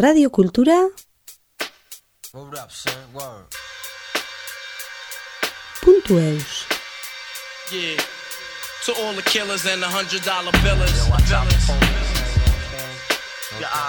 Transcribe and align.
Radio 0.00 0.30
Cultura. 0.30 0.88
Puntueus. 5.82 6.66
Yeah. 7.70 8.00
To 8.86 8.92
all 9.02 9.12
the 9.12 9.22
killers 9.22 9.66
and 9.66 9.82
the 9.82 9.86
hundred 9.86 10.22
dollar 10.24 10.52
billers. 10.64 11.08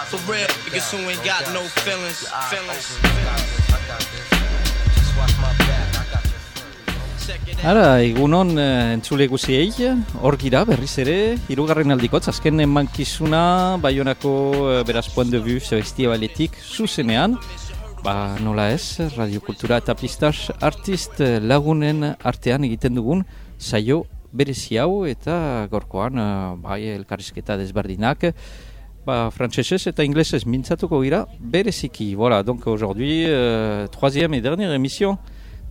For 0.10 0.20
real, 0.32 0.48
because 0.66 0.92
who 0.92 0.98
ain't 1.10 1.24
got 1.24 1.48
no 1.54 1.64
feelings. 1.64 2.28
Feelings. 2.50 3.00
Ara, 7.62 8.02
egunon 8.02 8.56
uh, 8.58 8.94
entzule 8.96 9.28
guziei, 9.30 9.70
hor 10.22 10.38
gira 10.42 10.64
berriz 10.66 10.94
ere, 11.04 11.18
hirugarren 11.52 11.94
aldikotz, 11.94 12.28
azken 12.32 12.64
emankizuna, 12.64 13.78
Baionako 13.82 14.34
point 15.14 15.30
de 15.30 15.40
vue 15.40 15.60
festibaletik 15.60 16.58
zuzenean, 16.58 17.38
ba 18.04 18.38
nola 18.42 18.72
ez, 18.74 18.98
radiokultura 19.16 19.78
eta 19.78 19.94
pistas 19.94 20.50
artist 20.60 21.22
eh, 21.22 21.38
lagunen 21.40 22.16
artean 22.18 22.66
egiten 22.66 22.96
dugun 22.98 23.22
saio 23.60 24.06
berezi 24.34 24.80
hau 24.82 25.06
eta 25.06 25.68
gorkoan 25.70 26.18
uh, 26.18 26.56
bai 26.58 26.88
elkarrizketa 26.98 27.58
desberdinak, 27.62 28.34
Bah, 29.02 29.32
frantsesez 29.34 29.88
eta 29.90 30.04
inglesez 30.06 30.44
mintzatuko 30.46 31.00
gira 31.02 31.24
bereziki. 31.40 32.14
Voilà, 32.14 32.44
donc 32.44 32.68
aujourd'hui, 32.68 33.26
euh, 33.26 33.88
troisième 33.88 34.36
et 34.36 34.42
dernière 34.42 34.72
émission 34.74 35.18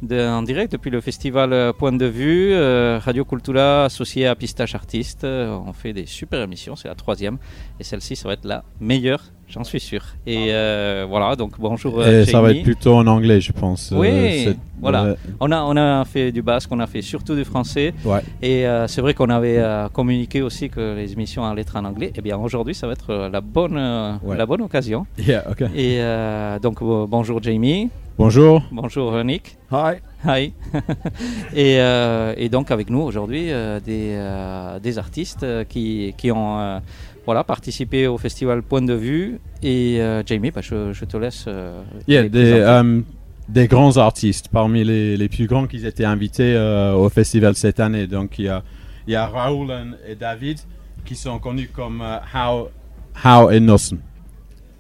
de, 0.03 0.19
en 0.29 0.43
direct 0.43 0.73
depuis 0.73 0.91
le 0.91 1.01
festival 1.01 1.53
euh, 1.53 1.73
Point 1.73 1.93
de 1.93 2.07
Vue, 2.07 2.53
euh, 2.53 2.99
Radio 3.05 3.25
Cultura 3.25 3.85
associé 3.85 4.27
à 4.27 4.35
Pistache 4.35 4.75
Artiste. 4.75 5.25
Euh, 5.25 5.57
on 5.67 5.73
fait 5.73 5.93
des 5.93 6.07
super 6.07 6.41
émissions, 6.43 6.75
c'est 6.77 6.89
la 6.89 6.95
troisième. 6.95 7.37
Et 7.79 7.85
celle-ci, 7.85 8.17
ça 8.17 8.27
va 8.29 8.35
être 8.35 8.45
la 8.47 8.65
meilleure, 8.81 9.23
j'en 9.49 9.63
suis 9.65 9.81
sûr. 9.81 10.03
Et 10.27 10.49
euh, 10.55 11.07
voilà, 11.09 11.37
donc 11.37 11.59
bonjour 11.59 12.05
Et 12.07 12.25
ça 12.25 12.41
va 12.41 12.53
être 12.53 12.63
plutôt 12.63 12.95
en 12.95 13.07
anglais, 13.07 13.41
je 13.43 13.53
pense. 13.53 13.93
Oui, 13.95 14.09
Euh, 14.49 14.55
voilà. 14.81 15.17
On 15.39 15.53
a, 15.53 15.63
on 15.65 15.77
a 15.77 16.05
fait 16.07 16.33
du 16.33 16.41
basque, 16.41 16.71
on 16.73 16.81
a 16.81 16.87
fait 16.87 17.03
surtout 17.03 17.35
du 17.35 17.45
français. 17.45 17.93
ouais. 18.07 18.21
Et 18.41 18.67
euh, 18.67 18.87
c'est 18.87 19.03
vrai 19.03 19.13
qu'on 19.13 19.29
avait 19.29 19.59
euh, 19.59 19.89
communiqué 19.91 20.41
aussi 20.41 20.71
que 20.71 20.97
les 20.97 21.13
émissions 21.13 21.45
allaient 21.45 21.61
être 21.61 21.77
en 21.77 21.85
anglais. 21.85 22.11
Et 22.17 22.23
bien 22.23 22.39
aujourd'hui, 22.39 22.75
ça 22.75 22.87
va 22.87 22.95
être 22.95 23.29
la, 23.31 23.41
bonne, 23.43 23.77
Ouais. 24.23 24.37
la 24.39 24.47
bonne 24.47 24.63
occasion. 24.63 25.07
Yeah, 25.19 25.45
okay. 25.51 25.67
Et 25.75 25.99
euh, 26.01 26.59
donc 26.59 26.79
bonjour 26.83 27.43
Jamie, 27.43 27.91
Bonjour. 28.25 28.63
bonjour 28.71 29.15
euh, 29.15 29.23
Nick. 29.25 29.57
Hi. 29.73 29.95
Hi. 30.27 30.53
et, 31.57 31.81
euh, 31.81 32.35
et 32.37 32.51
donc 32.51 32.71
avec 32.71 32.91
nous 32.91 33.01
aujourd'hui 33.01 33.51
euh, 33.51 33.81
des, 33.81 34.11
euh, 34.13 34.79
des 34.79 34.99
artistes 34.99 35.47
qui, 35.71 36.13
qui 36.19 36.31
ont 36.31 36.59
euh, 36.61 36.81
voilà, 37.25 37.45
participé 37.45 38.07
au 38.07 38.19
festival 38.19 38.63
Point 38.63 38.83
de 38.83 38.93
Vue. 38.93 39.41
Et 39.63 40.03
euh, 40.03 40.23
Jamie, 40.27 40.51
bah, 40.51 40.61
je, 40.61 40.93
je 40.93 41.05
te 41.07 41.17
laisse. 41.17 41.47
euh, 41.49 41.83
Yeah, 42.09 42.29
des, 42.29 42.53
euh, 42.53 43.01
des 43.49 43.67
grands 43.69 43.97
artistes, 43.97 44.49
parmi 44.53 44.85
les, 44.85 45.17
les 45.17 45.29
plus 45.31 45.47
grands 45.47 45.67
qui 45.67 45.87
étaient 45.87 46.05
invités 46.05 46.55
euh, 46.55 46.93
au 46.93 47.09
festival 47.09 47.55
cette 47.55 47.81
année. 47.81 48.07
Donc 48.07 48.39
il 48.39 48.45
y 48.45 48.49
a, 48.49 48.63
il 49.07 49.15
y 49.15 49.17
a 49.17 49.27
Raoul 49.29 49.73
et 50.07 50.15
David 50.15 50.59
qui 51.07 51.15
sont 51.15 51.39
connus 51.39 51.71
comme 51.75 52.03
How, 52.35 52.69
How 53.25 53.51
et 53.51 53.61
Nossen. 53.61 53.99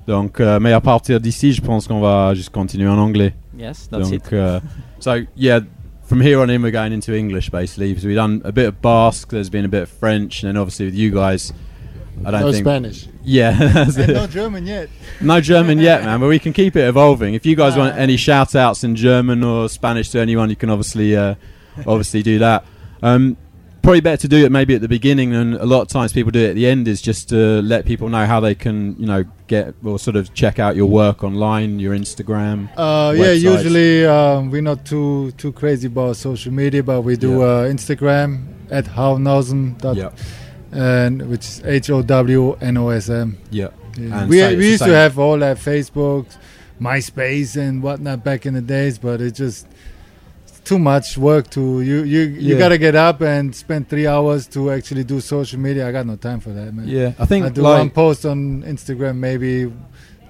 Donc, 0.06 0.40
euh, 0.40 0.58
mais 0.60 0.72
à 0.72 0.80
partir 0.80 1.20
d'ici, 1.20 1.52
je 1.52 1.60
pense 1.60 1.86
qu'on 1.86 2.00
va 2.00 2.34
juste 2.34 2.50
continuer 2.50 2.88
en 2.88 2.98
anglais. 2.98 3.34
yes, 3.56 3.88
that's 3.90 4.10
Donc, 4.10 4.12
it. 4.26 4.32
uh, 4.32 4.60
so 4.98 5.16
yeah, 5.36 5.60
from 6.04 6.20
here 6.20 6.40
on 6.40 6.50
in, 6.50 6.62
we're 6.62 6.72
going 6.72 6.92
into 6.92 7.14
English 7.14 7.50
basically. 7.50 7.94
So 7.98 8.06
we've 8.08 8.16
done 8.16 8.40
a 8.44 8.50
bit 8.52 8.66
of 8.66 8.80
Basque, 8.80 9.28
there's 9.30 9.50
been 9.50 9.64
a 9.64 9.68
bit 9.68 9.82
of 9.82 9.88
French, 9.88 10.42
and 10.42 10.48
then 10.48 10.56
obviously 10.60 10.86
with 10.86 10.94
you 10.94 11.10
guys, 11.10 11.52
I 12.24 12.30
don't 12.32 12.40
no 12.40 12.52
think. 12.52 12.64
Spanish. 12.64 13.06
Yeah, 13.24 13.52
that's 13.72 13.96
and 13.96 14.10
it. 14.10 14.14
no 14.14 14.26
German 14.26 14.66
yet. 14.66 14.88
no 15.20 15.40
German 15.40 15.78
yet, 15.78 16.02
man, 16.04 16.18
but 16.20 16.28
we 16.28 16.38
can 16.38 16.52
keep 16.52 16.74
it 16.76 16.88
evolving. 16.88 17.34
If 17.34 17.44
you 17.46 17.54
guys 17.54 17.76
want 17.76 17.94
Ah. 17.94 17.98
any 17.98 18.16
shout 18.16 18.54
outs 18.56 18.82
in 18.82 18.96
German 18.96 19.44
or 19.44 19.68
Spanish 19.68 20.08
to 20.10 20.18
anyone, 20.20 20.48
you 20.50 20.56
can 20.56 20.70
obviously 20.70 21.14
uh, 21.16 21.34
obviously 21.86 22.22
do 22.22 22.38
that. 22.40 22.64
Um, 23.02 23.36
probably 23.83 24.01
better 24.01 24.20
to 24.23 24.29
do 24.29 24.45
it 24.45 24.52
maybe 24.52 24.74
at 24.74 24.80
the 24.80 24.89
beginning, 24.89 25.35
and 25.35 25.55
a 25.55 25.64
lot 25.67 25.80
of 25.83 25.89
times 25.89 26.13
people 26.13 26.30
do 26.30 26.41
it 26.41 26.51
at 26.51 26.55
the 26.55 26.67
end. 26.67 26.86
Is 26.89 27.01
just 27.02 27.29
to 27.30 27.61
let 27.63 27.85
people 27.86 28.08
know 28.08 28.27
how 28.27 28.41
they 28.41 28.55
can, 28.55 28.96
you 28.98 29.07
know, 29.07 29.24
get 29.46 29.74
or 29.85 29.98
sort 29.98 30.17
of 30.17 30.33
check 30.35 30.58
out 30.58 30.77
your 30.77 30.86
work 30.86 31.23
online, 31.24 31.79
your 31.80 31.95
Instagram. 31.95 32.69
Uh, 32.77 33.13
yeah, 33.17 33.33
usually 33.33 34.07
um, 34.07 34.51
we're 34.51 34.63
not 34.63 34.85
too 34.85 35.33
too 35.33 35.52
crazy 35.52 35.86
about 35.86 36.17
social 36.17 36.52
media, 36.52 36.83
but 36.83 37.02
we 37.02 37.17
do 37.17 37.39
Yeah. 37.39 37.45
uh, 37.45 37.64
Instagram 37.69 38.46
at 38.70 38.86
hownosm 38.86 39.77
Yeah, 39.95 40.11
and 40.73 41.29
which 41.29 41.40
is 41.46 41.63
H 41.64 41.90
O 41.90 42.02
W 42.02 42.57
N 42.61 42.77
O 42.77 42.89
S 42.90 43.08
M. 43.08 43.39
yeah, 43.51 43.69
Yeah. 43.98 44.20
And 44.20 44.30
We 44.30 44.57
we 44.57 44.70
used 44.70 44.85
to 44.85 44.95
have 44.95 45.19
all 45.19 45.39
that 45.39 45.57
Facebook, 45.58 46.27
MySpace, 46.80 47.57
and 47.57 47.83
whatnot 47.83 48.24
back 48.24 48.46
in 48.46 48.55
the 48.55 48.61
days, 48.63 48.98
but 48.98 49.20
it 49.20 49.35
just 49.35 49.67
too 50.70 50.79
much 50.79 51.08
work 51.29 51.45
to 51.57 51.63
you 51.91 51.98
you 52.14 52.20
you 52.47 52.53
Yeah. 52.55 52.58
gotta 52.64 52.79
get 52.86 52.95
up 53.08 53.19
and 53.35 53.45
spend 53.64 53.83
three 53.92 54.07
hours 54.14 54.42
to 54.55 54.61
actually 54.77 55.05
do 55.13 55.19
social 55.35 55.58
media. 55.67 55.83
I 55.89 55.92
got 55.98 56.07
no 56.07 56.17
time 56.29 56.41
for 56.47 56.51
that, 56.58 56.69
man. 56.77 56.86
yeah. 56.98 57.11
I 57.19 57.27
think 57.31 57.41
I 57.45 57.48
do 57.48 57.63
like, 57.63 57.79
one 57.85 57.91
post 58.03 58.20
on 58.33 58.39
Instagram 58.75 59.17
maybe 59.29 59.53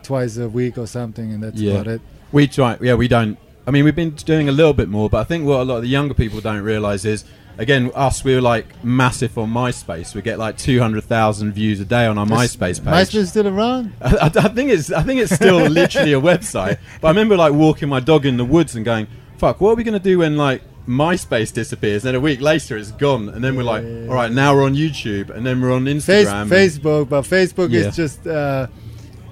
twice 0.02 0.34
a 0.46 0.48
week 0.48 0.74
or 0.82 0.86
something, 0.98 1.28
and 1.34 1.40
that's 1.44 1.60
Yeah. 1.60 1.72
about 1.74 1.88
it. 1.94 2.00
We 2.32 2.42
try, 2.46 2.70
yeah, 2.80 2.94
we 2.94 3.06
don't. 3.16 3.36
I 3.68 3.70
mean, 3.70 3.84
we've 3.84 4.00
been 4.04 4.14
doing 4.32 4.48
a 4.48 4.52
little 4.60 4.72
bit 4.82 4.88
more, 4.88 5.08
but 5.10 5.18
I 5.24 5.24
think 5.30 5.40
what 5.44 5.60
a 5.60 5.64
lot 5.70 5.76
of 5.76 5.82
the 5.82 5.88
younger 5.98 6.14
people 6.14 6.40
don't 6.40 6.62
realise 6.62 7.04
is, 7.04 7.24
again, 7.58 7.90
us, 7.94 8.24
we're 8.24 8.40
like 8.40 8.66
massive 8.82 9.36
on 9.36 9.50
MySpace. 9.52 10.14
We 10.14 10.22
get 10.22 10.38
like 10.38 10.56
200,000 10.56 11.52
views 11.52 11.78
a 11.80 11.84
day 11.84 12.06
on 12.06 12.16
our 12.16 12.26
MySpace 12.26 12.78
page. 12.82 12.94
MySpace 12.98 13.26
still 13.28 13.46
around? 13.54 13.92
I, 14.00 14.30
I 14.34 14.48
think 14.56 14.70
it's, 14.70 14.90
I 14.90 15.02
think 15.02 15.20
it's 15.20 15.34
still 15.34 15.58
literally 15.80 16.14
a 16.14 16.20
website. 16.32 16.78
But 17.00 17.08
I 17.08 17.10
remember 17.10 17.36
like 17.36 17.52
walking 17.52 17.88
my 17.90 18.00
dog 18.00 18.24
in 18.24 18.36
the 18.38 18.44
woods 18.56 18.74
and 18.74 18.84
going, 18.84 19.06
fuck, 19.40 19.60
what 19.60 19.70
are 19.72 19.74
we 19.74 19.84
going 19.84 20.00
to 20.02 20.08
do 20.12 20.18
when 20.18 20.36
like 20.36 20.62
MySpace 20.86 21.52
disappears? 21.52 22.04
And 22.04 22.08
then 22.08 22.14
a 22.16 22.20
week 22.20 22.40
later 22.40 22.76
it's 22.76 22.92
gone. 22.92 23.28
And 23.30 23.42
then 23.42 23.56
we're 23.56 23.62
like, 23.74 23.84
Yeah. 23.84 24.08
all 24.08 24.14
right, 24.14 24.30
now 24.42 24.54
we're 24.54 24.64
on 24.64 24.74
YouTube. 24.74 25.30
And 25.34 25.42
then 25.46 25.60
we're 25.60 25.72
on 25.72 25.84
Face, 25.86 26.06
Instagram. 26.28 26.48
Facebook, 26.48 27.08
but 27.08 27.22
Facebook 27.24 27.70
Yeah. 27.70 27.80
is 27.88 27.96
just 27.96 28.26
uh, 28.26 28.66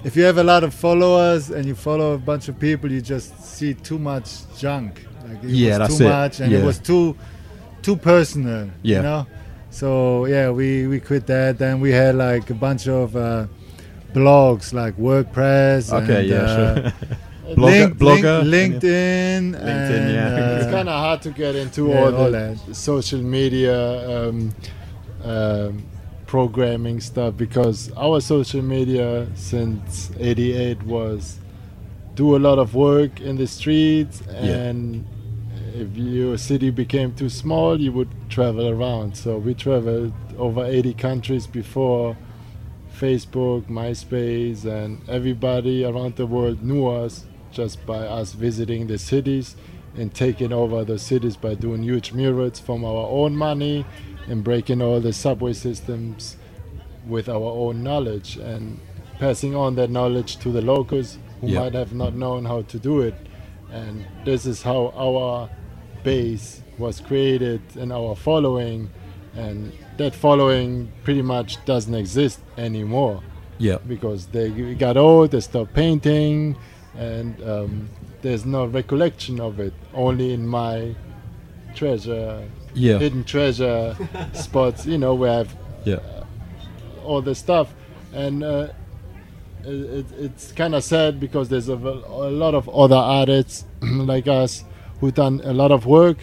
if 0.03 0.15
you 0.17 0.23
have 0.23 0.37
a 0.37 0.43
lot 0.43 0.63
of 0.63 0.73
followers 0.73 1.49
and 1.51 1.65
you 1.65 1.75
follow 1.75 2.13
a 2.13 2.17
bunch 2.17 2.47
of 2.49 2.55
people, 2.59 2.91
you 2.91 3.01
just 3.01 3.29
see 3.57 3.73
too 3.73 3.99
much 3.99 4.27
junk. 4.57 5.05
Like 5.27 5.43
it 5.43 5.49
Yeah, 5.51 5.69
was 5.69 5.77
that's 5.79 5.97
too 5.99 6.05
it. 6.05 6.09
much, 6.09 6.39
and 6.41 6.51
Yeah. 6.51 6.59
it 6.59 6.65
was 6.65 6.79
too 6.79 7.15
too 7.81 7.95
personal. 7.95 8.69
Yeah. 8.81 8.97
You 8.97 9.03
know. 9.03 9.27
So 9.69 10.25
yeah, 10.25 10.49
we 10.49 10.87
we 10.87 10.99
quit 10.99 11.27
that. 11.27 11.59
Then 11.59 11.79
we 11.81 11.91
had 11.91 12.15
like 12.15 12.49
a 12.49 12.55
bunch 12.55 12.87
of 12.87 13.15
uh, 13.15 13.45
blogs 14.13 14.73
like 14.73 14.97
WordPress. 14.97 15.93
Okay, 16.03 16.21
and, 16.21 16.29
yeah, 16.29 16.37
uh, 16.37 16.75
sure. 16.75 16.91
Link- 17.57 17.97
Blogger- 17.97 18.21
blogger, 18.21 18.49
Link- 18.49 18.75
LinkedIn, 18.75 19.51
LinkedIn, 19.53 19.55
and, 19.55 20.13
yeah. 20.13 20.35
uh, 20.35 20.57
it's 20.61 20.71
kind 20.71 20.89
of 20.89 20.95
hard 20.99 21.21
to 21.23 21.31
get 21.31 21.55
into 21.55 21.87
yeah, 21.87 21.99
all, 21.99 22.15
all 22.15 22.25
the 22.31 22.57
that. 22.67 22.75
social 22.75 23.21
media 23.21 24.29
um, 24.29 24.53
um, 25.23 25.83
programming 26.27 26.99
stuff 26.99 27.35
because 27.37 27.91
our 27.97 28.21
social 28.21 28.61
media 28.61 29.27
since 29.35 30.11
88 30.19 30.83
was 30.83 31.39
do 32.15 32.35
a 32.35 32.39
lot 32.39 32.59
of 32.59 32.75
work 32.75 33.19
in 33.19 33.37
the 33.37 33.47
streets 33.47 34.21
and 34.27 35.05
if 35.73 35.95
your 35.97 36.37
city 36.37 36.69
became 36.69 37.13
too 37.15 37.29
small 37.29 37.79
you 37.79 37.91
would 37.91 38.09
travel 38.29 38.67
around 38.69 39.15
so 39.17 39.37
we 39.37 39.53
traveled 39.55 40.13
over 40.37 40.63
80 40.65 40.93
countries 40.93 41.47
before 41.47 42.15
facebook 42.95 43.63
myspace 43.67 44.65
and 44.65 45.01
everybody 45.09 45.83
around 45.83 46.15
the 46.15 46.25
world 46.27 46.61
knew 46.61 46.87
us 46.87 47.25
just 47.51 47.85
by 47.85 47.97
us 47.99 48.33
visiting 48.33 48.87
the 48.87 48.97
cities 48.97 49.55
and 49.97 50.13
taking 50.13 50.53
over 50.53 50.83
the 50.85 50.99
cities 50.99 51.35
by 51.35 51.55
doing 51.55 51.83
huge 51.83 52.13
murals 52.13 52.59
from 52.59 52.85
our 52.85 53.07
own 53.09 53.35
money 53.35 53.85
and 54.27 54.43
breaking 54.43 54.81
all 54.81 54.99
the 54.99 55.11
subway 55.13 55.53
systems 55.53 56.37
with 57.07 57.27
our 57.27 57.51
own 57.63 57.83
knowledge 57.83 58.37
and 58.37 58.79
passing 59.17 59.55
on 59.55 59.75
that 59.75 59.89
knowledge 59.89 60.37
to 60.37 60.51
the 60.51 60.61
locals 60.61 61.17
who 61.41 61.47
Yeah. 61.47 61.61
might 61.61 61.73
have 61.73 61.93
not 61.93 62.15
known 62.15 62.45
how 62.45 62.61
to 62.63 62.77
do 62.79 63.01
it. 63.01 63.15
And 63.71 64.05
this 64.25 64.45
is 64.45 64.61
how 64.61 64.93
our 64.95 65.49
base 66.03 66.61
was 66.77 66.99
created 67.01 67.61
and 67.77 67.91
our 67.91 68.15
following. 68.15 68.89
And 69.35 69.71
that 69.97 70.13
following 70.15 70.91
pretty 71.03 71.21
much 71.21 71.63
doesn't 71.65 71.93
exist 71.95 72.39
anymore 72.57 73.21
yeah. 73.57 73.77
because 73.87 74.27
they 74.27 74.49
got 74.75 74.97
old, 74.97 75.31
they 75.31 75.39
stopped 75.39 75.73
painting, 75.73 76.55
and 76.97 77.41
um, 77.43 77.89
there's 78.21 78.45
no 78.45 78.65
recollection 78.65 79.39
of 79.39 79.59
it. 79.59 79.73
Only 79.93 80.33
in 80.33 80.47
my 80.47 80.95
treasure, 81.75 82.47
Yeah. 82.73 82.97
hidden 82.99 83.23
treasure 83.23 83.95
spots, 84.33 84.85
you 84.85 84.97
know, 84.97 85.13
where 85.15 85.39
I've 85.41 85.55
Yeah. 85.85 85.99
all 87.05 87.21
the 87.21 87.35
stuff, 87.35 87.73
and 88.13 88.43
uh, 88.43 88.67
it, 89.63 89.69
it, 89.69 90.05
it's 90.19 90.51
kind 90.51 90.73
of 90.75 90.83
sad 90.83 91.19
because 91.19 91.49
there's 91.49 91.67
a 91.69 91.75
lot 91.75 92.53
of 92.55 92.67
other 92.69 92.95
artists 92.95 93.65
like 93.81 94.27
us 94.27 94.63
who 94.99 95.11
done 95.11 95.41
a 95.43 95.53
lot 95.53 95.71
of 95.71 95.85
work, 95.85 96.17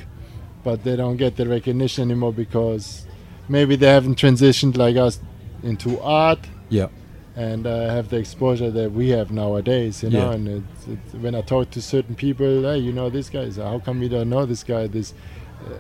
but 0.65 0.85
they 0.85 0.97
don't 0.97 1.17
get 1.17 1.37
the 1.37 1.47
recognition 1.47 2.11
anymore 2.11 2.33
because 2.33 3.07
maybe 3.49 3.77
they 3.77 3.87
haven't 3.87 4.17
transitioned 4.19 4.77
like 4.77 4.97
us 4.97 5.21
into 5.63 5.99
art 6.01 6.41
Yeah. 6.69 6.89
And 7.37 7.67
uh, 7.67 7.91
have 7.91 8.09
the 8.09 8.17
exposure 8.17 8.71
that 8.71 8.93
we 8.93 9.11
have 9.11 9.31
nowadays. 9.31 10.03
You 10.03 10.09
know, 10.11 10.31
Yeah. 10.31 10.37
and 10.37 10.49
it's, 10.49 10.87
it's, 10.89 11.15
when 11.23 11.35
I 11.35 11.43
talk 11.43 11.71
to 11.73 11.83
certain 11.83 12.15
people, 12.15 12.63
hey, 12.63 12.79
you 12.79 12.93
know 12.93 13.11
this 13.11 13.29
guy. 13.29 13.51
So 13.51 13.63
how 13.63 13.79
come 13.79 14.01
we 14.01 14.09
don't 14.09 14.31
know 14.31 14.47
this 14.47 14.65
guy? 14.65 14.87
This 14.87 15.13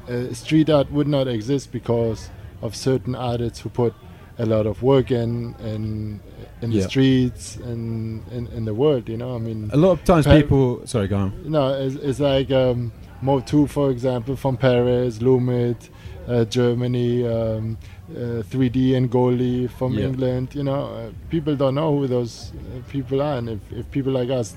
uh, 0.08 0.12
uh, 0.12 0.35
street 0.35 0.69
art 0.69 0.91
would 0.93 1.08
not 1.08 1.29
exist 1.29 1.73
because 1.73 2.29
of 2.61 2.76
certain 2.76 3.14
artists 3.14 3.61
who 3.61 3.70
put 3.70 3.94
a 4.38 4.44
lot 4.44 4.67
of 4.67 4.82
work 4.82 5.11
in 5.11 5.55
in 5.73 6.20
in 6.61 6.73
Yeah. 6.73 6.82
the 6.82 6.88
streets 6.88 7.56
and 7.56 8.23
in, 8.31 8.47
in 8.49 8.64
the 8.67 8.75
world. 8.75 9.09
You 9.09 9.17
know, 9.17 9.35
I 9.35 9.38
mean, 9.38 9.70
A 9.73 9.76
lot 9.79 9.93
of 9.93 10.05
times 10.05 10.26
people. 10.26 10.82
Sorry, 10.87 11.09
go 11.09 11.17
on. 11.17 11.32
no, 11.50 11.73
it's, 11.73 11.94
it's 11.97 12.20
like 12.20 12.50
um, 12.50 12.93
Mode 13.23 13.47
2, 13.47 13.67
for 13.67 13.91
example, 13.91 14.37
from 14.37 14.59
Paris, 14.59 15.20
Loomit, 15.20 15.88
uh, 16.29 16.44
Germany, 16.44 17.26
um, 17.26 17.79
uh, 18.11 18.43
3D 18.50 18.94
and 18.97 19.11
Goldie 19.11 19.67
from 19.67 19.94
Yeah. 19.99 20.06
England. 20.06 20.55
You 20.55 20.62
know, 20.64 20.82
uh, 20.85 21.11
people 21.31 21.56
don't 21.56 21.75
know 21.75 21.97
who 21.99 22.06
those 22.06 22.53
uh, 22.55 22.81
people 22.91 23.20
are, 23.23 23.37
and 23.38 23.49
if, 23.49 23.61
if 23.73 23.91
people 23.91 24.12
like 24.12 24.31
us 24.31 24.56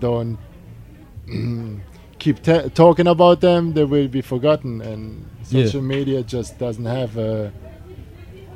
don't 0.00 0.38
keep 2.18 2.42
ta 2.42 2.68
talking 2.74 3.06
about 3.06 3.40
them, 3.40 3.72
they 3.74 3.84
will 3.84 4.08
be 4.08 4.22
forgotten. 4.22 4.80
And 4.80 5.24
Yeah. 5.50 5.64
social 5.66 5.82
media 5.82 6.22
just 6.22 6.58
doesn't 6.58 6.86
have 6.86 7.16
a. 7.18 7.52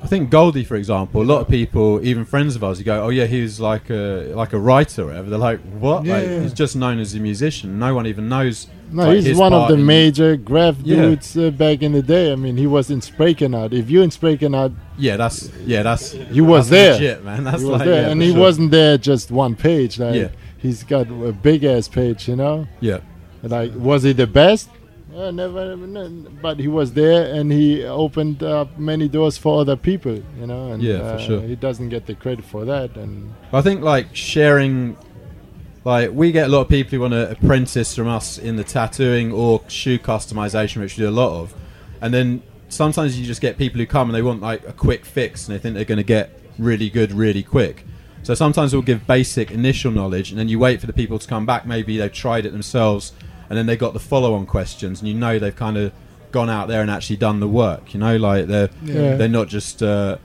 I 0.02 0.06
think 0.06 0.30
Goldie, 0.30 0.64
for 0.64 0.76
example, 0.76 1.20
a 1.20 1.24
lot 1.24 1.40
of 1.42 1.48
people, 1.48 2.04
even 2.04 2.24
friends 2.24 2.56
of 2.56 2.64
ours, 2.64 2.78
you 2.78 2.84
go, 2.86 3.02
"Oh 3.04 3.10
yeah, 3.10 3.26
he's 3.26 3.60
like 3.60 3.90
a 3.90 4.32
like 4.34 4.52
a 4.54 4.58
writer." 4.58 5.02
Or 5.02 5.06
whatever. 5.06 5.28
They're 5.30 5.38
like, 5.38 5.60
"What?" 5.78 6.04
Yeah, 6.04 6.14
like, 6.16 6.26
yeah. 6.26 6.40
He's 6.40 6.54
just 6.54 6.74
known 6.74 6.98
as 6.98 7.14
a 7.14 7.20
musician. 7.20 7.78
No 7.78 7.94
one 7.94 8.06
even 8.06 8.28
knows. 8.28 8.66
No, 8.92 9.04
like, 9.06 9.20
he's 9.20 9.36
one 9.36 9.52
of 9.52 9.68
the 9.68 9.76
major 9.76 10.36
graph 10.36 10.76
Yeah. 10.82 10.96
dudes 11.02 11.36
uh, 11.36 11.50
back 11.50 11.82
in 11.82 11.92
the 11.92 12.02
day. 12.02 12.32
I 12.32 12.34
mean, 12.34 12.56
he 12.56 12.66
was 12.66 12.90
in 12.90 13.00
Spraycan 13.00 13.56
Art. 13.56 13.72
If 13.72 13.88
you're 13.90 14.02
in 14.02 14.10
Spraycan 14.10 14.56
Art, 14.56 14.72
Yeah, 14.98 15.16
that's 15.16 15.48
yeah, 15.64 15.82
that's 15.84 16.12
he 16.12 16.40
was 16.40 16.68
that's 16.68 16.70
there. 16.70 16.92
legit, 16.94 17.24
man. 17.24 17.44
That's 17.44 17.60
he 17.62 17.68
was 17.68 17.78
like, 17.78 17.86
there, 17.86 18.02
yeah, 18.02 18.08
and 18.10 18.20
he 18.22 18.32
sure. 18.32 18.40
wasn't 18.40 18.70
there 18.72 18.96
just 18.98 19.30
one 19.30 19.54
page. 19.54 19.98
Like 20.00 20.14
Yeah. 20.16 20.28
he's 20.58 20.82
got 20.82 21.06
a 21.08 21.32
big 21.32 21.62
ass 21.62 21.86
page, 21.88 22.26
you 22.26 22.36
know. 22.36 22.66
Yeah, 22.80 22.98
Like, 23.42 23.72
was 23.76 24.02
he 24.02 24.12
the 24.12 24.26
best? 24.26 24.68
Uh, 25.14 25.30
never, 25.30 25.76
never, 25.76 26.08
but 26.42 26.58
he 26.58 26.68
was 26.68 26.92
there, 26.92 27.34
and 27.34 27.50
he 27.52 27.84
opened 27.84 28.42
up 28.42 28.78
many 28.78 29.08
doors 29.08 29.36
for 29.36 29.60
other 29.60 29.76
people, 29.76 30.22
you 30.38 30.46
know. 30.46 30.72
And 30.72 30.82
Yeah, 30.82 30.98
for 30.98 31.04
uh, 31.04 31.18
sure. 31.18 31.40
He 31.40 31.56
doesn't 31.56 31.88
get 31.88 32.06
the 32.06 32.14
credit 32.14 32.44
for 32.44 32.64
that, 32.64 32.96
and 32.96 33.34
I 33.52 33.60
think 33.60 33.82
like 33.82 34.14
sharing, 34.14 34.96
like 35.84 36.12
we 36.12 36.32
get 36.32 36.46
a 36.46 36.48
lot 36.48 36.60
of 36.62 36.68
people 36.68 36.90
who 36.90 37.00
want 37.00 37.14
to 37.14 37.30
apprentice 37.30 37.94
from 37.94 38.08
us 38.08 38.38
in 38.38 38.56
the 38.56 38.64
tattooing 38.64 39.32
or 39.32 39.62
shoe 39.68 39.98
customization, 39.98 40.80
which 40.80 40.96
we 40.96 41.04
do 41.04 41.08
a 41.08 41.10
lot 41.10 41.40
of, 41.40 41.54
and 42.00 42.14
then 42.14 42.42
sometimes 42.68 43.18
you 43.18 43.26
just 43.26 43.40
get 43.40 43.58
people 43.58 43.78
who 43.78 43.86
come 43.86 44.08
and 44.08 44.14
they 44.14 44.22
want 44.22 44.40
like 44.40 44.66
a 44.66 44.72
quick 44.72 45.04
fix 45.04 45.46
and 45.46 45.54
they 45.54 45.60
think 45.60 45.74
they're 45.74 45.84
going 45.84 45.98
to 45.98 46.04
get 46.04 46.40
really 46.58 46.88
good 46.88 47.12
really 47.12 47.42
quick. 47.42 47.84
So 48.22 48.34
sometimes 48.34 48.72
we'll 48.72 48.82
give 48.82 49.06
basic 49.06 49.50
initial 49.50 49.90
knowledge 49.90 50.30
and 50.30 50.38
then 50.38 50.48
you 50.48 50.58
wait 50.58 50.80
for 50.80 50.86
the 50.86 50.92
people 50.92 51.18
to 51.18 51.26
come 51.26 51.46
back. 51.46 51.66
Maybe 51.66 51.96
they've 51.96 52.12
tried 52.12 52.46
it 52.46 52.52
themselves 52.52 53.12
and 53.50 53.58
then 53.58 53.66
they 53.66 53.76
got 53.76 53.92
the 53.92 54.00
follow-on 54.00 54.46
questions 54.46 55.00
and 55.00 55.08
you 55.08 55.14
know 55.14 55.38
they've 55.38 55.54
kind 55.54 55.76
of 55.76 55.92
gone 56.32 56.48
out 56.48 56.68
there 56.68 56.80
and 56.80 56.90
actually 56.90 57.16
done 57.16 57.40
the 57.40 57.48
work. 57.48 57.92
You 57.92 58.00
know, 58.00 58.16
like 58.16 58.46
they're 58.46 58.70
Yeah. 58.82 59.16
they're 59.16 59.28
not 59.28 59.48
just 59.48 59.82
uh, 59.82 60.16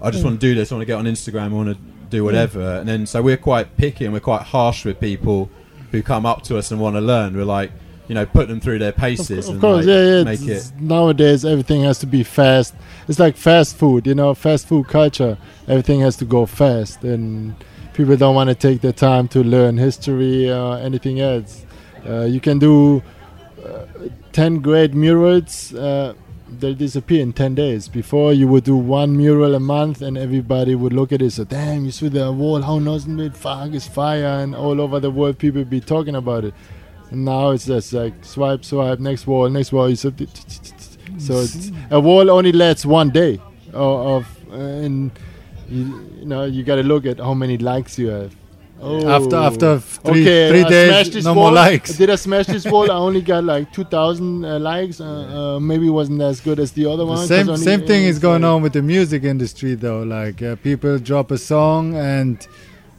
I 0.00 0.10
just 0.12 0.22
want 0.22 0.38
to 0.40 0.46
do 0.46 0.54
this. 0.54 0.70
I 0.70 0.74
want 0.76 0.82
to 0.82 0.86
get 0.86 0.98
on 0.98 1.06
Instagram. 1.06 1.44
I 1.46 1.48
want 1.48 1.70
to 1.70 1.78
do 2.10 2.22
whatever. 2.22 2.74
And 2.76 2.86
then 2.88 3.06
so 3.06 3.20
we're 3.22 3.38
quite 3.38 3.76
picky 3.76 4.04
and 4.04 4.12
we're 4.14 4.20
quite 4.20 4.42
harsh 4.42 4.84
with 4.84 5.00
people 5.00 5.48
who 5.90 6.02
come 6.02 6.26
up 6.26 6.42
to 6.44 6.58
us 6.58 6.70
and 6.70 6.78
want 6.80 6.94
to 6.96 7.00
learn. 7.00 7.34
We're 7.34 7.44
like, 7.46 7.72
you 8.08 8.14
know, 8.14 8.26
put 8.26 8.48
them 8.48 8.60
through 8.60 8.80
their 8.80 8.92
paces. 8.92 9.48
of 9.48 9.54
and 9.54 9.60
course, 9.62 9.86
like, 9.86 9.94
yeah, 9.94 10.16
yeah. 10.18 10.24
Make 10.24 10.42
it's- 10.42 10.68
it. 10.70 10.80
Nowadays, 10.80 11.44
everything 11.46 11.84
has 11.84 11.98
to 12.00 12.06
be 12.06 12.22
fast. 12.22 12.74
It's 13.08 13.18
like 13.18 13.36
fast 13.36 13.76
food, 13.76 14.06
you 14.06 14.14
know, 14.14 14.34
fast 14.34 14.66
food 14.68 14.88
culture. 14.88 15.38
Everything 15.66 16.00
has 16.00 16.16
to 16.16 16.26
go 16.26 16.44
fast, 16.44 17.02
and 17.04 17.54
people 17.94 18.14
don't 18.16 18.34
want 18.34 18.48
to 18.50 18.54
take 18.54 18.82
the 18.82 18.92
time 18.92 19.28
to 19.28 19.42
learn 19.42 19.78
history 19.78 20.50
or 20.50 20.76
anything 20.78 21.20
else. 21.20 21.64
Uh, 22.06 22.24
you 22.24 22.40
can 22.40 22.58
do 22.58 23.02
uh, 23.64 23.86
ten 24.32 24.60
great 24.60 24.94
murals. 24.94 25.74
Uh, 25.74 26.14
they'll 26.60 26.74
disappear 26.74 27.22
in 27.22 27.32
10 27.32 27.54
days. 27.54 27.88
Before, 27.88 28.32
you 28.32 28.46
would 28.48 28.64
do 28.64 28.76
one 28.76 29.16
mural 29.16 29.54
a 29.54 29.60
month 29.60 30.02
and 30.02 30.16
everybody 30.16 30.74
would 30.74 30.92
look 30.92 31.12
at 31.12 31.22
it. 31.22 31.32
So, 31.32 31.44
damn, 31.44 31.84
you 31.84 31.90
see 31.90 32.08
the 32.08 32.30
wall, 32.32 32.62
how 32.62 32.78
doesn't 32.78 33.18
it? 33.20 33.36
Fuck, 33.36 33.72
it's 33.72 33.88
fire. 33.88 34.24
And 34.24 34.54
all 34.54 34.80
over 34.80 35.00
the 35.00 35.10
world, 35.10 35.38
people 35.38 35.64
be 35.64 35.80
talking 35.80 36.14
about 36.14 36.44
it. 36.44 36.54
And 37.10 37.24
now 37.24 37.50
it's 37.50 37.66
just 37.66 37.92
like 37.92 38.12
swipe, 38.24 38.64
swipe, 38.64 38.98
next 38.98 39.26
wall, 39.26 39.48
next 39.48 39.72
wall. 39.72 39.88
You 39.88 39.96
so, 39.96 40.12
so 41.18 41.40
it's, 41.40 41.70
a 41.90 42.00
wall 42.00 42.30
only 42.30 42.52
lasts 42.52 42.86
one 42.86 43.10
day 43.10 43.40
of, 43.72 44.06
of 44.06 44.38
uh, 44.50 44.56
and 44.56 45.10
you, 45.68 46.10
you 46.18 46.24
know 46.24 46.44
you 46.44 46.64
got 46.64 46.76
to 46.76 46.82
look 46.82 47.06
at 47.06 47.18
how 47.18 47.34
many 47.34 47.58
likes 47.58 47.98
you 47.98 48.08
have. 48.08 48.34
Oh. 48.80 49.08
After 49.08 49.36
after 49.36 49.78
three 49.78 50.22
okay, 50.22 50.48
three 50.50 50.64
I 50.64 50.68
days, 50.68 50.88
smashed 50.90 51.12
this 51.14 51.24
no 51.24 51.32
wall. 51.32 51.44
more 51.44 51.52
likes. 51.52 51.96
Did 51.96 52.10
I 52.10 52.16
smash 52.16 52.46
this 52.46 52.66
wall? 52.66 52.90
I 52.90 52.96
only 53.08 53.22
got 53.22 53.42
like 53.44 53.72
two 53.72 53.84
thousand 53.84 54.44
uh, 54.44 54.58
likes. 54.58 55.00
Uh, 55.00 55.04
uh, 55.56 55.60
maybe 55.60 55.86
it 55.86 55.90
wasn't 55.90 56.20
as 56.20 56.40
good 56.40 56.58
as 56.60 56.72
the 56.72 56.84
other 56.86 56.98
The 56.98 57.06
one. 57.06 57.16
'cause 57.18 57.28
same 57.28 57.48
only- 57.48 57.60
same 57.64 57.86
thing 57.86 58.04
is 58.04 58.18
going 58.18 58.42
like- 58.42 58.50
on 58.50 58.62
with 58.62 58.72
the 58.74 58.82
music 58.82 59.24
industry 59.24 59.74
though. 59.74 60.02
Like 60.02 60.42
uh, 60.42 60.56
people 60.56 60.98
drop 60.98 61.30
a 61.30 61.38
song 61.38 61.94
and 61.96 62.46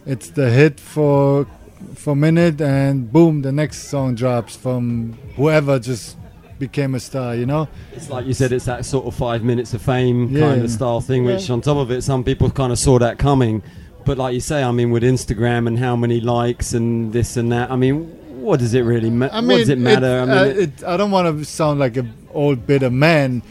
it's 0.08 0.30
the 0.30 0.50
hit 0.50 0.80
for 0.80 1.46
for 1.94 2.12
a 2.14 2.16
minute, 2.16 2.60
and 2.62 3.12
boom, 3.12 3.42
the 3.44 3.52
next 3.52 3.90
song 3.90 4.16
drops 4.16 4.56
from 4.56 5.14
whoever 5.36 5.78
just 5.78 6.18
became 6.58 6.96
a 6.96 7.00
star. 7.00 7.36
You 7.36 7.46
know? 7.46 7.68
It's 7.94 8.10
like 8.10 8.26
you 8.26 8.34
said, 8.34 8.54
it's 8.54 8.66
that 8.66 8.86
sort 8.86 9.06
of 9.06 9.14
five 9.14 9.44
minutes 9.44 9.74
of 9.76 9.82
fame 9.84 10.30
Yeah. 10.30 10.40
kind 10.50 10.64
of 10.64 10.72
style 10.72 11.02
thing, 11.02 11.26
which 11.26 11.50
on 11.50 11.62
top 11.62 11.78
of 11.78 11.92
it, 11.92 12.02
some 12.02 12.24
people 12.24 12.50
kind 12.50 12.72
of 12.72 12.80
saw 12.80 12.98
that 13.00 13.20
coming. 13.20 13.62
But 14.06 14.18
like 14.18 14.34
you 14.34 14.40
say, 14.40 14.64
I 14.64 14.72
mean, 14.72 14.92
with 14.92 15.04
Instagram 15.04 15.68
and 15.68 15.80
how 15.80 15.96
many 15.96 16.20
likes 16.22 16.74
and 16.74 17.12
this 17.12 17.38
and 17.38 17.52
that, 17.52 17.72
I 17.72 17.76
mean, 17.76 18.06
what 18.42 18.60
does 18.60 18.74
it 18.76 18.82
really 18.82 19.10
ma- 19.10 19.30
I 19.32 19.42
mean, 19.42 19.50
what 19.50 19.58
does 19.58 19.70
it 19.70 19.80
matter? 19.80 20.06
It, 20.20 20.22
I 20.22 20.26
mean, 20.26 20.38
uh, 20.38 20.44
it- 20.44 20.58
it, 20.60 20.84
I 20.84 20.98
don't 20.98 21.12
want 21.12 21.38
to 21.40 21.44
sound 21.46 21.80
like 21.80 21.98
an 21.98 22.14
old 22.34 22.68
bitter 22.68 22.92
man 22.92 23.42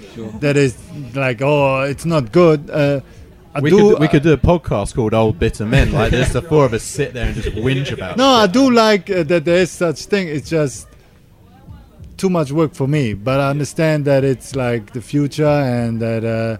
that 0.40 0.56
is 0.56 0.76
like, 1.14 1.42
oh, 1.42 1.82
it's 1.82 2.04
not 2.04 2.30
good. 2.32 2.70
Uh, 2.70 3.00
I 3.56 3.60
We 3.60 3.70
do. 3.70 3.76
could 3.92 4.00
we 4.00 4.08
could 4.08 4.22
do 4.24 4.32
a 4.32 4.36
podcast 4.36 4.94
called 4.96 5.14
Old 5.14 5.38
Bitter 5.38 5.64
Men. 5.64 5.92
Like 5.92 6.10
there's 6.10 6.32
the 6.32 6.42
four 6.42 6.64
of 6.64 6.72
us 6.72 6.82
sit 6.82 7.14
there 7.14 7.26
and 7.26 7.34
just 7.36 7.48
whinge 7.56 7.92
about. 7.92 8.16
No, 8.16 8.26
I 8.26 8.46
do 8.48 8.68
like 8.70 9.08
uh, 9.10 9.22
that 9.24 9.44
there 9.44 9.58
is 9.58 9.70
such 9.70 10.06
thing. 10.06 10.26
It's 10.26 10.50
just 10.50 10.88
too 12.16 12.28
much 12.30 12.50
work 12.52 12.74
for 12.74 12.88
me. 12.88 13.14
But 13.14 13.38
I 13.40 13.50
understand 13.50 14.06
that 14.06 14.24
it's 14.24 14.56
like 14.56 14.92
the 14.92 15.00
future 15.00 15.46
and 15.46 16.00
that 16.02 16.24
uh, 16.24 16.56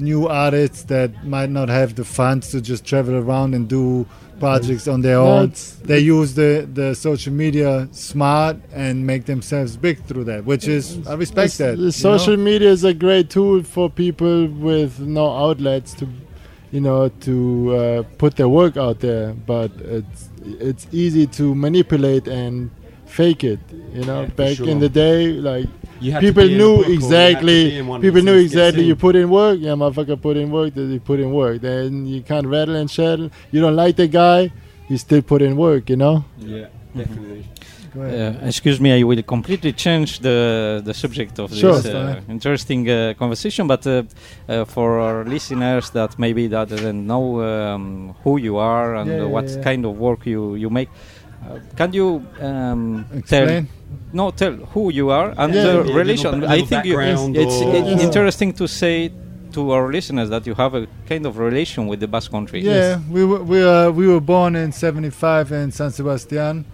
new 0.00 0.26
artists 0.28 0.84
that 0.84 1.24
might 1.24 1.50
not 1.50 1.68
have 1.68 1.94
the 1.94 2.04
funds 2.04 2.48
to 2.50 2.60
just 2.60 2.84
travel 2.84 3.14
around 3.14 3.54
and 3.54 3.68
do 3.68 4.06
projects 4.38 4.88
on 4.88 5.02
their 5.02 5.18
own. 5.18 5.44
it's- 5.44 5.76
They 5.84 5.98
use 5.98 6.34
the, 6.34 6.66
the 6.72 6.94
social 6.94 7.32
media 7.32 7.88
smart 7.92 8.56
and 8.72 9.06
make 9.06 9.26
themselves 9.26 9.76
big 9.76 10.02
through 10.04 10.24
that, 10.24 10.44
which 10.46 10.66
is 10.66 11.06
I 11.06 11.14
respect 11.14 11.58
that. 11.58 11.76
the 11.76 11.92
social 11.92 12.36
know? 12.36 12.42
media 12.44 12.70
is 12.70 12.82
a 12.84 12.94
great 12.94 13.28
tool 13.30 13.62
for 13.62 13.90
people 13.90 14.46
with 14.46 14.98
no 15.00 15.26
outlets 15.30 15.92
to, 15.94 16.08
you 16.72 16.80
know, 16.80 17.08
to 17.20 17.76
uh, 17.76 18.02
put 18.16 18.36
their 18.36 18.48
work 18.48 18.76
out 18.78 19.00
there. 19.00 19.34
But 19.34 19.72
it's 19.82 20.28
it's 20.42 20.86
easy 20.90 21.26
to 21.26 21.54
manipulate 21.54 22.26
and 22.26 22.70
fake 23.10 23.42
it. 23.52 23.60
You 23.96 24.04
know, 24.08 24.20
Yeah, 24.22 24.26
back 24.40 24.56
sure. 24.56 24.68
in 24.72 24.78
the 24.78 24.88
day, 24.88 25.18
like 25.50 25.66
you 26.00 26.12
people 26.26 26.44
be 26.44 26.54
in 26.54 26.54
a 26.54 26.58
knew 26.62 26.76
book 26.76 26.86
or 26.86 26.90
you 26.90 27.00
had 27.00 27.00
to 27.00 27.06
exactly. 27.06 27.60
be 27.70 27.78
in 27.78 27.86
one 27.86 27.96
of 27.98 28.02
People 28.06 28.22
knew 28.22 28.38
things 28.38 28.50
to 28.52 28.56
get 28.56 28.66
exactly. 28.68 28.84
You 28.90 28.96
put 29.06 29.14
in 29.16 29.28
work, 29.30 29.58
yeah, 29.60 29.74
motherfucker, 29.82 30.16
put 30.28 30.36
in 30.42 30.48
work. 30.50 30.74
Then 30.74 30.90
you 30.94 31.00
put 31.00 31.18
in 31.20 31.30
work. 31.32 31.60
Then 31.60 32.06
you 32.06 32.22
can't 32.22 32.46
rattle 32.46 32.76
and 32.76 32.88
shattle. 32.90 33.28
You 33.52 33.60
don't 33.60 33.76
like 33.84 33.96
the 33.96 34.08
guy, 34.08 34.40
you 34.88 34.96
still 34.98 35.22
put 35.22 35.40
in 35.42 35.56
work. 35.56 35.90
You 35.90 35.96
know. 35.96 36.24
Yeah, 36.38 36.66
definitely. 36.96 37.44
Go 37.92 38.02
ahead. 38.02 38.36
Uh, 38.44 38.46
excuse 38.46 38.78
me, 38.80 38.90
I 38.92 39.02
will 39.02 39.22
completely 39.36 39.72
change 39.72 40.20
the 40.20 40.38
the 40.84 40.94
subject 40.94 41.38
of 41.40 41.52
Sure. 41.52 41.74
this 41.74 41.86
uh, 41.86 42.20
interesting 42.36 42.88
uh, 42.88 43.14
conversation. 43.18 43.66
But 43.66 43.84
uh, 43.86 43.92
uh, 44.48 44.64
for 44.64 45.00
our 45.00 45.24
listeners 45.24 45.90
that 45.90 46.10
maybe 46.16 46.46
that 46.54 46.68
doesn't 46.68 47.02
know 47.12 47.24
um, 47.42 48.14
who 48.22 48.38
you 48.38 48.54
are 48.58 48.94
and 48.94 49.08
Yeah, 49.10 49.16
uh, 49.16 49.24
yeah, 49.26 49.34
what 49.34 49.46
yeah. 49.50 49.62
kind 49.68 49.84
of 49.84 49.92
work 49.98 50.20
you 50.24 50.54
you 50.54 50.70
make, 50.70 50.88
uh, 50.88 51.19
can 51.76 51.92
you 51.92 52.26
um, 52.40 53.06
tell? 53.26 53.42
Explain. 53.44 53.68
No, 54.12 54.30
tell 54.30 54.52
who 54.52 54.90
you 54.92 55.10
are 55.10 55.32
and 55.36 55.54
Yeah, 55.54 55.62
the 55.62 55.74
maybe 55.78 55.90
a 55.90 55.94
relation. 55.94 56.40
little 56.40 56.50
I 56.50 56.62
think 56.62 56.84
you, 56.84 56.98
it's, 57.00 57.22
it's 57.36 57.60
Yeah. 57.62 58.06
interesting 58.06 58.52
to 58.54 58.66
say 58.66 59.12
to 59.52 59.70
our 59.72 59.90
listeners 59.90 60.28
that 60.30 60.46
you 60.46 60.54
have 60.54 60.74
a 60.74 60.86
kind 61.08 61.26
of 61.26 61.38
relation 61.38 61.86
with 61.86 62.00
the 62.00 62.08
Basque 62.08 62.30
Country. 62.30 62.60
Yeah, 62.60 63.00
we 63.10 63.24
were 63.24 63.42
we 63.42 63.60
were 63.60 63.90
we 63.90 64.06
were 64.06 64.20
born 64.20 64.54
in 64.56 64.72
'75 64.72 65.52
in 65.52 65.72
San 65.72 65.90
Sebastian, 65.90 66.64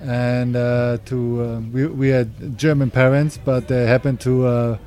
and 0.00 0.56
uh, 0.56 0.98
to 1.06 1.16
uh, 1.42 1.60
we 1.72 1.86
we 1.86 2.08
had 2.08 2.56
German 2.56 2.90
parents, 2.90 3.38
but 3.44 3.66
they 3.68 3.86
happened 3.86 4.20
to 4.20 4.46
uh, 4.46 4.78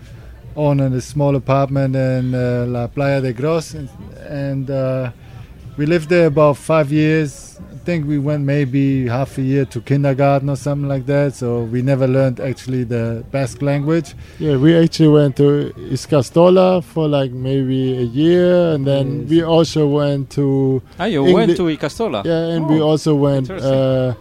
own 0.55 0.79
a 0.79 1.01
small 1.01 1.36
apartment 1.36 1.96
in 1.96 2.34
uh, 2.34 2.65
La 2.67 2.88
Playa 2.88 3.22
de 3.22 3.34
Gros, 3.34 3.74
and, 3.74 3.89
and 4.29 4.70
uh, 4.70 5.12
we 5.77 5.86
lived 5.86 6.10
there 6.10 6.27
about 6.27 6.58
five 6.58 6.91
years 6.91 7.60
think 7.86 8.08
we 8.08 8.18
went 8.18 8.44
maybe 8.44 9.08
half 9.08 9.38
a 9.38 9.42
year 9.42 9.65
to 9.65 9.80
kindergarten 9.82 10.50
or 10.50 10.56
something 10.58 10.89
like 10.89 11.06
that. 11.06 11.36
So 11.36 11.63
we 11.63 11.82
never 11.82 12.08
learned 12.08 12.39
actually 12.39 12.84
the 12.84 13.24
Basque 13.32 13.62
language. 13.62 14.13
Yeah, 14.39 14.58
we 14.58 14.75
actually 14.75 15.10
went 15.10 15.38
to 15.38 15.72
Ikastola 15.94 16.84
for 16.84 17.08
like 17.08 17.32
maybe 17.32 17.98
a 17.98 18.01
year, 18.01 18.74
and 18.74 18.86
then 18.86 19.22
Yes. 19.22 19.30
we 19.30 19.44
also 19.44 19.88
went 19.88 20.30
to 20.32 20.82
Ah, 21.00 21.06
you 21.06 21.22
Engli- 21.24 21.34
went 21.34 21.56
to 21.58 21.63
Ikastola. 21.63 22.25
yeah, 22.25 22.56
and 22.56 22.68
we 22.68 22.82
Oh, 22.82 22.89
also 22.89 23.15
went 23.15 23.50
uh, 23.51 24.13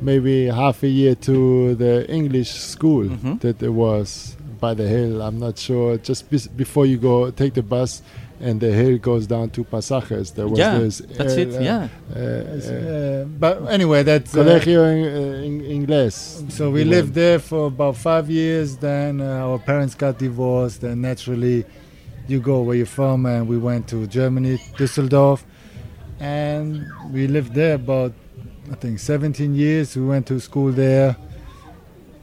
maybe 0.00 0.46
half 0.46 0.82
a 0.82 0.88
year 0.88 1.14
to 1.14 1.74
the 1.76 2.06
English 2.10 2.50
school 2.50 3.04
Mhm. 3.04 3.40
that 3.40 3.62
it 3.62 3.72
was 3.72 4.36
by 4.60 4.74
the 4.74 4.86
hill. 4.88 5.22
I'm 5.22 5.38
not 5.38 5.56
sure. 5.58 5.98
Just 5.98 6.30
bes- 6.30 6.48
before 6.48 6.86
you 6.86 6.96
go, 6.98 7.30
take 7.30 7.54
the 7.54 7.62
bus, 7.62 8.02
and 8.40 8.60
the 8.60 8.72
hill 8.72 8.98
goes 8.98 9.26
down 9.26 9.50
to 9.50 9.64
Pasajes. 9.64 10.34
There 10.34 10.46
was 10.46 10.58
yeah, 10.58 10.78
this. 10.78 10.98
that's 10.98 11.36
uh, 11.36 11.40
it. 11.40 11.54
uh, 11.56 11.60
Yeah. 11.60 11.88
uh, 12.14 12.18
uh, 12.18 13.24
but 13.24 13.66
anyway, 13.68 14.02
that's 14.02 14.36
uh, 14.36 14.44
Colegio 14.44 14.82
in, 14.92 15.00
uh, 15.04 15.46
in 15.46 15.86
Inglés. 15.86 16.50
So 16.52 16.70
we 16.70 16.80
We 16.80 16.84
lived 16.84 17.14
there 17.14 17.38
for 17.38 17.66
about 17.66 17.96
five 17.96 18.30
years. 18.30 18.76
Then 18.76 19.20
uh, 19.20 19.46
our 19.46 19.58
parents 19.58 19.94
got 19.94 20.18
divorced, 20.18 20.82
and 20.84 21.02
naturally, 21.02 21.64
you 22.28 22.40
go 22.40 22.62
where 22.62 22.76
you're 22.76 22.86
from. 22.86 23.26
And 23.26 23.48
we 23.48 23.58
went 23.58 23.88
to 23.88 24.06
Germany, 24.06 24.58
Düsseldorf, 24.76 25.42
and 26.20 26.86
we 27.12 27.26
lived 27.26 27.54
there 27.54 27.74
about 27.74 28.12
I 28.70 28.74
think 28.74 28.98
17 28.98 29.54
years. 29.54 29.96
We 29.96 30.04
went 30.04 30.26
to 30.26 30.38
school 30.40 30.72
there. 30.72 31.16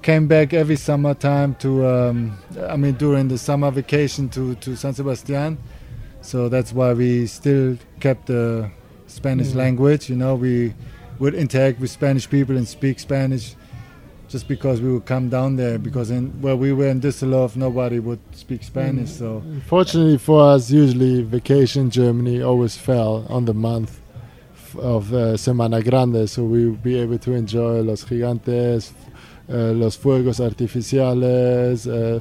Came 0.02 0.28
back 0.28 0.54
every 0.54 0.76
summertime 0.76 1.56
to, 1.56 1.88
um, 1.88 2.38
I 2.70 2.76
mean, 2.78 2.94
during 2.94 3.28
the 3.28 3.40
summer 3.40 3.72
vacation 3.72 4.30
to, 4.30 4.54
to 4.56 4.76
San 4.76 4.94
Sebastian. 4.94 5.58
So 6.26 6.50
that's 6.50 6.74
why 6.74 6.94
we 6.94 7.28
still 7.28 7.78
kept 8.00 8.26
the 8.28 8.70
Spanish 9.08 9.50
Mm. 9.50 9.56
language. 9.64 10.10
You 10.10 10.16
know, 10.16 10.34
we 10.36 10.74
would 11.20 11.36
interact 11.36 11.80
with 11.80 11.92
Spanish 11.92 12.30
people 12.30 12.58
and 12.58 12.68
speak 12.68 13.00
Spanish 13.00 13.56
just 14.28 14.48
because 14.48 14.82
we 14.82 14.92
would 14.92 15.06
come 15.06 15.30
down 15.30 15.56
there 15.56 15.78
because 15.78 16.10
in 16.10 16.24
where 16.42 16.56
we 16.58 16.74
were 16.74 16.88
in 16.90 17.00
Düsseldorf 17.00 17.56
nobody 17.56 18.00
would 18.00 18.20
speak 18.34 18.64
Spanish 18.64 19.12
so 19.12 19.42
fortunately 19.68 20.18
for 20.18 20.42
us, 20.54 20.72
usually 20.72 21.22
vacation 21.22 21.90
Germany 21.92 22.42
always 22.42 22.76
fell 22.76 23.24
on 23.30 23.46
the 23.46 23.54
month 23.54 24.02
of 24.80 25.14
uh, 25.14 25.38
Semana 25.38 25.82
Grande, 25.88 26.28
so 26.28 26.44
we 26.44 26.66
would 26.70 26.84
be 26.84 26.96
able 26.98 27.20
to 27.20 27.32
enjoy 27.34 27.80
Los 27.82 28.04
Gigantes, 28.04 28.92
uh, 29.48 29.72
Los 29.82 29.96
Fuegos 29.96 30.40
Artificiales, 30.42 31.88
uh, 31.88 32.20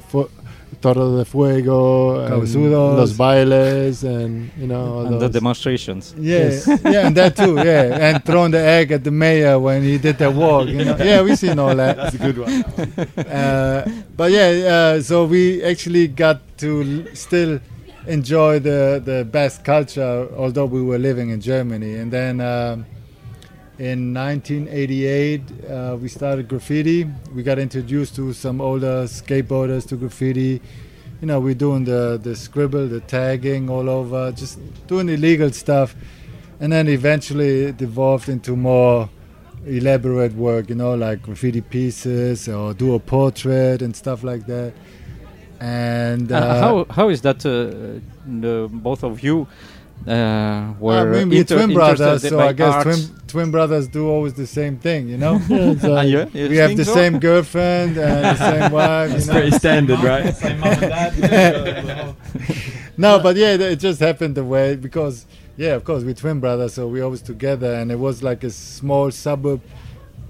fu- 0.85 0.93
Torre 0.93 1.17
de 1.17 1.25
Fuego, 1.25 2.19
and 2.19 2.29
Cabezudos. 2.33 2.97
Los 2.97 3.13
Bailes, 3.17 4.03
and 4.03 4.49
you 4.57 4.67
know 4.67 4.85
all 4.99 5.05
And 5.07 5.19
the 5.21 5.29
demonstrations. 5.29 6.13
yeah 6.17 6.37
Yes. 6.49 6.67
yeah 6.93 7.07
and 7.07 7.15
that 7.17 7.35
too 7.35 7.55
yeah 7.55 7.97
and 8.07 8.23
throwing 8.25 8.51
the 8.51 8.59
egg 8.77 8.91
at 8.91 9.03
the 9.03 9.11
mayor 9.11 9.59
when 9.59 9.81
he 9.83 9.97
did 9.97 10.17
that 10.19 10.33
walk 10.33 10.67
you 10.67 10.83
know 10.85 10.97
yeah 10.99 11.21
we 11.21 11.35
seen 11.35 11.57
all 11.59 11.75
that 11.75 11.95
That's 11.97 12.15
a 12.15 12.19
good 12.19 12.37
one. 12.37 12.53
uh, 13.39 13.81
but 14.17 14.31
yeah 14.31 14.49
uh, 14.75 15.01
so 15.01 15.25
we 15.25 15.63
actually 15.63 16.07
got 16.07 16.37
to 16.57 16.69
l- 16.81 17.15
still 17.15 17.59
enjoy 18.07 18.59
the 18.59 19.01
the 19.03 19.25
Basque 19.25 19.63
culture 19.63 20.27
although 20.37 20.65
we 20.65 20.81
were 20.81 20.99
living 20.99 21.29
in 21.31 21.39
Germany 21.41 21.95
and 22.01 22.11
then 22.11 22.39
um, 22.39 22.85
in 23.77 24.13
1988 24.13 25.41
uh, 25.69 25.97
we 26.01 26.07
started 26.07 26.47
graffiti. 26.47 27.05
We 27.33 27.43
got 27.43 27.59
introduced 27.59 28.15
to 28.15 28.33
some 28.33 28.61
older 28.61 29.03
skateboarders 29.05 29.87
to 29.89 29.95
graffiti. 29.97 30.61
You 31.21 31.27
know 31.27 31.39
we're 31.39 31.55
doing 31.55 31.85
the 31.85 32.19
the 32.21 32.35
scribble 32.35 32.87
the 32.87 33.01
tagging 33.01 33.69
all 33.69 33.89
over 33.89 34.31
just 34.31 34.59
doing 34.87 35.09
illegal 35.09 35.51
stuff. 35.51 35.95
And 36.59 36.71
then 36.71 36.87
eventually 36.87 37.63
it 37.65 37.81
evolved 37.81 38.29
into 38.29 38.55
more 38.55 39.09
elaborate 39.65 40.33
work 40.33 40.69
you 40.69 40.75
know 40.75 40.93
like 40.93 41.23
graffiti 41.23 41.61
pieces 41.61 42.47
or 42.47 42.73
do 42.73 42.93
a 42.95 42.99
portrait 42.99 43.81
and 43.81 43.95
stuff 43.95 44.23
like 44.23 44.45
that. 44.47 44.73
And 45.59 46.31
Uh, 46.31 46.37
uh, 46.37 46.59
how 46.59 46.85
how 46.89 47.09
is 47.09 47.21
that? 47.21 47.45
Uh, 47.45 47.99
the 48.25 48.67
both 48.71 49.03
of 49.03 49.23
you 49.23 49.47
uh, 50.07 50.73
were 50.79 50.93
I 50.99 51.03
mean, 51.19 51.29
we're 51.29 51.39
inter- 51.39 51.55
twin 51.57 51.73
brothers, 51.73 52.27
so 52.27 52.39
I 52.39 52.53
guess 52.53 52.73
arts. 52.73 53.07
twin 53.07 53.19
twin 53.27 53.51
brothers 53.51 53.87
do 53.87 54.07
always 54.07 54.33
the 54.35 54.45
same 54.47 54.77
thing, 54.77 55.09
you 55.09 55.17
know. 55.17 55.33
Yeah, 55.49 55.57
it's 55.71 55.83
like- 55.83 56.09
yeah? 56.09 56.25
You 56.33 56.49
we 56.49 56.57
have 56.57 56.77
the 56.77 56.85
so? 56.85 56.93
same 56.93 57.19
girlfriend 57.19 57.97
and 57.97 58.23
the 58.23 58.35
same 58.51 58.71
wife. 58.71 59.11
It's 59.15 59.27
pretty 59.27 59.51
standard, 59.51 59.99
right? 60.01 60.33
no, 62.97 63.19
but 63.19 63.35
yeah, 63.35 63.53
it 63.53 63.77
just 63.77 63.99
happened 63.99 64.35
the 64.35 64.43
way 64.43 64.75
because 64.75 65.25
yeah, 65.57 65.73
of 65.75 65.83
course, 65.83 66.03
we're 66.03 66.13
twin 66.13 66.39
brothers, 66.39 66.73
so 66.73 66.87
we're 66.87 67.03
always 67.03 67.21
together, 67.21 67.73
and 67.75 67.91
it 67.91 67.97
was 67.99 68.21
like 68.21 68.43
a 68.43 68.49
small 68.51 69.09
suburb 69.11 69.61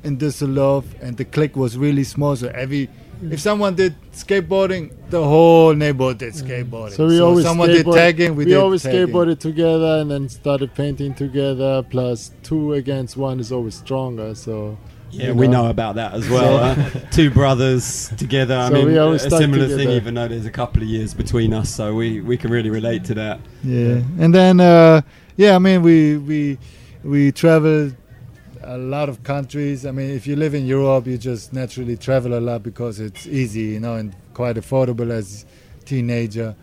in 0.03 0.17
Düsseldorf, 0.17 0.85
and 1.01 1.17
the 1.17 1.25
clique 1.25 1.55
was 1.55 1.77
really 1.77 2.03
small, 2.03 2.35
so 2.35 2.47
every. 2.49 2.89
If 3.21 3.39
someone 3.39 3.75
did 3.75 3.95
skateboarding, 4.11 4.91
the 5.09 5.23
whole 5.23 5.73
neighborhood 5.73 6.17
did 6.19 6.33
skateboarding. 6.33 6.91
So 6.91 7.07
we 7.07 7.19
always 7.19 7.45
someone 7.45 7.69
did 7.69 7.85
tagging, 7.85 8.35
we, 8.35 8.45
we 8.45 8.51
did 8.51 8.57
always 8.57 8.83
tagging. 8.83 9.07
skateboarded 9.07 9.39
together 9.39 9.99
and 10.01 10.11
then 10.11 10.29
started 10.29 10.73
painting 10.75 11.13
together. 11.13 11.83
Plus, 11.83 12.31
two 12.43 12.73
against 12.73 13.17
one 13.17 13.39
is 13.39 13.51
always 13.51 13.75
stronger. 13.75 14.35
So 14.35 14.77
Yeah, 15.11 15.27
you 15.27 15.33
we 15.35 15.47
know. 15.47 15.63
know 15.63 15.69
about 15.69 15.95
that 15.95 16.13
as 16.13 16.29
well. 16.35 16.73
huh? 16.75 16.99
Two 17.11 17.29
brothers 17.31 18.09
together. 18.17 18.55
I 18.57 18.67
So 18.67 18.73
mean, 18.73 18.87
we 18.87 18.97
a 18.97 19.03
always 19.03 19.21
stuck 19.23 19.39
similar 19.39 19.67
thing, 19.67 19.89
even 19.89 20.13
though 20.15 20.27
there's 20.27 20.45
a 20.45 20.51
couple 20.51 20.81
of 20.83 20.87
years 20.89 21.13
between 21.13 21.53
us, 21.53 21.69
so 21.73 21.93
we, 21.95 22.21
we 22.21 22.37
can 22.37 22.51
really 22.51 22.69
relate 22.69 23.03
to 23.05 23.13
that. 23.15 23.39
Yeah, 23.63 24.01
and 24.19 24.33
then 24.33 24.59
uh, 24.59 25.01
yeah, 25.37 25.55
I 25.55 25.59
mean 25.59 25.81
we 25.81 26.17
we 26.17 26.57
we 27.03 27.31
traveled 27.31 27.95
a 28.65 28.77
lot 28.77 29.09
of 29.09 29.23
countries. 29.23 29.85
I 29.85 29.91
mean, 29.91 30.09
if 30.09 30.25
you 30.25 30.35
live 30.35 30.53
in 30.53 30.65
Europe, 30.65 31.05
you 31.07 31.17
just 31.17 31.53
naturally 31.53 31.95
travel 31.95 32.37
a 32.37 32.41
lot 32.41 32.63
because 32.63 32.99
it's 32.99 33.27
easy, 33.27 33.61
you 33.61 33.79
know, 33.79 33.95
and 33.95 34.15
quite 34.33 34.55
affordable 34.55 35.11
as 35.11 35.45
teenager. 35.85 36.55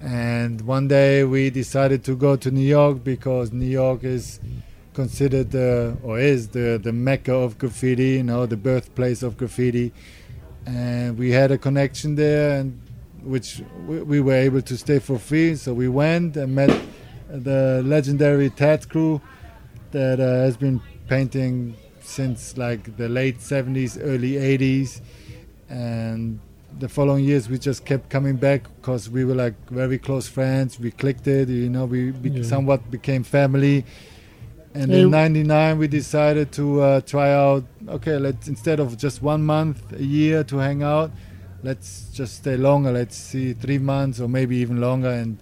And 0.00 0.60
one 0.62 0.88
day 0.88 1.24
we 1.24 1.50
decided 1.50 2.04
to 2.04 2.16
go 2.16 2.36
to 2.36 2.50
New 2.50 2.66
York 2.66 3.02
because 3.04 3.52
New 3.52 3.66
York 3.66 4.04
is 4.04 4.40
considered 4.94 5.50
the 5.50 5.96
or 6.02 6.18
is 6.18 6.48
the 6.48 6.80
the 6.82 6.92
mecca 6.92 7.34
of 7.34 7.58
graffiti, 7.58 8.10
you 8.18 8.22
know, 8.22 8.46
the 8.46 8.56
birthplace 8.56 9.22
of 9.22 9.36
graffiti. 9.36 9.92
And 10.66 11.18
we 11.18 11.30
had 11.32 11.50
a 11.50 11.58
connection 11.58 12.14
there, 12.14 12.60
and 12.60 12.80
which 13.22 13.62
we, 13.86 14.02
we 14.02 14.20
were 14.20 14.34
able 14.34 14.62
to 14.62 14.76
stay 14.76 15.00
for 15.00 15.18
free. 15.18 15.56
So 15.56 15.74
we 15.74 15.88
went 15.88 16.36
and 16.36 16.54
met 16.54 16.70
the 17.28 17.82
legendary 17.84 18.50
TATS 18.50 18.86
Cru 18.86 19.20
that 19.92 20.20
uh, 20.20 20.44
has 20.44 20.56
been 20.56 20.80
painting 21.14 21.76
since 22.00 22.56
like 22.56 22.96
the 22.96 23.08
late 23.08 23.38
70s, 23.40 23.98
early 24.00 24.32
80s. 24.56 25.00
And 25.68 26.40
the 26.78 26.88
following 26.88 27.24
years, 27.24 27.48
we 27.48 27.58
just 27.58 27.84
kept 27.84 28.08
coming 28.10 28.36
back 28.36 28.62
because 28.80 29.10
we 29.10 29.24
were 29.24 29.34
like 29.34 29.54
very 29.70 29.98
close 29.98 30.28
friends. 30.28 30.78
We 30.78 30.90
clicked 30.92 31.26
it, 31.26 31.48
you 31.48 31.68
know, 31.68 31.84
we 31.84 32.10
be- 32.12 32.30
Yeah. 32.30 32.42
somewhat 32.54 32.80
became 32.90 33.24
family. 33.24 33.84
And 34.72 34.92
Hey, 34.92 35.02
in 35.02 35.10
'99, 35.10 35.78
we 35.78 35.88
decided 35.88 36.52
to 36.52 36.80
uh, 36.80 37.00
try 37.00 37.32
out. 37.32 37.64
Okay, 37.88 38.16
let's 38.18 38.46
instead 38.46 38.78
of 38.78 38.96
just 38.96 39.20
one 39.20 39.42
month 39.42 39.78
a 39.92 40.02
year 40.04 40.44
to 40.44 40.58
hang 40.58 40.80
out, 40.84 41.10
let's 41.64 42.08
just 42.14 42.32
stay 42.36 42.56
longer. 42.56 42.92
Let's 42.92 43.16
see 43.16 43.52
three 43.52 43.78
months 43.78 44.20
or 44.20 44.28
maybe 44.28 44.56
even 44.58 44.80
longer. 44.80 45.10
And 45.10 45.38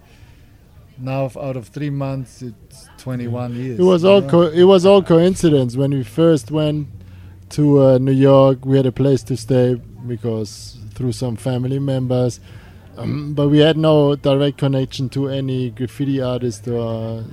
now, 0.97 1.25
out 1.47 1.55
of 1.55 1.67
three 1.67 1.91
months, 1.91 2.41
it's 2.41 2.88
21 2.99 3.55
years. 3.55 3.79
It 3.79 3.83
was 3.83 4.03
all 4.03 4.21
co- 4.21 4.51
it 4.51 4.63
was 4.63 4.85
all 4.85 5.01
coincidence. 5.03 5.75
When 5.75 5.91
we 5.91 6.03
first 6.03 6.51
went 6.51 6.87
to 7.51 7.81
uh, 7.81 7.97
New 7.97 8.11
York, 8.11 8.65
we 8.65 8.77
had 8.77 8.85
a 8.85 8.91
place 8.91 9.23
to 9.23 9.37
stay 9.37 9.75
because 10.07 10.77
through 10.93 11.13
some 11.13 11.35
family 11.35 11.79
members, 11.79 12.39
um, 12.97 13.33
but 13.33 13.49
we 13.49 13.59
had 13.59 13.77
no 13.77 14.15
direct 14.15 14.57
connection 14.57 15.09
to 15.09 15.29
any 15.29 15.69
graffiti 15.69 16.21
artist 16.21 16.67
or 16.67 17.23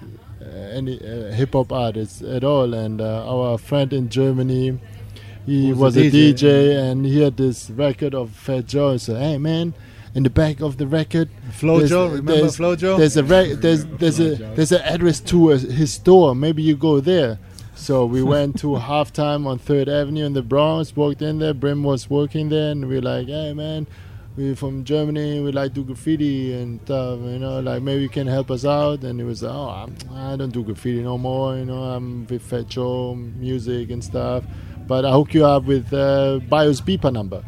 uh, 0.41 0.47
any 0.47 1.01
uh, 1.01 1.33
hip 1.33 1.53
hop 1.53 1.73
artists 1.73 2.23
at 2.23 2.45
all. 2.45 2.73
And 2.75 3.01
uh, 3.01 3.27
our 3.29 3.59
friend 3.59 3.93
in 3.93 4.09
Germany, 4.09 4.79
he 5.45 5.69
Was 5.71 5.79
was, 5.79 5.97
a 5.97 6.07
a 6.07 6.11
DJ. 6.11 6.35
DJ, 6.35 6.91
and 6.91 7.05
he 7.07 7.21
had 7.23 7.37
this 7.37 7.71
record 7.71 8.15
of 8.15 8.31
Fat 8.31 8.67
Joe. 8.67 8.97
So 8.97 9.15
"Hey 9.17 9.39
man." 9.39 9.75
In 10.17 10.23
the 10.23 10.31
back 10.31 10.61
of 10.63 10.79
the 10.79 10.87
record, 10.87 11.29
there's- 11.61 11.61
Flojo, 11.61 12.09
remember 12.09 12.33
there's- 12.33 12.57
Flojo? 12.57 12.97
there's 12.97 13.17
a 13.19 13.23
re- 13.25 13.53
there's 13.65 13.85
there's 14.01 14.19
a 14.19 14.31
there's 14.57 14.73
an 14.73 14.81
address 14.83 15.21
to 15.21 15.51
a, 15.53 15.59
his 15.59 15.93
store. 15.93 16.35
Maybe 16.35 16.63
you 16.63 16.75
go 16.75 17.01
there. 17.01 17.39
So 17.75 18.07
we 18.07 18.23
went 18.35 18.59
to 18.61 18.69
halftime 18.89 19.47
on 19.47 19.59
Third 19.59 19.89
Avenue 19.91 20.25
in 20.25 20.33
the 20.33 20.41
Bronx. 20.43 20.97
Walked 20.97 21.21
in 21.21 21.39
there. 21.39 21.53
Brim 21.53 21.83
was 21.83 22.09
working 22.09 22.49
there, 22.49 22.71
and 22.73 22.89
we 22.89 22.97
are 22.97 23.03
like, 23.03 23.27
"Hey 23.27 23.53
man, 23.53 23.87
we're 24.39 24.57
from 24.57 24.85
Germany. 24.85 25.41
We 25.41 25.53
like 25.53 25.75
do 25.75 25.85
graffiti 25.85 26.55
and 26.55 26.81
stuff. 26.87 27.21
You 27.21 27.39
know, 27.39 27.61
like 27.61 27.83
maybe 27.83 28.01
you 28.01 28.09
can 28.09 28.27
help 28.27 28.51
us 28.51 28.65
out." 28.65 29.05
And 29.05 29.21
he 29.21 29.27
was 29.27 29.43
like, 29.43 29.55
"Oh, 29.55 29.69
I'm, 29.69 29.95
I 30.15 30.35
don't 30.37 30.51
do 30.59 30.65
graffiti 30.65 31.03
no 31.03 31.19
more. 31.19 31.59
You 31.59 31.67
know, 31.67 31.83
I'm 31.95 32.27
with 32.27 32.41
Fat 32.41 32.69
Joe, 32.69 33.15
music 33.15 33.91
and 33.91 34.03
stuff. 34.03 34.45
But 34.87 35.05
I 35.05 35.13
hook 35.13 35.35
you 35.35 35.45
up 35.45 35.65
with 35.65 35.93
uh, 35.93 36.41
Bio's 36.49 36.81
beeper 36.81 37.13
number." 37.13 37.45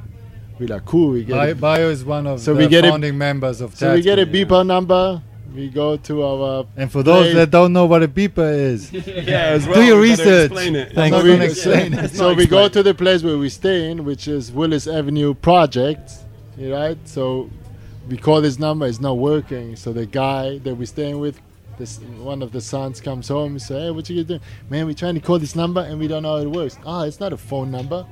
We 0.58 0.66
like, 0.66 0.84
"Cool, 0.84 1.10
we 1.10 1.24
get 1.24 1.34
Bio, 1.34 1.48
it." 1.50 1.60
Bio 1.60 1.88
is 1.90 2.04
one 2.04 2.26
of 2.26 2.40
So 2.40 2.52
the 2.54 2.58
we 2.60 2.68
get 2.68 2.84
a- 2.84 2.90
founding 2.90 3.16
members 3.16 3.60
of 3.60 3.76
So 3.76 3.94
we 3.94 4.02
get 4.02 4.18
a 4.18 4.24
TATS 4.24 4.30
Cru, 4.30 4.38
yeah. 4.40 4.44
beeper 4.46 4.66
number. 4.66 5.22
we 5.54 5.68
go 5.68 5.96
to 5.96 6.22
our 6.24 6.66
And 6.76 6.90
for 6.92 7.02
those 7.02 7.26
place. 7.26 7.34
that 7.36 7.50
don't 7.50 7.72
know 7.72 7.86
what 7.86 8.02
a 8.02 8.08
beeper 8.08 8.52
is, 8.56 8.92
yeah, 8.92 9.54
as 9.56 9.66
do 9.66 9.82
your 9.82 10.00
we 10.00 10.10
research. 10.10 10.50
Explain 10.50 10.76
it. 10.76 10.88
I'm 10.90 10.94
Thank 10.94 11.12
not 11.12 11.24
you. 11.24 11.30
going 11.30 11.40
to 11.40 11.46
explain 11.46 11.94
it. 11.94 12.10
so 12.20 12.34
we 12.34 12.46
go 12.46 12.68
to 12.68 12.82
the 12.82 12.94
place 12.94 13.22
where 13.22 13.38
we 13.38 13.48
stay 13.48 13.90
in, 13.90 14.04
which 14.04 14.28
is 14.28 14.52
Willis 14.52 14.86
Avenue 14.86 15.34
Project, 15.34 16.12
right? 16.58 16.98
So 17.08 17.48
we 18.08 18.16
call 18.16 18.40
this 18.40 18.58
number, 18.58 18.86
it's 18.86 19.00
not 19.00 19.16
working. 19.18 19.76
So 19.76 19.92
the 19.92 20.06
guy 20.06 20.58
that 20.58 20.74
we're 20.74 20.86
staying 20.86 21.18
with, 21.20 21.40
this 21.78 21.98
one 22.20 22.42
of 22.42 22.50
the 22.52 22.60
sons 22.60 23.00
comes 23.00 23.28
home 23.28 23.52
and 23.52 23.62
say, 23.62 23.82
"Hey, 23.84 23.90
what 23.92 24.08
you 24.10 24.24
doing? 24.24 24.40
Man, 24.68 24.86
we're 24.86 24.94
trying 24.94 25.14
to 25.14 25.20
call 25.20 25.38
this 25.38 25.54
number 25.54 25.80
and 25.80 25.98
we 26.00 26.08
don't 26.08 26.24
know 26.24 26.36
how 26.36 26.42
it 26.42 26.50
works. 26.50 26.76
Ah, 26.84 27.04
it's 27.04 27.20
not 27.20 27.32
a 27.32 27.36
phone 27.36 27.70
number. 27.70 28.04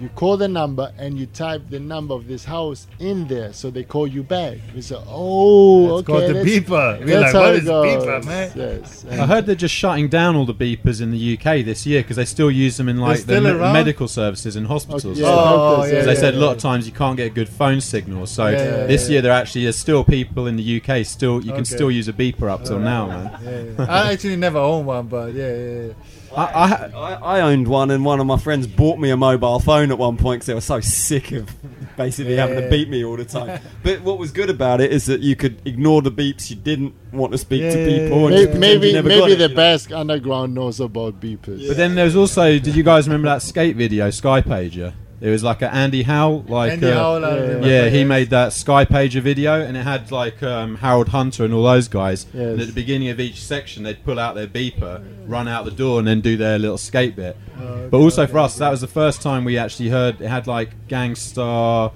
You 0.00 0.08
call 0.08 0.38
the 0.38 0.48
number 0.48 0.90
and 0.96 1.18
you 1.18 1.26
type 1.26 1.62
the 1.68 1.78
number 1.78 2.14
of 2.14 2.26
this 2.26 2.42
house 2.46 2.86
in 2.98 3.26
there, 3.28 3.52
so 3.52 3.70
they 3.70 3.82
call 3.84 4.06
you 4.06 4.22
back. 4.22 4.56
We 4.74 4.80
say, 4.80 4.96
"Oh, 5.06 5.98
It's 5.98 6.08
okay." 6.08 6.26
called 6.26 6.34
the 6.36 6.40
beeper. 6.50 7.04
We're 7.04 7.20
like, 7.20 7.32
how 7.34 7.40
what 7.40 7.50
it 7.54 7.58
is 7.58 7.64
goes. 7.64 7.86
beeper, 8.04 8.24
man? 8.24 8.52
Yes. 8.56 9.04
I 9.10 9.26
heard 9.26 9.44
they're 9.44 9.54
just 9.54 9.74
shutting 9.74 10.08
down 10.08 10.36
all 10.36 10.46
the 10.46 10.54
beepers 10.54 11.02
in 11.02 11.10
the 11.10 11.34
UK 11.36 11.62
this 11.64 11.84
year 11.86 12.00
because 12.00 12.16
they 12.16 12.24
still 12.24 12.50
use 12.50 12.78
them 12.78 12.88
in 12.88 12.96
like 12.96 13.24
the 13.26 13.42
me- 13.42 13.52
medical 13.52 14.08
services 14.08 14.56
in 14.56 14.64
hospitals. 14.64 15.04
Okay, 15.04 15.20
So- 15.20 15.26
yeah, 15.26 15.34
Oh, 15.38 15.76
doctors, 15.76 15.92
yeah, 15.92 15.98
Because 16.00 16.06
they 16.14 16.20
said 16.20 16.34
a 16.34 16.36
yeah, 16.38 16.44
lot 16.46 16.56
of 16.56 16.62
times 16.62 16.86
you 16.86 16.92
can't 16.92 17.16
get 17.18 17.26
a 17.26 17.34
good 17.34 17.48
phone 17.50 17.82
signal. 17.82 18.24
So 18.26 18.46
Yeah, 18.48 18.52
yeah, 18.56 18.86
this 18.86 19.04
yeah. 19.04 19.12
year 19.12 19.22
there 19.22 19.32
actually 19.32 19.66
is 19.66 19.76
still 19.76 20.02
people 20.02 20.46
in 20.46 20.56
the 20.56 20.62
UK 20.80 21.04
still 21.04 21.36
you 21.42 21.52
can 21.52 21.60
Okay. 21.60 21.64
still 21.76 21.90
use 21.90 22.08
a 22.08 22.14
beeper 22.14 22.48
up 22.50 22.64
till 22.64 22.78
now, 22.78 23.06
man. 23.06 23.30
Yeah, 23.44 23.62
yeah. 23.78 23.86
I 23.86 24.12
actually 24.12 24.36
never 24.36 24.58
owned 24.58 24.86
one, 24.86 25.08
but 25.08 25.34
yeah, 25.34 25.54
yeah, 25.54 25.82
yeah. 25.88 25.92
I, 26.36 26.44
I, 26.44 26.90
I, 26.94 27.12
I 27.38 27.40
owned 27.40 27.66
one, 27.68 27.90
and 27.90 28.04
one 28.04 28.20
of 28.20 28.26
my 28.26 28.38
friends 28.38 28.66
bought 28.66 28.98
me 28.98 29.10
a 29.10 29.16
mobile 29.16 29.58
phone 29.58 29.90
at 29.90 29.98
one 29.98 30.16
point 30.16 30.40
because 30.40 30.46
they 30.46 30.54
were 30.54 30.60
so 30.60 30.80
sick 30.80 31.32
of 31.32 31.48
basically 31.96 32.36
having 32.36 32.56
to 32.56 32.62
Yeah. 32.62 32.68
beat 32.70 32.88
me 32.88 33.04
all 33.04 33.16
the 33.16 33.24
time. 33.24 33.60
but 33.82 34.02
what 34.02 34.18
was 34.18 34.30
good 34.30 34.48
about 34.48 34.80
it 34.80 34.92
is 34.92 35.06
that 35.06 35.20
you 35.20 35.34
could 35.36 35.60
ignore 35.66 36.02
the 36.02 36.12
beeps 36.12 36.48
you 36.48 36.56
didn't 36.56 36.94
want 37.12 37.32
to 37.32 37.38
speak 37.38 37.62
Yeah, 37.62 37.70
to 37.70 37.84
people. 37.86 38.26
and 38.28 38.36
yeah. 38.36 38.40
Maybe 38.44 38.52
you 38.54 38.58
maybe, 38.60 38.92
never 38.92 39.08
maybe 39.08 39.20
got 39.20 39.30
it, 39.32 39.36
the 39.38 39.42
you 39.44 39.48
know? 39.50 39.54
Basque 39.56 39.92
underground 39.92 40.54
knows 40.54 40.78
about 40.80 41.20
beepers. 41.20 41.66
but 41.66 41.76
then 41.76 41.94
there's 41.96 42.14
also 42.16 42.58
did 42.58 42.74
you 42.76 42.82
guys 42.84 43.08
remember 43.08 43.28
that 43.28 43.42
skate 43.42 43.76
video 43.76 44.08
Sky 44.10 44.40
Pager? 44.40 44.92
It 45.20 45.28
was 45.28 45.44
like 45.44 45.60
an 45.60 45.68
Andy 45.68 46.02
Howell 46.02 46.46
like 46.48 46.72
Andy 46.72 46.86
uh, 46.86 46.94
Howell, 46.94 47.24
I 47.26 47.36
yeah. 47.36 47.58
Yeah, 47.60 47.88
he 47.90 48.04
made 48.04 48.30
that 48.30 48.54
Sky 48.54 48.86
Pager 48.86 49.20
video, 49.20 49.60
and 49.60 49.76
it 49.76 49.82
had 49.82 50.10
like 50.10 50.42
um, 50.42 50.76
Harold 50.76 51.08
Hunter 51.08 51.44
and 51.44 51.52
all 51.52 51.64
those 51.64 51.88
guys. 51.88 52.24
Yes. 52.32 52.42
And 52.42 52.60
at 52.60 52.66
the 52.66 52.72
beginning 52.72 53.10
of 53.10 53.20
each 53.20 53.42
section, 53.42 53.82
they'd 53.82 54.02
pull 54.02 54.18
out 54.18 54.34
their 54.34 54.46
beeper, 54.46 55.04
run 55.26 55.46
out 55.46 55.66
the 55.66 55.72
door, 55.72 55.98
and 55.98 56.08
then 56.08 56.22
do 56.22 56.38
their 56.38 56.58
little 56.58 56.78
skate 56.78 57.16
bit. 57.16 57.36
Oh, 57.60 57.88
But 57.90 57.98
also 57.98 58.26
for 58.26 58.38
us, 58.38 58.56
that 58.56 58.70
was 58.70 58.80
the 58.80 58.86
first 58.86 59.20
time 59.20 59.44
we 59.44 59.58
actually 59.58 59.90
heard 59.90 60.22
it 60.22 60.28
had 60.28 60.46
like 60.46 60.88
Gang 60.88 61.14
Starr, 61.14 61.92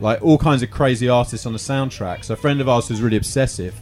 like 0.00 0.20
all 0.20 0.38
kinds 0.38 0.62
of 0.64 0.72
crazy 0.72 1.08
artists 1.08 1.46
on 1.46 1.52
the 1.52 1.60
soundtrack. 1.60 2.24
So 2.24 2.34
a 2.34 2.36
friend 2.36 2.60
of 2.60 2.68
ours 2.68 2.88
who's 2.88 3.00
really 3.00 3.16
obsessive, 3.16 3.80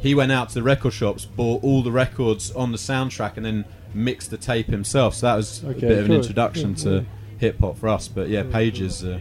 he 0.00 0.14
went 0.14 0.30
out 0.30 0.50
to 0.50 0.54
the 0.54 0.62
record 0.62 0.92
shops, 0.92 1.24
bought 1.24 1.64
all 1.64 1.82
the 1.82 1.90
records 1.90 2.52
on 2.52 2.70
the 2.70 2.78
soundtrack, 2.78 3.36
and 3.36 3.44
then 3.44 3.64
mixed 3.94 4.30
the 4.30 4.36
tape 4.36 4.66
himself. 4.66 5.14
So 5.16 5.26
that 5.26 5.34
was 5.34 5.64
a 5.64 5.72
bit 5.72 5.82
of 5.82 5.98
an 5.98 6.06
cool. 6.06 6.16
introduction 6.16 6.76
to 6.76 7.04
hip 7.38 7.58
hop 7.60 7.76
for 7.78 7.88
us. 7.88 8.08
But 8.08 8.28
yeah, 8.28 8.44
Pages. 8.44 9.04
Uh, 9.04 9.18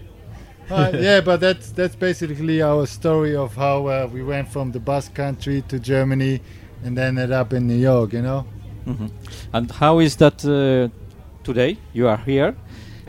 Uh, 0.70 0.92
yeah, 1.00 1.22
but 1.22 1.40
that's 1.40 1.72
that's 1.72 1.96
basically 1.96 2.62
our 2.62 2.86
story 2.88 3.34
of 3.36 3.56
how 3.56 3.88
uh, 3.88 4.10
we 4.14 4.22
went 4.22 4.48
from 4.50 4.72
the 4.74 4.80
Basque 4.80 5.14
country 5.16 5.62
to 5.70 5.80
Germany, 5.80 6.42
and 6.84 6.98
then 6.98 7.18
ended 7.18 7.32
up 7.32 7.54
in 7.54 7.68
New 7.68 7.80
York. 7.92 8.12
You 8.14 8.22
know. 8.22 8.46
Mhm. 8.86 9.10
And 9.54 9.72
how 9.72 10.00
is 10.02 10.16
that 10.18 10.44
uh, 10.46 10.90
today? 11.44 11.78
You 11.94 12.08
are 12.10 12.18
here. 12.26 12.54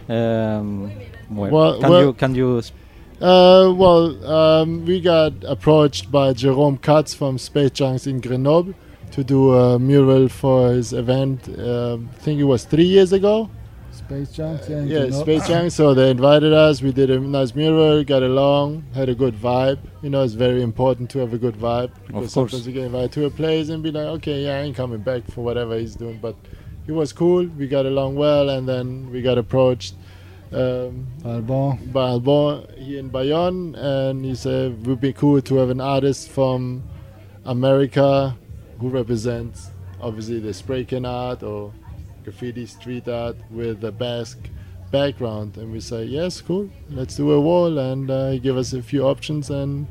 Um, 0.08 0.90
well, 1.30 1.50
Well- 1.50 1.80
can 1.80 1.90
well- 1.90 2.02
you 2.04 2.12
can 2.12 2.34
you 2.34 2.62
sp- 2.62 2.76
Uh, 3.20 3.74
well, 3.76 4.14
um, 4.36 4.84
we 4.86 5.00
got 5.00 5.32
approached 5.44 6.12
by 6.12 6.32
Jerome 6.32 6.78
Catz 6.78 7.14
from 7.14 7.36
Space 7.38 7.72
Junks 7.72 8.06
in 8.06 8.20
Grenoble 8.20 8.72
to 9.10 9.24
do 9.24 9.52
a 9.54 9.76
mural 9.78 10.28
for 10.28 10.70
his 10.72 10.92
event. 10.92 11.48
Um, 11.58 12.08
I 12.14 12.18
think 12.22 12.38
it 12.40 12.44
was 12.44 12.62
three 12.64 12.86
years 12.86 13.12
ago. 13.12 13.50
Space 14.08 14.32
Junks. 14.32 14.68
yeah, 14.70 15.10
Space 15.10 15.46
Junks. 15.46 15.74
So 15.74 15.92
they 15.92 16.10
invited 16.10 16.54
us. 16.54 16.80
We 16.80 16.92
did 16.92 17.10
a 17.10 17.20
nice 17.20 17.54
mural, 17.54 18.02
got 18.04 18.22
along, 18.22 18.84
had 18.94 19.10
a 19.10 19.14
good 19.14 19.34
vibe. 19.34 19.78
You 20.00 20.08
know, 20.08 20.22
it's 20.22 20.32
very 20.32 20.62
important 20.62 21.10
to 21.10 21.18
have 21.18 21.34
a 21.34 21.38
good 21.38 21.56
vibe 21.56 21.90
because 22.06 22.32
course. 22.32 22.52
sometimes 22.52 22.66
you 22.66 22.72
get 22.72 22.84
invited 22.84 23.12
to 23.12 23.26
a 23.26 23.30
place 23.30 23.68
and 23.68 23.82
be 23.82 23.90
like, 23.90 24.06
okay, 24.06 24.44
yeah, 24.44 24.56
I 24.56 24.60
ain't 24.60 24.74
coming 24.74 25.00
back 25.00 25.30
for 25.30 25.44
whatever 25.44 25.78
he's 25.78 25.94
doing. 25.94 26.18
But 26.22 26.36
he 26.86 26.92
was 26.92 27.12
cool. 27.12 27.44
We 27.44 27.68
got 27.68 27.84
along 27.84 28.16
well, 28.16 28.48
and 28.48 28.66
then 28.66 29.10
we 29.12 29.20
got 29.20 29.36
approached. 29.36 29.94
Um, 30.50 31.06
Albon. 31.24 31.92
by 31.92 32.08
Albon 32.08 32.78
here 32.78 33.00
in 33.00 33.10
Bayonne, 33.10 33.74
and 33.74 34.24
he 34.24 34.34
said 34.34 34.72
it 34.72 34.78
would 34.86 35.02
be 35.02 35.12
cool 35.12 35.42
to 35.42 35.56
have 35.56 35.68
an 35.68 35.82
artist 35.82 36.30
from 36.30 36.82
America 37.44 38.34
who 38.80 38.88
represents 38.88 39.70
obviously 40.00 40.40
the 40.40 40.54
spray 40.54 40.86
can 40.86 41.04
art 41.04 41.42
or 41.42 41.74
graffiti 42.24 42.66
street 42.66 43.08
art 43.08 43.36
with 43.50 43.84
a 43.84 43.92
Basque 43.92 44.48
background. 44.90 45.56
And 45.56 45.72
we 45.72 45.80
say, 45.80 46.04
yes, 46.04 46.40
cool, 46.40 46.70
let's 46.90 47.16
do 47.16 47.30
a 47.32 47.40
wall. 47.40 47.78
And 47.78 48.10
uh, 48.10 48.30
he 48.30 48.38
gave 48.38 48.56
us 48.56 48.72
a 48.72 48.82
few 48.82 49.06
options, 49.06 49.50
and 49.50 49.86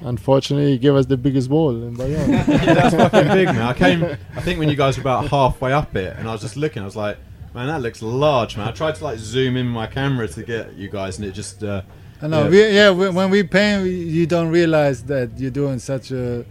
unfortunately, 0.00 0.72
he 0.72 0.78
gave 0.78 0.94
us 0.94 1.06
the 1.06 1.16
biggest 1.16 1.50
wall 1.50 1.70
in 1.70 1.94
Bayonne. 1.94 2.30
That's 2.46 2.94
fucking 2.94 3.28
big, 3.28 3.46
man. 3.46 3.62
I 3.62 3.72
came. 3.72 4.04
I 4.04 4.40
think 4.40 4.58
when 4.58 4.68
you 4.68 4.76
guys 4.76 4.96
were 4.96 5.02
about 5.02 5.28
halfway 5.28 5.72
up 5.72 5.94
it, 5.96 6.16
and 6.18 6.28
I 6.28 6.32
was 6.32 6.40
just 6.40 6.56
looking. 6.56 6.82
I 6.82 6.86
was 6.86 6.96
like, 6.96 7.18
man, 7.54 7.68
that 7.68 7.80
looks 7.80 8.02
large, 8.02 8.56
man. 8.56 8.68
I 8.68 8.72
tried 8.72 8.96
to 8.96 9.04
like 9.04 9.18
zoom 9.18 9.56
in 9.56 9.66
my 9.66 9.86
camera 9.86 10.28
to 10.28 10.42
get 10.42 10.74
you 10.74 10.88
guys, 10.88 11.18
and 11.18 11.26
it 11.26 11.32
just. 11.32 11.62
Uh, 11.62 11.82
I 12.22 12.28
know. 12.28 12.44
Yeah. 12.44 12.48
We, 12.48 12.68
yeah, 12.68 12.90
we, 12.90 13.08
when 13.10 13.30
we 13.30 13.42
paint, 13.42 13.82
we, 13.82 13.90
you 13.90 14.26
don't 14.26 14.48
realize 14.48 15.04
that 15.04 15.38
you're 15.38 15.50
doing 15.50 15.78
such 15.78 16.10
a 16.10 16.44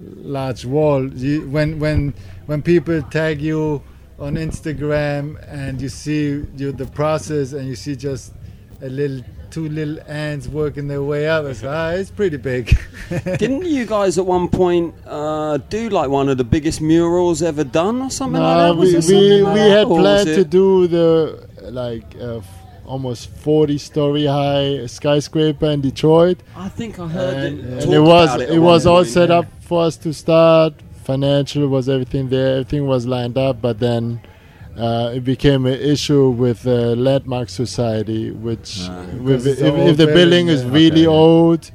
large 0.00 0.64
wall. 0.64 1.12
You, 1.12 1.48
when 1.48 1.78
when 1.78 2.14
when 2.46 2.62
people 2.62 3.02
tag 3.02 3.40
you 3.40 3.82
on 4.20 4.34
Instagram 4.34 5.42
and 5.48 5.80
you 5.80 5.88
see 5.88 6.44
you 6.56 6.72
the 6.72 6.86
process 6.86 7.52
and 7.52 7.66
you 7.66 7.74
see 7.74 7.96
just 7.96 8.32
a 8.82 8.88
little 8.88 9.24
two 9.50 9.68
little 9.68 9.98
ants 10.06 10.46
working 10.46 10.86
their 10.86 11.02
way 11.02 11.28
up, 11.28 11.44
it's, 11.44 11.64
ah, 11.64 11.90
it's 11.90 12.10
pretty 12.10 12.36
big. 12.36 12.78
Didn't 13.24 13.64
you 13.64 13.86
guys 13.86 14.18
at 14.18 14.26
one 14.26 14.48
point 14.48 14.94
uh, 15.06 15.56
do 15.56 15.88
like 15.88 16.08
one 16.08 16.28
of 16.28 16.38
the 16.38 16.44
biggest 16.44 16.80
murals 16.80 17.42
ever 17.42 17.64
done 17.64 18.00
or 18.02 18.10
something 18.10 18.40
like 18.40 18.56
that? 18.56 18.76
Was 18.76 19.08
we, 19.08 19.16
we, 19.16 19.42
like 19.42 19.54
we 19.54 19.60
that? 19.60 19.70
had 19.70 19.86
Or 19.86 19.98
planned 19.98 20.28
to 20.28 20.44
do 20.44 20.86
the 20.86 21.48
like 21.70 22.16
uh, 22.20 22.40
almost 22.86 23.30
40 23.30 23.78
story 23.78 24.26
high 24.26 24.86
skyscraper 24.86 25.66
in 25.66 25.80
Detroit. 25.80 26.38
I 26.56 26.68
think 26.68 26.98
I 26.98 27.08
heard 27.08 27.44
and, 27.44 27.58
it. 27.60 27.84
and 27.84 27.94
it 27.94 28.00
was 28.00 28.40
it, 28.40 28.58
was 28.58 28.86
all 28.86 29.02
point, 29.02 29.08
set 29.08 29.28
yeah. 29.28 29.38
up 29.38 29.46
for 29.62 29.84
us 29.84 29.96
to 29.98 30.12
start. 30.12 30.74
Financial 31.04 31.66
was 31.68 31.88
everything 31.88 32.28
there. 32.28 32.52
Everything 32.58 32.86
was 32.86 33.06
lined 33.06 33.38
up, 33.38 33.60
but 33.60 33.78
then. 33.78 34.20
Uh, 34.78 35.12
it 35.16 35.24
became 35.24 35.66
an 35.66 35.78
issue 35.78 36.30
with 36.30 36.62
the 36.62 36.94
Landmark 36.96 37.48
Society, 37.50 38.30
which, 38.30 38.78
Ah. 38.88 39.04
with, 39.20 39.44
if, 39.46 39.58
if 39.60 39.96
the 39.96 40.06
building 40.06 40.14
building, 40.14 40.48
is 40.48 40.62
yeah. 40.62 40.70
really 40.72 41.06
Okay. 41.06 41.16
old, 41.24 41.70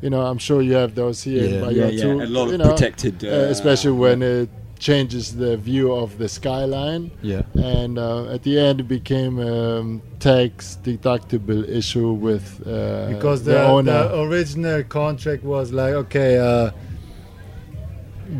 you 0.00 0.10
know, 0.10 0.22
I'm 0.22 0.38
sure 0.38 0.62
you 0.62 0.72
have 0.72 0.94
those 0.94 1.22
here 1.22 1.44
Yeah. 1.44 1.60
Bayonne 1.60 1.76
Yeah, 1.76 1.86
yeah, 1.88 2.02
too. 2.02 2.22
a 2.22 2.26
lot 2.26 2.48
you 2.48 2.54
of 2.54 2.60
know, 2.60 2.70
protected. 2.70 3.22
Uh, 3.22 3.28
uh, 3.28 3.32
especially 3.56 3.92
when 3.92 4.22
it 4.22 4.48
changes 4.78 5.36
the 5.36 5.56
view 5.56 5.92
of 5.92 6.18
the 6.18 6.28
skyline 6.28 7.10
yeah. 7.20 7.42
and 7.54 7.98
uh, 7.98 8.32
at 8.34 8.42
the 8.44 8.58
end 8.58 8.78
it 8.80 8.88
became 8.88 9.38
a 9.40 9.80
um, 9.80 10.00
tax 10.20 10.78
deductible 10.84 11.68
issue 11.68 12.12
with 12.12 12.60
uh, 12.66 13.08
because 13.08 13.42
the, 13.42 13.52
the, 13.52 13.62
owner. 13.64 13.92
the 14.08 14.20
original 14.20 14.82
contract 14.84 15.42
was 15.44 15.72
like, 15.72 15.94
okay, 15.94 16.38
uh, 16.38 16.70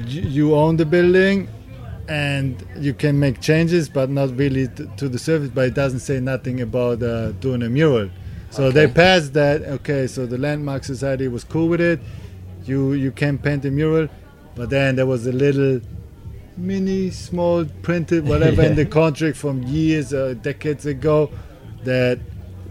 you, 0.07 0.55
own 0.55 0.77
the 0.77 0.87
building 0.87 1.49
and 2.09 2.65
you 2.77 2.95
can 2.95 3.19
make 3.19 3.41
changes, 3.41 3.89
but 3.89 4.11
not 4.11 4.37
really 4.37 4.69
t- 4.69 4.89
to 4.97 5.09
the 5.09 5.19
service. 5.19 5.51
But 5.51 5.69
it 5.69 5.75
doesn't 5.75 6.01
say 6.01 6.21
nothing 6.21 6.61
about 6.61 7.03
uh, 7.03 7.33
doing 7.33 7.63
a 7.63 7.69
mural. 7.69 8.11
So 8.51 8.71
they 8.71 8.87
passed 8.87 9.35
that. 9.35 9.63
Okay, 9.63 10.07
so 10.07 10.25
the 10.25 10.39
Landmark 10.39 10.85
Society 10.85 11.29
was 11.29 11.45
cool 11.45 11.69
with 11.69 11.81
it. 11.81 12.01
You 12.65 12.95
you 12.95 13.13
can 13.13 13.39
paint 13.39 13.65
a 13.65 13.71
mural, 13.71 14.09
but 14.55 14.71
then 14.71 14.97
there 14.97 15.07
was 15.07 15.27
a 15.27 15.33
little 15.33 15.81
mini, 16.57 17.11
small, 17.11 17.65
printed 17.83 18.27
whatever 18.27 18.63
in 18.71 18.75
the 18.75 18.87
contract 18.87 19.37
from 19.37 19.63
years, 19.63 20.13
uh, 20.13 20.35
decades 20.43 20.87
ago, 20.87 21.31
that 21.85 22.19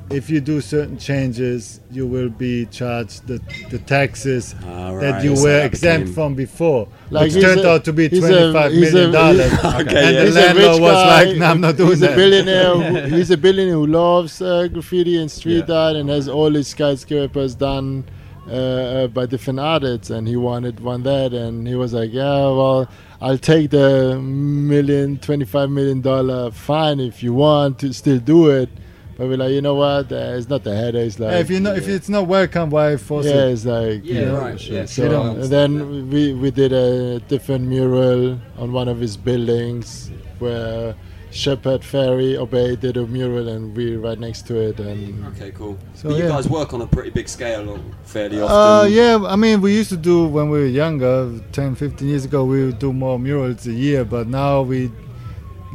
if 0.10 0.30
you 0.30 0.40
do 0.40 0.62
certain 0.62 0.98
changes, 0.98 1.80
you 1.92 2.08
will 2.08 2.30
be 2.30 2.66
charged 2.68 3.28
the, 3.28 3.42
the 3.70 3.78
taxes 3.80 4.56
Ah, 4.66 4.98
that 5.00 5.24
you 5.24 5.36
so 5.36 5.44
were 5.44 5.50
that 5.50 5.66
exempt 5.66 6.06
became- 6.06 6.14
from 6.14 6.36
before, 6.36 6.88
Like 7.10 7.34
which 7.34 7.42
turned 7.44 7.62
a- 7.62 7.70
out 7.72 7.86
to 7.86 7.94
be 7.94 8.08
he's 8.08 8.24
a- 8.24 8.28
twenty-five 8.28 8.72
he's 8.72 8.94
million 8.94 9.10
a- 9.10 9.14
dollars. 9.14 9.54
Okay, 9.64 9.80
and 9.82 9.90
yeah. 9.92 10.12
the 10.12 10.26
He's 10.26 10.36
a 10.36 10.40
landlord 10.40 10.82
was 10.82 10.92
guy. 10.94 11.24
like, 11.26 11.38
"No, 11.38 11.46
I'm 11.46 11.62
not 11.62 11.76
doing 11.78 11.90
he's 11.90 12.00
that." 12.00 12.14
a 12.14 12.16
billionaire. 12.16 12.76
who, 13.10 13.16
he's 13.18 13.32
a 13.32 13.38
billionaire 13.38 13.74
who 13.76 13.88
loves 13.88 14.42
uh, 14.42 14.68
graffiti 14.72 15.18
and 15.20 15.30
street 15.30 15.66
Yeah. 15.68 15.76
art 15.76 15.96
and 15.98 16.10
has 16.10 16.28
all 16.30 16.52
his 16.54 16.68
skyscrapers 16.70 17.56
done 17.56 18.06
uh, 18.50 18.52
uh, 18.54 19.08
by 19.08 19.26
different 19.26 19.60
artists. 19.60 20.10
And 20.10 20.26
he 20.28 20.38
wanted 20.38 20.80
one 20.80 21.04
that, 21.04 21.34
and 21.34 21.68
he 21.68 21.76
was 21.76 21.92
like, 21.94 22.14
"Yeah, 22.14 22.24
well, 22.60 22.88
I'll 23.22 23.38
take 23.38 23.72
the 23.72 24.18
million, 24.22 25.18
twenty-five 25.18 25.70
million 25.70 26.00
dollar 26.02 26.52
fine 26.52 27.00
if 27.02 27.22
you 27.22 27.34
want 27.34 27.80
to 27.80 27.92
still 27.94 28.20
do 28.20 28.50
it." 28.50 28.70
But 29.18 29.30
we're 29.30 29.38
like, 29.38 29.52
you 29.52 29.62
know 29.62 29.74
what? 29.74 30.12
Uh, 30.12 30.36
it's 30.38 30.48
not 30.48 30.64
the 30.64 30.76
header. 30.76 31.00
It's 31.00 31.20
like 31.20 31.42
if 31.42 31.50
you 31.50 31.60
know, 31.60 31.74
if 31.74 31.88
it's 31.88 32.08
not 32.08 32.28
welcome, 32.28 32.70
why 32.70 32.98
force 32.98 33.26
yeah, 33.26 33.46
it? 33.46 33.54
it's 33.54 33.66
like 33.66 34.02
Yeah, 34.04 34.20
you 34.20 34.26
know, 34.28 34.40
right, 34.40 34.62
yeah, 34.70 34.86
So 34.86 35.10
sure, 35.10 35.20
I 35.20 35.30
and 35.32 35.44
then 35.46 36.10
we 36.12 36.34
we 36.34 36.52
did 36.52 36.72
a 36.72 37.20
different 37.22 37.66
mural 37.66 38.40
on 38.60 38.72
one 38.74 38.88
of 38.88 39.00
his 39.00 39.18
buildings 39.18 40.12
where 40.38 40.96
Shepard 41.32 41.82
Fairey 41.82 42.36
Obey 42.38 42.76
did 42.76 42.96
a 42.98 43.08
mural 43.08 43.48
and 43.48 43.76
we 43.76 43.96
right 43.96 44.20
next 44.20 44.46
to 44.48 44.56
it 44.56 44.80
and 44.80 45.26
Okay, 45.30 45.52
cool. 45.52 45.80
So, 45.96 46.10
but 46.10 46.18
you 46.20 46.28
guys 46.28 46.48
work 46.48 46.76
on 46.76 46.82
a 46.82 46.88
pretty 46.88 47.10
big 47.10 47.28
scale 47.28 47.68
or 47.70 47.80
fairly 48.04 48.40
often. 48.40 48.56
Uh, 48.56 48.84
yeah, 48.84 49.20
I 49.26 49.36
mean, 49.36 49.62
we 49.62 49.74
used 49.74 49.90
to 49.90 49.98
do 49.98 50.28
when 50.28 50.52
we 50.52 50.60
were 50.60 50.68
younger, 50.68 51.40
10, 51.54 51.74
15 51.74 52.08
years 52.08 52.26
ago, 52.26 52.46
we 52.46 52.66
would 52.66 52.80
do 52.80 52.94
more 52.94 53.18
murals 53.20 53.66
a 53.66 53.74
year, 53.74 54.06
but 54.06 54.28
now 54.28 54.62
we, 54.62 54.92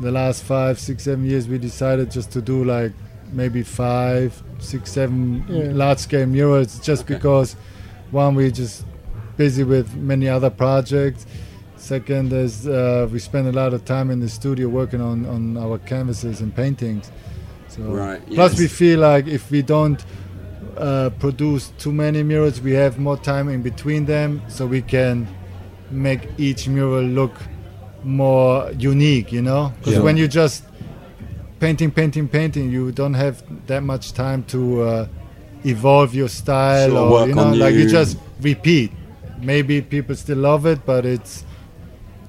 the 0.00 0.10
last 0.12 0.44
five, 0.44 0.78
six, 0.78 1.04
seven 1.04 1.24
years, 1.24 1.48
we 1.48 1.58
decided 1.58 2.10
just 2.10 2.30
to 2.32 2.40
do 2.40 2.64
like 2.64 2.92
maybe 3.32 3.62
five, 3.62 4.42
six, 4.58 4.92
seven 4.92 5.44
Yeah. 5.48 5.70
large 5.72 5.98
scale 5.98 6.26
murals 6.26 6.78
just 6.80 7.02
Okay. 7.04 7.14
because 7.14 7.56
one, 8.10 8.34
we're 8.34 8.50
just 8.50 8.84
busy 9.36 9.64
with 9.64 9.94
many 9.96 10.28
other 10.28 10.50
projects. 10.50 11.26
Second 11.76 12.32
is 12.32 12.66
uh, 12.68 13.08
we 13.12 13.18
spend 13.18 13.48
a 13.48 13.52
lot 13.52 13.72
of 13.74 13.84
time 13.84 14.10
in 14.10 14.20
the 14.20 14.28
studio 14.28 14.68
working 14.68 15.00
on, 15.00 15.26
on 15.26 15.56
our 15.56 15.78
canvases 15.78 16.40
and 16.40 16.54
paintings. 16.54 17.10
So 17.68 17.82
Right, 17.82 18.20
plus 18.26 18.52
yes. 18.52 18.60
we 18.60 18.68
feel 18.68 19.00
like 19.00 19.26
if 19.26 19.50
we 19.50 19.62
don't 19.62 20.04
uh, 20.76 21.10
produce 21.18 21.72
too 21.78 21.92
many 21.92 22.22
murals, 22.22 22.60
we 22.60 22.72
have 22.72 22.98
more 22.98 23.16
time 23.16 23.48
in 23.48 23.62
between 23.62 24.04
them, 24.06 24.42
so 24.48 24.66
we 24.66 24.80
can 24.82 25.26
make 25.90 26.28
each 26.38 26.68
mural 26.68 27.02
look 27.02 27.32
more 28.04 28.70
unique. 28.78 29.32
You 29.32 29.42
know, 29.42 29.72
because 29.78 29.94
Yeah. 29.94 30.00
when 30.02 30.16
you 30.16 30.28
just 30.28 30.64
painting, 31.62 31.90
painting, 31.92 32.26
painting, 32.28 32.66
you 32.76 32.90
don't 33.00 33.14
have 33.14 33.36
that 33.68 33.82
much 33.92 34.12
time 34.24 34.40
to 34.54 34.60
uh, 34.82 35.06
evolve 35.64 36.10
your 36.20 36.28
style, 36.28 36.90
Sure, 36.90 36.98
or 36.98 37.10
work 37.12 37.28
you 37.28 37.34
know, 37.36 37.44
on 37.44 37.58
like 37.58 37.74
you 37.74 37.82
you. 37.86 37.88
just 37.98 38.18
repeat. 38.40 38.90
Maybe 39.40 39.80
people 39.80 40.14
still 40.16 40.38
love 40.50 40.66
it, 40.72 40.80
but 40.84 41.02
it's 41.14 41.44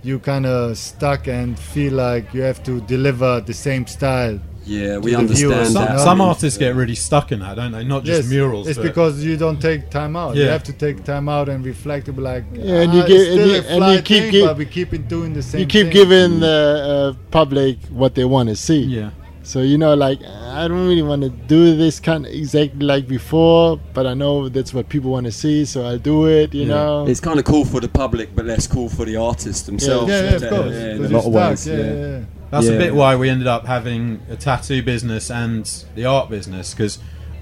you 0.04 0.20
kind 0.20 0.46
of 0.46 0.78
stuck 0.78 1.28
and 1.28 1.58
feel 1.58 1.94
like 1.94 2.26
you 2.36 2.42
have 2.50 2.62
to 2.70 2.74
deliver 2.82 3.32
the 3.50 3.54
same 3.68 3.84
style. 3.88 4.38
yeah, 4.66 4.98
we 5.06 5.12
the 5.12 5.18
understand 5.22 5.52
viewers, 5.52 5.74
Some, 5.74 5.98
some 6.10 6.22
artists 6.22 6.58
get 6.64 6.72
really 6.82 6.96
stuck 6.96 7.28
in 7.34 7.40
that, 7.44 7.56
don't 7.60 7.72
they? 7.76 7.84
Not 7.94 8.02
just 8.10 8.22
Yes, 8.24 8.30
murals. 8.36 8.66
It's 8.70 8.78
but- 8.78 8.88
because 8.90 9.14
you 9.28 9.36
don't 9.46 9.60
take 9.70 9.82
time 10.00 10.14
out. 10.22 10.32
You 10.36 10.48
have 10.56 10.64
to 10.72 10.74
take 10.86 10.98
time 11.14 11.28
out 11.36 11.48
and 11.52 11.60
reflect. 11.74 12.02
To 12.06 12.14
be 12.18 12.22
like, 12.32 12.44
Yeah, 12.54 12.82
and 12.82 12.90
you 12.96 13.02
"Ah, 13.04 13.08
give- 13.12 13.28
it's 13.28 13.38
and 13.42 13.50
you- 13.52 13.64
and 13.76 13.82
you 13.96 14.02
keep 14.12 14.24
thing, 14.24 14.32
gi- 14.36 14.46
but 14.50 14.58
we 14.62 14.66
keep 14.78 14.90
doing 15.16 15.32
the 15.40 15.44
same. 15.50 15.60
you 15.62 15.68
keep 15.76 15.88
thing. 15.88 15.98
giving 16.00 16.32
the 16.48 16.60
uh, 16.94 17.30
public 17.40 17.76
what 18.02 18.12
they 18.18 18.26
want 18.36 18.48
to 18.54 18.56
see. 18.68 18.84
yeah. 19.00 19.10
So 19.46 19.62
you 19.62 19.78
know, 19.78 19.94
like 19.94 20.20
I 20.24 20.68
don't 20.70 20.88
really 20.88 21.02
want 21.02 21.22
to 21.24 21.30
do 21.30 21.76
this 21.76 22.00
kind 22.00 22.26
of 22.26 22.32
exactly 22.32 22.86
like 22.86 23.08
before, 23.08 23.78
but 23.94 24.08
I 24.08 24.14
know 24.14 24.48
that's 24.48 24.74
what 24.74 24.88
people 24.88 25.12
want 25.12 25.26
to 25.26 25.32
see, 25.34 25.66
so 25.66 25.84
I'll 25.86 25.98
do 26.00 26.28
it. 26.28 26.54
You 26.54 26.62
Yeah. 26.62 26.68
know, 26.70 27.08
It's 27.08 27.20
kind 27.20 27.38
of 27.40 27.46
cool 27.46 27.66
for 27.66 27.82
the 27.82 27.90
public, 27.90 28.34
but 28.36 28.46
less 28.46 28.68
cool 28.68 28.88
for 28.88 29.04
the 29.06 29.18
artists 29.18 29.64
themselves. 29.64 30.10
Yeah, 30.10 30.24
yeah, 30.24 30.36
of 30.36 30.50
course. 30.50 30.72
yeah, 30.74 30.96
in 30.96 31.06
a 31.06 31.10
lot 31.10 31.26
of 31.26 31.34
ways. 31.34 31.68
Yeah, 31.68 31.76
yeah. 31.78 31.84
yeah, 31.84 31.94
yeah. 31.94 32.20
That's 32.52 32.68
Yeah. 32.68 32.74
a 32.74 32.78
bit 32.78 32.96
why 32.96 33.16
we 33.18 33.30
ended 33.30 33.48
up 33.48 33.66
having 33.66 34.22
a 34.30 34.36
tattoo 34.38 34.82
business 34.82 35.30
and 35.30 35.70
the 35.96 36.06
art 36.06 36.30
business 36.30 36.74
because 36.74 37.00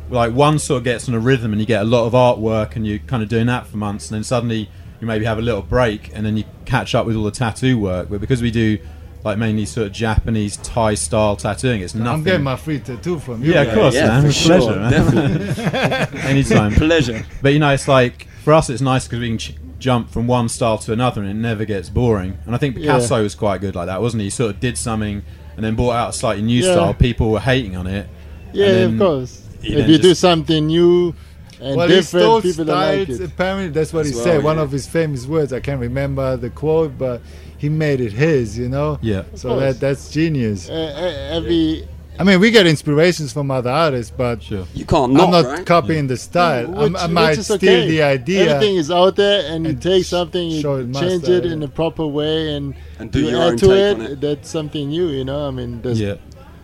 like 0.10 0.34
one 0.34 0.58
sort 0.58 0.80
of 0.80 0.84
gets 0.84 1.08
on 1.08 1.14
a 1.16 1.20
rhythm 1.20 1.52
and 1.52 1.60
you 1.62 1.68
get 1.68 1.82
a 1.82 1.86
lot 1.86 2.06
of 2.08 2.14
artwork 2.14 2.76
and 2.76 2.88
you're 2.88 3.00
kind 3.00 3.22
of 3.22 3.30
doing 3.30 3.46
that 3.48 3.68
for 3.68 3.78
months 3.78 4.10
and 4.10 4.16
then 4.16 4.24
suddenly 4.24 4.70
you 5.00 5.08
maybe 5.08 5.24
have 5.26 5.38
a 5.38 5.42
little 5.42 5.62
break 5.62 6.10
and 6.14 6.26
then 6.26 6.36
you 6.38 6.44
catch 6.66 6.94
up 6.96 7.06
with 7.06 7.16
all 7.16 7.24
the 7.24 7.32
tattoo 7.32 7.78
work 7.78 8.08
but 8.10 8.20
because 8.22 8.42
we 8.42 8.52
do 8.52 8.78
like 9.24 9.38
mainly 9.38 9.66
sort 9.66 9.88
of 9.88 9.94
Japanese 9.94 10.58
Thai 10.58 10.96
style 10.96 11.36
tattooing 11.36 11.82
it's 11.82 11.94
nothing 11.94 12.12
I'm 12.12 12.24
getting 12.24 12.44
my 12.44 12.56
free 12.56 12.80
tattoo 12.80 13.20
from 13.20 13.44
you. 13.44 13.54
yeah 13.54 13.62
of 13.62 13.74
course 13.74 13.94
Yeah, 13.96 14.08
man 14.08 14.22
for 14.22 14.28
with 14.28 14.36
sure, 14.36 14.58
pleasure 14.60 14.80
man. 14.80 14.92
definitely. 14.92 16.20
anytime 16.30 16.72
Pleasure. 16.74 17.26
but 17.42 17.54
you 17.54 17.60
know, 17.60 17.70
it's 17.72 17.88
like 17.88 18.28
for 18.44 18.54
us, 18.54 18.70
it's 18.72 18.82
nice 18.82 19.06
because 19.06 19.20
we 19.20 19.28
can 19.30 19.38
ch- 19.38 19.54
jump 19.78 20.10
from 20.10 20.26
one 20.26 20.50
style 20.50 20.78
to 20.80 20.92
another, 20.94 21.22
and 21.22 21.30
it 21.30 21.36
never 21.36 21.64
gets 21.64 21.90
boring. 21.90 22.38
And 22.48 22.56
I 22.56 22.58
think 22.58 22.76
Yeah. 22.76 22.94
Picasso 22.96 23.22
was 23.22 23.36
quite 23.36 23.62
good 23.62 23.76
like 23.76 23.86
that, 23.86 24.02
wasn't 24.02 24.22
he? 24.22 24.26
He 24.28 24.30
sort 24.32 24.56
of 24.56 24.60
did 24.60 24.78
something 24.80 25.22
and 25.56 25.64
then 25.64 25.76
brought 25.76 25.92
out 25.94 26.10
a 26.10 26.14
slightly 26.14 26.42
new 26.42 26.64
Yeah. 26.64 26.74
style. 26.74 26.94
People 26.96 27.30
were 27.30 27.40
hating 27.40 27.76
on 27.76 27.86
it. 27.86 28.08
yeah, 28.52 28.66
and 28.68 28.94
of 29.00 29.08
course. 29.08 29.44
If 29.62 29.88
you 29.88 30.00
do 30.00 30.16
something 30.16 30.66
new 30.66 31.14
and 31.60 31.78
Well, 31.78 31.88
he 31.88 31.94
different, 31.98 32.24
stole 32.24 32.42
people 32.42 32.66
don't 32.66 32.76
like 33.00 33.10
it. 33.10 33.22
Apparently, 33.22 33.70
that's 33.70 33.94
what 33.94 34.02
As 34.08 34.10
he 34.10 34.16
well, 34.16 34.24
said. 34.24 34.44
One 34.44 34.58
of 34.58 34.72
his 34.72 34.88
famous 34.88 35.28
words. 35.28 35.54
I 35.54 35.60
can't 35.60 35.80
remember 35.80 36.36
the 36.36 36.50
quote, 36.50 36.98
but 36.98 37.22
he 37.62 37.70
made 37.70 38.00
it 38.02 38.14
his. 38.14 38.58
You 38.58 38.70
know. 38.76 38.98
Yeah, 39.02 39.24
So 39.36 39.50
course. 39.50 39.62
that 39.62 39.80
that's 39.80 40.04
genius. 40.18 40.70
Uh, 40.70 40.74
uh, 40.74 41.38
every 41.38 41.88
I 42.20 42.24
mean, 42.24 42.40
we 42.40 42.52
get 42.52 42.68
inspirations 42.68 43.34
from 43.34 43.50
other 43.50 43.72
artists, 43.72 44.14
but 44.16 44.44
sure. 44.44 44.66
You 44.76 44.86
can't 44.86 45.14
not, 45.14 45.24
I'm 45.24 45.32
not 45.32 45.46
right? 45.46 45.66
copying 45.66 46.06
the 46.08 46.18
style. 46.18 46.68
I'm- 46.78 46.94
which, 46.94 47.02
I 47.02 47.08
might 47.08 47.34
steal 47.36 47.56
okay. 47.56 47.88
the 47.88 48.04
idea. 48.04 48.56
Everything 48.56 48.76
is 48.76 48.92
out 48.92 49.16
there, 49.16 49.52
and 49.52 49.66
you 49.66 49.74
take 49.74 50.06
something, 50.06 50.46
you 50.52 50.60
it 50.60 50.94
change 50.94 51.24
style, 51.24 51.36
it 51.38 51.46
in 51.46 51.64
a 51.64 51.68
proper 51.68 52.06
way, 52.06 52.54
and 52.56 52.76
And 53.00 53.12
do 53.12 53.22
you 53.22 53.30
your 53.30 53.42
add 53.42 53.52
own 53.52 53.58
to 53.58 53.66
take 53.66 53.76
it, 53.76 53.94
on 53.96 54.02
it. 54.12 54.22
That's 54.22 54.50
something 54.50 54.90
new, 54.90 55.08
you 55.08 55.24
know. 55.26 55.48
I 55.48 55.52
mean, 55.52 55.82
there's 55.82 56.00
Yeah, 56.00 56.16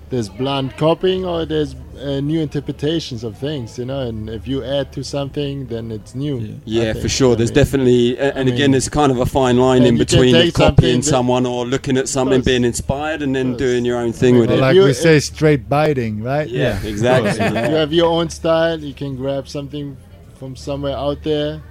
there's 0.10 0.30
blind 0.30 0.78
copying 0.78 1.26
or 1.26 1.46
there's 1.46 1.76
uh, 2.00 2.20
new 2.22 2.40
interpretations 2.40 3.24
of 3.24 3.38
things, 3.38 3.78
you 3.78 3.86
know. 3.86 4.02
And 4.08 4.30
if 4.30 4.48
you 4.48 4.64
add 4.64 4.94
to 4.94 5.04
something, 5.04 5.66
then 5.68 5.92
it's 5.92 6.16
new. 6.16 6.38
Yeah. 6.40 6.84
Yeah, 6.84 6.94
for 6.94 7.10
sure. 7.10 7.34
I 7.34 7.36
There's 7.36 7.50
mean, 7.50 7.56
definitely, 7.56 8.18
a- 8.18 8.34
and 8.34 8.46
mean- 8.46 8.54
again, 8.56 8.72
there's 8.72 8.88
kind 8.88 9.12
of 9.12 9.20
a 9.20 9.26
fine 9.26 9.58
line 9.58 9.84
in 9.84 9.98
between 9.98 10.52
copying 10.52 11.02
someone 11.02 11.46
or 11.46 11.66
looking 11.66 11.98
at 11.98 12.08
something, 12.08 12.42
being 12.42 12.64
inspired, 12.64 13.22
and 13.22 13.36
then 13.36 13.58
doing 13.58 13.84
your 13.84 13.98
own 13.98 14.14
thing 14.14 14.38
with 14.40 14.50
Or 14.52 14.54
it. 14.56 14.60
like 14.62 14.76
you- 14.76 14.84
we 14.86 14.94
say, 14.94 15.20
straight 15.20 15.68
biting, 15.68 16.24
right? 16.24 16.48
yeah, 16.48 16.80
Yeah. 16.82 16.90
exactly. 16.90 17.46
you 17.46 17.76
have 17.76 17.92
your 17.92 18.10
own 18.10 18.30
style. 18.30 18.80
You 18.80 18.94
can 18.94 19.16
grab 19.18 19.48
something 19.50 19.98
from 20.40 20.56
somewhere 20.56 20.96
out 20.96 21.24
there, 21.24 21.62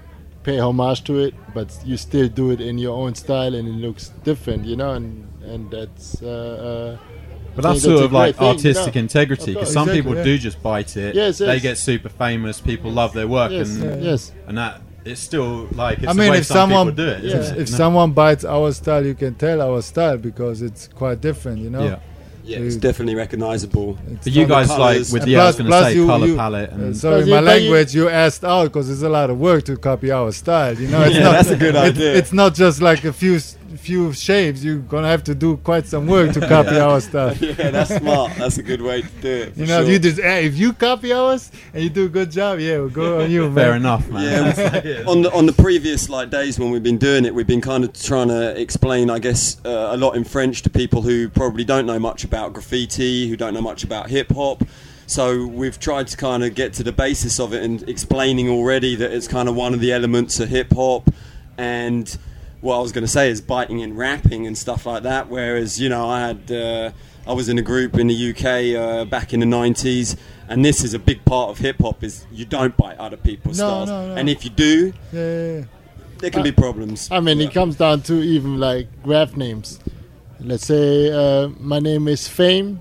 pay 0.42 0.58
homage 0.58 1.04
to 1.04 1.20
it, 1.20 1.34
but 1.54 1.68
you 1.84 1.96
still 1.96 2.28
do 2.28 2.50
it 2.50 2.60
in 2.60 2.76
your 2.78 2.96
own 2.96 3.14
style, 3.14 3.54
and 3.54 3.66
it 3.68 3.86
looks 3.86 4.10
different, 4.24 4.64
you 4.66 4.76
know. 4.76 4.92
And 4.92 5.24
and 5.44 5.70
that's 5.70 6.20
uh, 6.22 6.26
uh, 6.98 6.98
but 7.56 7.62
that's 7.62 7.82
sort 7.82 7.96
that's 7.96 8.04
of 8.06 8.12
like 8.12 8.36
thing, 8.36 8.46
artistic 8.48 8.94
no. 8.94 9.00
integrity 9.00 9.54
because 9.54 9.72
some 9.72 9.88
Exactly, 9.88 10.02
people 10.02 10.16
yeah. 10.16 10.24
do 10.24 10.38
just 10.38 10.62
bite 10.62 10.96
it. 10.96 11.14
Yes, 11.14 11.38
They 11.38 11.46
yes. 11.54 11.62
get 11.62 11.78
super 11.78 12.08
famous. 12.08 12.60
People 12.60 12.92
love 12.92 13.12
their 13.14 13.26
work, 13.26 13.50
yes, 13.50 13.68
and 13.76 14.04
yes. 14.04 14.32
and 14.46 14.58
that 14.58 14.80
it's 15.04 15.20
still 15.20 15.68
like 15.72 15.98
it's 15.98 16.08
I 16.08 16.12
the 16.12 16.18
mean, 16.20 16.30
way 16.32 16.38
if 16.38 16.46
some 16.46 16.70
someone 16.70 16.94
do 16.94 17.08
it. 17.08 17.24
Yeah. 17.24 17.36
if, 17.36 17.52
if 17.52 17.70
No. 17.70 17.76
someone 17.76 18.12
bites 18.12 18.44
our 18.44 18.72
style, 18.72 19.04
you 19.04 19.14
can 19.14 19.34
tell 19.34 19.60
our 19.62 19.80
style 19.82 20.18
because 20.18 20.62
it's 20.62 20.88
quite 20.88 21.20
different, 21.20 21.58
you 21.60 21.70
know. 21.70 21.84
yeah. 21.84 21.98
yeah, 22.44 22.58
it's 22.58 22.76
definitely 22.76 23.14
recognizable. 23.14 23.98
It's 24.12 24.24
But 24.24 24.32
you 24.32 24.42
From 24.42 24.48
the 24.48 24.54
guys 24.54 24.68
like 24.78 24.98
with 25.12 25.22
And 25.22 25.30
the 25.32 25.36
I 25.36 25.46
was 25.46 25.56
plus- 25.56 25.68
going 25.68 25.70
to 25.70 25.88
say 25.90 25.94
you- 25.94 26.06
color 26.06 26.26
you- 26.26 26.36
palette 26.36 26.70
Uh, 26.72 26.74
and 26.76 26.96
sorry, 26.96 27.20
But 27.22 27.28
my 27.28 27.34
you- 27.36 27.38
you- 27.40 27.46
language 27.70 27.94
you 27.94 28.08
asked 28.08 28.44
out 28.44 28.64
because 28.64 28.90
it's 28.90 29.02
a 29.02 29.08
lot 29.08 29.30
of 29.30 29.38
work 29.38 29.64
to 29.64 29.76
copy 29.76 30.10
our 30.10 30.30
style. 30.32 30.74
You 30.74 30.88
know, 30.88 31.02
it's 31.06 31.14
Yeah, 31.16 31.22
not, 31.22 31.32
that's 31.32 31.50
a 31.50 31.56
good 31.56 31.74
it- 31.76 31.88
idea. 31.90 32.14
It's 32.16 32.32
not 32.32 32.54
just 32.54 32.80
like 32.82 33.04
a 33.04 33.12
few 33.12 33.36
s- 33.36 33.56
few 33.76 34.12
shaves. 34.12 34.64
You're 34.64 34.78
gonna 34.78 35.08
have 35.08 35.24
to 35.24 35.34
do 35.34 35.56
quite 35.58 35.86
some 35.86 36.06
work 36.06 36.32
to 36.32 36.40
copy 36.40 36.78
our 36.78 37.00
stuff. 37.00 37.40
yeah, 37.40 37.70
that's 37.70 37.94
smart. 37.96 38.32
That's 38.36 38.58
a 38.58 38.62
good 38.62 38.82
way 38.82 39.02
to 39.02 39.08
do 39.20 39.28
it. 39.28 39.54
for 39.54 39.60
You 39.60 39.66
know, 39.66 39.82
sure. 39.82 39.92
you 39.92 39.98
just 39.98 40.18
eh, 40.20 40.38
if 40.40 40.56
you 40.58 40.72
copy 40.72 41.12
ours 41.12 41.50
and 41.72 41.82
you 41.82 41.90
do 41.90 42.06
a 42.06 42.08
good 42.08 42.30
job, 42.30 42.58
yeah, 42.60 42.78
we'll 42.78 42.88
go 42.90 43.20
on 43.22 43.30
you, 43.30 43.42
man. 43.42 43.54
fair 43.54 43.74
enough, 43.76 44.08
man. 44.08 44.22
Yeah, 44.56 44.80
It's 44.84 45.08
on 45.08 45.22
the 45.22 45.32
on 45.32 45.46
the 45.46 45.52
previous 45.52 46.08
like 46.08 46.30
days 46.30 46.58
when 46.58 46.70
we've 46.70 46.82
been 46.82 46.98
doing 46.98 47.24
it, 47.24 47.34
we've 47.34 47.46
been 47.46 47.60
kind 47.60 47.84
of 47.84 47.92
trying 47.92 48.28
to 48.28 48.58
explain, 48.60 49.10
I 49.10 49.18
guess, 49.18 49.58
uh, 49.64 49.88
a 49.92 49.96
lot 49.96 50.16
in 50.16 50.24
French 50.24 50.62
to 50.62 50.70
people 50.70 51.02
who 51.02 51.28
probably 51.28 51.64
don't 51.64 51.86
know 51.86 51.98
much 51.98 52.24
about 52.24 52.52
graffiti, 52.52 53.28
who 53.28 53.36
don't 53.36 53.54
know 53.54 53.62
much 53.62 53.84
about 53.84 54.10
hip 54.10 54.30
hop. 54.32 54.62
So 55.08 55.46
we've 55.46 55.78
tried 55.78 56.08
to 56.08 56.16
kind 56.16 56.42
of 56.42 56.56
get 56.56 56.72
to 56.74 56.82
the 56.82 56.90
basis 56.90 57.38
of 57.38 57.52
it 57.52 57.62
and 57.62 57.88
explaining 57.88 58.48
already 58.48 58.96
that 58.96 59.12
it's 59.12 59.28
kind 59.28 59.48
of 59.48 59.54
one 59.54 59.72
of 59.72 59.78
the 59.78 59.92
elements 59.92 60.40
of 60.40 60.48
hip 60.48 60.72
hop, 60.74 61.08
and 61.56 62.18
what 62.60 62.76
I 62.76 62.80
was 62.80 62.92
going 62.92 63.04
to 63.04 63.08
say 63.10 63.30
is 63.30 63.40
biting 63.40 63.82
and 63.82 63.96
rapping 63.96 64.46
and 64.46 64.56
stuff 64.56 64.86
like 64.86 65.02
that. 65.04 65.28
Whereas 65.28 65.80
you 65.80 65.88
know, 65.88 66.08
I 66.08 66.20
had 66.28 66.50
uh, 66.50 66.90
I 67.26 67.32
was 67.32 67.48
in 67.48 67.58
a 67.58 67.62
group 67.62 67.98
in 67.98 68.06
the 68.06 68.30
UK 68.30 68.76
uh, 68.80 69.04
back 69.04 69.32
in 69.32 69.40
the 69.40 69.46
'90s, 69.46 70.16
and 70.48 70.64
this 70.64 70.82
is 70.84 70.94
a 70.94 70.98
big 70.98 71.24
part 71.24 71.50
of 71.50 71.58
hip 71.58 71.76
hop 71.80 72.02
is 72.02 72.26
you 72.32 72.44
don't 72.44 72.76
bite 72.76 72.98
other 72.98 73.16
people's 73.16 73.58
No, 73.58 73.66
styles, 73.84 73.88
no, 73.88 74.08
no. 74.08 74.14
and 74.16 74.28
if 74.28 74.44
you 74.44 74.50
do, 74.50 74.92
Yeah, 75.12 75.20
yeah, 75.20 75.58
yeah. 75.58 75.64
there 76.18 76.30
can 76.30 76.42
be 76.42 76.52
problems. 76.52 77.08
I 77.10 77.20
mean, 77.20 77.40
it 77.40 77.52
comes 77.52 77.76
down 77.76 78.02
to 78.02 78.14
even 78.22 78.58
like 78.58 78.88
graph 79.02 79.36
names. 79.36 79.78
Let's 80.40 80.66
say 80.66 81.10
uh, 81.12 81.48
my 81.58 81.78
name 81.78 82.08
is 82.08 82.28
Fame. 82.28 82.80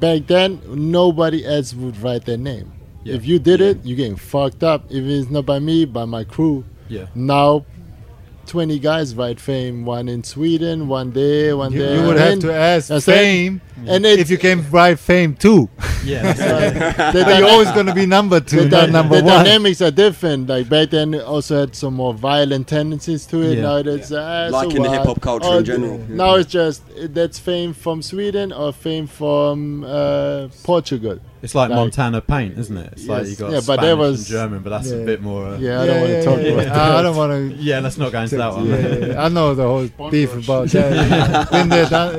Back 0.00 0.26
then, 0.26 0.60
nobody 0.66 1.46
else 1.46 1.72
would 1.74 1.96
write 1.98 2.24
their 2.24 2.36
name. 2.36 2.72
If 3.04 3.26
you 3.26 3.38
did 3.38 3.60
it, 3.60 3.78
you're 3.84 3.96
getting 3.98 4.16
fucked 4.16 4.64
up. 4.64 4.86
If 4.90 5.04
it's 5.04 5.30
not 5.30 5.44
by 5.46 5.58
me, 5.58 5.84
by 5.84 6.04
my 6.06 6.24
crew. 6.24 6.64
yeah. 6.88 7.06
Now, 7.14 7.64
20 8.46 8.78
guys 8.78 9.14
write 9.14 9.40
Fame. 9.40 9.84
One 9.84 10.08
in 10.08 10.24
Sweden, 10.24 10.88
one 10.88 11.12
there, 11.12 11.56
one 11.56 11.72
You, 11.72 11.78
there. 11.80 11.96
you 12.00 12.06
would 12.06 12.16
have 12.18 12.38
to 12.40 12.52
ask 12.54 12.88
That's 12.88 13.08
it. 13.08 13.12
Fame 13.74 13.88
And 13.88 14.06
it, 14.06 14.18
if 14.20 14.30
you 14.30 14.38
can 14.38 14.68
write 14.70 14.98
fame 14.98 15.34
too. 15.34 15.68
Yeah, 16.04 16.22
that's 16.32 16.40
right. 16.40 17.12
the, 17.12 17.24
But 17.24 17.38
you're 17.38 17.48
always 17.48 17.70
gonna 17.72 17.94
be 17.94 18.06
number 18.06 18.40
two, 18.40 18.60
the, 18.64 18.68
not 18.68 18.86
dy- 18.86 18.92
number 18.92 19.16
the 19.18 19.24
one. 19.24 19.44
dynamics 19.44 19.80
are 19.82 19.90
different. 19.90 20.48
Like 20.48 20.68
back 20.68 20.90
then, 20.90 21.14
it 21.14 21.22
also 21.22 21.60
had 21.60 21.74
some 21.74 21.94
more 21.94 22.14
violent 22.14 22.68
tendencies 22.68 23.26
to 23.26 23.42
it. 23.42 23.56
Yeah. 23.56 23.62
Now 23.62 23.76
it's 23.76 24.12
uh, 24.12 24.48
Like 24.52 24.70
so 24.70 24.76
in 24.76 24.82
the 24.82 24.90
hip-hop 24.90 25.20
culture 25.20 25.46
Or 25.48 25.58
in 25.58 25.64
general. 25.64 25.98
Yeah. 26.00 26.14
Now 26.16 26.34
it's 26.34 26.50
just 26.50 26.82
that's 27.14 27.38
fame 27.38 27.72
from 27.72 28.02
Sweden 28.02 28.52
or 28.52 28.72
fame 28.72 29.06
from 29.06 29.84
uh, 29.84 30.48
Portugal. 30.62 31.18
It's 31.42 31.54
like, 31.54 31.68
Like- 31.68 31.76
Montana 31.76 32.22
Paint, 32.22 32.58
isn't 32.58 32.76
it? 32.78 32.92
It's 32.94 33.06
like 33.06 33.26
you 33.26 33.36
got 33.36 33.50
Yeah, 33.52 33.56
but 33.58 33.62
Spanish 33.64 33.80
there 33.82 33.90
and 33.92 34.00
was- 34.00 34.28
German, 34.28 34.62
but 34.62 34.70
that's 34.70 34.90
a 34.92 35.04
bit 35.04 35.20
more. 35.20 35.44
Uh, 35.48 35.58
Yeah, 35.58 35.82
I 35.82 35.86
don't 35.86 36.00
want 36.00 36.12
to 36.12 36.24
talk 36.24 36.40
about 36.40 36.64
that. 36.64 36.76
I 36.98 37.02
don't 37.02 37.16
want 37.16 37.32
to. 37.32 37.62
Yeah, 37.62 37.80
let's 37.80 37.98
not 37.98 38.12
go 38.12 38.20
into 38.22 38.36
that 38.38 38.52
one. 38.54 38.66
Yeah, 38.66 38.96
yeah, 39.08 39.24
I 39.24 39.28
know 39.28 39.54
the 39.54 39.62
whole 39.64 40.10
beef 40.10 40.34
about 40.34 40.68
that. 40.68 41.50
Been 41.50 41.68
there, 41.68 41.86
done, 41.86 42.14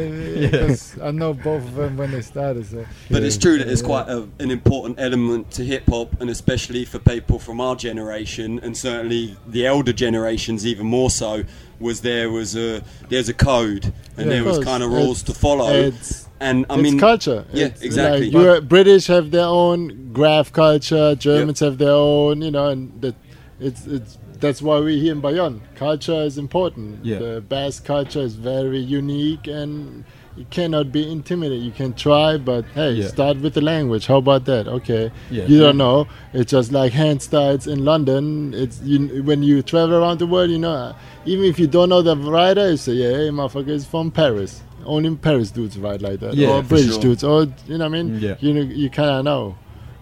I 1.02 1.12
know 1.12 1.34
both 1.46 1.64
of 1.64 1.76
them 1.76 1.96
when 1.96 2.12
they 2.12 2.22
started. 2.22 2.66
So. 2.66 2.86
But 3.10 3.24
it's 3.24 3.38
true 3.38 3.58
that 3.60 3.70
it's 3.70 3.84
quite 3.84 4.10
a, 4.10 4.28
an 4.40 4.50
important 4.52 5.00
element 5.00 5.52
to 5.52 5.64
hip 5.64 5.84
hop, 5.88 6.20
and 6.20 6.30
especially 6.30 6.84
for 6.86 7.00
people 7.00 7.38
from 7.40 7.62
our 7.62 7.76
generation, 7.76 8.60
and 8.64 8.76
certainly 8.76 9.38
the 9.48 9.66
elder 9.68 9.94
generations 9.94 10.66
even 10.66 10.88
more 10.88 11.10
so. 11.10 11.44
Was 11.80 12.02
there 12.02 12.30
was 12.32 12.56
a 12.56 12.82
there's 13.10 13.30
a 13.30 13.34
code, 13.34 13.94
and 14.18 14.26
Yeah, 14.28 14.34
there 14.34 14.44
was 14.44 14.60
kind 14.64 14.82
of 14.82 14.92
rules 14.92 15.22
to 15.24 15.34
follow. 15.34 15.72
It's, 15.72 16.28
and 16.40 16.66
I 16.70 16.76
it's 16.76 16.84
mean, 16.84 17.00
culture. 17.00 17.46
yeah, 17.54 17.66
It's 17.68 17.82
exactly. 17.82 18.32
Like 18.32 18.34
you're, 18.34 18.62
British 18.62 19.08
have 19.08 19.32
their 19.32 19.46
own 19.46 20.14
graph 20.14 20.52
culture. 20.52 21.16
Germans 21.16 21.60
have 21.60 21.78
their 21.78 21.92
own. 21.92 22.42
You 22.42 22.52
know, 22.52 22.70
and 22.70 23.02
that 23.02 23.16
it's 23.60 23.86
it's 23.86 24.18
that's 24.40 24.62
why 24.62 24.80
we're 24.80 24.98
here 24.98 25.12
in 25.12 25.22
Bayonne. 25.22 25.62
Culture 25.76 26.22
is 26.24 26.38
important. 26.38 27.06
Yeah. 27.06 27.20
The 27.20 27.42
Basque 27.42 27.86
culture 27.86 28.22
is 28.22 28.36
very 28.36 28.80
unique 28.80 29.48
and. 29.48 30.06
You 30.38 30.46
cannot 30.50 30.92
be 30.92 31.10
intimidated. 31.10 31.64
You 31.64 31.72
can 31.72 31.94
try, 31.94 32.38
but 32.38 32.66
hey, 32.74 32.92
Yeah. 32.92 33.08
start 33.08 33.38
with 33.38 33.54
the 33.54 33.62
language. 33.62 34.06
How 34.08 34.18
about 34.18 34.44
that? 34.46 34.68
Okay, 34.68 35.10
Yeah. 35.32 35.46
you 35.48 35.58
don't 35.60 35.78
know. 35.78 36.08
It's 36.34 36.52
just 36.52 36.72
like 36.74 36.92
hand 36.92 37.22
styles 37.22 37.68
in 37.68 37.86
London. 37.86 38.54
It's 38.54 38.82
you 38.84 39.24
when 39.24 39.44
you 39.44 39.62
travel 39.62 39.96
around 39.96 40.20
the 40.20 40.28
world. 40.28 40.50
You 40.52 40.60
know, 40.60 40.72
uh, 40.74 40.94
even 41.26 41.46
if 41.46 41.58
you 41.58 41.68
don't 41.68 41.88
know 41.90 42.02
the 42.02 42.18
writer, 42.18 42.72
you 42.72 42.78
say, 42.78 42.94
yeah, 42.94 43.12
hey, 43.12 43.30
motherfucker 43.30 43.70
is 43.70 43.86
from 43.86 44.12
Paris. 44.12 44.62
Only 44.86 45.16
Paris 45.16 45.50
dudes 45.52 45.80
write 45.80 46.02
like 46.02 46.20
that, 46.20 46.34
Yeah, 46.36 46.50
or 46.50 46.62
British 46.62 46.92
sure. 46.92 47.02
dudes, 47.02 47.24
or 47.24 47.44
you 47.68 47.78
know 47.78 47.86
what 47.90 47.98
I 47.98 48.04
mean. 48.04 48.20
Yeah. 48.20 48.36
You 48.42 48.54
know, 48.54 48.62
you 48.62 48.90
kind 48.90 49.10
of 49.10 49.24
know. 49.26 49.56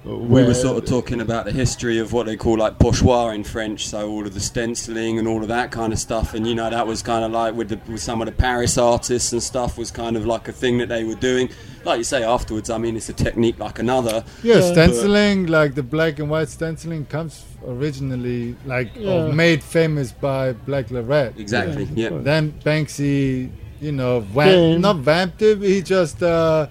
We 0.06 0.44
were 0.44 0.54
sort 0.54 0.78
of 0.84 0.90
talking 0.90 1.22
about 1.22 1.46
the 1.46 1.54
history 1.54 1.98
of 2.00 2.12
what 2.12 2.26
they 2.26 2.36
call 2.36 2.58
like 2.58 2.78
pochoir 2.78 3.34
in 3.34 3.46
French, 3.46 3.88
so 3.88 4.10
all 4.10 4.28
of 4.28 4.34
the 4.34 4.40
stenciling 4.42 5.18
and 5.18 5.28
all 5.30 5.42
of 5.42 5.48
that 5.48 5.72
kind 5.72 5.94
of 5.94 6.00
stuff, 6.00 6.34
and 6.34 6.46
you 6.46 6.56
know 6.56 6.70
that 6.70 6.86
was 6.86 7.02
kind 7.02 7.24
of 7.24 7.32
like 7.32 7.56
with, 7.56 7.70
the, 7.70 7.80
with 7.90 8.02
some 8.02 8.22
of 8.22 8.26
the 8.26 8.34
Paris 8.34 8.78
artists 8.78 9.32
and 9.32 9.42
stuff 9.42 9.78
was 9.78 9.92
kind 9.92 10.18
of 10.18 10.26
like 10.26 10.50
a 10.50 10.52
thing 10.52 10.78
that 10.80 10.90
they 10.90 11.06
were 11.06 11.16
doing. 11.16 11.50
Like 11.86 12.00
you 12.00 12.04
say 12.04 12.22
afterwards, 12.22 12.70
I 12.70 12.78
mean 12.80 12.98
it's 12.98 13.08
a 13.08 13.14
technique 13.14 13.60
like 13.60 13.80
another. 13.80 14.26
Yeah, 14.44 14.56
Yeah. 14.56 14.72
stenciling, 14.74 15.46
like 15.48 15.74
the 15.76 15.84
black 15.84 16.20
and 16.20 16.30
white 16.30 16.50
stenciling, 16.50 17.06
comes 17.06 17.46
originally 17.66 18.58
like 18.66 18.92
Yeah. 18.98 19.28
or 19.28 19.32
made 19.34 19.64
famous 19.64 20.12
by 20.12 20.52
Blek 20.52 20.92
le 20.92 21.02
Rat. 21.02 21.34
Exactly. 21.38 21.88
Yeah. 21.96 22.10
Then 22.12 22.54
Banksy, 22.66 23.50
you 23.80 23.94
know, 23.94 24.20
vamp, 24.20 24.82
not 24.82 24.98
vamped 24.98 25.42
it. 25.42 25.60
He 25.62 25.82
just 25.82 26.22
uh, 26.22 26.68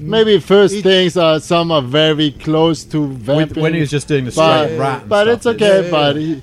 Maybe 0.00 0.38
first 0.40 0.74
It- 0.74 0.82
things 0.82 1.16
are 1.16 1.38
some 1.40 1.70
are 1.70 1.82
very 1.82 2.30
close 2.32 2.84
to 2.84 3.00
when, 3.02 3.16
vamping. 3.16 3.62
when 3.62 3.74
he 3.74 3.80
was 3.80 3.90
just 3.90 4.08
doing 4.08 4.24
the 4.24 4.32
but, 4.32 4.64
straight 4.66 4.78
rat. 4.78 5.00
and 5.00 5.08
but 5.08 5.24
stuff, 5.24 5.36
it's 5.36 5.46
okay. 5.46 5.84
yeah, 5.84 5.90
but 5.90 6.16
yeah. 6.16 6.22
he, 6.36 6.42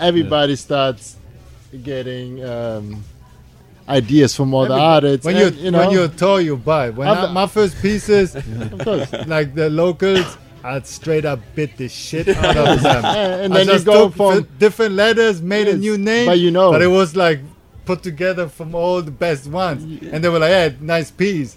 everybody 0.00 0.56
starts 0.56 1.16
getting 1.84 2.44
um, 2.44 3.04
ideas 3.88 4.34
from 4.34 4.54
other 4.54 4.74
Every- 4.74 4.84
artists. 4.84 5.26
when 5.26 5.36
you 5.36 5.46
and, 5.46 5.56
you 5.56 5.70
know, 5.70 5.78
when 5.78 5.90
you're 5.90 6.08
tall, 6.08 6.40
you 6.40 6.56
buy. 6.56 6.90
When 6.90 7.08
I've- 7.08 7.32
my 7.32 7.46
first 7.46 7.80
pieces, 7.80 8.34
like 9.26 9.54
the 9.54 9.68
locals, 9.70 10.36
I'd 10.64 10.86
straight 10.86 11.24
up 11.24 11.40
bit 11.54 11.76
the 11.76 11.88
shit 11.88 12.28
out 12.28 12.56
of 12.56 12.82
them. 12.82 13.04
and 13.04 13.54
I 13.54 13.64
then 13.64 13.78
you 13.78 13.84
go 13.84 14.06
took 14.08 14.16
from 14.16 14.38
f- 14.38 14.46
different 14.58 14.94
letters, 14.94 15.40
made 15.40 15.68
a 15.68 15.76
new 15.76 15.96
name, 15.96 16.26
but 16.26 16.38
you 16.38 16.50
know. 16.50 16.72
but 16.72 16.82
it 16.82 16.88
was 16.88 17.14
like 17.14 17.40
put 17.84 18.02
together 18.02 18.48
from 18.48 18.74
all 18.74 19.00
the 19.00 19.10
best 19.10 19.46
ones, 19.46 19.82
and 20.12 20.22
they 20.22 20.28
were 20.28 20.38
like, 20.40 20.50
"Yeah, 20.50 20.70
nice 20.80 21.10
piece," 21.10 21.56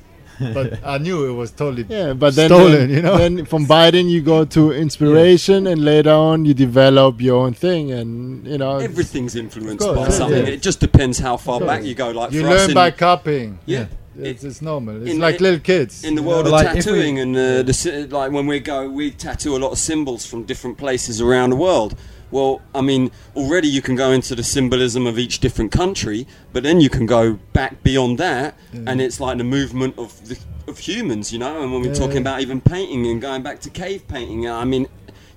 but 0.54 0.80
I 0.86 0.98
knew 0.98 1.30
it 1.30 1.34
was 1.34 1.52
totally 1.52 1.86
Yeah, 1.88 2.14
but 2.14 2.36
then, 2.36 2.50
stolen. 2.50 2.72
then, 2.74 2.90
you 2.90 3.02
know, 3.02 3.18
then 3.18 3.46
from 3.46 3.66
Biden 3.66 4.10
you 4.10 4.22
go 4.22 4.46
to 4.46 4.72
inspiration, 4.74 5.68
and 5.68 5.84
later 5.84 6.12
on 6.12 6.46
you 6.46 6.54
develop 6.54 7.22
your 7.22 7.46
own 7.46 7.54
thing, 7.54 7.92
and 7.92 8.46
you 8.48 8.58
know 8.58 8.78
Everything's 8.78 9.36
influenced 9.36 9.80
course, 9.86 9.98
by 9.98 10.04
yeah, 10.04 10.10
something. 10.10 10.46
yeah. 10.48 10.54
It 10.54 10.62
just 10.62 10.80
depends 10.80 11.20
how 11.20 11.38
far 11.38 11.60
back 11.60 11.84
you 11.84 11.96
go. 11.96 12.12
Like 12.12 12.32
you 12.32 12.42
for 12.42 12.48
us 12.48 12.54
learn 12.62 12.70
in, 12.72 12.74
by 12.76 12.92
copying. 12.92 13.60
yeah. 13.66 13.86
It's, 14.20 14.44
it's 14.44 14.62
normal. 14.62 15.02
It's 15.02 15.12
in- 15.12 15.20
like 15.20 15.36
in- 15.38 15.44
little 15.44 15.60
kids. 15.62 16.04
in 16.04 16.16
the 16.16 16.22
you 16.22 16.28
world 16.28 16.44
know? 16.46 16.52
of 16.54 16.66
Like, 16.66 16.68
if 16.78 16.86
we- 16.86 16.92
tattooing 16.92 17.20
and 17.20 17.36
uh, 17.36 17.64
the 17.64 17.74
si- 17.74 18.06
like 18.08 18.30
when 18.34 18.46
we 18.46 18.60
go 18.60 18.90
we 18.90 19.10
tattoo 19.12 19.56
a 19.56 19.60
lot 19.66 19.72
of 19.72 19.78
symbols 19.78 20.26
from 20.26 20.44
different 20.44 20.78
places 20.78 21.22
around 21.22 21.52
the 21.52 21.56
world 21.56 21.96
well 22.32 22.62
i 22.74 22.82
mean 22.82 23.12
already 23.36 23.68
you 23.68 23.82
can 23.82 23.96
go 23.96 24.12
into 24.12 24.34
the 24.36 24.44
symbolism 24.44 25.06
of 25.06 25.20
each 25.20 25.40
different 25.40 25.72
country 25.72 26.26
but 26.54 26.64
then 26.64 26.82
you 26.82 26.90
can 26.90 27.06
go 27.06 27.34
back 27.54 27.84
beyond 27.84 28.18
that 28.18 28.56
and 28.74 29.02
it's 29.02 29.20
like 29.20 29.38
the 29.38 29.44
movement 29.44 29.98
of 29.98 30.28
the 30.28 30.40
of 30.68 30.78
humans 30.80 31.34
you 31.34 31.40
know? 31.40 31.62
And 31.62 31.72
when 31.74 31.82
we're 31.82 31.88
Yeah, 31.90 31.94
talking 31.96 32.18
about 32.20 32.42
even 32.42 32.62
painting 32.62 33.06
and 33.08 33.22
going 33.22 33.44
back 33.44 33.60
to 33.62 33.70
cave 33.70 34.08
painting 34.08 34.48
i 34.50 34.64
mean 34.64 34.88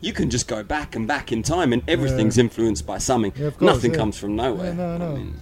you 0.00 0.12
can 0.12 0.28
just 0.28 0.46
go 0.48 0.62
back 0.62 0.94
and 0.94 1.08
back 1.08 1.32
in 1.32 1.42
time 1.42 1.72
and 1.72 1.82
everything's 1.88 2.36
influenced 2.36 2.86
by 2.86 2.98
something. 2.98 3.32
Yeah, 3.34 3.48
course, 3.50 3.62
nothing 3.62 3.92
yeah. 3.92 3.96
comes 3.96 4.18
from 4.18 4.36
nowhere. 4.36 4.66
Yeah, 4.66 4.72
no, 4.74 4.98
no. 4.98 5.12
I 5.12 5.14
mean, 5.14 5.40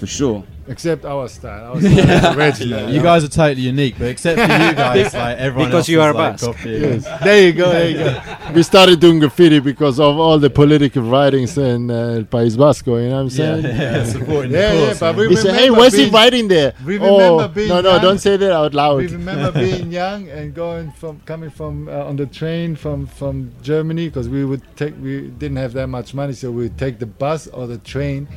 For 0.00 0.06
sure. 0.06 0.44
Except 0.66 1.04
our 1.04 1.28
style. 1.28 1.72
Our 1.74 1.80
style 1.80 2.30
is 2.30 2.36
original. 2.36 2.90
You 2.90 3.02
guys 3.02 3.22
are 3.22 3.28
totally 3.28 3.60
unique, 3.60 3.96
but 3.98 4.08
except 4.08 4.36
for 4.40 4.46
you 4.46 4.72
guys, 4.72 5.12
like 5.24 5.36
everyone 5.36 5.68
Because 5.68 5.80
else 5.80 5.88
you 5.90 6.00
are 6.00 6.14
like, 6.14 6.32
Basque. 6.40 6.46
copying. 6.46 7.00
There 7.22 7.42
you 7.46 7.52
go. 7.52 7.70
There 7.70 7.90
you 7.90 7.96
go. 7.98 8.22
we 8.54 8.62
started 8.62 8.98
doing 8.98 9.18
graffiti 9.18 9.58
because 9.60 10.00
of 10.00 10.18
all 10.18 10.38
the 10.38 10.48
political 10.48 11.02
writings 11.02 11.58
in 11.58 11.90
uh, 11.90 12.24
País 12.30 12.56
Vasco. 12.56 12.96
You 12.96 13.10
know 13.10 13.16
what 13.16 13.20
I'm 13.20 13.26
Yeah, 13.26 13.32
saying? 13.60 13.64
yeah, 13.64 14.04
supporting 14.04 14.52
Yeah, 14.52 14.72
the 14.74 14.80
yeah, 14.86 14.94
but 15.00 15.16
we 15.16 15.28
He 15.28 15.36
said, 15.36 15.54
"Hey, 15.54 15.64
remember 15.68 15.80
what's 15.80 15.96
he 15.96 16.08
writing 16.08 16.48
there?" 16.48 16.72
we 16.86 16.98
oh, 16.98 17.18
remember 17.18 17.48
being 17.48 17.68
no, 17.68 17.80
no, 17.82 17.90
young. 17.90 18.02
don't 18.02 18.18
say 18.18 18.38
that 18.38 18.52
out 18.52 18.72
loud. 18.72 18.96
We 18.98 19.08
remember 19.08 19.52
being 19.52 19.92
young 19.92 20.28
and 20.30 20.54
going 20.54 20.92
from 20.92 21.20
coming 21.26 21.50
from 21.50 21.88
uh, 21.88 22.08
on 22.08 22.16
the 22.16 22.26
train 22.26 22.74
from 22.74 23.06
from 23.06 23.52
Germany 23.60 24.08
because 24.08 24.30
we 24.30 24.46
would 24.46 24.62
take 24.76 24.94
we 25.02 25.28
didn't 25.42 25.58
have 25.58 25.74
that 25.74 25.88
much 25.88 26.14
money, 26.14 26.32
so 26.32 26.50
we 26.50 26.62
would 26.64 26.78
take 26.78 26.98
the 27.00 27.10
bus 27.22 27.48
or 27.48 27.66
the 27.66 27.76
train 27.78 28.28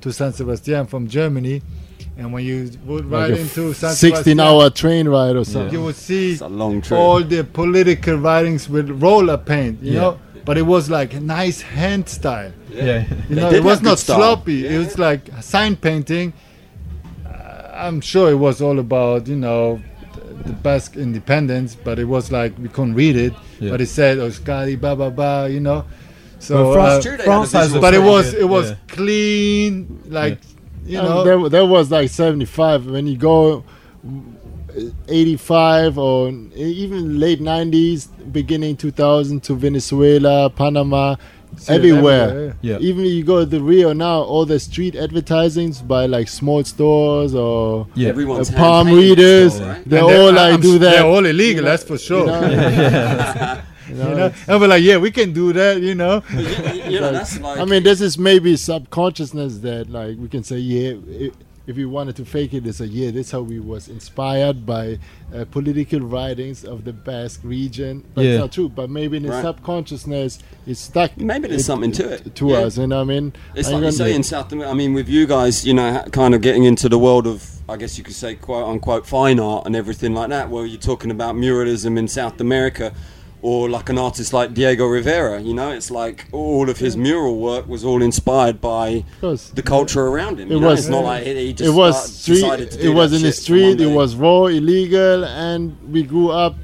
to 0.00 0.12
San 0.12 0.32
Sebastian 0.32 0.86
from 0.86 1.08
Germany, 1.08 1.62
and 2.16 2.32
when 2.32 2.44
you 2.44 2.70
would 2.84 3.06
ride 3.06 3.30
Like 3.30 3.38
a 3.38 3.42
into 3.42 3.72
San 3.74 3.90
16 3.94 4.10
Sebastian, 4.10 4.40
hour 4.40 4.70
train 4.70 5.08
ride 5.08 5.36
or 5.36 5.44
something. 5.44 5.72
you 5.72 5.82
would 5.84 5.96
see 5.96 6.38
a 6.40 6.48
long 6.48 6.82
all 6.90 7.22
the 7.22 7.42
political 7.44 8.16
writings 8.16 8.68
with 8.68 8.90
roller 9.02 9.36
paint, 9.38 9.82
you 9.82 9.92
Yeah. 9.94 10.00
know. 10.00 10.18
But 10.44 10.56
it 10.56 10.62
was 10.62 10.88
like 10.88 11.12
a 11.12 11.20
nice 11.20 11.60
hand 11.60 12.08
style. 12.08 12.52
Yeah. 12.72 13.04
You 13.28 13.36
know, 13.36 13.50
it 13.50 13.62
was 13.62 13.82
not 13.82 13.98
style. 13.98 14.16
sloppy. 14.16 14.66
It 14.66 14.78
was 14.78 14.98
like 14.98 15.28
sign 15.42 15.76
painting. 15.76 16.32
Uh, 17.26 17.70
I'm 17.74 18.00
sure 18.00 18.30
it 18.30 18.36
was 18.36 18.62
all 18.62 18.78
about 18.78 19.26
you 19.26 19.36
know 19.36 19.80
the, 20.14 20.44
the 20.44 20.52
Basque 20.52 20.96
independence, 20.96 21.76
but 21.76 21.98
it 21.98 22.04
was 22.06 22.32
like 22.32 22.56
we 22.58 22.68
couldn't 22.68 22.94
read 22.94 23.16
it. 23.16 23.34
Yeah. 23.60 23.70
But 23.72 23.80
it 23.82 23.88
said 23.88 24.18
Euskadi, 24.18 24.80
ba 24.80 24.96
ba 24.96 25.10
ba, 25.10 25.48
you 25.50 25.60
know. 25.60 25.84
But 26.38 26.44
So, 26.44 26.72
France, 26.72 27.06
uh, 27.06 27.08
true, 27.08 27.18
France 27.24 27.52
has 27.52 27.72
but 27.74 27.94
it 27.94 28.02
was 28.02 28.30
good- 28.30 28.40
it 28.42 28.48
was 28.48 28.70
yeah. 28.70 28.76
clean, 28.88 30.00
like 30.08 30.38
you 30.86 30.98
Um, 30.98 31.04
know. 31.04 31.24
that, 31.42 31.50
that 31.50 31.66
was 31.66 31.90
like 31.90 32.08
75 32.10 32.86
when 32.86 33.06
you 33.06 33.16
go 33.16 33.64
uh, 34.06 34.80
85 35.08 35.98
or 35.98 36.28
even 36.56 37.18
late 37.18 37.40
90s 37.40 38.08
beginning 38.32 38.76
2000 38.76 39.42
to 39.42 39.54
venezuela 39.54 40.48
panama 40.50 41.16
See 41.56 41.72
it 41.72 41.76
everywhere 41.76 42.56
Yeah. 42.62 42.78
even 42.78 43.04
you 43.06 43.24
go 43.24 43.40
to 43.40 43.46
the 43.46 43.60
rio 43.60 43.92
now 43.94 44.20
all 44.22 44.44
the 44.44 44.60
street 44.60 44.94
advertisings 44.94 45.80
by 45.82 46.06
like 46.06 46.28
small 46.28 46.62
stores 46.64 47.34
or 47.34 47.86
Yeah. 47.94 48.08
uh, 48.08 48.10
everyone's 48.10 48.50
palm 48.50 48.86
readers 48.92 49.54
still, 49.54 49.66
right? 49.66 49.82
they 49.88 49.96
And 49.98 50.04
all 50.04 50.10
they're- 50.10 50.32
like 50.32 50.54
I'm 50.54 50.60
do 50.60 50.74
s- 50.74 50.80
that 50.80 50.90
They're 50.92 51.06
all 51.06 51.24
illegal, 51.26 51.64
know, 51.64 51.70
that's 51.70 51.84
for 51.84 51.98
sure. 51.98 52.26
you 52.26 52.56
know? 52.56 53.58
You 53.98 54.04
know? 54.04 54.10
You 54.10 54.16
know? 54.16 54.32
And 54.48 54.60
we're 54.60 54.68
like, 54.68 54.82
yeah, 54.82 54.96
we 54.98 55.10
can 55.10 55.32
do 55.32 55.52
that, 55.52 55.80
you 55.82 55.94
know. 55.94 56.22
you, 56.32 56.38
you- 56.40 56.84
you 56.92 57.00
know 57.00 57.12
that's 57.12 57.38
like 57.40 57.58
I 57.58 57.64
mean, 57.64 57.82
this 57.82 58.00
is 58.00 58.16
maybe 58.18 58.56
subconsciousness 58.56 59.58
that, 59.58 59.90
like, 59.90 60.16
we 60.18 60.28
can 60.28 60.42
say, 60.42 60.56
yeah, 60.58 60.94
i 61.26 61.30
if 61.66 61.76
we 61.76 61.84
wanted 61.84 62.16
to 62.16 62.24
fake 62.24 62.54
it, 62.54 62.66
it's 62.66 62.80
a 62.80 62.86
yeah, 62.86 63.10
that's 63.10 63.30
how 63.30 63.42
we 63.42 63.60
was 63.60 63.88
inspired 63.88 64.64
by 64.64 64.98
uh, 65.34 65.44
political 65.50 66.00
writings 66.00 66.64
of 66.64 66.82
the 66.86 66.94
Basque 66.94 67.40
region. 67.44 68.02
But 68.14 68.24
Yeah. 68.24 68.30
it's 68.30 68.40
not 68.40 68.52
true. 68.52 68.70
But 68.70 68.88
maybe 68.88 69.18
in 69.18 69.24
the 69.24 69.28
Right. 69.32 69.42
subconsciousniousness, 69.42 70.38
it's 70.66 70.80
stuck. 70.80 71.14
Maybe 71.18 71.48
there's 71.48 71.66
something 71.66 71.92
to 71.92 72.08
it. 72.14 72.34
to 72.36 72.48
Yeah. 72.48 72.56
us. 72.60 72.78
You 72.78 72.86
know 72.86 73.02
I 73.02 73.04
mean? 73.04 73.34
It's 73.54 73.68
And 73.68 73.74
like 73.76 73.82
you're 73.82 73.92
say 73.92 74.14
in 74.14 74.22
South 74.22 74.50
America. 74.50 74.70
I 74.72 74.74
mean, 74.74 74.94
with 74.94 75.10
you 75.10 75.26
guys, 75.26 75.66
you 75.66 75.74
know, 75.74 76.02
kind 76.10 76.34
of 76.34 76.40
getting 76.40 76.64
into 76.64 76.88
the 76.88 76.98
world 76.98 77.26
of, 77.26 77.44
I 77.68 77.76
guess 77.76 77.98
you 77.98 78.04
could 78.04 78.14
say, 78.14 78.34
quote 78.36 78.66
unquote, 78.66 79.06
fine 79.06 79.38
art 79.38 79.66
and 79.66 79.76
everything 79.76 80.14
like 80.14 80.30
that. 80.30 80.48
Where 80.48 80.64
you're 80.64 80.80
talking 80.80 81.10
about 81.10 81.34
muralism 81.36 81.98
in 81.98 82.08
South 82.08 82.40
America, 82.40 82.94
or 83.40 83.68
like 83.68 83.88
an 83.88 83.98
artist 83.98 84.32
like 84.32 84.52
Diego 84.54 84.86
Rivera. 84.86 85.40
You 85.40 85.54
know, 85.54 85.70
it's 85.70 85.90
like 85.90 86.26
all 86.32 86.68
of 86.68 86.78
his 86.78 86.96
mural 86.96 87.38
work 87.38 87.68
was 87.68 87.84
all 87.84 88.02
inspired 88.02 88.60
by 88.60 89.04
the 89.20 89.62
culture 89.64 90.06
around 90.06 90.40
him. 90.40 90.48
It 90.50 90.54
you 90.54 90.60
know? 90.60 90.68
was- 90.68 90.80
It's 90.80 90.88
not 90.88 91.04
like 91.04 91.24
he, 91.24 91.52
just 91.52 91.70
it 91.70 91.74
was 91.76 92.12
street. 92.22 92.34
decided 92.36 92.70
to 92.72 92.80
It 92.86 92.88
was 92.90 93.12
in 93.12 93.22
the 93.22 93.32
street. 93.32 93.80
It 93.80 93.86
was 93.94 94.16
raw, 94.16 94.46
illegal, 94.46 95.24
and 95.24 95.76
we 95.90 96.02
grew 96.02 96.30
up 96.30 96.56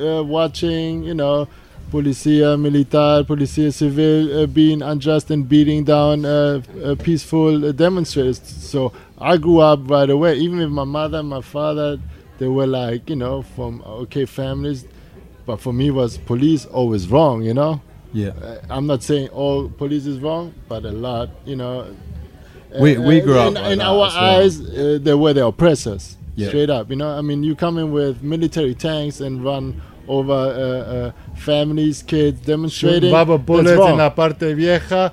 uh, 0.00 0.22
watching. 0.22 1.02
You 1.02 1.14
know, 1.14 1.48
policia 1.90 2.58
militar, 2.58 3.24
policia 3.24 3.72
civil 3.72 4.42
uh, 4.42 4.46
being 4.46 4.80
unjust 4.80 5.30
and 5.30 5.48
beating 5.48 5.84
down 5.84 6.24
uh, 6.24 6.62
uh, 6.84 6.94
peaceful 6.96 7.66
uh, 7.66 7.72
demonstrators. 7.72 8.40
So 8.42 8.92
I 9.18 9.36
grew 9.36 9.58
up 9.58 9.90
right 9.90 10.08
away. 10.08 10.36
Even 10.36 10.58
with 10.58 10.70
my 10.70 10.84
mother, 10.84 11.18
and 11.18 11.28
my 11.28 11.40
father, 11.42 11.98
they 12.38 12.46
were 12.48 12.66
like, 12.66 13.10
you 13.10 13.16
know, 13.16 13.42
from 13.42 13.82
okay 13.84 14.24
families. 14.24 14.86
But 15.46 15.60
for 15.60 15.72
me 15.72 15.90
was 15.90 16.18
police 16.18 16.64
always 16.66 17.08
wrong. 17.08 17.42
You 17.42 17.54
know, 17.54 17.80
Yeah. 18.12 18.28
uh, 18.42 18.58
I'm 18.70 18.86
not 18.86 19.02
saying 19.02 19.28
all 19.28 19.68
police 19.68 20.06
is 20.06 20.18
wrong, 20.20 20.52
but 20.68 20.84
a 20.84 20.92
lot. 20.92 21.30
You 21.46 21.56
know, 21.56 21.86
We- 22.80 22.96
Uh, 22.96 23.02
we 23.02 23.20
grew 23.20 23.38
up 23.38 23.48
in, 23.48 23.54
like 23.54 23.72
in 23.74 23.80
our 23.82 24.06
as 24.06 24.14
well. 24.14 24.24
eyes. 24.40 24.60
Uh, 24.60 24.98
they 25.02 25.12
were 25.12 25.34
the 25.34 25.44
oppressors, 25.46 26.16
Yeah. 26.36 26.48
straight 26.48 26.70
up. 26.70 26.88
You 26.88 26.96
know, 26.96 27.08
I 27.10 27.20
mean, 27.20 27.42
you 27.42 27.54
come 27.54 27.76
in 27.76 27.92
with 27.92 28.22
military 28.22 28.74
tanks 28.74 29.20
and 29.20 29.44
run 29.44 29.74
over 30.08 30.32
uh, 30.32 30.94
uh, 30.94 31.12
families, 31.36 32.02
kids, 32.02 32.40
demonstrating. 32.46 33.12
Rubber 33.12 33.36
That's 33.36 33.46
bullets 33.46 33.78
wrong. 33.78 33.90
in 33.92 33.98
La 33.98 34.08
Parte 34.08 34.54
Vieja. 34.54 35.12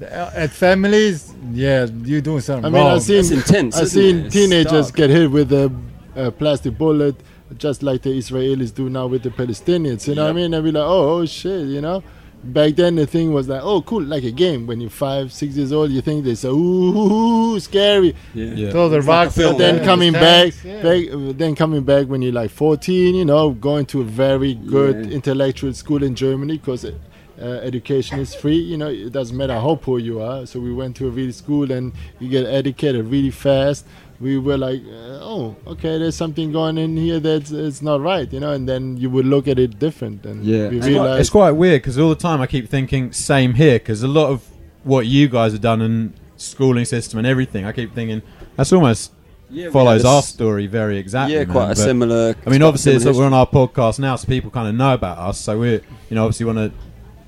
Uh, 0.00 0.30
At 0.34 0.50
families, 0.50 1.34
yeah, 1.52 1.86
you're 2.04 2.20
doing 2.22 2.40
something 2.40 2.64
I 2.64 2.68
mean, 2.70 2.82
wrong. 2.82 2.96
I've 2.96 3.02
seen 3.02 3.16
That's 3.16 3.30
intense, 3.50 3.76
I've 3.76 3.88
seen 3.88 4.16
it? 4.26 4.30
Teenagers 4.32 4.86
dark. 4.86 4.96
get 4.96 5.10
hit 5.10 5.30
with 5.30 5.52
a, 5.52 5.70
a 6.16 6.30
plastic 6.30 6.76
bullet, 6.78 7.16
just 7.58 7.82
like 7.82 8.02
the 8.02 8.10
Israelis 8.10 8.74
do 8.74 8.88
now 8.90 9.06
with 9.06 9.22
the 9.22 9.30
Palestinians. 9.30 10.08
You 10.08 10.14
know 10.14 10.22
what 10.24 10.28
I 10.28 10.32
Yep. 10.32 10.36
mean? 10.36 10.54
And 10.54 10.64
be 10.64 10.72
like, 10.72 10.82
oh, 10.84 11.18
oh 11.20 11.26
shit, 11.26 11.66
you 11.68 11.80
know. 11.80 12.02
Back 12.42 12.74
then, 12.76 12.96
the 12.96 13.06
thing 13.06 13.32
was 13.32 13.48
like, 13.48 13.62
oh, 13.62 13.80
cool, 13.82 14.02
like 14.02 14.22
a 14.24 14.30
game. 14.30 14.66
When 14.66 14.78
you're 14.78 14.90
five, 14.90 15.32
six 15.32 15.56
years 15.56 15.72
old, 15.72 15.90
you 15.90 16.02
think 16.02 16.24
they 16.26 16.34
say, 16.34 16.48
ooh, 16.48 17.58
scary. 17.58 18.14
Yeah. 18.34 18.70
Throw 18.70 18.88
the 18.90 18.98
It's 18.98 19.06
like 19.06 19.16
a 19.16 19.24
rocks. 19.26 19.34
film, 19.36 19.52
at 19.52 19.58
Then 19.58 19.78
the 19.78 19.84
coming 19.84 20.12
back, 20.12 20.52
yeah. 20.62 20.82
back, 20.82 21.04
then 21.38 21.54
coming 21.54 21.84
back 21.84 22.06
when 22.06 22.20
you're 22.20 22.32
like 22.34 22.50
14, 22.50 23.14
you 23.14 23.24
know, 23.24 23.50
going 23.52 23.86
to 23.86 24.02
a 24.02 24.04
very 24.04 24.54
good 24.54 25.06
Yeah. 25.06 25.12
intellectual 25.12 25.72
school 25.72 26.02
in 26.02 26.14
Germany 26.14 26.58
because 26.58 26.84
uh, 26.84 27.44
education 27.62 28.18
is 28.20 28.34
free. 28.34 28.56
You 28.58 28.76
know, 28.76 28.88
it 28.88 29.10
doesn't 29.12 29.36
matter 29.36 29.54
how 29.54 29.76
poor 29.76 29.98
you 29.98 30.20
are. 30.20 30.44
So 30.46 30.60
we 30.60 30.72
went 30.72 30.96
to 30.96 31.06
a 31.08 31.10
really 31.10 31.32
school 31.32 31.72
and 31.72 31.92
you 32.20 32.28
get 32.28 32.44
educated 32.46 33.06
really 33.06 33.30
fast. 33.30 33.86
We 34.20 34.38
were 34.38 34.56
like, 34.56 34.80
uh, 34.86 35.18
oh, 35.22 35.56
okay, 35.66 35.98
there's 35.98 36.14
something 36.16 36.52
going 36.52 36.78
in 36.78 36.96
here 36.96 37.18
that's 37.20 37.50
it's 37.50 37.82
not 37.82 38.00
right, 38.00 38.32
you 38.32 38.40
know. 38.40 38.52
And 38.52 38.68
then 38.68 38.96
you 38.96 39.10
would 39.10 39.26
look 39.26 39.48
at 39.48 39.58
it 39.58 39.78
different, 39.78 40.24
and 40.24 40.44
Yeah. 40.44 40.68
we 40.68 40.78
It's 40.78 40.86
quite, 40.88 41.20
it's 41.20 41.30
quite 41.30 41.50
weird 41.52 41.82
because 41.82 41.98
all 41.98 42.10
the 42.10 42.14
time 42.14 42.40
I 42.40 42.46
keep 42.46 42.68
thinking 42.68 43.12
same 43.12 43.54
here 43.54 43.78
because 43.78 44.02
a 44.02 44.08
lot 44.08 44.30
of 44.30 44.42
what 44.84 45.06
you 45.06 45.28
guys 45.28 45.52
have 45.52 45.60
done 45.62 45.80
and 45.82 46.12
schooling 46.36 46.84
system 46.84 47.18
and 47.18 47.26
everything, 47.26 47.64
I 47.64 47.72
keep 47.72 47.94
thinking 47.94 48.22
that's 48.56 48.72
almost 48.72 49.12
Yeah, 49.50 49.70
follows 49.70 50.04
our 50.04 50.22
story 50.22 50.66
very 50.68 50.98
exactly. 50.98 51.34
Yeah, 51.34 51.44
man, 51.44 51.52
quite 51.52 51.64
a 51.64 51.68
but- 51.68 51.76
similar. 51.78 52.34
I 52.46 52.50
mean, 52.50 52.62
obviously, 52.62 52.92
it's, 52.92 53.04
similar 53.04 53.20
we're 53.22 53.26
on 53.26 53.34
our 53.34 53.46
podcast 53.46 53.98
now, 53.98 54.14
so 54.16 54.26
people 54.28 54.50
kind 54.50 54.68
of 54.68 54.74
know 54.74 54.94
about 54.94 55.18
us. 55.18 55.38
So 55.40 55.58
we, 55.58 55.72
you 55.72 55.80
know, 56.12 56.24
obviously 56.24 56.46
want 56.46 56.58
to 56.58 56.72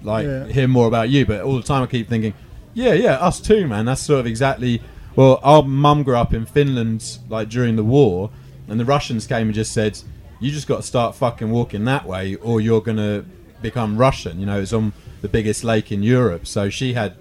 like 0.03 0.25
Yeah. 0.27 0.47
hear 0.47 0.69
more 0.69 0.87
about 0.87 1.09
you. 1.09 1.27
But 1.27 1.41
all 1.43 1.57
the 1.57 1.63
time, 1.63 1.83
I 1.83 1.87
keep 1.87 2.09
thinking, 2.09 2.35
yeah, 2.75 2.93
yeah, 2.93 3.15
us 3.15 3.41
too, 3.41 3.67
man. 3.67 3.87
That's 3.87 4.03
sort 4.03 4.21
of 4.21 4.27
exactly. 4.27 4.81
Well, 5.17 5.41
our 5.43 5.63
mum 5.63 6.03
grew 6.03 6.17
up 6.17 6.33
in 6.35 6.47
Finland, 6.47 7.19
like 7.29 7.49
during 7.49 7.77
the 7.77 7.85
war, 7.85 8.31
and 8.69 8.79
the 8.79 8.85
Russians 8.85 9.27
came 9.27 9.49
and 9.49 9.55
just 9.55 9.73
said, 9.73 9.99
"You 10.41 10.51
just 10.51 10.69
got 10.69 10.77
to 10.77 10.83
start 10.83 11.15
fucking 11.15 11.51
walking 11.51 11.85
that 11.87 12.07
way, 12.07 12.35
or 12.37 12.61
you're 12.61 12.83
gonna 12.83 13.25
become 13.63 13.97
Russian." 13.97 14.39
You 14.39 14.47
know, 14.47 14.61
it's 14.61 14.73
on 14.73 14.93
the 15.23 15.29
biggest 15.29 15.65
lake 15.65 15.91
in 15.91 16.03
Europe. 16.03 16.47
So 16.47 16.69
she 16.69 16.93
had, 16.93 17.15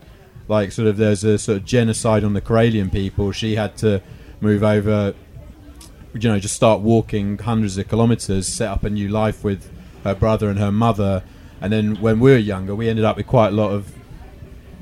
like, 0.48 0.72
sort 0.72 0.88
of 0.90 0.98
there's 0.98 1.24
a 1.24 1.38
sort 1.38 1.58
of 1.58 1.66
genocide 1.66 2.24
on 2.24 2.34
the 2.34 2.42
Karelian 2.42 2.92
people. 2.92 3.32
She 3.32 3.56
had 3.56 3.78
to 3.78 4.02
move 4.42 4.64
over 4.64 5.14
you 6.20 6.30
know, 6.30 6.40
just 6.40 6.56
start 6.56 6.82
walking 6.82 7.38
hundreds 7.38 7.78
of 7.78 7.88
kilometers, 7.88 8.48
set 8.48 8.70
up 8.70 8.84
a 8.84 8.90
new 8.90 9.10
life 9.10 9.44
with 9.44 9.70
her 10.04 10.16
brother 10.16 10.50
and 10.50 10.60
her 10.60 10.72
mother. 10.72 11.24
And 11.60 11.74
then 11.74 11.96
when 12.02 12.20
we 12.20 12.32
were 12.32 12.38
younger, 12.38 12.74
we 12.74 12.88
ended 12.88 13.06
up 13.06 13.18
with 13.18 13.28
quite 13.28 13.50
a 13.50 13.56
lot 13.56 13.72
of, 13.72 13.92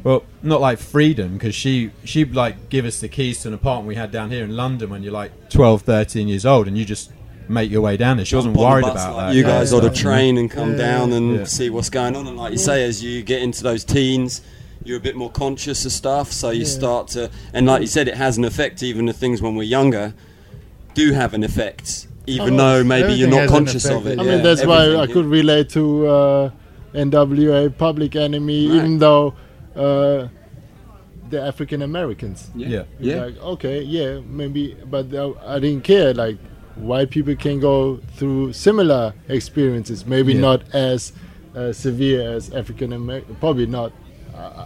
well, 0.04 0.24
not 0.42 0.60
like 0.62 0.80
freedom, 0.80 1.34
because 1.34 1.56
she, 1.56 1.92
she'd 2.04 2.36
like 2.36 2.70
give 2.70 2.86
us 2.86 3.00
the 3.00 3.08
keys 3.08 3.42
to 3.44 3.48
an 3.50 3.54
apartment 3.54 3.88
we 3.88 3.96
had 3.96 4.12
down 4.12 4.30
here 4.32 4.44
in 4.44 4.56
London 4.56 4.90
when 4.90 5.02
you're 5.04 5.14
like 5.14 5.50
12, 5.50 5.82
13 5.84 6.28
years 6.28 6.46
old 6.46 6.68
and 6.68 6.78
you 6.78 6.84
just 6.86 7.12
make 7.48 7.70
your 7.72 7.82
way 7.82 7.96
down 7.98 8.18
there. 8.18 8.26
She 8.26 8.36
wasn't 8.36 8.56
jump 8.56 8.66
on 8.66 8.70
the 8.70 8.74
worried 8.86 8.94
bus 8.94 9.04
about 9.04 9.16
like 9.18 9.28
that. 9.32 9.36
You 9.36 9.44
guys 9.44 9.72
ought 9.74 9.82
to 9.82 9.88
stuff, 9.88 9.98
train 9.98 10.38
and 10.38 10.50
come 10.50 10.72
Yeah. 10.72 10.78
down 10.78 11.12
and 11.14 11.36
Yeah. 11.38 11.44
see 11.46 11.70
what's 11.70 11.90
going 11.90 12.16
on. 12.16 12.28
And 12.28 12.38
like 12.38 12.52
you 12.52 12.58
say, 12.58 12.84
as 12.86 13.04
you 13.04 13.22
get 13.22 13.42
into 13.42 13.64
those 13.64 13.84
teens, 13.84 14.42
you're 14.86 14.98
a 14.98 15.02
bit 15.02 15.16
more 15.16 15.30
conscious 15.30 15.86
of 15.86 15.92
stuff. 15.92 16.32
So 16.32 16.50
you 16.52 16.66
start 16.66 17.08
to, 17.10 17.30
and 17.54 17.66
like 17.66 17.82
you 17.82 17.88
said, 17.88 18.08
it 18.08 18.16
has 18.16 18.38
an 18.38 18.44
effect. 18.46 18.82
Even 18.84 19.06
the 19.06 19.14
things 19.14 19.42
when 19.42 19.56
we're 19.56 19.64
younger 19.64 20.14
do 20.94 21.14
have 21.14 21.34
an 21.34 21.44
effect, 21.44 22.08
even 22.28 22.54
Oh, 22.56 22.58
though 22.58 22.84
maybe 22.84 23.14
you're 23.14 23.30
not 23.30 23.48
conscious 23.50 23.86
of 23.86 24.06
it. 24.08 24.20
I 24.20 24.24
Yeah, 24.24 24.32
mean, 24.36 24.44
that's 24.44 24.66
why 24.66 24.84
I 24.86 25.04
yeah. 25.06 25.06
could 25.14 25.26
relate 25.26 25.70
to 25.72 26.08
uh, 26.08 26.50
NWA, 26.94 27.70
Public 27.78 28.16
Enemy, 28.16 28.68
Right. 28.68 28.76
even 28.76 29.00
though 29.00 29.34
uh, 29.76 30.28
the 31.30 31.42
African 31.42 31.82
Americans. 31.82 32.50
Yeah. 32.56 32.84
Yeah. 33.00 33.26
Like, 33.26 33.38
okay, 33.42 33.82
yeah, 33.82 34.20
maybe, 34.26 34.76
but 34.90 35.14
uh, 35.14 35.34
I 35.46 35.60
didn't 35.60 35.84
care. 35.84 36.14
Like, 36.14 36.38
white 36.76 37.10
people 37.10 37.36
can 37.36 37.60
go 37.60 37.98
through 38.16 38.54
similar 38.54 39.14
experiences, 39.30 40.06
maybe 40.06 40.34
Yeah. 40.34 40.42
not 40.42 40.74
as 40.74 41.14
uh, 41.56 41.72
severe 41.72 42.34
as 42.36 42.52
African 42.54 42.94
American, 42.94 43.36
probably 43.36 43.66
not. 43.68 43.92
Uh, 44.36 44.66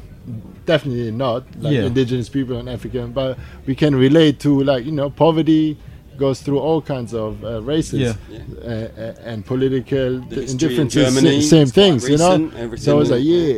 definitely 0.65 1.11
not 1.11 1.43
like 1.59 1.73
Yeah. 1.73 1.85
indigenous 1.85 2.27
people 2.29 2.57
and 2.57 2.67
African, 2.69 3.11
but 3.13 3.37
we 3.65 3.75
can 3.75 3.95
relate 3.95 4.39
to 4.41 4.61
like 4.63 4.85
you 4.85 4.91
know 4.91 5.09
poverty 5.09 5.77
goes 6.17 6.41
through 6.41 6.59
all 6.59 6.81
kinds 6.81 7.13
of 7.13 7.43
uh, 7.43 7.61
races 7.61 7.99
Yeah. 7.99 8.13
Yeah. 8.29 8.39
uh, 8.63 9.01
uh, 9.01 9.29
and 9.29 9.45
political 9.45 10.19
differences, 10.19 10.29
d- 10.29 10.41
history 10.41 10.75
in 10.75 10.81
indifferences, 10.81 11.15
Germany, 11.15 11.41
same 11.41 11.61
it's 11.63 11.71
quite 11.71 11.83
things, 11.83 12.09
you 12.09 12.17
know. 12.17 12.37
recent, 12.37 12.79
So 12.79 12.95
I 12.95 12.99
was 12.99 13.11
like, 13.11 13.23
yeah. 13.23 13.37
yeah, 13.37 13.55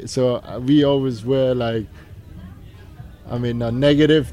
yeah. 0.00 0.06
So 0.06 0.36
uh, 0.36 0.60
we 0.60 0.84
always 0.84 1.24
were 1.24 1.54
like, 1.54 1.86
I 3.30 3.38
mean, 3.38 3.58
not 3.58 3.74
negative, 3.74 4.32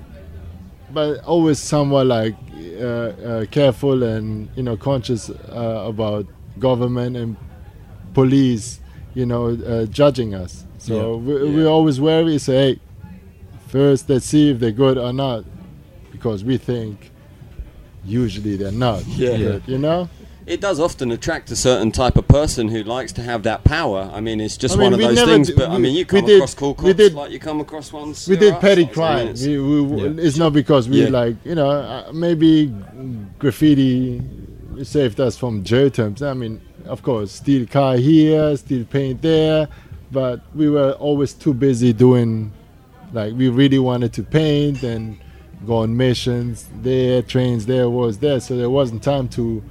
but 0.94 1.24
always 1.24 1.60
somewhat 1.60 2.08
like 2.08 2.36
uh, 2.80 2.84
uh, 2.86 3.46
careful 3.46 4.04
and 4.04 4.50
you 4.56 4.64
know 4.64 4.76
conscious 4.78 5.30
uh, 5.30 5.86
about 5.88 6.26
government 6.60 7.16
and 7.16 7.38
police, 8.14 8.80
you 9.14 9.26
know, 9.26 9.50
uh, 9.56 9.86
judging 9.86 10.36
us. 10.36 10.66
So 10.78 10.94
Yeah. 10.94 11.18
we, 11.44 11.50
we 11.56 11.66
always 11.66 12.02
wary. 12.02 12.38
Say, 12.38 12.56
hey, 12.74 12.80
first 13.68 14.10
let's 14.10 14.26
see 14.26 14.50
if 14.52 14.60
they're 14.60 14.72
good 14.72 14.98
or 14.98 15.14
not, 15.14 15.46
because 16.12 16.44
we 16.44 16.58
think 16.58 17.11
usually 18.06 18.56
they're 18.58 18.72
not 18.72 19.06
Yeah. 19.08 19.38
good. 19.38 19.64
You 19.68 19.78
know. 19.78 20.10
It 20.48 20.60
does 20.60 20.80
often 20.80 21.12
attract 21.12 21.52
a 21.52 21.56
certain 21.56 21.92
type 21.92 22.18
of 22.18 22.28
person 22.28 22.68
who 22.70 22.84
likes 22.84 23.12
to 23.14 23.22
have 23.22 23.44
that 23.44 23.64
power. 23.64 24.10
I 24.12 24.22
mean, 24.22 24.42
it's 24.42 24.58
just 24.58 24.74
I 24.74 24.78
mean, 24.80 24.92
one 24.92 24.94
of 25.02 25.16
those 25.16 25.22
things. 25.24 25.48
d- 25.50 25.54
But 25.56 25.70
I 25.70 25.78
mean, 25.78 25.94
you 25.94 26.00
we 26.00 26.06
come 26.06 26.26
did- 26.26 26.38
across 26.38 26.56
cool 26.56 26.70
we 26.70 26.76
cops 26.86 26.96
did- 26.98 27.14
like 27.14 27.32
you 27.32 27.40
come 27.40 27.60
across 27.62 27.94
ones. 27.94 28.28
we 28.28 28.36
did 28.38 28.54
are 28.54 28.60
petty 28.60 28.86
assholes. 28.90 28.98
I 28.98 29.16
mean, 29.18 29.28
it's- 29.30 29.46
we, 29.48 29.82
we, 29.82 30.02
Yeah. 30.02 30.26
It's 30.28 30.38
not 30.38 30.52
because 30.54 30.90
we 30.90 31.04
Yeah. 31.04 31.10
like 31.10 31.36
you 31.46 31.54
know 31.56 31.70
uh, 31.70 32.12
maybe 32.12 32.74
graffiti 33.40 34.22
saved 34.84 35.20
us 35.20 35.38
from 35.38 35.64
jail 35.64 35.90
terms. 35.90 36.22
I 36.22 36.34
mean, 36.34 36.60
of 36.86 37.04
course, 37.04 37.32
steal 37.34 37.66
car 37.68 37.96
here, 37.98 38.58
steal 38.58 38.84
paint 38.86 39.22
there, 39.22 39.68
but 40.12 40.42
we 40.56 40.70
were 40.70 40.94
always 40.94 41.34
too 41.34 41.54
busy 41.54 41.94
doing 41.94 42.52
like 43.14 43.34
we 43.36 43.48
really 43.50 43.80
wanted 43.80 44.12
to 44.14 44.24
paint 44.24 44.82
and 44.84 45.18
go 45.66 45.78
on 45.78 45.96
missions 45.96 46.68
there, 46.82 47.22
trains 47.22 47.66
there, 47.66 47.90
was 47.90 48.18
there, 48.20 48.40
so 48.40 48.58
there 48.58 48.70
wasn't 48.70 49.04
time 49.04 49.28
to. 49.30 49.64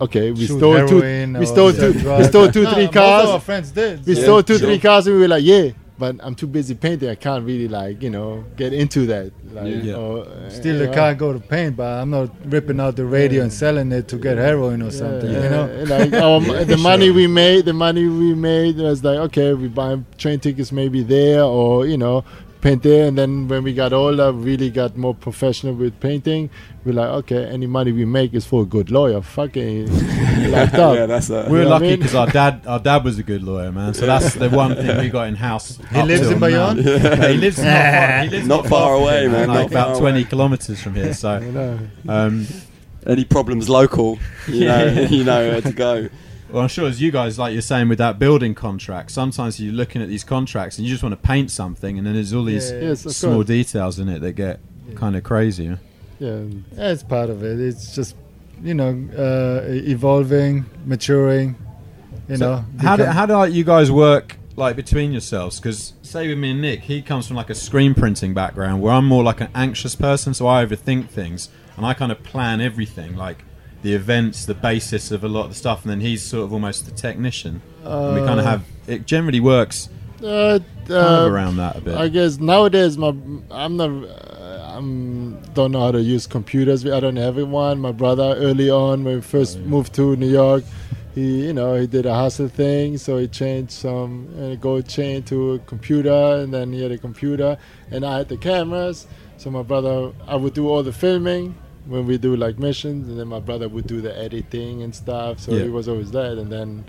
Okay, 0.00 0.32
we 0.32 0.46
Shoot 0.46 0.58
stole 0.58 0.88
two. 0.88 1.00
We 1.38 1.46
stole 1.46 1.72
sell 1.72 1.92
two. 1.92 2.16
We 2.18 2.24
stole 2.24 2.50
two, 2.50 2.62
Nah, 2.64 2.74
three 2.74 2.88
cars. 2.88 3.28
our 3.28 3.40
friends 3.40 3.70
did. 3.70 4.04
We 4.04 4.14
Yeah, 4.14 4.22
stole 4.22 4.42
two, 4.42 4.58
sure. 4.58 4.66
three 4.66 4.78
cars, 4.78 5.06
and 5.06 5.14
we 5.14 5.22
were 5.22 5.28
like, 5.28 5.44
yeah, 5.44 5.68
but 5.96 6.16
I'm 6.20 6.34
too 6.34 6.48
busy 6.48 6.74
painting. 6.74 7.08
I 7.08 7.14
can't 7.14 7.44
really 7.44 7.68
like, 7.68 8.02
you 8.02 8.10
know, 8.10 8.44
get 8.56 8.72
into 8.72 9.06
that. 9.06 9.30
Like, 9.52 9.84
Yeah. 9.84 9.94
or, 9.94 10.24
uh, 10.26 10.48
Steal 10.50 10.78
the 10.78 10.88
car, 10.88 11.14
go 11.14 11.32
to 11.32 11.38
paint, 11.38 11.76
but 11.76 11.84
I'm 12.00 12.10
not 12.10 12.30
ripping 12.46 12.80
out 12.80 12.96
the 12.96 13.04
radio 13.04 13.42
and 13.42 13.52
selling 13.52 13.92
it 13.92 14.08
to 14.08 14.16
get 14.16 14.38
heroin 14.38 14.82
or 14.82 14.90
something. 14.90 15.30
Yeah, 15.30 15.42
You 15.44 15.50
know. 15.50 15.84
like 15.98 16.12
our, 16.14 16.40
mo- 16.46 16.64
the 16.64 16.76
money 16.78 17.10
we 17.10 17.28
made, 17.28 17.64
the 17.66 17.72
money 17.72 18.08
we 18.08 18.34
made 18.34 18.76
was 18.76 19.04
like, 19.04 19.18
okay, 19.18 19.52
we 19.54 19.68
buy 19.68 19.98
train 20.18 20.40
tickets 20.40 20.72
maybe 20.72 21.02
there, 21.04 21.44
or 21.44 21.86
you 21.86 21.96
know, 21.98 22.24
paint 22.60 22.82
there. 22.82 23.08
And 23.08 23.16
then 23.18 23.48
when 23.48 23.62
we 23.62 23.72
got 23.74 23.92
older, 23.92 24.32
really 24.32 24.70
got 24.70 24.96
more 24.96 25.14
professional 25.14 25.74
with 25.74 25.98
painting. 26.00 26.50
We're 26.84 26.92
like, 26.94 27.08
okay, 27.24 27.44
any 27.46 27.66
money 27.66 27.92
we 27.92 28.04
make 28.04 28.32
is 28.34 28.46
for 28.46 28.62
a 28.62 28.66
good 28.66 28.90
lawyer. 28.90 29.20
Fucking 29.22 29.86
locked 30.50 30.74
up. 30.74 30.94
yeah, 30.96 31.06
that's 31.06 31.28
a. 31.30 31.46
We're 31.50 31.58
You 31.60 31.64
know 31.64 31.64
what 31.64 31.66
I 31.66 31.70
lucky 31.70 31.86
mean? 31.88 31.98
because 31.98 32.14
our 32.14 32.26
dad, 32.26 32.62
our 32.66 32.78
dad 32.78 33.04
was 33.04 33.18
a 33.18 33.22
good 33.22 33.42
lawyer, 33.42 33.70
man. 33.72 33.94
So 33.94 34.06
that's 34.06 34.34
the 34.34 34.48
one 34.50 34.74
thing 34.76 34.96
we 34.98 35.08
got 35.10 35.28
in 35.28 35.34
house. 35.36 35.78
He 35.92 36.02
lives 36.02 36.28
in 36.28 36.38
now. 36.40 36.46
Bayonne? 36.46 36.78
Yeah, 36.78 37.28
he 37.28 37.36
lives 37.38 37.58
not 37.58 37.66
far, 37.66 38.22
he 38.22 38.28
lives 38.30 38.46
Not 38.48 38.66
far 38.66 38.94
away, 38.94 39.28
man, 39.28 39.48
Like 39.48 39.58
not 39.58 39.70
about 39.70 39.98
twenty 39.98 40.20
away. 40.20 40.28
kilometers 40.30 40.80
from 40.82 40.94
here. 40.94 41.12
So, 41.14 41.38
You 41.46 41.52
know. 41.52 41.78
um, 42.08 42.46
Any 43.06 43.24
problems 43.24 43.68
local, 43.68 44.18
you 44.48 44.66
know, 44.66 44.86
you 45.10 45.24
know 45.24 45.48
where 45.50 45.60
to 45.62 45.72
go. 45.72 46.08
Well, 46.52 46.62
I'm 46.62 46.68
sure 46.68 46.86
as 46.88 47.00
you 47.00 47.10
guys, 47.10 47.38
like 47.38 47.52
you're 47.52 47.62
saying 47.62 47.88
with 47.88 47.98
that 47.98 48.18
building 48.18 48.54
contract, 48.54 49.10
sometimes 49.10 49.60
you're 49.60 49.72
looking 49.72 50.02
at 50.02 50.08
these 50.08 50.24
contracts 50.24 50.78
and 50.78 50.86
you 50.86 50.92
just 50.92 51.02
want 51.02 51.12
to 51.12 51.28
paint 51.28 51.50
something, 51.50 51.98
and 51.98 52.06
then 52.06 52.14
there's 52.14 52.32
all 52.32 52.44
these 52.44 52.70
Yeah. 52.72 52.94
Small 52.94 53.34
course. 53.36 53.46
details 53.46 53.98
in 53.98 54.08
it 54.08 54.20
that 54.20 54.32
get 54.32 54.60
kind 54.94 55.16
of 55.16 55.22
crazy. 55.22 55.64
Yeah. 55.64 55.76
Yeah, 56.18 56.44
it's 56.92 57.02
part 57.02 57.30
of 57.30 57.42
it. 57.42 57.58
It's 57.60 57.94
just, 57.94 58.14
you 58.62 58.74
know, 58.74 58.90
uh, 59.16 59.70
evolving, 59.72 60.66
maturing. 60.84 61.56
You 62.28 62.36
So 62.36 62.56
know. 62.56 62.64
how 62.80 62.96
do, 62.96 63.04
how 63.04 63.24
do 63.26 63.32
like, 63.34 63.52
you 63.52 63.64
guys 63.64 63.90
work 63.90 64.36
like 64.56 64.76
between 64.76 65.12
yourselves? 65.12 65.58
Because 65.58 65.94
say 66.02 66.28
with 66.28 66.36
me 66.38 66.50
and 66.50 66.60
Nick, 66.60 66.80
he 66.82 67.00
comes 67.02 67.26
from 67.26 67.36
like 67.36 67.48
a 67.50 67.54
screen 67.54 67.94
printing 67.94 68.34
background, 68.34 68.82
where 68.82 68.92
I'm 68.92 69.06
more 69.06 69.22
like 69.24 69.40
an 69.40 69.48
anxious 69.54 69.94
person, 69.96 70.34
so 70.34 70.46
I 70.46 70.64
overthink 70.64 71.08
things 71.08 71.48
and 71.76 71.86
I 71.86 71.94
kind 71.94 72.12
of 72.12 72.22
plan 72.22 72.60
everything. 72.60 73.16
Like 73.16 73.38
the 73.82 73.94
events, 73.94 74.44
the 74.44 74.54
basis 74.54 75.10
of 75.10 75.24
a 75.24 75.28
lot 75.28 75.44
of 75.44 75.50
the 75.50 75.56
stuff, 75.56 75.82
and 75.82 75.90
then 75.90 76.00
he's 76.00 76.22
sort 76.22 76.44
of 76.44 76.52
almost 76.52 76.84
the 76.86 76.92
technician. 76.92 77.62
and 77.84 78.14
we 78.14 78.20
kind 78.20 78.38
of 78.40 78.46
Uh, 78.46 78.50
have 78.50 78.62
it 78.86 79.06
generally 79.06 79.40
works 79.40 79.88
Uh, 80.22 80.58
kind 80.86 80.90
of 80.90 81.26
uh, 81.26 81.30
around 81.34 81.56
that 81.56 81.76
a 81.76 81.80
bit. 81.80 81.94
I 81.96 82.08
guess 82.08 82.38
nowadays 82.38 82.98
my 82.98 83.14
I'm 83.50 83.76
not 83.76 83.90
uh, 83.90 84.76
I'm 84.76 85.38
don't 85.54 85.72
know 85.72 85.80
how 85.80 85.92
to 85.92 86.02
use 86.02 86.26
computers. 86.26 86.84
I 86.84 87.00
don't 87.00 87.16
have 87.16 87.36
one. 87.42 87.80
My 87.80 87.92
brother 87.92 88.34
early 88.38 88.68
on 88.70 89.04
when 89.04 89.14
we 89.16 89.20
first 89.22 89.56
Oh, 89.58 89.68
moved 89.74 89.94
to 89.94 90.14
New 90.16 90.28
York, 90.28 90.62
he 91.14 91.46
you 91.46 91.54
know 91.54 91.74
he 91.80 91.86
did 91.86 92.04
a 92.04 92.14
hustle 92.14 92.48
thing, 92.48 92.98
so 92.98 93.16
he 93.16 93.28
changed 93.28 93.72
some 93.72 94.28
uh, 94.38 94.54
gold 94.56 94.86
chain 94.88 95.22
to 95.24 95.36
a 95.54 95.58
computer, 95.60 96.20
and 96.40 96.52
then 96.52 96.72
he 96.74 96.82
had 96.82 96.92
a 96.92 96.98
computer, 96.98 97.56
and 97.90 98.04
I 98.04 98.18
had 98.18 98.28
the 98.28 98.36
cameras. 98.36 99.06
So 99.38 99.50
my 99.50 99.62
brother, 99.62 100.12
I 100.28 100.36
would 100.36 100.52
do 100.52 100.68
all 100.68 100.82
the 100.82 100.92
filming 100.92 101.54
when 101.86 102.06
we 102.06 102.18
do 102.18 102.36
like 102.36 102.58
missions, 102.58 103.08
and 103.08 103.18
then 103.18 103.28
my 103.28 103.40
brother 103.40 103.68
would 103.68 103.86
do 103.86 104.00
the 104.00 104.16
editing 104.18 104.82
and 104.82 104.94
stuff. 104.94 105.40
So 105.40 105.52
Yeah. 105.52 105.64
he 105.64 105.68
was 105.68 105.88
always 105.88 106.10
there, 106.10 106.32
and 106.32 106.50
then 106.52 106.84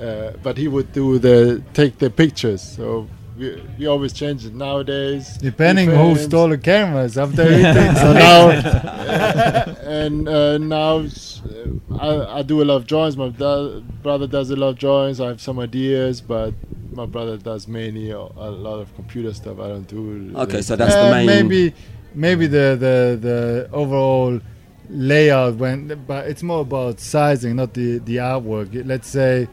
uh, 0.00 0.32
but 0.42 0.56
he 0.58 0.68
would 0.68 0.92
do 0.92 1.18
the 1.18 1.62
take 1.74 1.98
the 1.98 2.10
pictures. 2.10 2.62
So 2.62 3.08
we, 3.38 3.62
we 3.78 3.86
always 3.86 4.12
change 4.12 4.44
it 4.44 4.54
nowadays. 4.54 5.36
Depending 5.38 5.90
who 5.90 6.16
stole 6.16 6.48
the 6.48 6.58
cameras 6.58 7.16
after 7.18 7.42
everything. 7.42 7.94
So 8.04 8.12
now, 8.12 8.50
and 9.82 10.28
uh, 10.28 10.58
now 10.58 10.96
uh, 10.98 11.98
I, 11.98 12.38
I 12.38 12.42
do 12.42 12.62
a 12.62 12.64
lot 12.64 12.76
of 12.76 12.86
drawings. 12.86 13.16
My 13.16 13.28
da- 13.30 13.80
brother 14.02 14.26
does 14.26 14.50
a 14.50 14.56
lot 14.56 14.68
of 14.70 14.78
drawings. 14.78 15.20
I 15.20 15.28
have 15.28 15.40
some 15.40 15.58
ideas, 15.58 16.20
but 16.20 16.54
my 16.92 17.06
brother 17.06 17.36
does 17.36 17.66
mainly 17.68 18.10
a, 18.10 18.18
a 18.18 18.50
lot 18.50 18.78
of 18.80 18.94
computer 18.94 19.32
stuff. 19.32 19.58
I 19.60 19.68
don't 19.68 19.86
do. 19.88 20.32
Okay, 20.36 20.62
so 20.62 20.76
that's 20.76 20.94
the 20.94 21.08
Uh, 21.08 21.10
main. 21.10 21.26
Maybe, 21.26 21.74
maybe 22.14 22.46
the, 22.46 22.76
the 22.78 23.18
the 23.20 23.68
overall 23.72 24.40
layout 24.88 25.56
when, 25.56 26.04
but 26.06 26.26
it's 26.26 26.42
more 26.42 26.60
about 26.60 27.00
sizing, 27.00 27.56
not 27.56 27.74
the 27.74 27.98
the 27.98 28.16
artwork. 28.16 28.86
Let's 28.86 29.08
say, 29.08 29.48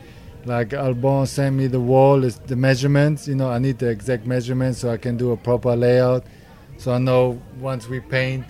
like 0.45 0.69
Albon 0.69 1.27
sent 1.27 1.55
me 1.55 1.67
the 1.67 1.79
wall 1.79 2.23
is 2.23 2.39
the 2.39 2.55
measurements. 2.55 3.27
You 3.27 3.35
know, 3.35 3.49
I 3.49 3.59
need 3.59 3.79
the 3.79 3.89
exact 3.89 4.25
measurements 4.25 4.79
so 4.79 4.91
I 4.91 4.97
can 4.97 5.17
do 5.17 5.31
a 5.31 5.37
proper 5.37 5.75
layout. 5.75 6.25
So 6.77 6.93
I 6.93 6.97
know 6.97 7.41
once 7.59 7.87
we 7.87 7.99
paint, 7.99 8.45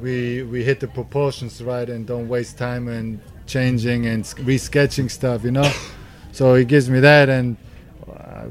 we 0.00 0.42
we 0.42 0.64
hit 0.64 0.80
the 0.80 0.88
proportions 0.88 1.62
right 1.62 1.88
and 1.88 2.06
don't 2.06 2.28
waste 2.28 2.58
time 2.58 2.88
and 2.88 3.20
changing 3.46 4.06
and 4.06 4.24
resketching 4.24 5.10
stuff. 5.10 5.44
You 5.44 5.52
know, 5.52 5.70
so 6.32 6.54
he 6.54 6.64
gives 6.64 6.88
me 6.90 7.00
that 7.00 7.28
and. 7.28 7.56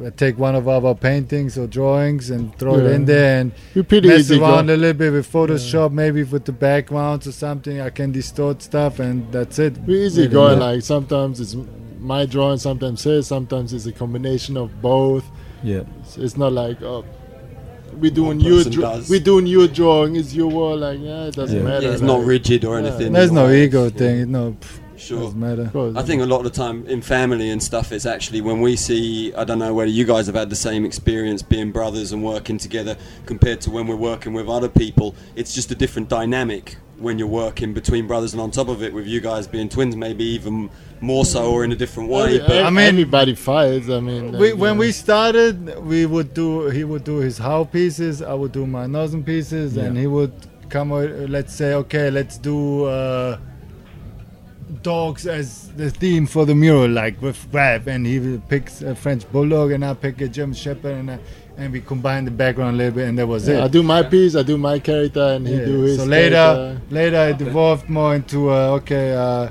I 0.06 0.10
take 0.12 0.38
one 0.38 0.56
of 0.56 0.68
our 0.68 0.96
paintings 0.96 1.58
or 1.58 1.68
drawings 1.68 2.30
and 2.30 2.56
throw 2.58 2.76
it 2.76 2.86
in 2.92 3.06
there 3.06 3.42
and 3.42 3.52
We're 3.76 3.84
pretty 3.84 4.08
mess 4.08 4.20
easy 4.22 4.40
around 4.40 4.68
go- 4.68 4.76
a 4.76 4.78
little 4.78 4.94
bit 4.98 5.12
with 5.14 5.32
Photoshop, 5.32 5.92
maybe 5.92 6.24
with 6.24 6.46
the 6.46 6.52
backgrounds 6.52 7.28
or 7.28 7.32
something. 7.32 7.82
I 7.82 7.90
can 7.90 8.12
distort 8.12 8.62
stuff, 8.62 9.00
and 9.00 9.32
that's 9.32 9.60
it. 9.60 9.78
We're 9.80 10.06
easy 10.06 10.22
Really, 10.24 10.34
going. 10.34 10.60
yeah. 10.60 10.66
Like 10.66 10.82
sometimes 10.84 11.40
it's 11.40 11.56
my 12.00 12.26
drawing, 12.26 12.58
sometimes 12.60 13.04
his, 13.04 13.28
sometimes 13.28 13.74
it's 13.74 13.86
a 13.86 13.92
combination 13.92 14.56
of 14.58 14.82
both. 14.82 15.26
yeah. 15.64 15.82
It's, 16.02 16.18
it's 16.18 16.38
not 16.38 16.54
like 16.54 16.82
oh, 16.82 17.04
we're 17.94 18.12
doing 18.12 18.38
One 18.38 18.40
your 18.40 18.58
person 18.58 18.72
dra- 18.72 19.02
we're 19.10 19.20
doing 19.20 19.48
your 19.48 19.68
drawing. 19.68 20.16
It's 20.16 20.34
your 20.34 20.48
wall. 20.48 20.78
Like 20.78 21.00
yeah, 21.02 21.26
it 21.26 21.36
doesn't 21.36 21.58
Yeah. 21.58 21.64
matter. 21.64 21.86
yeah, 21.88 21.92
it's 21.94 22.02
like, 22.02 22.08
not 22.20 22.26
rigid 22.26 22.64
or 22.66 22.80
Yeah. 22.80 22.88
anything. 22.88 23.14
There's 23.14 23.32
no 23.32 23.48
Yeah. 23.48 23.64
ego 23.64 23.90
thing. 23.90 24.32
No, 24.32 24.56
pff, 24.60 24.80
Sure. 25.00 25.22
doesn't 25.22 25.40
matter. 25.40 25.72
I 25.98 26.02
think 26.04 26.22
a 26.22 26.26
lot 26.26 26.46
of 26.46 26.52
the 26.52 26.58
time 26.58 26.86
in 26.88 27.02
family 27.02 27.50
and 27.50 27.62
stuff, 27.64 27.92
it's 27.92 28.06
actually 28.06 28.42
when 28.42 28.62
we 28.62 28.76
see. 28.76 29.34
I 29.34 29.44
don't 29.44 29.60
know 29.60 29.74
whether 29.74 29.90
you 29.90 30.06
guys 30.06 30.28
have 30.28 30.36
had 30.36 30.50
the 30.50 30.56
same 30.56 30.86
experience 30.86 31.42
being 31.42 31.72
brothers 31.72 32.12
and 32.12 32.24
working 32.24 32.58
together 32.58 32.98
compared 33.26 33.62
to 33.62 33.72
when 33.72 33.88
we're 33.88 33.96
working 33.96 34.34
with 34.34 34.48
other 34.50 34.70
people. 34.70 35.16
It's 35.36 35.54
just 35.54 35.72
a 35.72 35.76
different 35.76 36.10
dynamic 36.10 36.78
when 36.98 37.18
you're 37.18 37.28
working 37.30 37.74
between 37.74 38.08
brothers, 38.08 38.34
and 38.34 38.42
on 38.42 38.52
top 38.52 38.68
of 38.68 38.84
it, 38.84 38.94
with 38.94 39.08
you 39.08 39.22
guys 39.22 39.48
being 39.48 39.70
twins, 39.70 39.96
maybe 39.96 40.26
even 40.26 40.70
more 41.00 41.24
so 41.24 41.50
or 41.54 41.64
in 41.64 41.72
a 41.72 41.76
different 41.76 42.10
way. 42.10 42.40
But 42.40 42.64
I 42.66 42.70
mean- 42.70 42.80
everybody 42.88 43.36
fights. 43.36 43.90
I 43.90 44.02
mean, 44.02 44.34
We, 44.34 44.52
like, 44.52 44.60
when 44.60 44.74
yeah. 44.74 44.80
we 44.80 44.92
started, 44.92 45.80
we 45.86 46.06
would 46.06 46.34
do. 46.34 46.68
He 46.70 46.84
would 46.84 47.06
do 47.06 47.18
his 47.18 47.38
how 47.38 47.64
pieces. 47.64 48.22
I 48.22 48.34
would 48.34 48.52
do 48.52 48.66
my 48.68 48.86
Nosm 48.86 49.26
pieces, 49.26 49.78
and 49.78 49.98
he 49.98 50.08
would 50.08 50.34
come. 50.70 50.90
Let's 50.92 51.54
say, 51.56 51.74
okay, 51.76 52.12
let's 52.12 52.38
do 52.38 52.84
uh, 52.84 53.38
dogs 54.82 55.28
as 55.28 55.70
the 55.74 55.90
theme 55.90 56.26
for 56.26 56.46
the 56.46 56.56
mural, 56.56 56.90
like 56.90 57.22
with 57.22 57.48
rap, 57.52 57.88
and 57.88 58.06
he 58.06 58.40
picks 58.50 58.82
a 58.82 58.96
French 58.96 59.30
bulldog, 59.32 59.72
and 59.72 59.84
I 59.84 59.94
pick 59.94 60.22
a 60.22 60.28
German 60.28 60.56
Shepherd, 60.56 60.94
and 60.96 61.12
I, 61.12 61.20
and 61.58 61.74
we 61.74 61.82
combine 61.82 62.26
the 62.26 62.32
background 62.32 62.76
a 62.76 62.78
little 62.78 62.94
bit, 62.96 63.08
and 63.10 63.18
that 63.20 63.28
was 63.28 63.48
Yeah, 63.48 63.56
it. 63.60 63.64
I 63.66 63.68
do 63.68 63.84
my 63.84 64.04
piece. 64.04 64.36
I 64.36 64.44
do 64.44 64.58
my 64.58 64.80
character, 64.80 65.22
and 65.24 65.46
he 65.48 65.56
Yeah, 65.56 65.66
do 65.66 65.82
his. 65.82 65.98
so 65.98 66.06
later, 66.06 66.36
character. 66.36 66.82
later 66.90 67.28
it 67.30 67.42
evolved 67.42 67.90
more 67.90 68.16
into 68.16 68.50
uh, 68.52 68.78
okay. 68.80 69.14
Uh, 69.16 69.50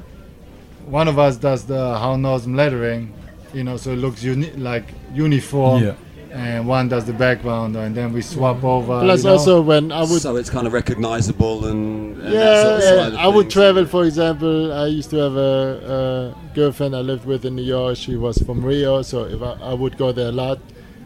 one 0.86 1.06
of 1.08 1.18
us 1.18 1.36
does 1.36 1.64
the 1.64 1.98
How 1.98 2.16
Nosm 2.16 2.56
lettering, 2.56 3.12
you 3.52 3.62
know, 3.64 3.76
so 3.76 3.90
it 3.92 3.96
looks 3.96 4.22
uni- 4.24 4.52
like 4.52 4.84
uniform, 5.14 5.82
Yeah. 5.84 5.94
And 6.30 6.66
one 6.66 6.88
does 6.88 7.04
the 7.04 7.12
background, 7.12 7.76
and 7.76 7.94
then 7.94 8.12
we 8.12 8.22
swap 8.22 8.62
over. 8.64 9.00
Plus, 9.00 9.20
you 9.20 9.26
know. 9.26 9.32
also 9.32 9.60
when 9.62 9.92
I 9.92 10.00
would 10.02 10.20
so 10.20 10.36
it's 10.36 10.50
kind 10.50 10.66
of 10.66 10.72
recognizable 10.72 11.66
and, 11.66 12.16
and 12.18 12.26
that 12.26 12.32
yeah, 12.32 12.62
sort 12.62 12.74
of 12.74 12.80
yeah, 12.80 12.88
side 12.88 13.12
of 13.14 13.18
I 13.18 13.26
would 13.28 13.50
travel. 13.50 13.86
For 13.86 14.04
example, 14.04 14.72
I 14.72 14.86
used 14.86 15.10
to 15.10 15.16
have 15.16 15.36
a, 15.36 16.34
a 16.44 16.54
girlfriend 16.54 16.94
I 16.94 17.00
lived 17.00 17.24
with 17.24 17.44
in 17.44 17.56
New 17.56 17.62
York. 17.62 17.96
She 17.96 18.16
was 18.16 18.38
from 18.38 18.64
Rio, 18.64 19.02
so 19.02 19.24
if 19.24 19.42
I, 19.42 19.52
I 19.70 19.74
would 19.74 19.96
go 19.96 20.12
there 20.12 20.28
a 20.28 20.32
lot, 20.32 20.58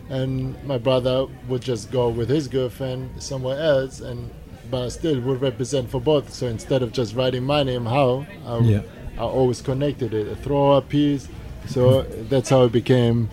and 0.09 0.63
my 0.65 0.79
brother 0.79 1.27
would 1.49 1.63
just 1.63 1.91
go 1.91 2.09
with 2.09 2.29
his 2.29 2.49
girlfriend 2.49 3.23
somewhere 3.23 3.61
else, 3.61 4.01
and 4.01 4.31
but 4.71 4.87
I 4.87 4.89
still 4.89 5.21
would 5.21 5.41
represent 5.41 5.91
for 5.91 6.01
both. 6.01 6.33
So 6.33 6.47
instead 6.47 6.83
of 6.83 6.93
just 6.93 7.15
writing 7.15 7.45
my 7.45 7.63
name, 7.63 7.85
how 7.87 8.27
I, 8.47 8.59
Yeah. 8.59 8.81
I 9.19 9.23
always 9.23 9.61
connected 9.61 10.15
it, 10.15 10.27
a 10.27 10.37
throw 10.37 10.73
a 10.73 10.83
piece. 10.83 11.29
So 11.67 12.03
that's 12.03 12.49
how 12.49 12.65
it 12.65 12.73
became. 12.73 13.29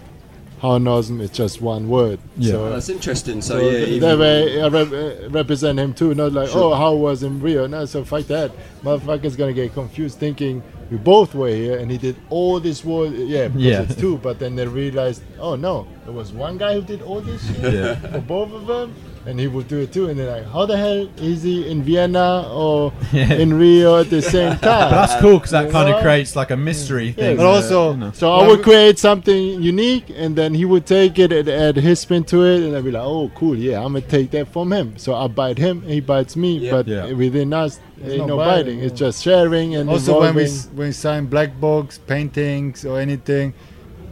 How 0.61 0.77
Nosm 0.77 1.21
is 1.21 1.29
just 1.31 1.61
one 1.61 1.87
word. 1.87 2.19
Yeah. 2.37 2.51
So, 2.51 2.69
That's 2.71 2.89
interesting. 2.89 3.41
So, 3.41 3.59
so 3.59 3.65
yeah, 3.69 3.85
th- 3.85 4.01
that 4.01 4.19
way 4.19 4.61
I 4.61 4.67
rep- 4.67 4.91
uh, 4.91 5.29
represent 5.29 5.79
him 5.79 5.93
too. 5.93 6.13
Not 6.13 6.33
like, 6.33 6.49
Sure. 6.49 6.73
oh, 6.73 6.75
how 6.75 6.95
was 6.95 7.23
in 7.23 7.39
Rio? 7.39 7.65
No, 7.65 7.85
so 7.85 8.03
fuck 8.03 8.25
that. 8.27 8.51
Motherfucker's 8.83 9.37
gonna 9.37 9.53
get 9.53 9.73
confused 9.73 10.17
thinking 10.19 10.61
we 10.91 10.97
both 10.97 11.33
were 11.33 11.47
here 11.49 11.77
and 11.77 11.89
he 11.89 11.97
did 11.97 12.17
all 12.29 12.59
this 12.59 12.83
work. 12.83 13.13
Yeah, 13.15 13.47
because 13.47 13.61
Yeah. 13.61 13.81
it's 13.83 13.95
two. 13.95 14.17
But 14.17 14.39
then 14.39 14.55
they 14.57 14.67
realized, 14.67 15.21
oh 15.39 15.55
no, 15.55 15.87
there 16.03 16.13
was 16.13 16.33
one 16.33 16.57
guy 16.57 16.73
who 16.73 16.81
did 16.81 17.01
all 17.03 17.21
this 17.21 17.41
shit 17.55 17.73
Yeah. 17.73 17.95
for 17.95 18.19
both 18.19 18.51
of 18.51 18.67
them. 18.67 18.93
And 19.25 19.39
he 19.39 19.47
would 19.47 19.67
do 19.67 19.79
it 19.79 19.91
too. 19.91 20.07
And 20.09 20.17
they're 20.17 20.31
like, 20.31 20.47
how 20.51 20.65
the 20.65 20.77
hell 20.77 21.07
is 21.17 21.43
he 21.43 21.69
in 21.69 21.83
Vienna 21.83 22.47
or 22.51 22.91
Yeah. 23.13 23.33
in 23.33 23.53
Rio 23.53 23.99
at 23.99 24.09
the 24.09 24.21
same 24.21 24.51
time? 24.57 24.59
But 24.61 24.89
that's 24.91 25.21
cool 25.21 25.37
because 25.37 25.51
that 25.51 25.65
You 25.65 25.71
kind 25.71 25.93
of 25.93 26.01
creates 26.01 26.35
like 26.35 26.51
a 26.51 26.57
mystery 26.57 27.11
thing. 27.11 27.35
But 27.37 27.43
that, 27.43 27.49
also- 27.49 27.91
you 27.91 27.97
know. 27.97 28.11
So 28.13 28.31
I 28.31 28.47
would 28.47 28.63
create 28.63 28.97
something 28.97 29.61
unique, 29.61 30.05
and 30.15 30.35
then 30.35 30.53
he 30.53 30.63
would 30.65 30.85
take 30.85 31.19
it 31.19 31.31
and 31.33 31.47
add 31.49 31.75
his 31.75 31.99
spin 31.99 32.23
to 32.25 32.43
it, 32.43 32.63
and 32.63 32.75
I'd 32.75 32.83
be 32.85 32.91
like, 32.91 33.03
"Oh, 33.03 33.29
cool, 33.35 33.55
yeah, 33.57 33.77
I'm 33.83 33.93
gonna 33.93 34.01
take 34.01 34.31
that 34.31 34.47
from 34.47 34.71
him." 34.71 34.97
So 34.97 35.13
I 35.13 35.27
bite 35.27 35.57
him, 35.57 35.81
he 35.83 35.99
bites 35.99 36.35
me, 36.35 36.57
Yeah. 36.57 36.71
but 36.71 36.87
Yeah. 36.87 37.11
within 37.13 37.53
us, 37.53 37.79
There's 37.97 38.13
ain't 38.13 38.21
no 38.27 38.27
no 38.27 38.37
biting, 38.37 38.77
biting. 38.77 38.79
It's 38.79 38.97
just 38.99 39.21
sharing 39.21 39.75
and 39.75 39.89
also 39.89 40.21
when 40.21 40.33
we 40.33 40.45
when 40.73 40.87
we 40.87 40.91
sign 40.93 41.25
black 41.25 41.59
box 41.59 41.97
paintings 41.97 42.85
or 42.85 42.99
anything, 42.99 43.53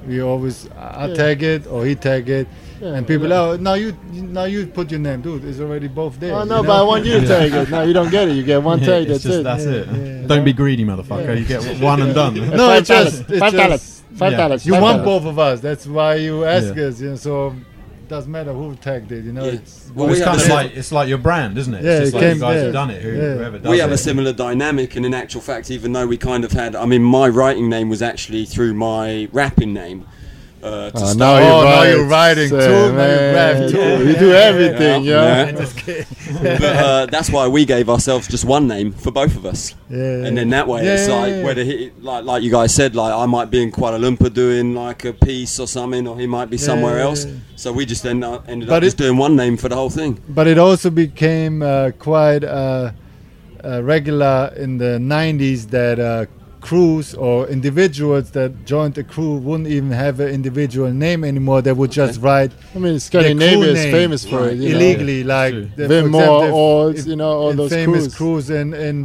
we 0.08 0.22
always 0.22 0.68
I 0.78 1.08
Yeah. 1.08 1.14
tag 1.16 1.44
it 1.44 1.66
or 1.68 1.86
he 1.86 1.96
tag 1.96 2.30
it, 2.30 2.48
Yeah, 2.82 2.94
and 2.96 3.08
people 3.08 3.28
yeah. 3.30 3.40
oh 3.42 3.56
now 3.58 3.74
you 3.74 3.98
now 4.12 4.44
you 4.46 4.68
put 4.68 4.92
your 4.92 5.00
name, 5.00 5.22
dude. 5.22 5.44
It's 5.46 5.60
already 5.60 5.88
both 5.88 6.20
there. 6.20 6.34
Oh 6.36 6.44
you 6.44 6.50
no, 6.50 6.62
know? 6.62 6.68
but 6.68 6.80
I 6.80 6.84
want 6.84 7.06
you 7.06 7.20
to 7.20 7.28
take 7.28 7.52
it. 7.54 7.70
No, 7.70 7.82
you 7.84 7.94
don't 7.94 8.12
get 8.12 8.28
it. 8.28 8.34
You 8.36 8.44
get 8.44 8.62
one 8.62 8.80
Yeah, 8.80 8.86
take. 8.86 9.08
That's 9.08 9.24
just 9.24 9.40
it. 9.40 9.44
that's 9.44 9.64
it. 9.64 9.88
yeah. 9.88 10.28
Don't 10.28 10.46
be 10.46 10.54
greedy, 10.54 10.86
motherfucker. 10.86 11.38
You 11.40 11.46
get 11.46 11.82
one 11.82 12.02
and 12.02 12.14
done. 12.14 12.36
No, 12.58 12.74
it's 12.74 12.88
just 12.88 13.22
it's 13.30 13.40
Five 13.40 13.52
just- 13.52 13.56
dollars. 13.56 14.04
Five 14.16 14.34
dollars. 14.38 14.66
You 14.66 14.74
want 14.80 15.04
both 15.04 15.26
of 15.26 15.38
us. 15.40 15.60
That's 15.60 15.86
why 15.88 16.16
you 16.16 16.44
ask 16.46 16.76
us. 16.78 17.00
You 17.02 17.10
know, 17.12 17.16
so 17.16 17.48
it 17.50 18.08
doesn't 18.10 18.32
matter 18.32 18.54
who 18.54 18.76
tagged 18.76 19.12
it. 19.12 19.26
You 19.26 19.34
know, 19.34 19.46
Yeah. 19.46 19.52
it's 19.54 19.92
Well, 19.94 20.08
Well, 20.08 20.16
it's 20.16 20.24
kind 20.24 20.40
of 20.42 20.48
like 20.48 20.76
it's 20.76 20.92
like 20.92 21.08
your 21.10 21.18
brand, 21.18 21.58
isn't 21.58 21.74
it? 21.74 21.84
Yeah, 21.84 21.92
it's 22.00 22.12
just 22.12 22.14
it 22.14 22.18
like 22.18 22.36
you 22.36 22.42
guys 22.42 22.56
yeah. 22.56 22.64
have 22.64 22.74
done 22.74 22.90
it. 22.92 23.02
Who, 23.02 23.10
Yeah. 23.12 23.34
Whoever 23.36 23.58
does 23.60 23.70
we 23.72 23.80
have 23.80 23.92
it. 23.92 23.96
a 23.96 23.98
similar 23.98 24.34
dynamic, 24.34 24.96
and 24.96 25.06
in 25.06 25.14
actual 25.14 25.42
fact, 25.42 25.70
even 25.72 25.94
though 25.94 26.08
we 26.08 26.18
kind 26.18 26.44
of 26.46 26.52
had, 26.52 26.76
I 26.76 26.86
mean, 26.86 27.04
my 27.04 27.28
writing 27.28 27.70
name 27.70 27.90
was 27.90 28.02
actually 28.02 28.46
through 28.46 28.74
my 28.76 29.28
rapping 29.32 29.74
name. 29.74 30.06
Uh, 30.68 30.92
to 30.92 30.98
Oh, 30.98 31.00
start 31.00 31.18
now 31.18 31.34
with. 31.36 31.44
you're 31.44 31.54
Oh, 31.54 31.64
now 31.64 31.84
you're 31.84 32.06
writing 32.06 32.50
So, 32.50 32.60
too, 32.60 32.68
now 32.68 32.88
you 32.88 32.96
man, 32.98 33.34
rap 33.62 33.72
too. 33.72 33.78
yeah, 33.78 33.98
You 34.00 34.16
do 34.26 34.32
everything, 34.34 35.04
Yeah. 35.04 35.52
yeah. 35.88 36.04
but 36.60 36.62
uh, 36.64 37.06
that's 37.08 37.30
why 37.30 37.48
we 37.48 37.66
gave 37.66 37.90
ourselves 37.90 38.28
just 38.28 38.46
one 38.46 38.68
name 38.68 38.92
for 38.92 39.12
both 39.12 39.36
of 39.38 39.46
us. 39.46 39.76
Yeah. 39.90 40.26
And 40.26 40.38
then 40.38 40.50
that 40.50 40.68
way, 40.68 40.84
Yeah, 40.86 40.94
it's 40.96 41.08
yeah, 41.08 41.16
like 41.22 41.32
yeah. 41.34 41.44
whether 41.44 41.64
he, 41.64 41.92
like 42.02 42.24
like 42.26 42.44
you 42.44 42.52
guys 42.52 42.74
said, 42.76 42.96
like 42.96 43.14
I 43.14 43.26
might 43.26 43.50
be 43.50 43.62
in 43.64 43.72
Kuala 43.72 43.98
Lumpur 44.00 44.32
doing 44.34 44.74
like 44.76 45.06
a 45.06 45.14
piece 45.14 45.60
or 45.60 45.68
something, 45.68 46.08
or 46.08 46.20
he 46.20 46.28
might 46.28 46.50
be 46.50 46.58
somewhere 46.58 46.98
yeah, 46.98 47.04
else. 47.08 47.26
yeah. 47.26 47.34
So 47.56 47.72
we 47.72 47.86
just 47.86 48.06
end 48.06 48.24
up, 48.24 48.48
ended 48.50 48.68
But 48.70 48.78
up 48.78 48.84
just 48.84 48.98
doing 48.98 49.18
one 49.18 49.36
name 49.36 49.56
for 49.58 49.70
the 49.70 49.76
whole 49.76 49.90
thing. 49.90 50.20
but 50.30 50.48
it 50.48 50.58
also 50.58 50.90
became 50.90 51.62
uh, 51.62 51.92
quite 51.98 52.44
uh, 52.44 52.92
uh, 53.64 53.82
regular 53.84 54.52
in 54.58 54.78
the 54.78 54.98
90s 55.00 55.70
that 55.72 56.00
uh, 56.00 56.26
crews 56.68 57.14
or 57.16 57.48
individuals 57.58 58.26
that 58.38 58.52
joined 58.66 58.98
a 58.98 59.04
crew 59.14 59.34
wouldn't 59.46 59.70
even 59.78 59.92
have 59.92 60.16
an 60.26 60.30
individual 60.40 60.92
name 61.06 61.24
anymore. 61.32 61.60
They 61.62 61.72
would 61.80 61.92
just 61.92 62.16
write 62.26 62.52
I 62.76 62.80
mean, 62.80 62.94
their 62.94 63.00
Scandinavia 63.00 63.58
crew 63.58 63.74
is 63.76 63.84
famous 64.00 64.22
for 64.32 64.42
it. 64.50 64.58
you 64.58 64.70
know. 64.70 64.76
illegally, 64.76 65.24
like 65.24 65.54
the, 65.54 65.84
for 65.84 65.88
Vim 65.94 66.06
example, 66.08 66.40
Moore, 66.40 66.48
if- 66.48 66.54
Olds, 66.54 67.00
if- 67.00 67.08
you 67.12 67.16
know, 67.22 67.32
all 67.42 67.54
those 67.62 67.72
famous 67.80 68.04
crews. 68.04 68.16
crews 68.18 68.46
in, 68.62 68.68
in 68.88 68.96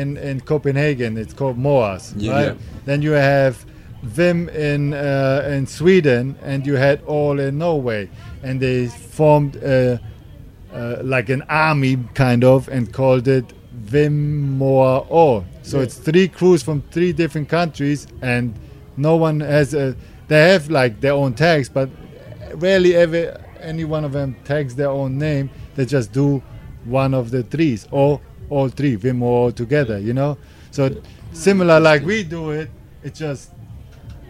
in 0.00 0.16
in 0.28 0.40
Copenhagen. 0.40 1.16
It's 1.22 1.34
called 1.40 1.56
Moas, 1.66 2.02
Yeah, 2.16 2.32
right? 2.36 2.46
yeah. 2.46 2.54
Then 2.88 2.98
you 3.02 3.12
have 3.12 3.54
Vim 4.02 4.48
in 4.70 4.94
uh, 4.94 5.54
in 5.56 5.66
Sweden, 5.66 6.24
and 6.50 6.58
you 6.68 6.76
had 6.86 6.98
all 7.06 7.36
in 7.46 7.52
Norway, 7.58 8.02
and 8.46 8.54
they 8.64 8.78
formed 9.18 9.52
uh, 9.56 9.98
uh, 10.74 10.96
like 11.14 11.28
an 11.36 11.42
army 11.48 11.94
kind 12.14 12.42
of, 12.44 12.68
and 12.68 12.82
called 12.92 13.26
it 13.28 13.44
Vim 13.86 14.58
Moa 14.58 14.98
All. 15.08 15.44
So 15.62 15.76
Yeah. 15.78 15.84
it's 15.84 15.94
three 15.96 16.28
crews 16.28 16.62
from 16.62 16.82
three 16.90 17.12
different 17.12 17.48
countries, 17.48 18.06
and 18.22 18.54
no 18.96 19.16
one 19.16 19.40
has 19.40 19.74
a. 19.74 19.94
They 20.28 20.50
have 20.52 20.70
like 20.70 21.00
their 21.00 21.12
own 21.12 21.34
tags, 21.34 21.68
but 21.68 21.88
rarely 22.54 22.94
ever 22.94 23.40
any 23.60 23.84
one 23.84 24.04
of 24.04 24.12
them 24.12 24.36
tags 24.44 24.74
their 24.74 24.90
own 24.90 25.18
name. 25.18 25.50
They 25.76 25.84
just 25.86 26.12
do 26.12 26.42
one 26.84 27.14
of 27.14 27.30
the 27.30 27.42
threes 27.42 27.86
or 27.90 28.20
all 28.50 28.68
three, 28.68 28.94
Vim 28.96 29.22
or 29.22 29.44
all 29.46 29.52
together. 29.52 29.98
You 29.98 30.12
know, 30.14 30.36
so 30.70 30.90
similar 31.32 31.78
like 31.80 32.04
we 32.04 32.22
do 32.24 32.50
it. 32.50 32.68
It 33.04 33.14
just 33.14 33.50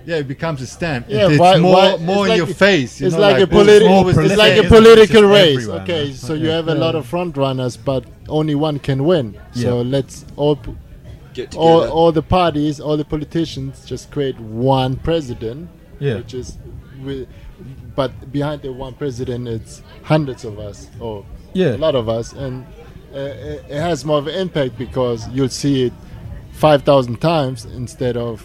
yeah, 0.07 0.16
it 0.16 0.28
becomes 0.28 0.62
a 0.62 0.66
stamp. 0.66 1.07
Yeah, 1.09 1.28
it's 1.28 1.38
why- 1.40 1.59
more 1.59 1.74
why- 1.74 1.96
more 1.96 2.26
it's 2.26 2.26
in 2.26 2.28
like- 2.28 2.36
your 2.38 2.46
face. 2.46 3.00
You 3.00 3.07
it's 3.09 3.16
know, 3.16 3.22
like, 3.22 3.38
a 3.38 3.42
it's 3.42 3.52
political. 3.52 4.09
It's 4.09 4.36
like 4.36 4.57
a 4.64 4.68
political 4.68 5.24
It's 5.24 5.32
race. 5.38 5.57
everywhere, 5.59 5.82
Okay, 5.82 6.04
man. 6.04 6.14
so 6.14 6.32
you 6.34 6.48
have 6.48 6.68
a 6.68 6.74
lot 6.74 6.94
of 6.94 7.07
front 7.07 7.36
runners, 7.36 7.76
but 7.76 8.04
only 8.28 8.54
one 8.54 8.78
can 8.78 9.04
win. 9.04 9.36
So 9.52 9.82
let's 9.82 10.24
all, 10.36 10.57
p- 10.57 10.74
Get 11.34 11.54
all, 11.57 11.80
together. 11.80 11.92
all 11.92 12.12
the 12.12 12.22
parties, 12.22 12.80
all 12.80 12.96
the 12.96 13.04
politicians, 13.04 13.84
just 13.84 14.11
create 14.11 14.38
one 14.40 14.96
president. 14.96 15.68
Yeah. 15.98 16.16
Which 16.16 16.34
is, 16.34 16.57
wi- 17.00 17.26
but 17.94 18.11
behind 18.32 18.62
the 18.62 18.72
one 18.72 18.94
president, 18.94 19.48
it's 19.48 19.82
hundreds 20.02 20.44
of 20.44 20.59
us 20.59 20.88
or 21.00 21.24
Yeah. 21.54 21.74
a 21.76 21.78
lot 21.86 21.94
of 21.94 22.09
us, 22.09 22.32
and 22.32 22.64
uh, 23.14 23.18
it 23.18 23.64
it 23.70 23.80
has 23.80 24.04
more 24.04 24.18
of 24.18 24.26
an 24.26 24.34
impact 24.34 24.76
because 24.78 25.26
you'll 25.34 25.48
see 25.64 25.84
it 25.86 25.92
five 26.52 26.82
thousand 26.82 27.20
times 27.20 27.64
instead 27.82 28.16
of 28.16 28.44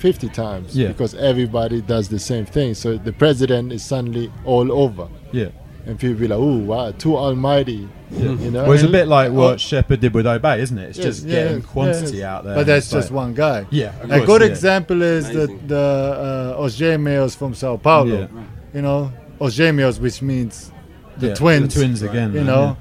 fifty 0.00 0.28
times. 0.28 0.76
Yeah. 0.76 0.88
Because 0.88 1.14
everybody 1.14 1.80
does 1.82 2.08
the 2.08 2.18
same 2.18 2.46
thing, 2.46 2.74
so 2.74 2.96
the 2.96 3.12
president 3.12 3.72
is 3.72 3.84
suddenly 3.84 4.30
all 4.44 4.72
over, 4.72 5.06
Yeah. 5.32 5.48
and 5.86 5.98
people 5.98 6.16
be 6.20 6.28
like, 6.28 6.38
"Ooh, 6.38 6.58
wow, 6.70 6.90
too 6.92 7.16
almighty," 7.16 7.86
you 8.10 8.50
know. 8.50 8.62
Well, 8.64 8.72
it's 8.72 8.82
a 8.82 8.88
bit 8.88 9.06
like 9.08 9.30
Oh. 9.30 9.34
what 9.34 9.60
Shepard 9.60 10.00
did 10.00 10.12
with 10.14 10.26
Obey, 10.26 10.60
isn't 10.62 10.78
it? 10.78 10.88
It's 10.90 10.98
Yeah, 10.98 11.04
just 11.04 11.26
yeah, 11.26 11.34
getting 11.36 11.58
yeah, 11.60 11.66
quantity 11.74 12.16
yeah. 12.18 12.34
out 12.34 12.44
there. 12.44 12.54
But 12.56 12.66
that's 12.66 12.90
just 12.90 13.10
like- 13.10 13.16
one 13.24 13.34
guy. 13.34 13.66
Yeah, 13.70 13.92
of 14.02 14.10
A 14.10 14.16
course, 14.16 14.26
good 14.26 14.40
yeah. 14.42 14.48
example 14.48 15.02
is 15.02 15.28
the 15.28 15.44
Amazing. 15.44 15.60
the 15.68 16.54
uh, 16.58 16.62
Os 16.64 16.72
Gêmeos 16.80 17.36
from 17.36 17.54
Sao 17.54 17.76
Paulo. 17.76 18.18
Yeah. 18.20 18.26
You 18.74 18.82
know, 18.82 19.12
Os 19.40 19.56
Gêmeos, 19.58 20.00
which 20.00 20.22
means 20.22 20.70
the 21.18 21.28
Yeah, 21.28 21.34
twins. 21.34 21.74
The 21.74 21.80
twins 21.80 22.02
again. 22.02 22.30
You 22.32 22.38
man, 22.40 22.46
know, 22.46 22.76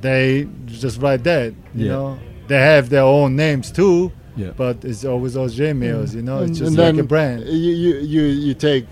they 0.00 0.46
just 0.66 1.00
write 1.02 1.24
that. 1.24 1.52
You 1.74 1.86
Yeah. 1.86 1.92
know, 1.92 2.18
they 2.48 2.58
have 2.58 2.88
their 2.90 3.02
own 3.02 3.36
names 3.36 3.70
too, 3.70 4.12
Yeah. 4.36 4.52
but 4.56 4.84
it's 4.84 5.04
always 5.04 5.36
Os 5.36 5.54
Gêmeos. 5.54 6.14
You 6.14 6.22
know, 6.22 6.42
it's 6.42 6.58
just 6.58 6.76
like 6.76 6.96
a 6.96 7.02
brand. 7.02 7.44
You, 7.46 7.72
you 7.72 7.96
you 7.98 8.22
you 8.22 8.54
take, 8.54 8.86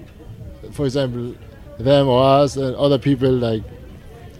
for 0.72 0.84
example, 0.84 1.34
them 1.78 2.08
or 2.08 2.22
us 2.22 2.56
and 2.56 2.74
other 2.76 2.98
people. 2.98 3.30
Like, 3.30 3.62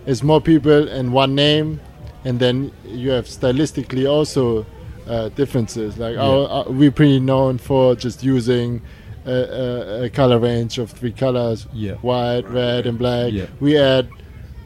it's 0.07 0.22
more 0.22 0.40
people 0.40 0.88
and 0.88 1.12
one 1.12 1.34
name, 1.34 1.80
and 2.24 2.38
then 2.40 2.72
you 2.84 3.11
have 3.11 3.26
stylistically 3.26 4.11
also 4.11 4.66
uh, 5.07 5.28
differences. 5.30 5.99
Like, 5.99 6.16
our, 6.18 6.51
uh, 6.51 6.70
we're 6.70 6.90
pretty 6.92 7.20
known 7.20 7.59
for 7.59 7.94
just 7.94 8.22
using. 8.22 8.82
A, 9.26 9.30
a, 9.30 10.05
a 10.05 10.11
color 10.11 10.38
range 10.38 10.78
of 10.78 10.90
three 10.90 11.12
colors: 11.12 11.66
Yeah. 11.74 11.96
white, 11.96 12.49
red, 12.49 12.86
and 12.86 12.96
black. 12.99 13.30
Yeah. 13.30 13.44
We 13.61 13.76
add 13.76 14.09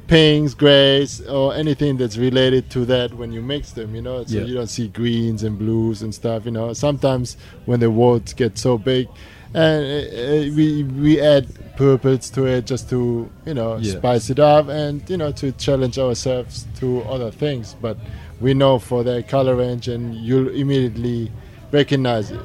pinks, 0.07 0.55
grays, 0.55 1.21
or 1.23 1.55
anything 1.55 1.97
that's 1.97 2.17
related 2.17 2.71
to 2.71 2.85
that 2.87 3.15
when 3.15 3.33
you 3.33 3.43
mix 3.43 3.73
them. 3.73 3.95
You 3.95 4.03
know, 4.03 4.25
so 4.25 4.39
Yeah. 4.39 4.45
you 4.45 4.55
don't 4.55 4.69
see 4.69 4.89
greens 4.89 5.43
and 5.43 5.59
blues 5.59 6.03
and 6.03 6.15
stuff. 6.15 6.45
You 6.45 6.51
know, 6.53 6.73
sometimes 6.73 7.37
when 7.67 7.81
the 7.81 7.91
words 7.91 8.33
get 8.35 8.59
so 8.59 8.79
big, 8.79 9.09
and 9.55 9.85
uh, 9.85 10.17
uh, 10.49 10.55
we 10.57 10.83
we 10.85 11.21
add 11.21 11.47
purples 11.77 12.31
to 12.31 12.47
it 12.47 12.67
just 12.67 12.89
to 12.91 13.29
you 13.47 13.55
know 13.55 13.77
Yeah. 13.81 13.93
spice 13.99 14.31
it 14.31 14.39
up 14.39 14.69
and 14.69 15.03
you 15.09 15.17
know 15.17 15.33
to 15.33 15.53
challenge 15.53 15.99
ourselves 15.99 16.67
to 16.81 17.03
other 17.03 17.31
things. 17.31 17.75
But 17.81 17.97
we 18.41 18.55
know 18.55 18.79
for 18.79 19.05
their 19.05 19.23
color 19.23 19.57
range, 19.57 19.89
and 19.89 20.15
you'll 20.15 20.49
immediately 20.49 21.31
recognize 21.71 22.31
it 22.31 22.41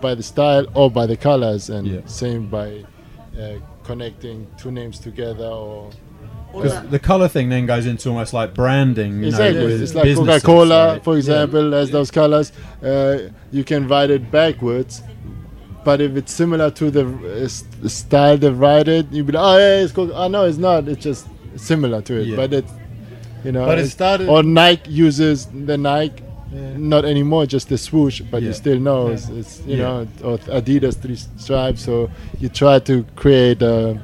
by 0.00 0.14
the 0.14 0.22
style 0.22 0.66
or 0.74 0.90
by 0.90 1.06
the 1.06 1.16
colors, 1.16 1.70
and 1.70 1.86
Yeah. 1.86 2.00
same 2.06 2.48
by 2.48 2.84
uh, 3.40 3.58
connecting 3.84 4.46
two 4.56 4.70
names 4.70 4.98
together 4.98 5.46
or 5.46 5.90
Because 6.52 6.88
the 6.88 6.98
color 6.98 7.28
thing 7.28 7.48
then 7.50 7.66
goes 7.66 7.86
into 7.86 8.08
almost 8.08 8.32
like 8.32 8.54
branding. 8.54 9.20
You 9.20 9.26
exactly. 9.28 9.60
Know, 9.60 9.68
it's 9.68 9.94
like 9.94 10.14
Coca-Cola, 10.14 10.92
like- 10.94 11.04
for 11.04 11.16
example, 11.16 11.72
has 11.72 11.90
those 11.90 12.10
colors. 12.10 12.50
Uh, 12.82 13.28
you 13.52 13.62
can 13.64 13.86
write 13.88 14.10
it 14.10 14.30
backwards, 14.30 15.02
but 15.84 16.00
if 16.00 16.16
it's 16.16 16.32
similar 16.32 16.70
to 16.70 16.90
the 16.90 17.04
uh, 17.44 17.88
style 17.88 18.38
they 18.38 18.50
write 18.50 18.88
it, 18.88 19.06
you'd 19.12 19.26
be 19.26 19.32
like, 19.32 19.44
oh 19.44 19.58
yeah, 19.58 19.82
it's 19.84 19.92
Coca. 19.92 20.14
Oh 20.14 20.28
no, 20.28 20.44
it's 20.44 20.56
not. 20.58 20.88
It's 20.88 21.02
just 21.02 21.26
similar 21.56 22.00
to 22.02 22.20
it, 22.20 22.26
Yeah. 22.28 22.36
but 22.36 22.52
it's 22.54 22.72
you 23.44 23.52
know. 23.52 23.66
But 23.66 23.78
it 23.78 23.88
started- 23.88 24.28
Or 24.28 24.42
Nike 24.42 24.90
uses 24.90 25.46
the 25.46 25.76
Nike. 25.76 26.22
Not 26.52 27.04
anymore, 27.04 27.44
just 27.44 27.68
the 27.68 27.76
swoosh, 27.76 28.22
but 28.30 28.40
Yeah. 28.40 28.48
you 28.48 28.54
still 28.54 28.78
know 28.78 29.08
it's, 29.08 29.28
it's 29.28 29.60
you 29.66 29.76
Yeah. 29.76 29.82
know, 29.82 30.08
or 30.24 30.38
Adidas 30.38 30.94
three 30.96 31.16
stripes. 31.36 31.82
So 31.84 32.08
you 32.40 32.48
try 32.48 32.78
to 32.78 33.04
create 33.14 33.60
a 33.62 33.98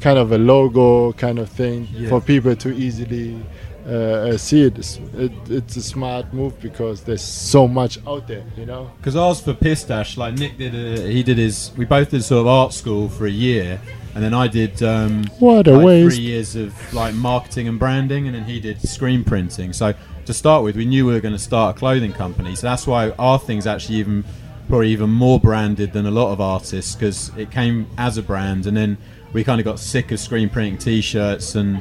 kind 0.00 0.18
of 0.18 0.32
a 0.32 0.38
logo 0.38 1.12
kind 1.12 1.38
of 1.38 1.48
thing 1.48 1.88
Yeah. 1.92 2.08
for 2.08 2.20
people 2.20 2.54
to 2.56 2.68
easily 2.74 3.40
uh, 3.86 3.90
uh, 3.90 4.36
see 4.36 4.62
it. 4.64 4.76
It's, 4.78 4.98
it. 5.16 5.32
It's 5.48 5.76
a 5.76 5.82
smart 5.82 6.32
move 6.34 6.60
because 6.60 7.02
there's 7.02 7.22
so 7.24 7.66
much 7.66 7.98
out 8.06 8.28
there, 8.28 8.44
you 8.56 8.66
know. 8.66 8.90
Because 8.98 9.16
ours 9.16 9.40
for 9.40 9.54
Pistache, 9.54 10.16
like 10.18 10.34
Nick 10.34 10.58
did, 10.58 10.74
a, 10.74 11.08
he 11.10 11.22
did 11.22 11.38
his. 11.38 11.70
We 11.76 11.84
both 11.86 12.10
did 12.10 12.22
sort 12.22 12.40
of 12.42 12.46
art 12.48 12.74
school 12.74 13.08
for 13.08 13.26
a 13.26 13.30
year, 13.30 13.80
and 14.14 14.22
then 14.22 14.34
I 14.34 14.46
did 14.46 14.82
um, 14.82 15.24
What 15.38 15.66
a 15.68 15.72
like 15.72 15.86
waste. 15.86 16.16
three 16.16 16.24
years 16.24 16.54
of 16.54 16.74
like 16.92 17.14
marketing 17.14 17.66
and 17.66 17.78
branding, 17.78 18.26
and 18.26 18.34
then 18.36 18.44
he 18.44 18.60
did 18.60 18.82
screen 18.82 19.24
printing. 19.24 19.72
So 19.72 19.94
to 20.26 20.34
start 20.34 20.64
with, 20.64 20.76
we 20.76 20.84
knew 20.84 21.06
we 21.06 21.14
were 21.14 21.20
going 21.20 21.32
to 21.34 21.38
start 21.38 21.76
a 21.76 21.78
clothing 21.78 22.12
company, 22.12 22.56
so 22.56 22.66
that's 22.66 22.86
why 22.86 23.10
our 23.12 23.38
thing's 23.38 23.66
actually 23.66 23.96
even 23.96 24.22
probably 24.68 24.90
even 24.90 25.08
more 25.08 25.40
branded 25.40 25.94
than 25.94 26.04
a 26.04 26.10
lot 26.10 26.30
of 26.30 26.42
artists 26.42 26.94
because 26.94 27.30
it 27.38 27.50
came 27.50 27.86
as 27.96 28.18
a 28.18 28.22
brand, 28.22 28.66
and 28.66 28.76
then 28.76 28.98
we 29.32 29.44
kind 29.44 29.60
of 29.60 29.64
got 29.64 29.78
sick 29.78 30.10
of 30.12 30.20
screen 30.20 30.48
printing 30.48 30.78
T-shirts 30.78 31.54
and. 31.54 31.80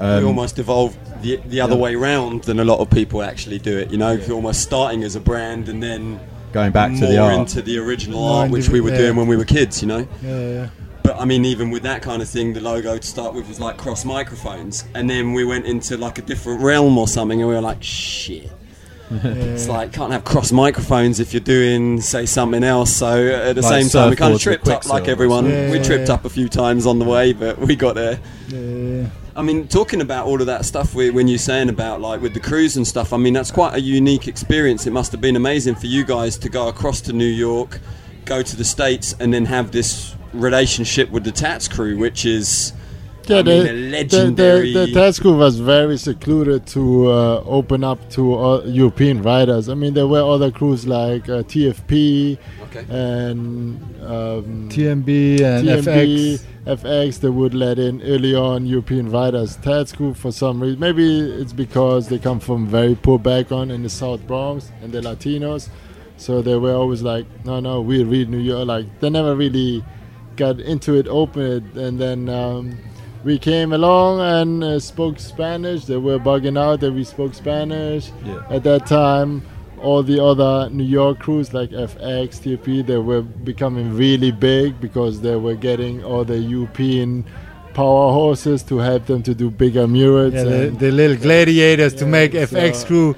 Um, 0.00 0.22
we 0.22 0.28
almost 0.28 0.60
evolved 0.60 0.96
the, 1.22 1.36
the 1.46 1.60
other 1.60 1.74
yeah. 1.74 1.80
way 1.80 1.94
round 1.96 2.44
than 2.44 2.60
a 2.60 2.64
lot 2.64 2.78
of 2.78 2.88
people 2.88 3.20
actually 3.20 3.58
do 3.58 3.76
it. 3.76 3.90
You 3.90 3.98
know, 3.98 4.12
you're 4.12 4.36
almost 4.36 4.62
starting 4.62 5.02
as 5.02 5.16
a 5.16 5.20
brand 5.20 5.68
and 5.68 5.82
then 5.82 6.20
going 6.52 6.72
back 6.72 6.92
more 6.92 7.00
to 7.00 7.06
the 7.06 7.18
art. 7.18 7.34
into 7.34 7.62
the 7.62 7.78
original 7.78 8.20
More 8.20 8.42
art, 8.42 8.50
which 8.50 8.68
we 8.68 8.80
were 8.80 8.90
indivi- 8.90 8.98
doing 8.98 9.16
when 9.16 9.26
we 9.26 9.36
were 9.36 9.44
kids. 9.44 9.82
You 9.82 9.88
know. 9.88 10.08
Yeah, 10.22 10.48
yeah. 10.48 10.68
But 11.02 11.20
I 11.20 11.24
mean, 11.24 11.44
even 11.44 11.70
with 11.70 11.82
that 11.82 12.02
kind 12.02 12.22
of 12.22 12.28
thing, 12.28 12.52
the 12.52 12.60
logo 12.60 12.96
to 12.98 13.06
start 13.06 13.34
with 13.34 13.48
was 13.48 13.58
like 13.58 13.76
cross 13.76 14.04
microphones, 14.04 14.84
and 14.94 15.08
then 15.08 15.32
we 15.32 15.44
went 15.44 15.66
into 15.66 15.96
like 15.96 16.18
a 16.18 16.22
different 16.22 16.60
realm 16.60 16.98
or 16.98 17.08
something, 17.08 17.40
and 17.40 17.48
we 17.48 17.54
were 17.54 17.60
like, 17.60 17.82
shit. 17.82 18.50
It's 19.10 19.68
like 19.68 19.92
can't 19.92 20.12
have 20.12 20.24
cross 20.24 20.52
microphones 20.52 21.20
if 21.20 21.32
you're 21.32 21.40
doing 21.40 22.00
say 22.00 22.26
something 22.26 22.62
else. 22.62 22.92
So 22.94 23.28
at 23.28 23.54
the 23.54 23.62
Like 23.62 23.82
same 23.82 23.88
time, 23.90 24.10
we 24.10 24.16
kind 24.16 24.34
of 24.34 24.40
tripped 24.40 24.68
up 24.68 24.86
like 24.86 25.08
everyone. 25.08 25.46
Yeah, 25.46 25.70
we 25.70 25.78
yeah, 25.78 25.82
tripped 25.82 26.08
yeah. 26.08 26.14
up 26.14 26.24
a 26.24 26.30
few 26.30 26.48
times 26.48 26.86
on 26.86 26.98
the 26.98 27.04
way, 27.04 27.32
but 27.32 27.58
we 27.58 27.74
got 27.76 27.94
there. 27.94 28.20
Yeah. 28.48 29.06
I 29.34 29.42
mean, 29.42 29.68
talking 29.68 30.00
about 30.00 30.26
all 30.26 30.40
of 30.40 30.46
that 30.48 30.64
stuff 30.64 30.94
we- 30.94 31.10
when 31.10 31.28
you're 31.28 31.38
saying 31.38 31.68
about 31.68 32.00
like 32.00 32.20
with 32.20 32.34
the 32.34 32.40
cruise 32.40 32.76
and 32.76 32.86
stuff, 32.86 33.12
I 33.12 33.16
mean, 33.18 33.34
that's 33.34 33.50
quite 33.52 33.74
a 33.74 33.80
unique 33.80 34.26
experience. 34.28 34.86
It 34.86 34.90
must 34.92 35.12
have 35.12 35.20
been 35.20 35.36
amazing 35.36 35.76
for 35.76 35.86
you 35.86 36.04
guys 36.04 36.36
to 36.38 36.48
go 36.48 36.68
across 36.68 37.00
to 37.02 37.12
New 37.12 37.24
York, 37.24 37.78
go 38.24 38.42
to 38.42 38.56
the 38.56 38.64
States, 38.64 39.14
and 39.20 39.32
then 39.32 39.44
have 39.46 39.70
this 39.70 40.14
relationship 40.34 41.10
with 41.10 41.24
the 41.24 41.32
TATS 41.32 41.68
Cru, 41.68 41.96
which 41.96 42.26
is. 42.26 42.72
Yeah, 43.28 43.38
I 43.38 43.42
the, 43.42 43.50
a 43.60 43.62
the, 43.64 43.72
legendary. 43.72 44.72
the, 44.72 44.86
the 44.86 44.92
TATS 44.92 45.18
Cru 45.20 45.36
was 45.36 45.60
very 45.60 45.96
secluded 45.98 46.66
to 46.68 47.10
uh, 47.10 47.42
open 47.44 47.84
up 47.84 48.08
to 48.10 48.34
uh, 48.38 48.62
European 48.64 49.22
riders. 49.22 49.68
I 49.68 49.74
mean, 49.74 49.94
there 49.94 50.06
were 50.06 50.22
other 50.22 50.50
crews 50.50 50.86
like 50.86 51.28
uh, 51.28 51.42
TFP 51.42 52.38
Okay. 52.64 52.84
and 52.90 53.80
um, 54.02 54.68
TMB 54.68 55.40
and 55.40 55.66
TMB, 55.66 55.84
FX. 55.84 56.44
FX, 56.66 57.20
they 57.20 57.30
would 57.30 57.54
let 57.54 57.78
in 57.78 58.02
early 58.02 58.34
on 58.34 58.66
European 58.66 59.10
riders. 59.10 59.56
TATS 59.56 59.92
Cru, 59.92 60.12
for 60.14 60.30
some 60.32 60.60
reason, 60.62 60.78
maybe 60.78 61.18
it's 61.18 61.54
because 61.54 62.08
they 62.08 62.18
come 62.18 62.40
from 62.40 62.66
very 62.66 62.94
poor 62.94 63.18
background 63.18 63.72
in 63.72 63.82
the 63.82 63.88
South 63.88 64.26
Bronx 64.26 64.70
and 64.82 64.92
they're 64.92 65.00
Latinos. 65.02 65.70
So 66.18 66.42
they 66.42 66.56
were 66.56 66.74
always 66.74 67.00
like, 67.00 67.26
no, 67.44 67.60
no, 67.60 67.80
we 67.80 68.02
read 68.04 68.28
New 68.28 68.38
York. 68.40 68.66
Like, 68.66 69.00
they 69.00 69.08
never 69.08 69.34
really 69.34 69.82
got 70.36 70.60
into 70.60 70.94
it, 70.94 71.06
open 71.08 71.42
it. 71.42 71.62
And 71.74 71.98
then 71.98 72.28
um, 72.28 72.78
we 73.24 73.38
came 73.38 73.72
along 73.72 74.20
and 74.20 74.64
uh, 74.64 74.78
spoke 74.80 75.18
Spanish. 75.18 75.84
They 75.84 75.96
were 75.96 76.18
bugging 76.18 76.58
out 76.58 76.80
that 76.80 76.92
we 76.92 77.04
spoke 77.04 77.34
Spanish. 77.34 78.10
Yeah. 78.24 78.42
At 78.50 78.62
that 78.64 78.86
time, 78.86 79.42
all 79.80 80.02
the 80.02 80.22
other 80.22 80.70
New 80.70 80.84
York 80.84 81.18
crews 81.18 81.52
like 81.52 81.70
FX, 81.70 82.40
TP, 82.40 82.86
they 82.86 82.98
were 82.98 83.22
becoming 83.22 83.94
really 83.96 84.30
big 84.32 84.80
because 84.80 85.20
they 85.20 85.36
were 85.36 85.54
getting 85.54 86.02
all 86.04 86.24
the 86.24 86.38
European 86.38 87.24
power 87.74 88.12
horses 88.12 88.62
to 88.64 88.78
help 88.78 89.06
them 89.06 89.22
to 89.22 89.34
do 89.34 89.50
bigger 89.50 89.86
murals. 89.86 90.34
Yeah, 90.34 90.44
the, 90.44 90.66
and 90.68 90.78
the 90.80 90.90
little 90.90 91.16
gladiators 91.16 91.94
to 91.94 92.06
make 92.06 92.32
so- 92.32 92.46
FX 92.46 92.86
crew 92.86 93.14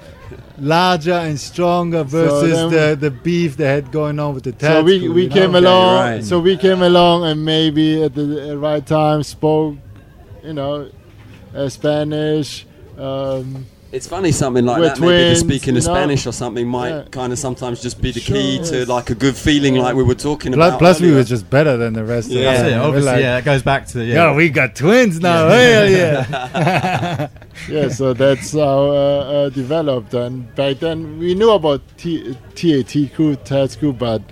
larger 0.58 1.12
and 1.14 1.40
stronger 1.40 2.04
versus 2.04 2.50
then- 2.70 2.70
the, 2.70 2.96
the 2.96 3.10
beef 3.10 3.56
they 3.56 3.64
had 3.66 3.90
going 3.90 4.18
on 4.18 4.34
with 4.34 4.44
the 4.44 4.54
So 4.60 4.82
we, 4.82 5.08
we 5.08 5.22
you 5.22 5.28
know? 5.30 5.34
came 5.34 5.50
Okay, 5.54 5.58
along. 5.66 5.94
right. 5.96 6.24
So 6.24 6.38
we 6.40 6.56
came 6.58 6.82
along 6.82 7.24
and 7.24 7.42
maybe 7.44 8.02
at 8.02 8.14
the 8.14 8.58
right 8.58 8.84
time 8.86 9.22
spoke, 9.22 9.76
you 10.44 10.52
know, 10.52 10.88
uh, 11.54 11.68
Spanish. 11.68 12.66
Um, 12.98 13.66
It's 13.92 14.06
funny 14.06 14.30
something 14.30 14.64
like 14.64 14.78
We're 14.78 14.84
that. 14.90 15.00
maybe 15.00 15.12
the 15.12 15.24
twins, 15.34 15.40
speaking 15.40 15.74
you 15.74 15.80
know? 15.80 15.92
Spanish 15.94 16.24
or 16.24 16.30
something 16.32 16.64
might 16.68 16.90
Yeah. 16.90 17.02
kind 17.10 17.32
of 17.32 17.40
sometimes 17.40 17.82
just 17.82 18.00
be 18.00 18.12
the 18.12 18.20
Sure, 18.20 18.36
key 18.36 18.60
to 18.66 18.86
like 18.86 19.10
a 19.10 19.16
good 19.16 19.34
feeling, 19.34 19.74
like 19.78 19.96
we 19.96 20.04
were 20.04 20.14
talking 20.14 20.52
Plus, 20.52 20.68
about. 20.68 20.78
plus 20.78 21.00
we 21.00 21.10
were 21.10 21.24
just 21.24 21.50
better 21.50 21.76
than 21.76 21.94
the 21.94 22.04
rest 22.04 22.30
Yeah. 22.30 22.38
of 22.38 22.44
That's 22.44 22.62
them. 22.70 22.80
it. 22.80 22.84
Obviously, 22.84 23.10
like, 23.12 23.20
yeah, 23.20 23.34
that 23.36 23.44
goes 23.44 23.62
back 23.62 23.86
to 23.88 23.98
the, 23.98 24.04
yeah. 24.04 24.30
Yo, 24.30 24.34
we 24.36 24.48
got 24.48 24.76
twins 24.76 25.18
now. 25.18 25.48
Hell 25.48 25.90
yeah. 25.90 27.28
yeah, 27.68 27.88
so 27.88 28.12
that's 28.14 28.52
how 28.52 28.90
uh, 28.90 29.46
uh, 29.46 29.48
developed. 29.48 30.14
And 30.14 30.54
back 30.54 30.78
then 30.78 31.18
we 31.18 31.34
knew 31.34 31.50
about 31.50 31.80
T- 31.98 32.36
TAT 32.54 33.12
crew, 33.12 33.34
TAT 33.34 33.76
crew, 33.80 33.92
but 33.92 34.22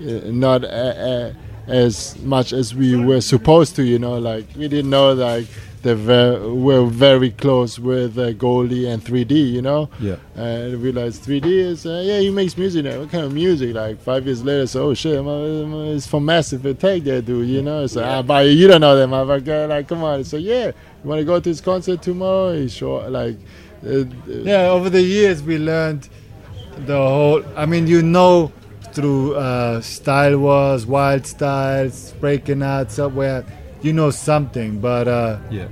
uh, 0.00 0.30
not 0.30 0.62
uh, 0.62 0.68
uh, 0.68 1.32
as 1.68 2.18
much 2.22 2.52
as 2.52 2.74
we 2.74 2.96
were 2.96 3.20
supposed 3.20 3.76
to. 3.76 3.82
You 3.84 3.98
know, 3.98 4.18
like 4.18 4.46
we 4.56 4.66
didn't 4.68 4.90
know 4.90 5.12
like 5.12 5.46
they 5.82 5.94
ver- 5.94 6.52
were 6.52 6.84
very 6.86 7.30
close 7.30 7.78
with 7.78 8.18
uh, 8.18 8.32
Goldie 8.32 8.88
and 8.88 9.00
3D. 9.04 9.52
You 9.52 9.62
know, 9.62 9.88
Yeah. 10.00 10.16
and 10.34 10.72
we 10.72 10.76
realized 10.90 11.22
3D 11.24 11.46
is 11.46 11.86
uh, 11.86 12.02
yeah 12.04 12.18
he 12.18 12.30
makes 12.30 12.56
music 12.58 12.84
now. 12.84 12.98
What 13.00 13.10
kind 13.10 13.24
of 13.24 13.32
music? 13.32 13.74
Like 13.74 14.00
five 14.00 14.26
years 14.26 14.42
later, 14.42 14.66
so 14.66 14.88
oh 14.88 14.94
shit, 14.94 15.20
it's 15.24 16.06
from 16.06 16.24
Massive 16.24 16.66
Attack, 16.66 17.02
that 17.04 17.26
dude. 17.26 17.48
You 17.48 17.62
know, 17.62 17.86
so 17.86 18.02
ah, 18.04 18.22
but 18.22 18.46
you 18.48 18.66
don't 18.66 18.80
know 18.80 18.96
that 18.96 19.08
motherfucker. 19.08 19.68
Like 19.68 19.86
come 19.88 20.02
on, 20.02 20.24
so 20.24 20.36
yeah, 20.36 20.66
you 20.68 21.08
want 21.08 21.20
to 21.20 21.24
go 21.24 21.38
to 21.38 21.48
his 21.48 21.60
concert 21.60 22.02
tomorrow? 22.02 22.54
He's 22.54 22.72
sure. 22.74 23.08
Like 23.08 23.36
uh, 23.86 24.04
yeah, 24.26 24.68
over 24.70 24.90
the 24.90 25.00
years 25.02 25.42
we 25.44 25.58
learned 25.58 26.08
the 26.86 26.96
whole. 26.96 27.44
I 27.56 27.66
mean, 27.66 27.86
you 27.86 28.02
know, 28.02 28.50
through 28.92 29.34
uh, 29.36 29.80
Style 29.80 30.38
Wars, 30.38 30.86
Wild 30.86 31.26
Styles, 31.26 32.12
Breaking 32.20 32.62
Out, 32.62 32.90
somewhere, 32.90 33.44
you 33.82 33.92
know 33.92 34.10
something. 34.10 34.80
But 34.80 35.08
uh, 35.08 35.38
Yeah. 35.50 35.68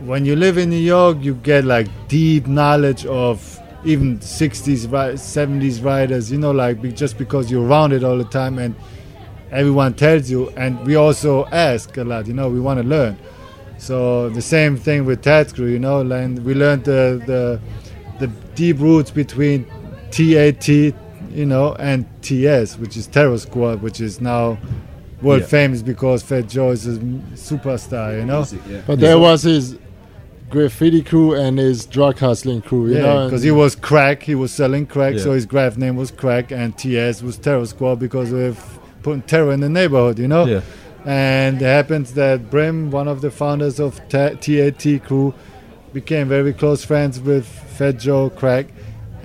when 0.00 0.24
you 0.24 0.36
live 0.36 0.58
in 0.58 0.70
New 0.70 0.76
York, 0.76 1.18
you 1.20 1.34
get 1.34 1.64
like 1.64 1.88
deep 2.08 2.46
knowledge 2.46 3.06
of 3.06 3.58
even 3.84 4.18
60s, 4.18 4.86
70s 5.18 5.82
writers. 5.82 6.30
You 6.32 6.38
know, 6.38 6.50
like 6.52 6.80
just 6.94 7.18
because 7.18 7.50
you're 7.50 7.64
around 7.66 7.92
it 7.92 8.02
all 8.04 8.18
the 8.18 8.24
time 8.24 8.58
and 8.58 8.74
everyone 9.50 9.94
tells 9.94 10.30
you. 10.30 10.50
And 10.56 10.84
we 10.86 10.96
also 10.96 11.46
ask 11.46 11.96
a 11.96 12.04
lot. 12.04 12.26
You 12.26 12.34
know, 12.34 12.48
we 12.48 12.60
want 12.60 12.80
to 12.80 12.86
learn. 12.86 13.16
So 13.78 14.30
the 14.30 14.42
same 14.42 14.76
thing 14.76 15.04
with 15.04 15.22
Tat 15.22 15.54
Crew, 15.54 15.66
you 15.66 15.78
know, 15.78 16.00
and 16.00 16.44
we 16.44 16.54
learned 16.54 16.84
the 16.84 17.22
the 17.26 17.60
the 18.18 18.26
deep 18.54 18.78
roots 18.80 19.10
between 19.10 19.66
TAT, 20.10 20.94
you 21.36 21.46
know, 21.46 21.74
and 21.78 22.06
TS, 22.22 22.78
which 22.78 22.96
is 22.96 23.06
Terror 23.06 23.38
Squad, 23.38 23.82
which 23.82 24.00
is 24.00 24.20
now 24.20 24.58
world 25.22 25.42
Yeah. 25.42 25.46
famous 25.46 25.82
because 25.82 26.22
Fat 26.22 26.48
Joe 26.48 26.70
is 26.70 26.86
a 26.86 26.96
superstar, 27.34 28.18
you 28.18 28.24
know. 28.24 28.44
but 28.86 28.98
there 29.00 29.18
was 29.18 29.42
his 29.42 29.76
graffiti 30.50 31.02
crew 31.02 31.34
and 31.34 31.58
his 31.58 31.86
drug 31.86 32.18
hustling 32.18 32.62
crew. 32.62 32.88
You 32.88 33.00
know, 33.00 33.20
Yeah, 33.20 33.24
because 33.26 33.42
he 33.42 33.50
was 33.50 33.74
crack, 33.74 34.22
he 34.22 34.34
was 34.34 34.52
selling 34.52 34.86
crack, 34.86 35.18
so 35.18 35.32
his 35.32 35.46
graph 35.46 35.76
name 35.76 35.96
was 35.96 36.10
crack, 36.10 36.50
and 36.52 36.76
TS 36.76 37.22
was 37.22 37.36
Terror 37.36 37.66
Squad 37.66 37.96
because 37.98 38.32
of 38.32 38.58
putting 39.02 39.22
terror 39.22 39.52
in 39.52 39.60
the 39.60 39.68
neighborhood, 39.68 40.18
you 40.18 40.28
know. 40.28 40.46
Yeah. 40.46 40.60
And 41.04 41.62
it 41.62 41.64
happens 41.64 42.12
that 42.14 42.50
Brim, 42.50 42.90
one 42.90 43.06
of 43.08 43.20
the 43.20 43.30
founders 43.30 43.78
of 43.78 44.00
TAT 44.08 45.00
crew, 45.04 45.34
became 45.92 46.28
very 46.28 46.52
close 46.52 46.84
friends 46.84 47.20
with 47.20 47.46
Fat 47.46 47.98
Joe 47.98 48.28
Crack. 48.30 48.66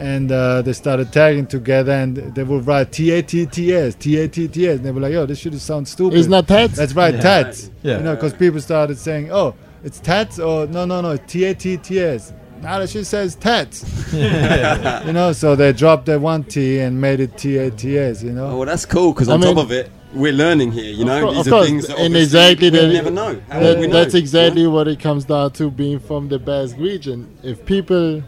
And 0.02 0.32
uh, 0.32 0.64
they 0.64 0.74
started 0.74 1.14
tagging 1.14 1.46
together 1.46 1.92
and 1.92 2.18
they 2.34 2.42
would 2.44 2.66
write 2.66 2.92
T-A-T-T-S, 2.92 3.96
T-A-T-T-S. 3.96 4.78
And 4.78 4.86
they 4.86 4.92
were 4.92 5.00
like, 5.00 5.14
yo, 5.14 5.28
this 5.28 5.38
shit 5.38 5.54
sound 5.62 5.88
stupid. 5.88 6.18
It's 6.18 6.28
not 6.28 6.48
Tats. 6.48 6.76
That's 6.76 6.94
right, 6.94 7.14
Yeah. 7.14 7.22
Tats. 7.22 7.70
Yeah. 7.84 7.98
You 7.98 8.04
know, 8.04 8.16
because 8.16 8.34
people 8.34 8.60
started 8.62 8.98
saying, 8.98 9.32
oh, 9.32 9.54
it's 9.84 10.00
Tats 10.00 10.40
or 10.40 10.66
no, 10.66 10.86
no, 10.86 11.02
no, 11.02 11.18
T-A-T-T-S. 11.18 12.34
Now 12.62 12.80
the 12.80 12.88
shit 12.88 13.06
says 13.06 13.36
Tats. 13.36 13.84
you 15.06 15.14
know, 15.14 15.34
so 15.34 15.56
they 15.56 15.72
dropped 15.74 16.06
that 16.08 16.20
one 16.20 16.44
T 16.46 16.80
and 16.80 17.00
made 17.00 17.20
it 17.20 17.38
T-A-T-S, 17.38 18.24
you 18.24 18.32
know. 18.32 18.48
Oh, 18.52 18.58
well, 18.58 18.66
that's 18.66 18.86
cool 18.88 19.14
because 19.14 19.30
I 19.30 19.34
on 19.36 19.40
mean- 19.42 19.56
top 19.56 19.64
of 19.66 19.72
it, 19.72 19.92
we're 20.14 20.34
learning 20.34 20.72
here. 20.72 20.92
You 20.92 21.06
know, 21.06 21.22
course- 21.22 21.36
these 21.38 21.48
of 21.48 21.54
are 21.54 21.56
course, 21.58 21.68
things 21.68 21.88
that 21.88 21.98
and 21.98 22.06
obviously 22.08 22.24
exactly 22.24 22.70
we'll 22.72 22.88
the- 22.88 22.94
never 22.94 23.12
know. 23.12 23.42
How 23.50 23.60
That- 23.60 23.70
would 23.70 23.80
we 23.80 23.88
know? 23.88 23.94
that's 23.94 24.14
exactly 24.16 24.62
You 24.62 24.68
know? 24.68 24.74
what 24.74 24.88
it 24.88 25.00
comes 25.00 25.26
down 25.26 25.52
to 25.52 25.70
being 25.72 26.00
from 26.00 26.28
the 26.28 26.38
Basque 26.40 26.76
region. 26.80 27.28
If 27.44 27.66
people 27.66 28.22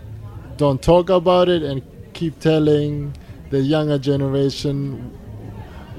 don't 0.58 0.82
talk 0.82 1.10
about 1.10 1.50
it 1.50 1.64
and 1.64 1.82
keep 2.14 2.40
telling 2.40 3.16
the 3.50 3.60
younger 3.60 3.98
generation 3.98 5.12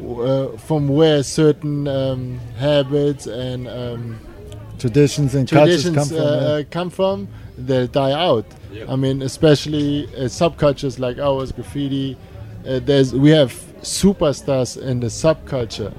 uh, 0.02 0.48
from 0.59 0.88
where 0.88 1.22
certain 1.22 1.86
um, 1.88 2.38
habits 2.59 3.26
and 3.26 3.68
um, 3.68 4.18
Traditions 4.78 5.34
and 5.34 5.48
cultures 5.48 5.84
traditions 5.84 5.96
come 5.96 6.18
from. 6.18 6.26
uh, 6.26 6.30
yeah. 6.40 6.46
uh, 6.46 6.62
come 6.70 6.90
from, 6.90 7.28
they'll 7.57 7.86
die 7.86 8.12
out. 8.12 8.44
I 8.88 8.96
mean, 8.96 9.22
especially 9.22 10.07
uh, 10.16 10.22
subcultures 10.28 10.98
like 10.98 11.18
ours, 11.18 11.52
graffiti. 11.52 12.16
Uh, 12.66 12.80
there's 12.80 13.14
we 13.14 13.30
have 13.30 13.52
superstars 13.82 14.80
in 14.82 14.98
the 15.00 15.07
subculture 15.07 15.94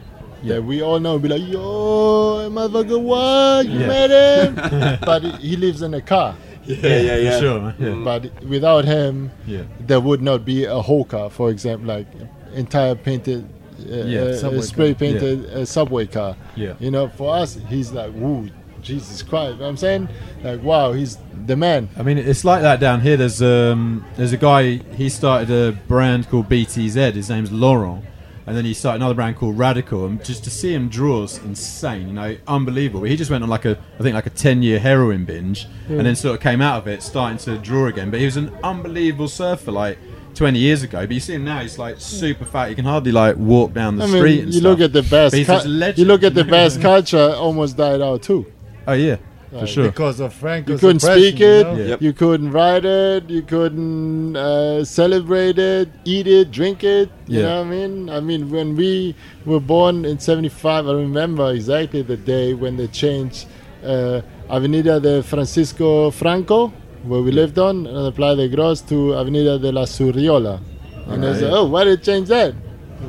yeah. 0.46 0.60
we 0.60 0.82
all 0.82 1.00
know. 1.00 1.18
Be 1.18 1.30
like, 1.30 1.42
yo, 1.42 2.50
motherfucker, 2.52 3.02
what? 3.02 3.66
You 3.68 3.80
Yeah. 3.80 3.88
met 3.88 4.10
him? 4.12 5.00
but 5.06 5.24
he 5.24 5.32
he 5.50 5.56
lives 5.58 5.82
in 5.82 5.94
a 5.94 6.02
car. 6.02 6.36
Yeah, 6.66 7.00
yeah, 7.00 7.16
yeah. 7.18 7.40
Sure. 7.40 7.74
Yeah. 7.80 7.96
But 8.04 8.44
without 8.44 8.86
him, 8.86 9.32
Yeah. 9.46 9.64
there 9.80 10.00
would 10.00 10.22
not 10.22 10.46
be 10.46 10.66
a 10.66 10.82
Hoka, 10.82 11.32
for 11.32 11.50
example, 11.50 11.88
like 11.88 12.08
entire 12.54 12.96
painted, 12.96 13.48
uh, 13.92 13.96
Yeah, 14.06 14.22
uh, 14.22 14.62
spray 14.62 14.94
car. 14.94 15.00
painted 15.00 15.46
uh, 15.54 15.66
subway 15.66 16.06
car. 16.08 16.36
Yeah. 16.56 16.74
You 16.80 16.92
know, 16.92 17.08
for 17.10 17.36
us, 17.36 17.58
he's 17.70 17.92
like, 17.92 18.12
woo, 18.16 18.50
Jesus 18.82 19.22
Christ. 19.22 19.54
You 19.54 19.58
know 19.58 19.64
what 19.64 19.70
I'm 19.70 19.78
saying? 19.78 20.10
Like, 20.44 20.64
wow, 20.64 20.92
he's 20.94 21.18
the 21.46 21.56
man. 21.56 21.90
I 21.98 22.04
mean, 22.04 22.18
it's 22.18 22.46
like 22.46 22.62
that 22.62 22.80
down 22.80 23.02
here. 23.02 23.18
There's 23.18 23.42
um, 23.42 24.06
there's 24.16 24.34
a 24.34 24.38
guy. 24.38 24.78
He 24.96 25.10
started 25.10 25.50
a 25.52 25.72
brand 25.88 26.30
called 26.30 26.50
BTZ. 26.50 27.14
His 27.14 27.30
name's 27.30 27.52
Laurent, 27.52 28.04
and 28.48 28.56
then 28.56 28.66
he 28.66 28.74
started 28.74 28.98
another 28.98 29.16
brand 29.16 29.36
called 29.38 29.58
Radical. 29.58 30.06
And 30.06 30.24
just 30.24 30.44
to 30.44 30.50
see 30.50 30.74
him 30.74 30.88
draw 30.90 31.24
is 31.24 31.38
insane. 31.40 32.08
You 32.08 32.14
know, 32.14 32.38
unbelievable. 32.48 33.04
He 33.06 33.16
just 33.16 33.32
went 33.32 33.44
on 33.44 33.50
like 33.50 33.66
a, 33.66 33.78
I 34.00 34.04
think 34.04 34.14
like 34.16 34.26
a 34.26 34.30
ten 34.32 34.62
year 34.62 34.80
heroin 34.80 35.26
binge, 35.26 35.68
and 35.88 36.02
then 36.06 36.16
sort 36.16 36.36
of 36.36 36.42
came 36.42 36.62
out 36.62 36.80
of 36.80 36.88
it, 36.88 37.02
starting 37.04 37.38
to 37.40 37.58
draw 37.58 37.88
again. 37.88 38.12
But 38.12 38.20
he 38.20 38.26
was 38.26 38.38
an 38.38 38.56
unbelievable 38.64 39.28
surfer, 39.28 39.72
like. 39.72 39.98
20 40.36 40.60
years 40.60 40.84
ago, 40.84 41.00
but 41.08 41.14
you 41.14 41.22
see 41.22 41.34
him 41.36 41.46
now. 41.46 41.62
He's 41.62 41.80
like 41.80 41.96
super 41.98 42.44
fat. 42.44 42.68
He 42.68 42.76
can 42.76 42.84
hardly 42.84 43.14
like 43.14 43.38
walk 43.38 43.72
down 43.72 43.96
the 43.96 44.04
I 44.04 44.08
street. 44.08 44.22
mean, 44.36 44.44
and 44.44 44.54
you 44.54 44.60
stuff. 44.60 44.64
look 44.64 44.82
at 44.82 44.92
the 44.92 45.04
best. 45.04 45.34
Cu- 45.34 45.70
legend. 45.70 45.98
you 45.98 46.04
look 46.04 46.24
at 46.24 46.34
the 46.36 46.44
Basque 46.44 46.82
culture, 46.82 47.34
almost 47.38 47.78
died 47.78 48.02
out 48.02 48.22
too. 48.24 48.46
Oh 48.86 48.92
yeah, 48.92 49.16
for 49.52 49.68
sure. 49.68 49.88
because 49.88 50.20
of 50.20 50.34
Franco's 50.34 50.74
You 50.82 50.88
couldn't 50.88 51.04
oppression, 51.04 51.24
speak 51.30 51.40
you 51.40 51.48
it. 51.48 51.64
know? 51.64 51.76
Yeah. 51.76 51.86
Yep. 51.86 52.02
You 52.02 52.14
couldn't 52.14 52.52
write 52.52 52.86
it. 52.86 53.30
You 53.30 53.42
couldn't 53.42 54.36
uh, 54.36 54.84
celebrate 54.86 55.58
it, 55.60 55.90
eat 56.06 56.28
it, 56.28 56.52
drink 56.52 56.84
it. 56.84 57.10
You 57.28 57.40
Yeah. 57.40 57.46
know 57.46 57.58
what 57.62 57.68
I 57.68 57.70
mean? 57.70 58.10
I 58.10 58.20
mean, 58.20 58.50
when 58.50 58.76
we 58.76 59.16
were 59.46 59.60
born 59.60 60.06
in 60.06 60.20
'75, 60.20 60.88
I 60.88 60.94
remember 60.94 61.52
exactly 61.54 62.02
the 62.02 62.18
day 62.18 62.54
when 62.54 62.78
they 62.78 62.88
changed 62.88 63.48
uh, 63.84 64.22
Avenida 64.50 65.00
de 65.00 65.22
Francisco 65.24 66.10
Franco, 66.12 66.74
where 67.04 67.22
we 67.22 67.32
lived 67.32 67.60
on, 67.60 67.86
and 67.88 68.06
the 68.06 68.12
Playa 68.12 68.36
de 68.36 68.48
Gros 68.50 68.82
to 68.82 69.16
Avenida 69.16 69.60
de 69.60 69.72
la 69.72 69.84
Zurriola. 69.86 70.60
And 71.08 71.24
they 71.24 71.34
said, 71.36 71.52
"Oh, 71.54 71.66
why 71.66 71.84
did 71.84 72.00
they 72.00 72.04
change 72.04 72.28
that? 72.30 72.54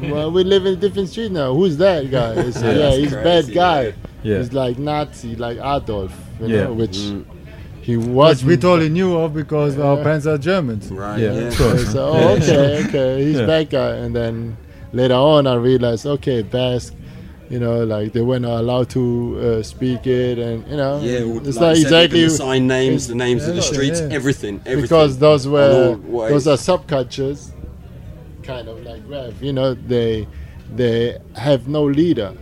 well, 0.03 0.31
we 0.31 0.45
live 0.45 0.67
in 0.67 0.75
a 0.75 0.77
different 0.77 1.09
street 1.09 1.33
now. 1.33 1.55
Who's 1.55 1.77
that 1.79 2.11
guy?" 2.11 2.33
It's, 2.35 2.61
Yeah, 2.63 2.73
yeah, 2.73 2.91
he's 2.97 3.13
a 3.13 3.23
crazy, 3.23 3.55
bad 3.55 3.55
guy. 3.55 3.95
Yeah. 4.27 4.39
He's 4.39 4.53
like 4.53 4.79
Nazi, 4.79 5.37
like 5.37 5.59
Adolf, 5.59 6.13
you 6.41 6.49
Yeah. 6.49 6.65
know, 6.65 6.73
which 6.73 6.97
Mm. 6.99 7.25
he 7.81 7.97
was. 7.97 8.43
Which 8.43 8.49
we 8.51 8.57
totally 8.57 8.89
knew 8.89 9.17
of 9.17 9.33
because 9.35 9.79
our 9.79 9.97
parents 9.99 10.27
are 10.27 10.39
Germans. 10.39 10.91
Right. 10.91 11.21
Yeah, 11.21 11.33
Yeah. 11.35 11.47
of. 11.49 11.81
So, 11.95 12.03
oh, 12.13 12.29
okay, 12.37 12.85
okay, 12.89 13.25
he's 13.25 13.39
Yeah. 13.41 13.47
bad 13.47 13.71
guy. 13.71 13.91
And 14.05 14.15
then 14.17 14.57
later 14.93 15.15
on, 15.15 15.47
I 15.47 15.55
realized, 15.55 16.05
okay, 16.07 16.43
Basque, 16.43 16.95
you 17.49 17.61
know, 17.61 17.85
like 17.85 18.13
they 18.13 18.23
weren't 18.23 18.45
allowed 18.45 18.89
to 18.99 19.03
uh, 19.41 19.63
speak 19.63 20.05
it, 20.09 20.37
and 20.47 20.65
you 20.69 20.77
know, 20.77 20.99
Yeah, 21.01 21.23
well, 21.23 21.47
it's 21.47 21.57
like 21.59 21.77
not 21.77 21.77
exactly 21.77 22.25
the 22.25 22.31
sign 22.31 22.67
names, 22.67 23.07
the 23.07 23.15
names 23.15 23.47
of 23.47 23.55
the 23.55 23.63
streets, 23.63 24.01
yeah. 24.01 24.09
everything, 24.19 24.55
everything. 24.67 24.83
because 24.83 25.19
those 25.19 25.47
were 25.47 25.97
those 26.33 26.49
are 26.49 26.57
subcultures, 26.57 27.51
kind 28.43 28.67
of 28.69 28.85
like 28.85 29.03
rap. 29.09 29.33
You 29.41 29.53
know, 29.53 29.75
they 29.75 30.27
they 30.75 31.19
have 31.35 31.69
no 31.69 31.85
leader. 31.85 32.33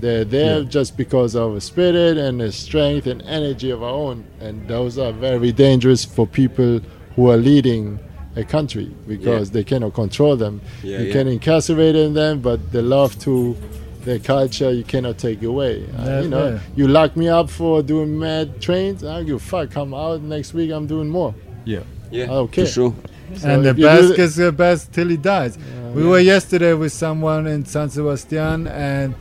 They're 0.00 0.24
there 0.24 0.58
Yeah. 0.60 0.68
just 0.68 0.96
because 0.96 1.34
of 1.34 1.56
a 1.56 1.60
spirit 1.60 2.16
and 2.18 2.40
a 2.42 2.52
strength 2.52 3.06
and 3.06 3.22
energy 3.22 3.70
of 3.70 3.82
our 3.82 3.90
own, 4.06 4.24
and 4.40 4.66
those 4.68 4.98
are 4.98 5.12
very 5.12 5.52
dangerous 5.52 6.04
for 6.04 6.26
people 6.26 6.80
who 7.16 7.30
are 7.30 7.36
leading 7.36 7.98
a 8.36 8.44
country 8.44 8.88
because 9.08 9.48
Yeah. 9.48 9.54
they 9.54 9.64
cannot 9.64 9.94
control 9.94 10.36
them. 10.36 10.60
Yeah, 10.84 10.98
you 11.00 11.06
yeah. 11.06 11.12
can 11.12 11.26
incarcerate 11.28 12.14
them, 12.14 12.38
but 12.40 12.70
the 12.70 12.82
love 12.82 13.18
to 13.20 13.56
their 14.04 14.20
culture 14.20 14.70
you 14.72 14.84
cannot 14.84 15.18
take 15.18 15.42
away. 15.42 15.82
Uh, 15.98 16.20
you 16.22 16.28
know, 16.28 16.48
yeah. 16.50 16.58
you 16.76 16.86
lock 16.86 17.16
me 17.16 17.28
up 17.28 17.50
for 17.50 17.82
doing 17.82 18.16
mad 18.18 18.60
trains. 18.60 19.02
I 19.02 19.16
don't 19.16 19.26
give 19.26 19.36
a 19.36 19.38
fuck. 19.40 19.70
Come 19.72 19.92
out 19.92 20.22
next 20.22 20.54
week. 20.54 20.70
I'm 20.70 20.86
doing 20.86 21.08
more. 21.08 21.34
Yeah. 21.64 21.80
yeah, 22.12 22.30
Okay. 22.30 22.64
for 22.64 22.70
sure. 22.70 22.94
So 23.34 23.48
and 23.48 23.64
the 23.64 23.70
if 23.70 23.76
you 23.78 23.82
do 23.84 23.88
best 23.88 24.08
the- 24.16 24.22
is 24.22 24.36
the 24.36 24.52
best 24.52 24.92
till 24.92 25.08
he 25.08 25.16
dies. 25.18 25.58
we 25.94 26.04
were 26.04 26.20
yesterday 26.20 26.72
with 26.74 26.92
someone 26.92 27.46
in 27.46 27.64
San 27.66 27.90
Sebastian, 27.90 28.66
and 28.68 29.14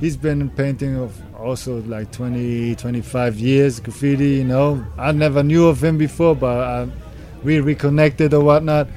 he's 0.00 0.16
been 0.16 0.48
painting 0.50 0.96
of 0.96 1.14
also 1.38 1.80
like 1.82 2.10
20, 2.12 2.74
25 2.76 3.36
years 3.38 3.80
graffiti. 3.80 4.30
You 4.36 4.44
know, 4.44 4.84
I 4.98 5.12
never 5.12 5.42
knew 5.42 5.66
of 5.68 5.82
him 5.82 5.98
before, 5.98 6.34
but 6.34 6.46
uh, 6.58 6.86
we 7.42 7.60
reconnected 7.60 8.34
or 8.34 8.42
whatnot. 8.44 8.88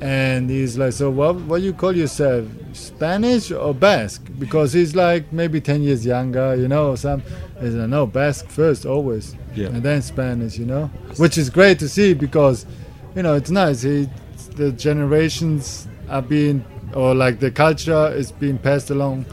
And 0.00 0.50
he's 0.50 0.76
like, 0.76 0.92
so 0.92 1.10
what? 1.10 1.36
What 1.36 1.58
do 1.60 1.64
you 1.64 1.72
call 1.72 1.96
yourself? 1.96 2.46
Spanish 2.72 3.50
or 3.52 3.72
Basque? 3.72 4.22
Because 4.38 4.72
he's 4.72 4.94
like 4.94 5.32
maybe 5.32 5.60
ten 5.60 5.82
years 5.82 6.04
younger, 6.04 6.54
you 6.56 6.68
know, 6.68 6.90
or 6.90 6.96
some. 6.96 7.22
I 7.58 7.62
said, 7.70 7.88
no, 7.88 8.04
Basque 8.06 8.48
first, 8.48 8.84
always, 8.84 9.36
Yeah. 9.54 9.68
and 9.68 9.82
then 9.82 10.02
Spanish, 10.02 10.58
you 10.58 10.66
know, 10.66 10.86
which 11.16 11.38
is 11.38 11.48
great 11.48 11.78
to 11.78 11.88
see 11.88 12.12
because, 12.12 12.66
you 13.14 13.22
know, 13.22 13.34
it's 13.34 13.50
nice. 13.50 13.82
He, 13.82 14.08
the 14.56 14.72
generations 14.72 15.86
are 16.10 16.20
being, 16.20 16.64
or 16.94 17.14
like 17.14 17.38
the 17.38 17.52
culture 17.52 18.08
is 18.08 18.32
being 18.32 18.58
passed 18.58 18.90
along, 18.90 19.24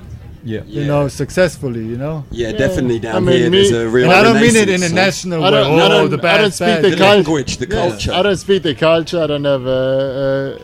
Yeah. 0.44 0.62
you 0.66 0.86
know, 0.86 1.08
successfully, 1.08 1.86
you 1.86 1.98
know. 1.98 2.26
Yeah, 2.32 2.52
definitely 2.52 3.00
down 3.00 3.16
I 3.16 3.20
mean, 3.20 3.38
here. 3.38 3.50
me- 3.52 3.58
there's 3.70 3.72
a 3.72 3.88
real. 3.90 4.06
And 4.06 4.14
I 4.14 4.24
don't 4.24 4.42
mean 4.42 4.56
it 4.56 4.70
in 4.70 4.82
a 4.82 4.88
renaissance, 4.88 4.90
so- 4.90 4.96
national 4.96 5.44
I 5.44 5.52
way. 5.52 5.52
don't- 5.52 5.80
I 5.80 5.86
Oh, 5.86 5.90
don't- 5.90 6.10
the 6.22 6.28
I 6.28 6.38
don't 6.38 6.52
speak 6.54 6.68
bad. 6.68 6.84
the 6.84 6.90
The 6.92 6.96
cul- 6.98 7.08
language, 7.16 7.58
the 7.58 7.68
Yeah. 7.68 7.76
culture. 7.90 8.12
I 8.14 8.22
don't 8.24 8.36
speak 8.38 8.64
the 8.64 8.74
culture. 8.76 9.22
I 9.22 9.28
don't 9.28 9.44
have 9.46 9.66
a, 9.66 10.58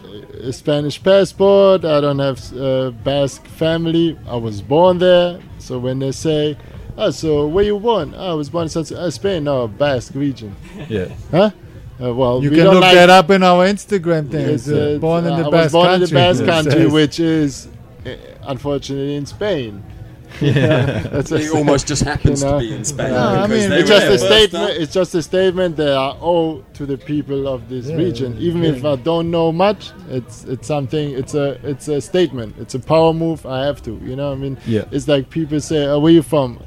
a, 0.44 0.48
a 0.50 0.54
Spanish 0.54 1.02
passport. 1.04 1.86
I 1.86 2.02
don't 2.02 2.20
have 2.20 2.40
a 2.54 2.92
Basque 3.04 3.46
family. 3.48 4.18
I 4.30 4.36
was 4.38 4.62
born 4.62 4.98
there. 5.00 5.38
So 5.60 5.78
when 5.80 6.00
they 6.00 6.12
say, 6.12 6.58
"Oh, 6.98 7.12
so 7.12 7.48
where 7.48 7.64
you 7.66 7.78
born?" 7.80 8.14
"Oh, 8.18 8.32
I 8.32 8.34
was 8.34 8.50
born 8.50 8.64
in 8.64 8.70
San- 8.70 8.98
uh, 8.98 9.10
Spain. 9.12 9.44
No, 9.44 9.68
Basque 9.68 10.14
region. 10.16 10.56
Yeah. 10.90 11.06
Huh? 11.32 11.52
Uh, 12.00 12.14
well, 12.14 12.44
You 12.44 12.50
we 12.52 12.56
can 12.58 12.66
don't 12.66 12.76
look 12.76 12.84
like- 12.84 12.94
that 12.96 13.10
up 13.10 13.30
in 13.32 13.42
our 13.44 13.66
Instagram 13.68 14.30
thing. 14.32 14.46
It's, 14.50 14.68
It's, 14.68 14.96
uh, 14.96 14.98
born 15.00 15.26
in 15.26 15.34
I 15.34 15.38
the 15.38 15.44
was 15.46 15.52
Basque 15.52 15.72
born 15.74 15.86
country. 15.88 16.04
in 16.04 16.10
the 16.10 16.14
Basque 16.16 16.46
country, 16.46 16.86
which 16.88 17.20
is 17.20 17.68
Uh, 18.14 18.52
unfortunately 18.52 19.16
in 19.16 19.26
Spain. 19.26 19.84
Yeah. 20.42 21.00
That's 21.14 21.32
It 21.32 21.52
almost 21.56 21.88
just 21.88 22.04
happens 22.04 22.42
You 22.44 22.50
know? 22.50 22.60
to 22.60 22.68
be 22.68 22.74
in 22.76 22.84
Spain. 22.84 23.12
No, 23.12 23.18
I 23.18 23.48
mean 23.48 23.72
it's 23.72 23.90
just 23.90 24.08
a 24.08 24.18
statement. 24.20 24.72
huh? 24.74 24.82
It's 24.82 24.94
just 24.94 25.16
a 25.16 25.22
statement 25.22 25.78
that 25.78 25.94
I 25.94 26.10
owe 26.22 26.64
to 26.74 26.86
the 26.86 26.98
people 26.98 27.48
of 27.48 27.70
this 27.70 27.86
Yeah, 27.88 27.96
region. 27.96 28.38
Even 28.38 28.62
yeah. 28.64 28.72
if 28.72 28.84
I 28.84 28.98
don't 28.98 29.32
know 29.32 29.54
much, 29.54 29.92
it's 30.10 30.44
it's 30.44 30.68
something. 30.68 31.12
It's 31.12 31.34
a 31.34 31.48
it's 31.64 31.88
a 31.88 32.02
statement. 32.02 32.56
It's 32.60 32.76
a 32.76 32.80
power 32.80 33.14
move. 33.14 33.46
I 33.46 33.66
have 33.66 33.82
to. 33.84 33.92
You 34.04 34.16
know. 34.18 34.34
I 34.34 34.36
mean, 34.36 34.58
Yeah. 34.68 34.84
it's 34.92 35.08
like 35.08 35.30
people 35.30 35.62
say, 35.62 35.86
oh, 35.86 36.00
"Where 36.00 36.12
you 36.12 36.22
from?" 36.24 36.60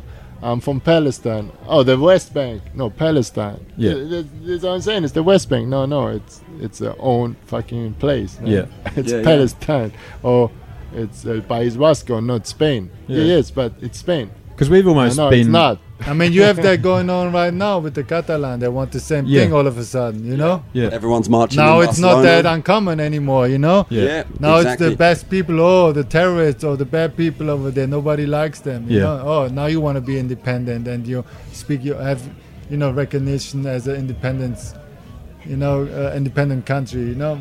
I'm 0.43 0.61
from 0.61 0.81
Palestine. 0.81 1.53
Oh, 1.69 1.83
the 1.83 1.99
West 1.99 2.33
Bank. 2.33 2.63
No, 2.75 2.89
Palestine. 2.89 3.61
Yeah. 3.77 3.93
Th- 3.93 4.09
th- 4.11 4.27
That's 4.47 4.63
what 4.65 4.73
I'm 4.73 4.81
saying. 4.81 5.05
It's 5.05 5.13
the 5.13 5.23
West 5.23 5.51
Bank. 5.51 5.69
No, 5.69 5.85
no. 5.85 6.09
It's 6.09 6.41
it's 6.61 6.79
their 6.79 6.95
own 6.99 7.37
fucking 7.45 7.95
place. 8.05 8.39
no? 8.41 8.49
Yeah. 8.51 8.65
it's 8.97 9.13
Yeah, 9.13 9.19
yeah. 9.19 9.25
Palestine. 9.25 9.93
Or 10.23 10.51
it's 10.95 11.25
uh, 11.25 11.41
País 11.49 11.77
Vasco, 11.77 12.21
not 12.21 12.47
Spain. 12.47 12.91
Yeah. 13.07 13.19
Yeah. 13.19 13.25
Yes, 13.37 13.51
but 13.51 13.73
it's 13.81 13.99
Spain. 13.99 14.31
Because 14.51 14.69
we've 14.69 14.87
almost 14.87 15.17
no, 15.17 15.31
been. 15.31 15.41
it's 15.41 15.49
not. 15.49 15.79
I 16.07 16.15
mean, 16.15 16.33
you 16.33 16.43
have 16.43 16.57
that 16.57 16.83
going 16.83 17.09
on 17.11 17.33
right 17.33 17.53
now 17.53 17.79
with 17.79 17.95
the 17.95 18.05
Catalan. 18.05 18.61
They 18.61 18.69
want 18.69 18.93
the 18.93 19.01
same 19.01 19.27
Yeah. 19.27 19.43
thing 19.43 19.53
all 19.53 19.67
of 19.67 19.77
a 19.79 19.85
sudden, 19.85 20.25
you 20.27 20.37
know? 20.37 20.63
Yeah. 20.73 20.89
Everyone's 20.93 21.29
marching. 21.29 21.57
Now 21.57 21.81
in 21.81 21.89
it's 21.89 21.99
not 21.99 22.23
that 22.23 22.47
uncommon 22.47 23.01
anymore, 23.01 23.49
you 23.49 23.59
know? 23.59 23.87
Yeah. 23.91 24.03
Yeah. 24.03 24.23
Now 24.39 24.57
exactly. 24.57 24.87
it's 24.87 24.93
the 24.93 24.97
best 24.99 25.31
people, 25.31 25.61
oh, 25.61 25.93
the 25.93 26.05
terrorists 26.05 26.65
or 26.65 26.77
the 26.77 26.85
bad 26.87 27.17
people 27.17 27.51
over 27.51 27.71
there. 27.71 27.87
Nobody 27.87 28.27
likes 28.27 28.61
them, 28.61 28.87
you 28.89 28.99
Yeah. 28.99 29.05
know? 29.05 29.23
Oh, 29.25 29.49
now 29.49 29.67
you 29.67 29.81
want 29.81 29.97
to 29.97 30.01
be 30.03 30.19
independent 30.19 30.89
and 30.89 31.07
you 31.07 31.25
speak, 31.53 31.85
you 31.85 31.95
have, 31.95 32.23
you 32.71 32.77
know, 32.77 32.91
recognition 32.91 33.67
as 33.67 33.87
an 33.87 33.97
independence, 33.97 34.75
you 35.45 35.57
know, 35.57 35.85
uh, 35.87 36.15
independent 36.17 36.65
country, 36.67 37.01
you 37.03 37.15
know? 37.15 37.39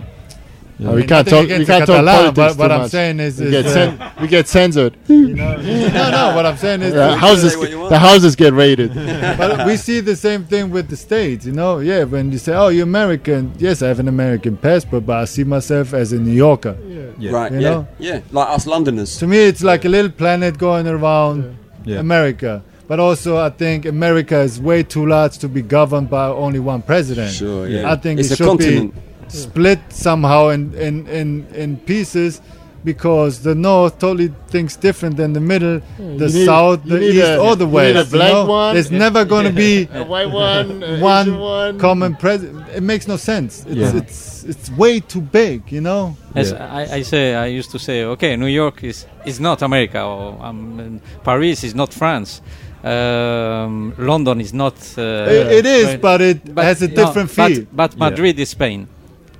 I 0.81 0.93
we 0.93 1.03
can't 1.03 1.27
talk. 1.27 1.39
We 1.39 1.45
against 1.53 1.67
can't 1.69 1.85
the 1.85 1.93
talk 1.93 2.05
Catalan, 2.05 2.33
politics 2.33 2.55
but 2.55 2.57
what 2.57 2.67
too 2.69 2.73
I'm 2.73 2.81
much. 2.81 2.91
saying 2.91 3.19
is, 3.19 3.39
we 3.41 3.49
get, 3.51 3.65
uh, 3.65 3.73
cen- 3.73 4.11
we 4.21 4.27
get 4.29 4.47
censored. 4.47 4.95
you 5.07 5.33
know, 5.35 5.55
no, 5.57 6.09
no, 6.11 6.35
what 6.35 6.45
I'm 6.45 6.55
saying 6.55 6.81
is, 6.83 6.93
The 6.93 7.03
uh, 7.03 7.15
houses, 7.17 7.51
say 7.53 7.59
what 7.59 7.69
you 7.69 7.79
want. 7.79 7.89
the 7.89 7.99
houses 7.99 8.35
get 8.37 8.53
raided. 8.53 8.93
but 9.37 9.65
we 9.67 9.75
see 9.75 9.99
the 9.99 10.15
same 10.15 10.45
thing 10.45 10.69
with 10.69 10.87
the 10.89 10.95
states, 10.95 11.45
you 11.45 11.51
know. 11.51 11.79
Yeah, 11.79 12.05
when 12.05 12.31
you 12.31 12.37
say, 12.37 12.53
"Oh, 12.53 12.69
you're 12.69 12.83
American," 12.83 13.51
yes, 13.57 13.81
I 13.81 13.87
have 13.89 13.99
an 13.99 14.07
American 14.07 14.55
passport, 14.55 15.05
but 15.05 15.17
I 15.17 15.25
see 15.25 15.43
myself 15.43 15.93
as 15.93 16.13
a 16.13 16.19
New 16.19 16.31
Yorker. 16.31 16.77
Yeah. 17.19 17.31
Right. 17.31 17.51
You 17.51 17.59
yeah. 17.59 17.69
know? 17.71 17.87
Yeah. 17.97 18.21
Like 18.31 18.49
us 18.49 18.65
Londoners. 18.65 19.17
To 19.17 19.27
me, 19.27 19.39
it's 19.39 19.61
like 19.61 19.83
a 19.83 19.89
little 19.89 20.11
planet 20.11 20.57
going 20.57 20.87
around 20.87 21.57
Yeah. 21.83 21.99
America. 21.99 22.63
But 22.87 22.99
also, 22.99 23.37
I 23.37 23.49
think 23.49 23.85
America 23.85 24.39
is 24.39 24.59
way 24.59 24.81
too 24.83 25.05
large 25.05 25.37
to 25.39 25.47
be 25.49 25.61
governed 25.61 26.09
by 26.09 26.25
only 26.27 26.59
one 26.59 26.81
president. 26.81 27.31
Sure. 27.33 27.67
Yeah. 27.67 27.91
I 27.91 27.95
think 27.97 28.19
it's 28.19 28.29
it 28.31 28.33
a 28.33 28.35
should 28.37 28.47
continent. 28.47 28.95
be 28.95 29.01
split 29.31 29.79
somehow 29.89 30.49
in, 30.49 30.73
in, 30.75 31.07
in, 31.07 31.47
in 31.53 31.77
pieces 31.77 32.41
because 32.85 33.41
the 33.43 33.53
north 33.53 33.99
totally 33.99 34.31
thinks 34.47 34.77
different 34.77 35.17
than 35.17 35.33
the 35.33 35.39
middle, 35.41 35.81
the 35.97 36.29
need- 36.29 36.45
south, 36.45 36.81
the 36.85 37.01
east, 37.01 37.27
a- 37.27 37.37
or 37.37 37.55
the 37.57 37.65
you 37.67 37.71
need 37.71 37.91
a 37.91 37.93
west. 37.99 38.11
you 38.13 38.17
black 38.17 38.31
know? 38.31 38.45
one. 38.45 38.73
There's 38.73 38.89
never 38.91 39.25
going 39.25 39.45
to 39.51 39.51
be 39.51 39.87
a 39.93 40.03
white 40.03 40.29
one, 40.31 40.81
a 40.83 40.97
one, 40.99 41.27
Asian 41.27 41.39
one. 41.39 41.77
common 41.79 42.15
president. 42.15 42.65
It 42.69 42.81
makes 42.81 43.05
no 43.07 43.17
sense. 43.17 43.65
It's, 43.65 43.75
Yeah. 43.75 43.97
it's 43.97 44.29
it's 44.45 44.69
way 44.71 45.01
too 45.01 45.19
big, 45.21 45.69
you 45.71 45.81
know. 45.81 46.15
As 46.33 46.51
Yeah. 46.51 46.73
I, 46.73 46.81
I 46.95 47.01
say, 47.03 47.35
I 47.35 47.47
used 47.47 47.69
to 47.71 47.79
say, 47.79 48.05
okay, 48.05 48.37
New 48.37 48.47
York 48.47 48.81
is, 48.85 49.05
is 49.25 49.39
not 49.41 49.61
America, 49.61 50.01
or 50.01 50.37
um, 50.41 51.01
Paris 51.25 51.65
is 51.65 51.75
not 51.75 51.93
France, 51.93 52.41
um, 52.85 53.93
London 53.97 54.39
is 54.39 54.53
not. 54.53 54.75
Uh, 54.97 55.01
It- 55.29 55.51
it 55.59 55.65
is, 55.65 55.85
right. 55.85 56.01
but 56.01 56.21
it 56.21 56.39
has 56.57 56.81
a 56.81 56.87
different 56.87 57.35
but- 57.35 57.47
feel. 57.51 57.65
But, 57.73 57.91
Yeah. 57.93 57.99
Madrid 58.09 58.39
is 58.39 58.49
Spain. 58.49 58.87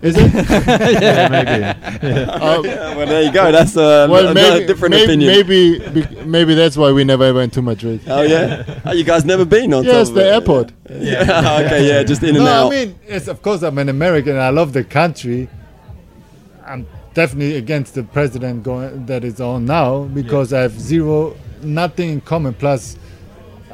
Is 0.02 0.16
it? 0.18 0.34
yeah, 1.04 1.28
maybe. 1.30 1.64
Uh, 1.64 2.62
Yeah, 2.64 2.96
well, 2.96 3.06
there 3.06 3.22
you 3.24 3.32
go. 3.34 3.52
That's 3.52 3.76
uh, 3.76 4.08
well, 4.10 4.28
another 4.30 4.34
maybe, 4.60 4.66
different 4.68 4.92
maybe, 4.92 5.04
opinion. 5.04 5.30
maybe, 5.30 6.02
bec- 6.02 6.26
maybe 6.26 6.54
that's 6.56 6.78
why 6.78 6.92
we 6.94 7.04
never 7.04 7.34
went 7.34 7.52
to 7.54 7.62
Madrid. 7.62 8.02
Oh 8.08 8.22
yeah. 8.22 8.80
Oh, 8.86 8.94
you 8.94 9.04
guys 9.04 9.26
never 9.26 9.44
been 9.46 9.74
on? 9.74 9.84
Yes, 9.84 10.10
the 10.10 10.22
it? 10.22 10.34
airport. 10.36 10.72
Yeah. 10.90 11.62
okay. 11.66 11.88
Yeah. 11.88 12.04
Just 12.04 12.24
in 12.24 12.36
and 12.36 12.46
No, 12.46 12.52
out. 12.52 12.68
I 12.68 12.86
mean, 12.86 13.00
it's, 13.08 13.28
of 13.28 13.42
course, 13.42 13.62
I'm 13.62 13.78
an 13.78 13.90
American. 13.90 14.34
and 14.34 14.42
I 14.42 14.50
love 14.50 14.72
the 14.72 14.84
country. 14.86 15.50
I'm 16.66 16.88
definitely 17.14 17.58
against 17.58 17.96
the 17.96 18.04
president 18.04 18.64
going 18.64 19.06
that 19.08 19.24
is 19.26 19.42
on 19.42 19.66
now 19.66 20.04
because 20.04 20.54
I 20.54 20.62
have 20.62 20.80
zero, 20.80 21.36
nothing 21.62 22.10
in 22.10 22.22
common. 22.22 22.54
Plus, 22.54 22.96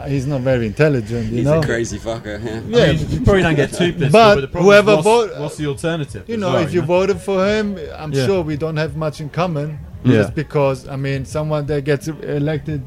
he's 0.07 0.25
not 0.27 0.41
very 0.41 0.67
intelligent. 0.67 1.27
You 1.31 1.37
He's 1.37 1.45
know. 1.45 1.59
a 1.59 1.65
crazy 1.65 1.97
fucker. 1.97 2.43
Yeah. 2.43 2.61
Yeah, 2.67 2.83
I 2.83 2.93
mean, 2.93 3.09
you 3.09 3.21
probably 3.21 3.41
don't 3.43 3.55
get 3.55 3.73
too 3.73 3.93
pissed. 3.93 4.11
But 4.11 4.35
but 4.35 4.41
the 4.41 4.47
problem 4.47 4.65
is 4.69 4.83
whoever 4.83 4.95
what's, 5.01 5.39
what's 5.39 5.57
the 5.57 5.67
alternative? 5.67 6.23
you 6.27 6.37
know, 6.37 6.53
well, 6.53 6.63
if 6.63 6.73
you 6.73 6.81
know? 6.81 6.87
voted 6.87 7.19
for 7.21 7.45
him, 7.47 7.77
I'm 7.95 8.11
Yeah. 8.11 8.25
sure 8.25 8.41
we 8.41 8.57
don't 8.57 8.77
have 8.77 8.95
much 8.95 9.21
in 9.21 9.29
common. 9.29 9.79
Yeah. 10.03 10.13
Just 10.21 10.35
because, 10.35 10.87
I 10.87 10.95
mean, 10.97 11.25
someone 11.25 11.65
that 11.67 11.83
gets 11.83 12.07
elected 12.07 12.83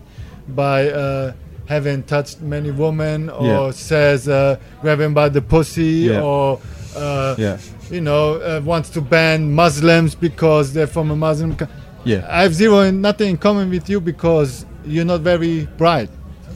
by 0.48 0.88
uh, 0.90 1.32
having 1.66 2.02
touched 2.04 2.40
many 2.40 2.70
women 2.70 3.28
or 3.30 3.46
Yeah. 3.46 3.70
says 3.72 4.28
uh, 4.28 4.56
grab 4.82 5.00
him 5.00 5.14
by 5.14 5.28
the 5.28 5.42
pussy 5.42 6.08
Yeah. 6.10 6.20
or, 6.22 6.60
uh, 6.96 7.34
Yeah. 7.36 7.56
you 7.90 8.00
know, 8.00 8.34
uh, 8.34 8.60
wants 8.64 8.88
to 8.90 9.00
ban 9.00 9.52
Muslims 9.52 10.14
because 10.14 10.72
they're 10.72 10.86
from 10.86 11.10
a 11.10 11.16
Muslim 11.16 11.56
country. 11.56 11.74
Yeah. 12.04 12.24
I 12.30 12.42
have 12.42 12.54
zero 12.54 12.80
and 12.80 13.02
nothing 13.02 13.30
in 13.30 13.36
common 13.36 13.68
with 13.70 13.90
you 13.90 14.00
because 14.00 14.64
you're 14.86 15.04
not 15.04 15.20
very 15.20 15.66
bright. 15.76 16.08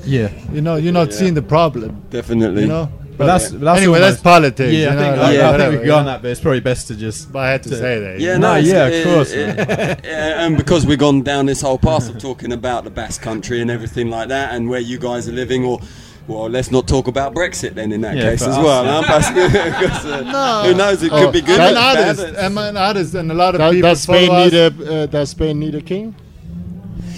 Yeah. 0.05 0.30
You 0.53 0.61
know, 0.61 0.76
you're 0.76 0.92
not 0.92 1.11
Yeah. 1.11 1.16
seeing 1.16 1.34
the 1.34 1.42
problem. 1.42 2.03
Definitely. 2.11 2.62
You 2.62 2.68
know. 2.68 2.88
But 3.18 3.26
that's, 3.26 3.50
but 3.50 3.61
that's 3.61 3.78
anyway, 3.80 4.00
that's 4.00 4.20
politics. 4.22 4.72
Yeah, 4.72 4.78
you 4.94 4.98
I 4.98 5.03
think, 5.03 5.16
like, 5.18 5.38
I, 5.38 5.55
I 5.55 5.59
think 5.59 5.70
we've 5.72 5.80
you 5.82 5.86
gone 5.86 6.07
that, 6.07 6.22
but 6.22 6.30
it's 6.30 6.40
probably 6.40 6.61
best 6.61 6.88
to 6.88 6.96
just. 6.96 7.30
But 7.30 7.40
I 7.40 7.50
had 7.50 7.62
to 7.64 7.68
to- 7.68 7.76
say 7.76 8.00
that. 8.00 8.18
Yeah, 8.20 8.38
no, 8.38 8.38
know. 8.38 8.53
No, 8.55 8.59
it's- 8.59 8.72
yeah, 8.72 8.86
of 8.86 9.05
course, 9.05 9.32
it- 9.32 9.57
yeah, 10.05 10.44
and 10.46 10.57
because 10.57 10.86
we've 10.86 10.98
gone 10.98 11.22
down 11.22 11.44
this 11.46 11.61
whole 11.61 11.78
path 11.78 12.09
of 12.09 12.18
talking 12.28 12.53
about 12.53 12.84
the 12.84 12.90
Basque 12.90 13.20
Country 13.20 13.61
and 13.61 13.70
everything 13.70 14.09
like 14.09 14.28
that, 14.28 14.55
and 14.55 14.68
where 14.68 14.80
you 14.80 14.98
guys 14.98 15.28
are 15.28 15.32
living, 15.32 15.62
or 15.62 15.78
well, 16.26 16.48
let's 16.48 16.70
not 16.70 16.88
talk 16.88 17.07
about 17.07 17.34
Brexit 17.34 17.74
then 17.74 17.92
in 17.92 18.00
that 18.00 18.16
Yeah, 18.16 18.30
case 18.30 18.42
as 18.42 18.57
us, 18.57 18.64
well. 18.64 18.84
yeah. 18.86 19.03
huh? 19.03 19.20
Basque- 19.20 20.05
uh, 20.07 20.20
No. 20.32 20.70
Who 20.70 20.74
knows? 20.74 21.03
It 21.03 21.12
Oh, 21.12 21.18
could 21.24 21.32
be 21.34 21.42
good. 21.42 21.61
I'm 21.61 21.74
but 21.74 21.98
an 21.98 21.98
artist. 22.07 22.38
I'm 22.38 22.59
an 22.59 22.76
artist, 22.78 23.14
and 23.14 23.30
a 23.30 23.34
lot 23.34 23.55
of 23.55 23.59
Does, 23.61 23.74
people 23.74 23.88
does 23.90 24.00
Spain 24.03 24.32
need 24.32 24.55
us. 24.55 24.72
a 24.80 25.03
uh, 25.03 25.07
Does 25.07 25.30
Spain 25.30 25.59
need 25.61 25.74
a 25.74 25.82
king? 25.82 26.14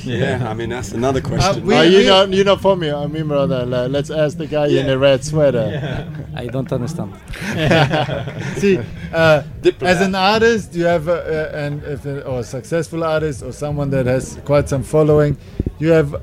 Yeah, 0.04 0.48
I 0.48 0.54
mean 0.54 0.70
that's 0.70 0.92
another 0.92 1.20
question. 1.20 1.64
we- 1.66 1.74
oh, 1.74 1.82
you 1.82 1.98
we- 1.98 2.06
know, 2.06 2.24
you 2.24 2.44
know, 2.44 2.56
for 2.56 2.76
me, 2.76 2.90
I 2.90 3.06
mean, 3.06 3.28
brother. 3.28 3.64
like, 3.66 3.90
let's 3.90 4.10
ask 4.10 4.36
the 4.38 4.46
guy 4.46 4.66
in 4.68 4.86
the 4.86 4.98
red 4.98 5.24
sweater. 5.24 6.06
I 6.36 6.46
don't 6.46 6.70
understand. 6.72 7.12
See, 8.56 8.78
uh, 9.12 9.42
as 9.80 10.00
an 10.00 10.14
artist, 10.14 10.74
you 10.74 10.84
have, 10.84 11.08
uh, 11.08 11.12
uh, 11.12 11.50
and 11.54 11.82
if 11.84 12.04
a, 12.06 12.24
or 12.24 12.40
a 12.40 12.44
successful 12.44 13.04
artist 13.04 13.42
or 13.42 13.52
someone 13.52 13.90
that 13.90 14.06
has 14.06 14.38
quite 14.44 14.68
some 14.68 14.82
following, 14.82 15.36
you 15.78 15.88
have 15.90 16.14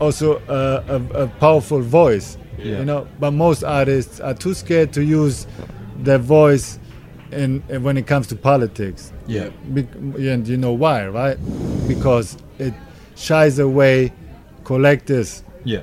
also 0.00 0.38
uh, 0.48 1.00
a, 1.14 1.22
a 1.24 1.28
powerful 1.28 1.80
voice. 1.80 2.36
You 2.58 2.84
know, 2.84 3.08
but 3.18 3.30
most 3.30 3.64
artists 3.64 4.20
are 4.20 4.34
too 4.34 4.52
scared 4.52 4.92
to 4.92 5.02
use 5.02 5.46
their 5.96 6.18
voice 6.18 6.78
in, 7.32 7.62
in 7.70 7.82
when 7.82 7.96
it 7.96 8.06
comes 8.06 8.26
to 8.26 8.36
politics. 8.36 9.14
Yeah. 9.26 9.48
Bec- 9.68 9.94
and 9.94 10.46
you 10.46 10.58
know 10.58 10.72
why, 10.72 11.06
right? 11.06 11.38
Because 11.88 12.36
it 12.58 12.74
shies 13.20 13.58
away 13.58 14.12
collectors 14.64 15.42
Yeah. 15.64 15.82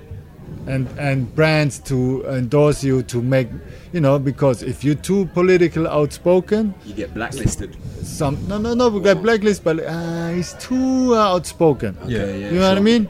and 0.65 0.87
and 0.97 1.33
brands 1.35 1.79
to 1.89 2.23
endorse 2.27 2.83
you 2.83 3.03
to 3.03 3.21
make 3.21 3.47
you 3.93 3.99
know 4.01 4.17
because 4.19 4.63
if 4.63 4.83
you're 4.83 5.01
too 5.11 5.25
political 5.33 5.87
outspoken 5.87 6.73
You 6.85 6.93
get 6.93 7.13
blacklisted. 7.13 7.75
some 8.03 8.35
no 8.47 8.57
no 8.57 8.73
no 8.73 8.89
we 8.89 8.99
got 9.01 9.21
blacklist 9.21 9.63
but 9.63 9.77
uh, 9.79 10.29
he's 10.35 10.53
too 10.53 11.13
uh, 11.15 11.33
outspoken 11.35 11.97
Yeah. 12.07 12.25
yeah, 12.25 12.49
you 12.51 12.59
know 12.59 12.69
what 12.69 12.77
I 12.77 12.81
mean 12.81 13.09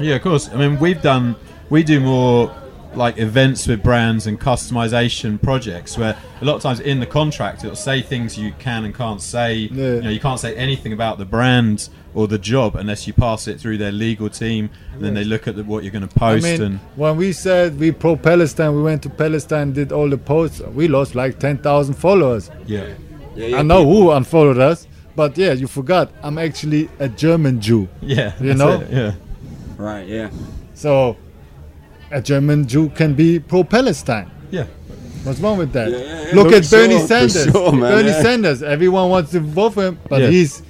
Yeah, 0.00 0.14
of 0.16 0.22
course. 0.22 0.48
I 0.54 0.56
mean, 0.56 0.78
we've 0.78 1.02
done, 1.02 1.34
we 1.70 1.82
do 1.82 1.98
more 1.98 2.54
like 2.94 3.18
events 3.18 3.66
with 3.66 3.82
brands 3.82 4.26
and 4.28 4.38
customization 4.40 5.40
projects 5.42 5.98
where 5.98 6.14
a 6.40 6.44
lot 6.44 6.54
of 6.54 6.62
times 6.62 6.78
in 6.80 7.00
the 7.00 7.06
contract 7.20 7.64
it'll 7.64 7.74
say 7.90 8.00
things 8.02 8.38
you 8.38 8.52
can 8.60 8.84
and 8.84 8.94
can't 8.94 9.20
say. 9.20 9.54
Yeah. 9.54 9.94
You 9.96 10.02
know, 10.02 10.10
you 10.16 10.20
can't 10.20 10.38
say 10.38 10.54
anything 10.54 10.92
about 10.92 11.18
the 11.18 11.24
brand 11.24 11.88
or 12.18 12.26
the 12.26 12.38
job 12.38 12.74
unless 12.74 13.06
you 13.06 13.12
pass 13.12 13.46
it 13.46 13.60
through 13.60 13.78
their 13.78 13.92
legal 13.92 14.28
team, 14.28 14.68
and 14.92 15.00
then 15.04 15.14
they 15.14 15.22
look 15.22 15.46
at 15.46 15.54
the, 15.54 15.62
what 15.62 15.84
you're 15.84 15.92
going 15.92 16.08
to 16.08 16.14
I 16.16 16.18
post 16.18 16.42
mean 16.44 16.62
and 16.62 16.78
when 16.96 17.16
we 17.16 17.32
said 17.32 17.78
we 17.78 17.92
pro 17.92 18.16
Palestine 18.16 18.74
we 18.74 18.82
went 18.82 19.02
to 19.04 19.10
Palestine 19.10 19.72
did 19.72 19.92
all 19.92 20.08
the 20.10 20.18
posts 20.18 20.60
we 20.60 20.88
lost 20.88 21.14
like 21.14 21.38
10,000 21.38 21.94
followers 21.94 22.50
yeah, 22.66 22.94
Yeah, 23.36 23.58
I 23.58 23.62
know 23.62 23.84
who 23.84 24.10
unfollowed 24.10 24.58
us 24.58 24.88
but 25.14 25.38
yeah 25.38 25.52
you 25.52 25.68
forgot 25.68 26.10
I'm 26.24 26.38
actually 26.38 26.90
a 26.98 27.08
German 27.08 27.60
Jew 27.60 27.88
yeah, 28.02 28.32
You 28.42 28.54
know? 28.54 28.80
it, 28.80 28.90
yeah, 28.90 29.12
Right. 29.76 30.06
Yeah. 30.08 30.30
so 30.74 31.16
a 32.10 32.20
German 32.20 32.66
Jew 32.66 32.88
can 32.90 33.14
be 33.14 33.38
pro 33.38 33.62
Palestine 33.62 34.28
yeah. 34.50 34.66
What's 35.24 35.40
wrong 35.40 35.58
with 35.58 35.72
that? 35.72 35.90
Yeah, 35.90 35.98
yeah, 35.98 36.26
yeah, 36.28 36.34
Look 36.34 36.50
for 36.50 36.56
at 36.56 36.70
Bernie 36.70 36.98
sure, 36.98 37.06
Sanders. 37.06 37.44
sure, 37.52 37.72
man, 37.72 37.80
Bernie 37.92 38.08
yeah. 38.08 38.22
Sanders. 38.22 38.62
Everyone 38.62 39.10
wants 39.10 39.32
to 39.32 39.40
vote 39.40 39.74
for 39.74 39.84
him, 39.88 39.98
but 40.08 40.22
Yeah. 40.22 40.28
he's 40.30 40.62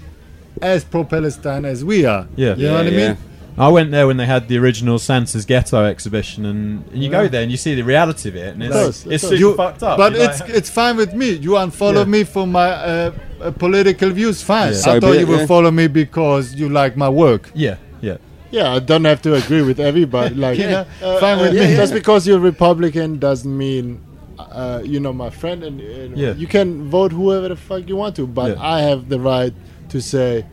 as 0.63 0.85
pro-Palestine 0.85 1.65
as 1.65 1.85
we 1.85 2.05
are. 2.05 2.27
Yeah. 2.37 2.55
you 2.55 2.67
know 2.69 2.75
what 2.75 2.87
I 2.87 2.91
Yeah, 2.91 3.09
mean? 3.09 3.19
I 3.57 3.69
went 3.69 3.91
there 3.91 4.07
when 4.07 4.19
they 4.19 4.27
had 4.27 4.47
the 4.47 4.57
original 4.59 5.01
Santa's 5.01 5.45
Ghetto 5.45 5.85
exhibition, 5.85 6.45
and, 6.47 6.85
and 6.93 7.03
you 7.03 7.11
Yeah. 7.11 7.23
go 7.23 7.29
there 7.29 7.43
and 7.43 7.51
you 7.51 7.57
see 7.57 7.75
the 7.75 7.83
reality 7.83 8.29
of 8.29 8.37
it, 8.37 8.55
and 8.55 8.63
it's, 8.63 8.73
course, 8.75 9.07
it's 9.07 9.23
super 9.25 9.35
You- 9.37 9.57
fucked 9.57 9.83
up. 9.83 9.97
But 9.99 10.13
You're 10.13 10.23
it's 10.31 10.41
like- 10.41 10.51
it's 10.51 10.71
fine 10.71 10.97
with 10.97 11.13
me. 11.13 11.31
You 11.33 11.51
unfollow 11.53 12.05
Yeah. 12.05 12.05
me 12.05 12.25
for 12.25 12.47
my 12.47 12.69
uh, 12.69 13.11
uh, 13.43 13.51
political 13.53 14.11
views. 14.11 14.43
Fine. 14.43 14.73
Yeah. 14.73 14.79
So 14.79 14.91
I 14.97 15.01
thought 15.01 15.15
it, 15.17 15.21
you 15.21 15.27
would 15.27 15.41
yeah. 15.41 15.47
follow 15.47 15.71
me 15.73 15.89
because 15.89 16.55
you 16.55 16.69
like 16.69 16.97
my 16.97 17.09
work. 17.09 17.51
yeah, 17.55 17.77
yeah, 18.01 18.19
Yeah, 18.51 18.75
I 18.77 18.79
don't 18.79 19.05
have 19.05 19.21
to 19.23 19.35
agree 19.35 19.63
with 19.63 19.81
everybody. 19.81 20.35
Like, 20.47 20.57
Yeah, 20.59 20.85
uh, 21.03 21.19
fine 21.19 21.39
with 21.41 21.51
uh, 21.51 21.55
me. 21.55 21.75
Just 21.77 21.93
because 21.93 22.27
you're 22.29 22.39
Republican 22.39 23.19
doesn't 23.19 23.57
mean, 23.59 24.01
uh, 24.39 24.81
you 24.85 25.01
know, 25.01 25.13
my 25.13 25.31
friend, 25.31 25.65
and, 25.65 25.81
and 25.81 26.17
Yeah. 26.17 26.33
you 26.35 26.47
can 26.47 26.89
vote 26.89 27.11
whoever 27.13 27.49
the 27.49 27.57
fuck 27.57 27.89
you 27.89 27.97
want 27.97 28.15
to. 28.17 28.27
But 28.27 28.51
Yeah. 28.57 28.63
I 28.77 28.83
have 28.83 29.09
the 29.09 29.19
right 29.19 29.53
to 29.91 30.01
say, 30.01 30.45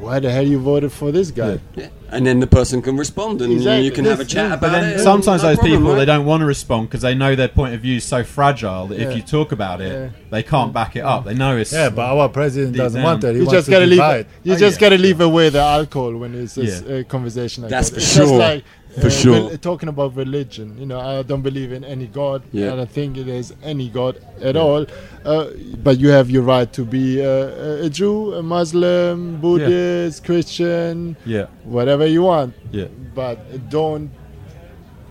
why 0.00 0.20
the 0.20 0.30
hell 0.30 0.46
you 0.46 0.58
voted 0.58 0.92
for 0.92 1.10
this 1.10 1.30
guy? 1.30 1.58
Yeah. 1.74 1.88
And 2.10 2.24
then 2.26 2.38
the 2.38 2.46
person 2.46 2.80
can 2.80 2.96
respond, 2.96 3.40
and 3.42 3.52
Exactly. 3.52 3.84
you 3.86 3.90
can 3.90 4.04
have 4.04 4.20
a 4.20 4.24
chat 4.24 4.36
yeah. 4.50 4.54
about 4.54 4.60
But 4.60 4.70
then 4.72 4.84
it. 4.94 4.98
sometimes 5.00 5.42
No 5.42 5.48
those 5.48 5.56
problem, 5.58 5.78
people 5.78 5.92
right? 5.92 5.98
they 5.98 6.04
don't 6.04 6.24
want 6.26 6.42
to 6.42 6.46
respond 6.46 6.88
because 6.88 7.00
they 7.02 7.14
know 7.14 7.34
their 7.34 7.48
point 7.48 7.74
of 7.74 7.80
view 7.80 7.96
is 7.96 8.04
so 8.04 8.22
fragile 8.22 8.86
that 8.88 8.98
Yeah. 9.00 9.08
if 9.08 9.16
you 9.16 9.22
talk 9.22 9.50
about 9.50 9.80
it, 9.80 9.92
Yeah. 9.92 10.08
they 10.30 10.42
can't 10.44 10.72
back 10.72 10.94
it 10.94 11.00
up. 11.04 11.24
They 11.24 11.34
know 11.34 11.56
it's 11.56 11.72
Yeah, 11.72 11.88
but 11.88 12.02
our 12.04 12.28
president 12.28 12.76
doesn't 12.76 13.00
down. 13.00 13.04
want 13.04 13.20
that. 13.22 13.32
He 13.32 13.38
You 13.40 13.46
wants 13.46 13.58
just 13.58 13.70
gotta 13.70 13.86
leave. 13.86 13.98
divide. 13.98 14.26
You 14.44 14.52
Oh, 14.52 14.56
just 14.58 14.80
yeah. 14.80 14.88
gotta 14.90 15.02
leave 15.02 15.20
away 15.20 15.48
the 15.48 15.60
alcohol 15.60 16.14
when 16.16 16.34
it's 16.36 16.56
a 16.56 16.62
s- 16.62 16.82
Yeah. 16.88 16.94
a 16.96 17.04
conversation 17.04 17.62
like 17.64 17.70
That's 17.70 17.88
that. 17.90 17.94
for 17.96 18.00
It's 18.00 18.12
sure. 18.14 18.24
Just 18.26 18.34
like, 18.34 18.64
For 19.00 19.06
uh, 19.06 19.10
sure. 19.10 19.56
talking 19.56 19.88
about 19.88 20.14
religion, 20.14 20.78
you 20.78 20.86
know, 20.86 21.00
I 21.00 21.22
don't 21.22 21.42
believe 21.42 21.72
in 21.72 21.84
any 21.84 22.06
god. 22.06 22.42
Yeah. 22.52 22.72
I 22.72 22.76
don't 22.76 22.90
think 22.90 23.16
there's 23.16 23.52
any 23.62 23.88
god 23.88 24.20
at 24.40 24.56
all. 24.56 24.86
Uh, 25.24 25.50
but 25.82 25.98
you 25.98 26.10
have 26.10 26.30
your 26.30 26.42
right 26.42 26.72
to 26.74 26.84
be 26.84 27.20
uh, 27.20 27.86
a, 27.86 27.90
Jew, 27.90 28.34
a 28.34 28.42
Muslim, 28.42 29.40
Buddhist, 29.40 30.24
Christian, 30.24 31.16
yeah, 31.26 31.46
whatever 31.64 32.06
you 32.06 32.22
want. 32.22 32.54
yeah, 32.70 32.86
But 33.14 33.68
don't 33.70 34.10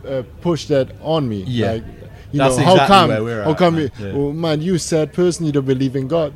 uh, 0.07 0.23
push 0.41 0.67
that 0.67 0.91
on 1.01 1.27
me. 1.27 1.43
Yeah. 1.43 1.73
Like, 1.73 1.84
you 2.34 2.39
That's 2.39 2.57
know, 2.57 2.63
how 2.63 2.71
exactly 2.73 2.95
come? 2.95 3.09
where 3.09 3.23
we're 3.23 3.43
how 3.43 3.51
at, 3.51 3.57
come? 3.57 3.75
man. 3.75 3.91
You, 3.99 4.05
Yeah. 4.07 4.13
oh, 4.15 4.34
man, 4.34 4.61
you 4.61 4.77
said 4.79 5.13
person 5.13 5.45
you 5.45 5.51
don't 5.51 5.65
believe 5.65 5.95
in 5.95 6.07
God. 6.07 6.34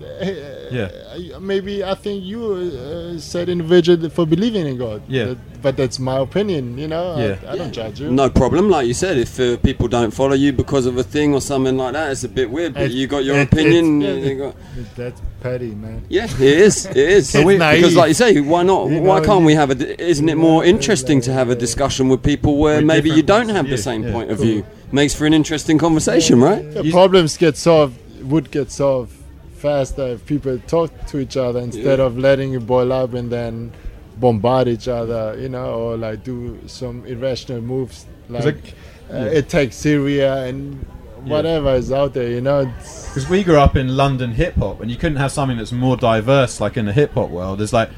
Yeah. 0.71 0.89
Uh, 1.33 1.39
Maybe 1.39 1.83
I 1.83 1.95
think 1.95 2.23
you 2.23 2.41
uh, 2.53 3.17
said 3.19 3.49
individual 3.49 4.09
for 4.09 4.25
believing 4.27 4.67
in 4.67 4.77
God. 4.77 5.01
Yeah. 5.07 5.25
That- 5.25 5.37
but 5.59 5.75
that's 5.75 5.97
my 5.97 6.19
opinion. 6.19 6.77
You 6.77 6.87
know, 6.87 7.17
Yeah. 7.17 7.35
I, 7.49 7.53
I 7.53 7.57
don't 7.57 7.71
judge 7.73 7.99
you. 7.99 8.11
No 8.11 8.29
problem, 8.29 8.69
like 8.69 8.85
you 8.85 8.93
said. 8.93 9.17
If 9.17 9.39
uh, 9.39 9.57
people 9.57 9.87
don't 9.87 10.11
follow 10.11 10.35
you 10.35 10.53
because 10.53 10.85
of 10.85 10.97
a 10.97 11.03
thing 11.03 11.33
or 11.33 11.41
something 11.41 11.75
like 11.77 11.93
that, 11.93 12.11
it's 12.11 12.23
a 12.23 12.29
bit 12.29 12.49
weird. 12.51 12.75
But 12.75 12.83
It- 12.83 12.91
you 12.91 13.07
got 13.07 13.23
your 13.25 13.37
it- 13.39 13.51
opinion. 13.51 14.01
it's- 14.03 14.25
you 14.27 14.35
got- 14.37 14.55
That's 14.95 15.19
petty, 15.41 15.73
man. 15.73 16.03
yeah, 16.09 16.25
it 16.25 16.39
is. 16.41 16.85
It 16.85 16.95
is. 16.97 17.33
It's 17.33 17.43
because, 17.47 17.95
like 17.95 18.09
you 18.09 18.13
say, 18.13 18.39
why 18.39 18.61
not? 18.63 18.89
You 18.91 19.01
why 19.01 19.19
know, 19.19 19.25
can't 19.25 19.39
you- 19.41 19.45
we 19.47 19.55
have 19.55 19.71
a? 19.71 19.75
d- 19.75 19.95
Isn't 19.97 20.29
it 20.29 20.37
more 20.37 20.63
interesting 20.63 21.21
to 21.21 21.33
have 21.33 21.49
a 21.49 21.55
discussion 21.55 22.07
with 22.09 22.21
people 22.21 22.57
where 22.57 22.77
With 22.77 22.85
maybe 22.85 23.09
you 23.09 23.23
don't 23.23 23.47
points 23.47 23.49
of 23.51 23.55
have 23.57 23.69
the 23.69 23.77
same 23.79 24.03
yeah. 24.03 24.11
point 24.11 24.29
of 24.31 24.37
view? 24.39 24.63
Makes 24.91 25.13
for 25.15 25.25
an 25.25 25.33
interesting 25.33 25.77
conversation, 25.77 26.39
right? 26.39 26.73
The 26.73 26.83
You- 26.85 26.91
problems 26.91 27.35
get 27.37 27.57
solved 27.57 27.97
would 28.23 28.51
get 28.51 28.71
solved 28.71 29.11
faster 29.57 30.07
if 30.07 30.25
people 30.25 30.59
talk 30.67 30.91
to 31.07 31.19
each 31.19 31.35
other 31.37 31.59
instead 31.59 31.99
Yeah. 31.99 32.05
of 32.05 32.17
letting 32.17 32.53
it 32.53 32.65
boil 32.65 32.91
up 32.93 33.13
and 33.13 33.29
then 33.29 33.71
bombard 34.19 34.67
each 34.67 34.87
other. 34.87 35.35
You 35.39 35.49
know, 35.49 35.65
or 35.65 35.97
like 35.97 36.23
do 36.23 36.57
some 36.67 37.03
irrational 37.05 37.61
moves 37.61 38.05
like, 38.29 38.45
like- 38.45 38.73
uh, 39.13 39.29
attack 39.37 39.73
Syria 39.73 40.43
and 40.45 40.85
whatever 41.25 41.73
is 41.75 41.91
out 41.91 42.13
there. 42.13 42.29
You 42.29 42.41
know, 42.41 42.71
Because 43.09 43.27
we 43.29 43.43
grew 43.43 43.57
up 43.57 43.75
in 43.75 43.97
London 43.97 44.31
hip 44.31 44.55
hop, 44.55 44.79
and 44.81 44.89
you 44.89 44.95
couldn't 44.97 45.17
have 45.17 45.31
something 45.31 45.57
that's 45.57 45.71
more 45.73 45.97
diverse, 45.97 46.61
like 46.61 46.77
in 46.77 46.85
the 46.85 46.93
hip 46.93 47.13
hop 47.13 47.29
world. 47.29 47.59
There's 47.59 47.73
like 47.73 47.89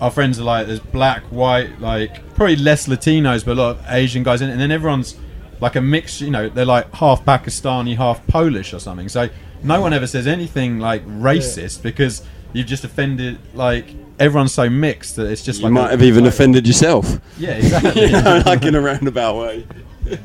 our 0.00 0.10
friends 0.10 0.38
are 0.40 0.44
like 0.44 0.66
there's 0.68 0.80
black, 0.80 1.22
white, 1.30 1.80
like 1.80 2.34
probably 2.34 2.56
less 2.56 2.86
Latinos, 2.86 3.44
but 3.44 3.52
a 3.52 3.60
lot 3.60 3.70
of 3.76 3.82
Asian 3.90 4.22
guys 4.22 4.40
in 4.40 4.48
it, 4.48 4.52
and 4.52 4.60
then 4.60 4.70
everyone's 4.70 5.16
like 5.60 5.76
a 5.76 5.80
mix. 5.80 6.20
You 6.20 6.30
know, 6.30 6.48
they're 6.48 6.64
like 6.64 6.92
half 6.94 7.24
Pakistani, 7.24 7.96
half 7.96 8.26
Polish 8.26 8.72
or 8.74 8.78
something. 8.78 9.08
So 9.08 9.28
no 9.62 9.80
one 9.80 9.92
ever 9.92 10.06
says 10.06 10.26
anything 10.26 10.78
like 10.78 11.06
racist 11.06 11.82
because 11.82 12.22
you've 12.52 12.66
just 12.66 12.82
offended 12.84 13.38
like 13.54 13.86
everyone's 14.18 14.52
so 14.52 14.68
mixed 14.68 15.16
that 15.16 15.26
it's 15.30 15.42
just 15.44 15.62
like 15.62 15.70
You 15.70 15.74
like 15.76 15.82
might 15.84 15.88
a- 15.88 15.90
have 15.92 16.02
even 16.02 16.26
offended 16.26 16.66
yourself. 16.66 17.18
yeah 17.38 17.52
exactly. 17.52 18.02
you 18.06 18.12
know, 18.12 18.42
like 18.46 18.64
in 18.64 18.74
a 18.74 18.80
roundabout 18.80 19.36
way. 19.40 19.66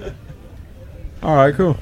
All 1.23 1.35
right, 1.35 1.53
cool. 1.55 1.77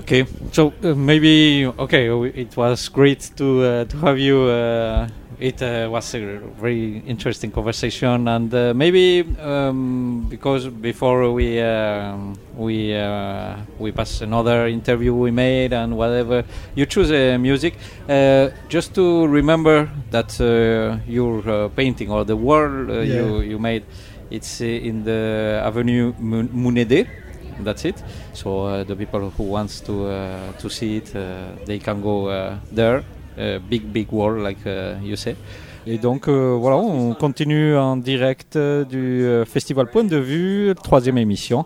Okay, 0.00 0.26
so 0.52 0.72
uh, 0.82 0.94
maybe 0.94 1.66
okay, 1.78 2.06
it 2.08 2.56
was 2.56 2.88
great 2.88 3.30
to 3.36 3.62
uh, 3.62 3.84
to 3.84 3.96
have 3.98 4.18
you. 4.18 4.40
Uh, 4.42 5.08
it 5.42 5.60
uh, 5.62 5.88
was 5.90 6.14
a 6.14 6.38
very 6.60 7.02
interesting 7.06 7.50
conversation, 7.50 8.28
and 8.28 8.54
uh, 8.54 8.72
maybe 8.74 9.24
um, 9.40 10.26
because 10.28 10.68
before 10.68 11.32
we 11.32 11.60
um 11.60 12.34
we 12.56 12.94
uh, 12.96 13.56
we 13.78 13.90
pass 13.92 14.20
another 14.22 14.68
interview 14.68 15.12
we 15.12 15.30
made 15.32 15.72
and 15.72 15.96
whatever 15.96 16.44
you 16.74 16.86
choose 16.86 17.10
uh, 17.10 17.36
music, 17.38 17.74
uh, 18.08 18.50
just 18.68 18.94
to 18.94 19.26
remember 19.26 19.88
that 20.10 20.30
uh, 20.40 20.98
your 21.06 21.42
uh, 21.48 21.68
painting 21.70 22.10
or 22.10 22.24
the 22.24 22.36
world 22.36 22.90
uh, 22.90 23.00
you 23.00 23.40
you 23.40 23.58
made, 23.58 23.82
it's 24.30 24.60
uh, 24.60 24.64
in 24.88 25.04
the 25.04 25.60
Avenue 25.64 26.14
Mun- 26.18 26.50
Munede. 26.54 27.06
That's 27.60 27.84
it. 27.84 28.02
So 28.32 28.48
uh, 28.66 28.84
the 28.84 28.96
people 28.96 29.30
who 29.30 29.44
wants 29.44 29.80
to 29.80 30.06
uh, 30.06 30.52
to 30.58 30.68
see 30.70 30.96
it, 30.98 31.14
uh, 31.14 31.52
they 31.66 31.78
can 31.78 32.00
go 32.00 32.26
uh, 32.28 32.56
there. 32.72 33.02
Uh, 33.38 33.58
big 33.58 33.82
big 33.84 34.12
wall, 34.12 34.42
like 34.42 34.58
uh, 34.66 34.94
you 35.02 35.16
say. 35.16 35.36
Et 35.86 35.98
donc 35.98 36.28
euh, 36.28 36.56
voilà, 36.58 36.76
on 36.76 37.14
continue 37.14 37.76
en 37.76 37.96
direct 37.96 38.56
euh, 38.56 38.84
du 38.84 39.24
euh, 39.24 39.44
Festival 39.44 39.88
Point 39.90 40.04
de 40.04 40.16
Vue, 40.16 40.74
troisième 40.82 41.18
émission. 41.18 41.64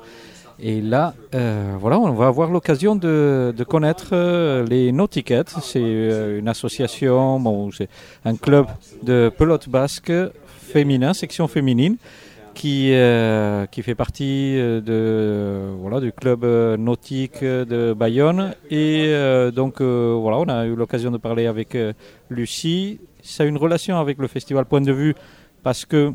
Et 0.59 0.81
là, 0.81 1.13
euh, 1.35 1.75
voilà, 1.79 1.99
on 1.99 2.13
va 2.15 2.29
avoir 2.29 2.51
l'occasion 2.51 2.97
de, 2.97 3.55
connaître 3.69 4.09
euh, 4.13 4.65
les 4.65 4.91
No 4.91 5.07
Tickets. 5.07 5.55
C'est 5.61 5.83
euh, 5.83 6.39
une 6.39 6.49
association, 6.49 7.39
bon, 7.39 7.71
c'est 7.71 7.91
un 8.25 8.37
club 8.37 8.67
de 9.03 9.31
pelote 9.37 9.69
basque 9.69 10.13
féminin, 10.59 11.13
section 11.13 11.47
féminine, 11.47 11.97
qui, 12.57 12.91
euh, 12.95 13.67
qui 13.67 13.83
fait 13.83 13.95
partie 13.95 14.55
euh, 14.59 14.81
de, 14.81 15.77
voilà, 15.79 16.01
du 16.01 16.11
club 16.11 16.43
euh, 16.45 16.77
nautique 16.77 17.45
de 17.45 17.93
Bayonne. 17.93 18.55
Et 18.71 19.05
euh, 19.09 19.51
donc, 19.51 19.81
euh, 19.81 20.17
voilà, 20.19 20.39
on 20.39 20.49
a 20.49 20.67
eu 20.67 20.75
l'occasion 20.75 21.11
de 21.11 21.19
parler 21.19 21.47
avec 21.47 21.75
euh, 21.75 21.93
Lucie. 22.31 22.99
Ça 23.23 23.43
a 23.45 23.47
une 23.47 23.59
relation 23.59 23.99
avec 23.99 24.17
le 24.19 24.27
festival 24.27 24.65
Point 24.65 24.81
de 24.81 24.93
Vue 24.93 25.15
parce 25.63 25.85
que 25.85 26.13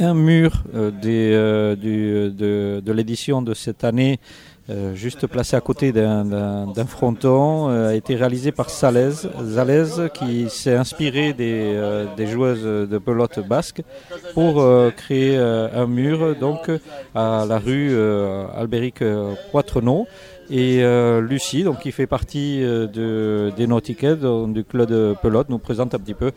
un 0.00 0.14
mur 0.14 0.50
euh, 0.74 0.90
des, 0.90 1.30
euh, 1.32 1.76
du- 1.76 2.30
de, 2.34 2.80
de 2.84 2.92
l'édition 2.92 3.40
de 3.40 3.54
cette 3.54 3.84
année, 3.84 4.18
euh, 4.68 4.94
juste 4.94 5.26
placé 5.26 5.54
à 5.56 5.60
côté 5.60 5.92
d'un- 5.92 6.64
fronton, 6.86 7.68
euh, 7.70 7.90
a 7.90 7.94
été 7.94 8.16
réalisé 8.16 8.50
par 8.52 8.68
Salez, 8.70 9.10
Zalez, 9.44 10.08
qui 10.12 10.48
s'est 10.50 10.74
inspiré 10.74 11.32
des, 11.32 11.72
euh, 11.74 12.06
des 12.16 12.26
joueuses 12.26 12.64
de 12.64 12.98
pelote 12.98 13.38
basque 13.46 13.82
pour 14.34 14.64
créer 14.96 15.36
un 15.36 15.86
mur 15.86 16.34
donc 16.36 16.70
à 17.14 17.44
la 17.48 17.58
rue 17.58 17.96
Albéric 18.56 19.02
Poitrenaud. 19.52 20.06
Et 20.48 20.80
Lucie, 21.20 21.64
donc, 21.64 21.80
qui 21.80 21.90
fait 21.90 22.06
partie 22.06 22.60
de, 22.60 23.50
des 23.56 23.66
Nautiquets, 23.66 24.14
du 24.16 24.62
club 24.64 24.88
de 24.88 25.14
pelote, 25.20 25.48
nous 25.48 25.58
présente 25.58 25.94
un 25.94 25.98
petit 25.98 26.14
peu 26.14 26.30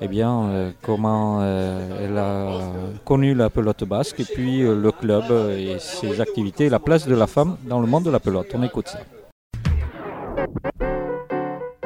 eh 0.00 0.08
bien, 0.08 0.48
euh, 0.48 0.70
comment 0.82 1.38
euh, 1.40 2.04
elle 2.04 2.18
a 2.18 2.60
connu 3.04 3.34
la 3.34 3.50
pelote 3.50 3.84
basque 3.84 4.20
et 4.20 4.24
puis 4.24 4.62
euh, 4.62 4.74
le 4.74 4.92
club 4.92 5.24
et 5.56 5.76
ses 5.78 6.20
activités, 6.20 6.68
la 6.68 6.78
place 6.78 7.06
de 7.06 7.14
la 7.14 7.26
femme 7.26 7.56
dans 7.68 7.80
le 7.80 7.86
monde 7.86 8.04
de 8.04 8.10
la 8.10 8.20
pelote. 8.20 8.48
On 8.54 8.62
écoute 8.62 8.88
ça. 8.88 9.00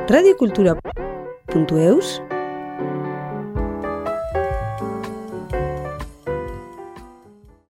radiokultura.eus 0.08 2.20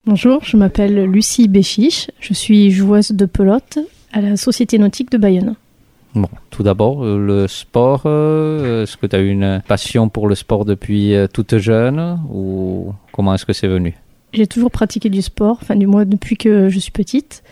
Bonjour, 0.06 0.42
je 0.42 0.56
m'appelle 0.56 1.04
Lucie 1.04 1.48
Béchiche, 1.48 2.10
je 2.18 2.32
suis 2.32 2.70
joueuse 2.70 3.10
de 3.10 3.26
pelote 3.26 3.78
à 4.12 4.22
la 4.22 4.38
Société 4.38 4.78
nautique 4.78 5.10
de 5.10 5.18
Bayonne. 5.18 5.54
Tout 6.50 6.62
d'abord, 6.62 7.04
euh, 7.04 7.18
le 7.18 7.46
sport. 7.46 8.02
euh, 8.06 8.82
Est-ce 8.82 8.96
que 8.96 9.06
tu 9.06 9.14
as 9.14 9.20
une 9.20 9.62
passion 9.68 10.08
pour 10.08 10.26
le 10.28 10.34
sport 10.34 10.64
depuis 10.64 11.14
euh, 11.14 11.26
toute 11.32 11.58
jeune 11.58 12.18
ou 12.32 12.92
comment 13.12 13.34
est-ce 13.34 13.46
que 13.46 13.52
c'est 13.52 13.68
venu? 13.68 13.94
J'ai 14.32 14.46
toujours 14.46 14.70
pratiqué 14.70 15.08
du 15.10 15.22
sport, 15.22 15.58
enfin 15.62 15.76
du 15.76 15.86
moins 15.86 16.04
depuis 16.04 16.36
que 16.36 16.68
je 16.68 16.78
suis 16.78 16.90
petite. 16.92 17.42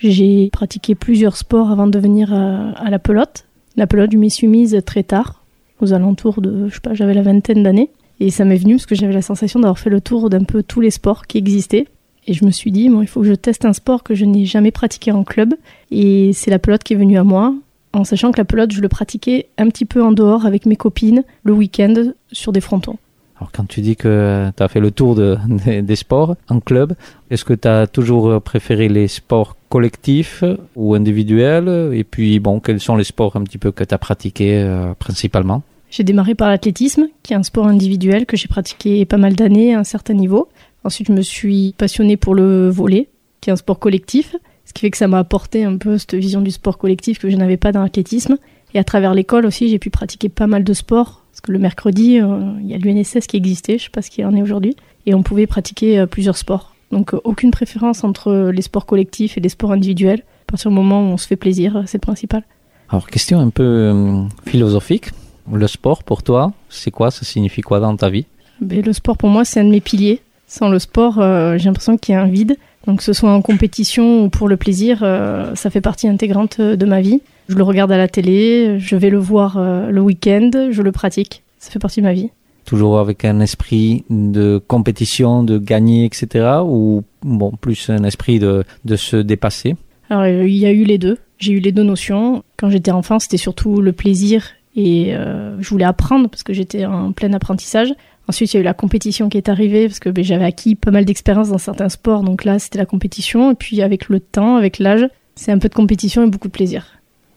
J'ai 0.00 0.50
pratiqué 0.52 0.94
plusieurs 0.94 1.36
sports 1.36 1.70
avant 1.70 1.86
de 1.86 1.98
venir 1.98 2.32
à 2.32 2.90
la 2.90 2.98
pelote. 2.98 3.46
La 3.76 3.86
pelote, 3.86 4.10
je 4.12 4.16
m'y 4.18 4.30
suis 4.30 4.46
mise 4.46 4.80
très 4.84 5.02
tard, 5.02 5.44
aux 5.80 5.92
alentours 5.92 6.40
de, 6.40 6.68
je 6.68 6.74
sais 6.74 6.80
pas, 6.80 6.94
j'avais 6.94 7.14
la 7.14 7.22
vingtaine 7.22 7.62
d'années. 7.62 7.90
Et 8.20 8.30
ça 8.30 8.44
m'est 8.44 8.56
venu 8.56 8.74
parce 8.74 8.86
que 8.86 8.94
j'avais 8.94 9.12
la 9.12 9.22
sensation 9.22 9.60
d'avoir 9.60 9.78
fait 9.78 9.90
le 9.90 10.00
tour 10.00 10.28
d'un 10.28 10.44
peu 10.44 10.62
tous 10.62 10.80
les 10.80 10.90
sports 10.90 11.26
qui 11.26 11.38
existaient. 11.38 11.86
Et 12.26 12.32
je 12.34 12.44
me 12.44 12.50
suis 12.50 12.70
dit, 12.72 12.88
bon, 12.90 13.00
il 13.00 13.08
faut 13.08 13.20
que 13.22 13.26
je 13.26 13.34
teste 13.34 13.64
un 13.64 13.72
sport 13.72 14.02
que 14.02 14.14
je 14.14 14.24
n'ai 14.24 14.44
jamais 14.44 14.70
pratiqué 14.70 15.12
en 15.12 15.24
club. 15.24 15.54
Et 15.90 16.32
c'est 16.32 16.50
la 16.50 16.58
pelote 16.58 16.82
qui 16.84 16.92
est 16.92 16.96
venue 16.96 17.16
à 17.18 17.24
moi, 17.24 17.54
en 17.92 18.04
sachant 18.04 18.32
que 18.32 18.38
la 18.38 18.44
pelote, 18.44 18.72
je 18.72 18.80
le 18.80 18.88
pratiquais 18.88 19.48
un 19.58 19.68
petit 19.68 19.84
peu 19.84 20.02
en 20.02 20.12
dehors 20.12 20.46
avec 20.46 20.66
mes 20.66 20.76
copines, 20.76 21.24
le 21.44 21.52
week-end, 21.52 21.94
sur 22.32 22.52
des 22.52 22.60
frontons. 22.60 22.96
Alors 23.40 23.52
quand 23.52 23.66
tu 23.68 23.80
dis 23.82 23.94
que 23.94 24.50
tu 24.56 24.62
as 24.62 24.68
fait 24.68 24.80
le 24.80 24.90
tour 24.90 25.14
de- 25.14 25.38
des- 25.64 25.80
des 25.82 25.96
sports 25.96 26.34
en 26.48 26.58
club, 26.60 26.94
est-ce 27.30 27.44
que 27.44 27.54
tu 27.54 27.68
as 27.68 27.86
toujours 27.86 28.40
préféré 28.42 28.88
les 28.88 29.06
sports 29.08 29.56
collectifs 29.68 30.42
ou 30.76 30.94
individuels? 30.94 31.90
Et 31.94 32.04
puis 32.04 32.40
bon, 32.40 32.60
quels 32.60 32.80
sont 32.80 32.96
les 32.96 33.04
sports 33.04 33.36
un 33.36 33.44
petit 33.44 33.58
peu 33.58 33.70
que 33.72 33.84
tu 33.84 33.94
as 33.94 33.98
pratiqués 33.98 34.58
euh, 34.60 34.92
principalement? 34.98 35.62
J'ai 35.90 36.02
démarré 36.04 36.34
par 36.34 36.48
l'athlétisme, 36.50 37.06
qui 37.22 37.32
est 37.32 37.36
un 37.36 37.42
sport 37.42 37.66
individuel 37.66 38.26
que 38.26 38.36
j'ai 38.36 38.48
pratiqué 38.48 39.04
pas 39.06 39.16
mal 39.16 39.34
d'années 39.34 39.74
à 39.74 39.78
un 39.78 39.84
certain 39.84 40.12
niveau. 40.14 40.48
Ensuite, 40.84 41.08
je 41.08 41.12
me 41.12 41.22
suis 41.22 41.74
passionnée 41.78 42.16
pour 42.18 42.34
le 42.34 42.68
volley, 42.68 43.08
qui 43.40 43.48
est 43.50 43.52
un 43.52 43.56
sport 43.56 43.78
collectif, 43.78 44.36
ce 44.68 44.74
qui 44.74 44.82
fait 44.82 44.90
que 44.90 44.98
ça 44.98 45.08
m'a 45.08 45.18
apporté 45.18 45.64
un 45.64 45.78
peu 45.78 45.96
cette 45.96 46.14
vision 46.14 46.42
du 46.42 46.50
sport 46.50 46.76
collectif 46.76 47.18
que 47.18 47.30
je 47.30 47.36
n'avais 47.36 47.56
pas 47.56 47.72
dans 47.72 47.82
l'athlétisme. 47.82 48.36
Et 48.74 48.78
à 48.78 48.84
travers 48.84 49.14
l'école 49.14 49.46
aussi, 49.46 49.70
j'ai 49.70 49.78
pu 49.78 49.88
pratiquer 49.88 50.28
pas 50.28 50.46
mal 50.46 50.62
de 50.62 50.74
sports, 50.74 51.24
parce 51.32 51.40
que 51.40 51.52
le 51.52 51.58
mercredi, 51.58 52.20
euh, 52.20 52.52
il 52.60 52.66
y 52.66 52.74
a 52.74 52.76
l'UNSS 52.76 53.26
qui 53.26 53.38
existait, 53.38 53.78
je 53.78 53.84
sais 53.84 53.90
pas 53.90 54.02
ce 54.02 54.10
qu'il 54.10 54.26
en 54.26 54.36
est 54.36 54.42
aujourd'hui, 54.42 54.76
et 55.06 55.14
on 55.14 55.22
pouvait 55.22 55.46
pratiquer 55.46 55.98
euh, 55.98 56.06
plusieurs 56.06 56.36
sports. 56.36 56.74
Donc 56.92 57.14
euh, 57.14 57.20
aucune 57.24 57.50
préférence 57.50 58.04
entre 58.04 58.50
les 58.52 58.60
sports 58.60 58.84
collectifs 58.84 59.38
et 59.38 59.40
les 59.40 59.48
sports 59.48 59.72
individuels. 59.72 60.20
À 60.46 60.52
partir 60.52 60.70
du 60.70 60.76
moment 60.76 61.00
où 61.00 61.12
on 61.14 61.16
se 61.16 61.26
fait 61.26 61.36
plaisir, 61.36 61.82
c'est 61.86 61.96
le 61.96 62.02
principal. 62.02 62.42
Alors 62.90 63.06
question 63.06 63.40
un 63.40 63.48
peu 63.50 64.26
philosophique. 64.46 65.10
Le 65.50 65.66
sport 65.66 66.02
pour 66.02 66.22
toi, 66.22 66.52
c'est 66.68 66.90
quoi? 66.90 67.10
Ça 67.10 67.24
signifie 67.24 67.62
quoi 67.62 67.80
dans 67.80 67.96
ta 67.96 68.10
vie? 68.10 68.26
Ben, 68.60 68.82
le 68.82 68.92
sport 68.92 69.16
pour 69.16 69.28
moi 69.30 69.46
c'est 69.46 69.60
un 69.60 69.64
de 69.64 69.70
mes 69.70 69.80
piliers. 69.80 70.20
Sans 70.46 70.70
le 70.70 70.78
sport, 70.78 71.14
j'ai 71.58 71.66
l'impression 71.66 71.98
qu'il 71.98 72.14
y 72.14 72.16
a 72.16 72.22
un 72.22 72.28
vide. 72.28 72.56
Donc 72.86 72.98
que 72.98 73.04
ce 73.04 73.12
soit 73.12 73.30
en 73.30 73.42
compétition 73.42 74.24
ou 74.24 74.28
pour 74.28 74.48
le 74.48 74.56
plaisir, 74.56 75.00
euh, 75.02 75.54
ça 75.54 75.70
fait 75.70 75.80
partie 75.80 76.08
intégrante 76.08 76.60
de 76.60 76.86
ma 76.86 77.00
vie. 77.00 77.20
Je 77.48 77.56
le 77.56 77.62
regarde 77.62 77.90
à 77.92 77.98
la 77.98 78.08
télé, 78.08 78.78
je 78.78 78.96
vais 78.96 79.10
le 79.10 79.18
voir 79.18 79.56
euh, 79.56 79.90
le 79.90 80.00
week-end, 80.00 80.50
je 80.70 80.82
le 80.82 80.92
pratique. 80.92 81.42
Ça 81.58 81.70
fait 81.70 81.78
partie 81.78 82.00
de 82.00 82.06
ma 82.06 82.12
vie. 82.12 82.30
Toujours 82.64 82.98
avec 82.98 83.24
un 83.24 83.40
esprit 83.40 84.04
de 84.10 84.62
compétition, 84.66 85.42
de 85.42 85.58
gagner, 85.58 86.04
etc. 86.04 86.60
Ou 86.64 87.02
bon, 87.22 87.52
plus 87.52 87.88
un 87.88 88.04
esprit 88.04 88.38
de, 88.38 88.64
de 88.84 88.96
se 88.96 89.16
dépasser? 89.16 89.76
Alors 90.10 90.24
euh, 90.24 90.46
il 90.46 90.56
y 90.56 90.66
a 90.66 90.72
eu 90.72 90.84
les 90.84 90.98
deux. 90.98 91.18
J'ai 91.38 91.52
eu 91.52 91.60
les 91.60 91.72
deux 91.72 91.82
notions. 91.82 92.42
Quand 92.58 92.68
j'étais 92.68 92.90
enfant, 92.90 93.18
c'était 93.18 93.36
surtout 93.36 93.80
le 93.80 93.92
plaisir 93.92 94.44
et 94.78 95.12
euh, 95.12 95.60
je 95.60 95.68
voulais 95.70 95.84
apprendre 95.84 96.30
parce 96.30 96.44
que 96.44 96.52
j'étais 96.52 96.86
en 96.86 97.10
plein 97.10 97.32
apprentissage. 97.32 97.92
Ensuite, 98.28 98.54
il 98.54 98.56
y 98.56 98.58
a 98.58 98.60
eu 98.60 98.64
la 98.64 98.74
compétition 98.74 99.28
qui 99.28 99.36
est 99.36 99.48
arrivée 99.48 99.88
parce 99.88 99.98
que 99.98 100.08
ben, 100.08 100.22
j'avais 100.22 100.44
acquis 100.44 100.76
pas 100.76 100.92
mal 100.92 101.04
d'expérience 101.04 101.48
dans 101.48 101.58
certains 101.58 101.88
sports. 101.88 102.22
Donc 102.22 102.44
là, 102.44 102.60
c'était 102.60 102.78
la 102.78 102.86
compétition. 102.86 103.50
Et 103.50 103.54
puis 103.56 103.82
avec 103.82 104.08
le 104.08 104.20
temps, 104.20 104.54
avec 104.54 104.78
l'âge, 104.78 105.08
c'est 105.34 105.50
un 105.50 105.58
peu 105.58 105.68
de 105.68 105.74
compétition 105.74 106.24
et 106.24 106.30
beaucoup 106.30 106.46
de 106.46 106.52
plaisir. 106.52 106.86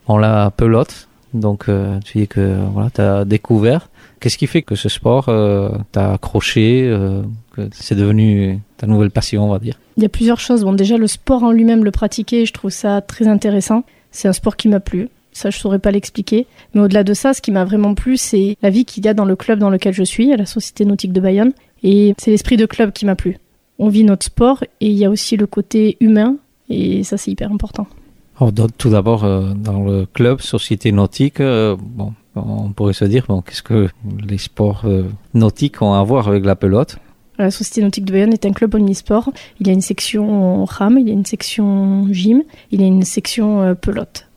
On 0.07 0.19
la 0.19 0.51
pelote, 0.51 1.07
donc 1.33 1.67
euh, 1.67 1.99
tu 2.05 2.19
dis 2.19 2.27
que 2.27 2.59
voilà, 2.73 2.91
tu 2.91 3.01
as 3.01 3.25
découvert. 3.25 3.89
Qu'est-ce 4.19 4.37
qui 4.37 4.45
fait 4.45 4.61
que 4.61 4.75
ce 4.75 4.87
sport 4.87 5.29
euh, 5.29 5.69
t'a 5.91 6.13
accroché, 6.13 6.83
euh, 6.85 7.23
que 7.55 7.69
c'est 7.71 7.95
devenu 7.95 8.59
ta 8.77 8.85
nouvelle 8.85 9.09
passion, 9.09 9.45
on 9.45 9.51
va 9.51 9.57
dire? 9.57 9.79
Il 9.97 10.03
y 10.03 10.05
a 10.05 10.09
plusieurs 10.09 10.39
choses. 10.39 10.63
Bon, 10.63 10.73
déjà, 10.73 10.97
le 10.97 11.07
sport 11.07 11.43
en 11.43 11.51
lui-même, 11.51 11.83
le 11.83 11.91
pratiquer, 11.91 12.45
je 12.45 12.53
trouve 12.53 12.69
ça 12.69 13.01
très 13.01 13.27
intéressant. 13.27 13.83
C'est 14.11 14.27
un 14.27 14.33
sport 14.33 14.57
qui 14.57 14.67
m'a 14.67 14.79
plu. 14.79 15.09
Ça, 15.33 15.49
je 15.49 15.57
saurais 15.57 15.79
pas 15.79 15.91
l'expliquer. 15.91 16.47
Mais 16.73 16.81
au-delà 16.81 17.03
de 17.03 17.13
ça, 17.13 17.33
ce 17.33 17.41
qui 17.41 17.51
m'a 17.51 17.65
vraiment 17.65 17.95
plu, 17.95 18.17
c'est 18.17 18.57
la 18.61 18.69
vie 18.69 18.85
qu'il 18.85 19.05
y 19.05 19.07
a 19.07 19.13
dans 19.13 19.25
le 19.25 19.35
club 19.35 19.59
dans 19.59 19.69
lequel 19.69 19.93
je 19.93 20.03
suis, 20.03 20.31
à 20.33 20.37
la 20.37 20.45
Société 20.45 20.85
Nautique 20.85 21.13
de 21.13 21.21
Bayonne. 21.21 21.53
Et 21.83 22.13
c'est 22.17 22.31
l'esprit 22.31 22.57
de 22.57 22.65
club 22.65 22.91
qui 22.91 23.05
m'a 23.05 23.15
plu. 23.15 23.37
On 23.79 23.89
vit 23.89 24.03
notre 24.03 24.25
sport 24.25 24.63
et 24.81 24.87
il 24.87 24.97
y 24.97 25.05
a 25.05 25.09
aussi 25.09 25.37
le 25.37 25.47
côté 25.47 25.97
humain. 25.99 26.37
Et 26.69 27.03
ça, 27.03 27.17
c'est 27.17 27.31
hyper 27.31 27.51
important. 27.51 27.87
Alors, 28.41 28.51
tout 28.77 28.89
d'abord, 28.89 29.23
euh, 29.23 29.53
dans 29.53 29.83
le 29.83 30.05
club 30.05 30.41
Société 30.41 30.91
Nautique, 30.91 31.39
euh, 31.39 31.75
bon, 31.79 32.13
on 32.35 32.71
pourrait 32.71 32.93
se 32.93 33.05
dire, 33.05 33.25
bon, 33.27 33.41
qu'est-ce 33.41 33.61
que 33.61 33.89
les 34.27 34.39
sports 34.39 34.83
euh, 34.85 35.03
nautiques 35.35 35.81
ont 35.81 35.93
à 35.93 36.03
voir 36.03 36.27
avec 36.27 36.43
la 36.43 36.55
pelote? 36.55 36.97
La 37.37 37.51
Société 37.51 37.81
Nautique 37.81 38.05
de 38.05 38.11
Bayonne 38.11 38.33
est 38.33 38.45
un 38.45 38.51
club 38.51 38.73
omnisport. 38.73 39.31
Il 39.59 39.67
y 39.67 39.69
a 39.69 39.73
une 39.73 39.81
section 39.81 40.65
rame, 40.65 40.97
il 40.97 41.07
y 41.07 41.11
a 41.11 41.13
une 41.13 41.25
section 41.25 42.07
gym, 42.11 42.43
il 42.71 42.81
y 42.81 42.83
a 42.83 42.87
une 42.87 43.03
section 43.03 43.75
pelote. 43.75 44.27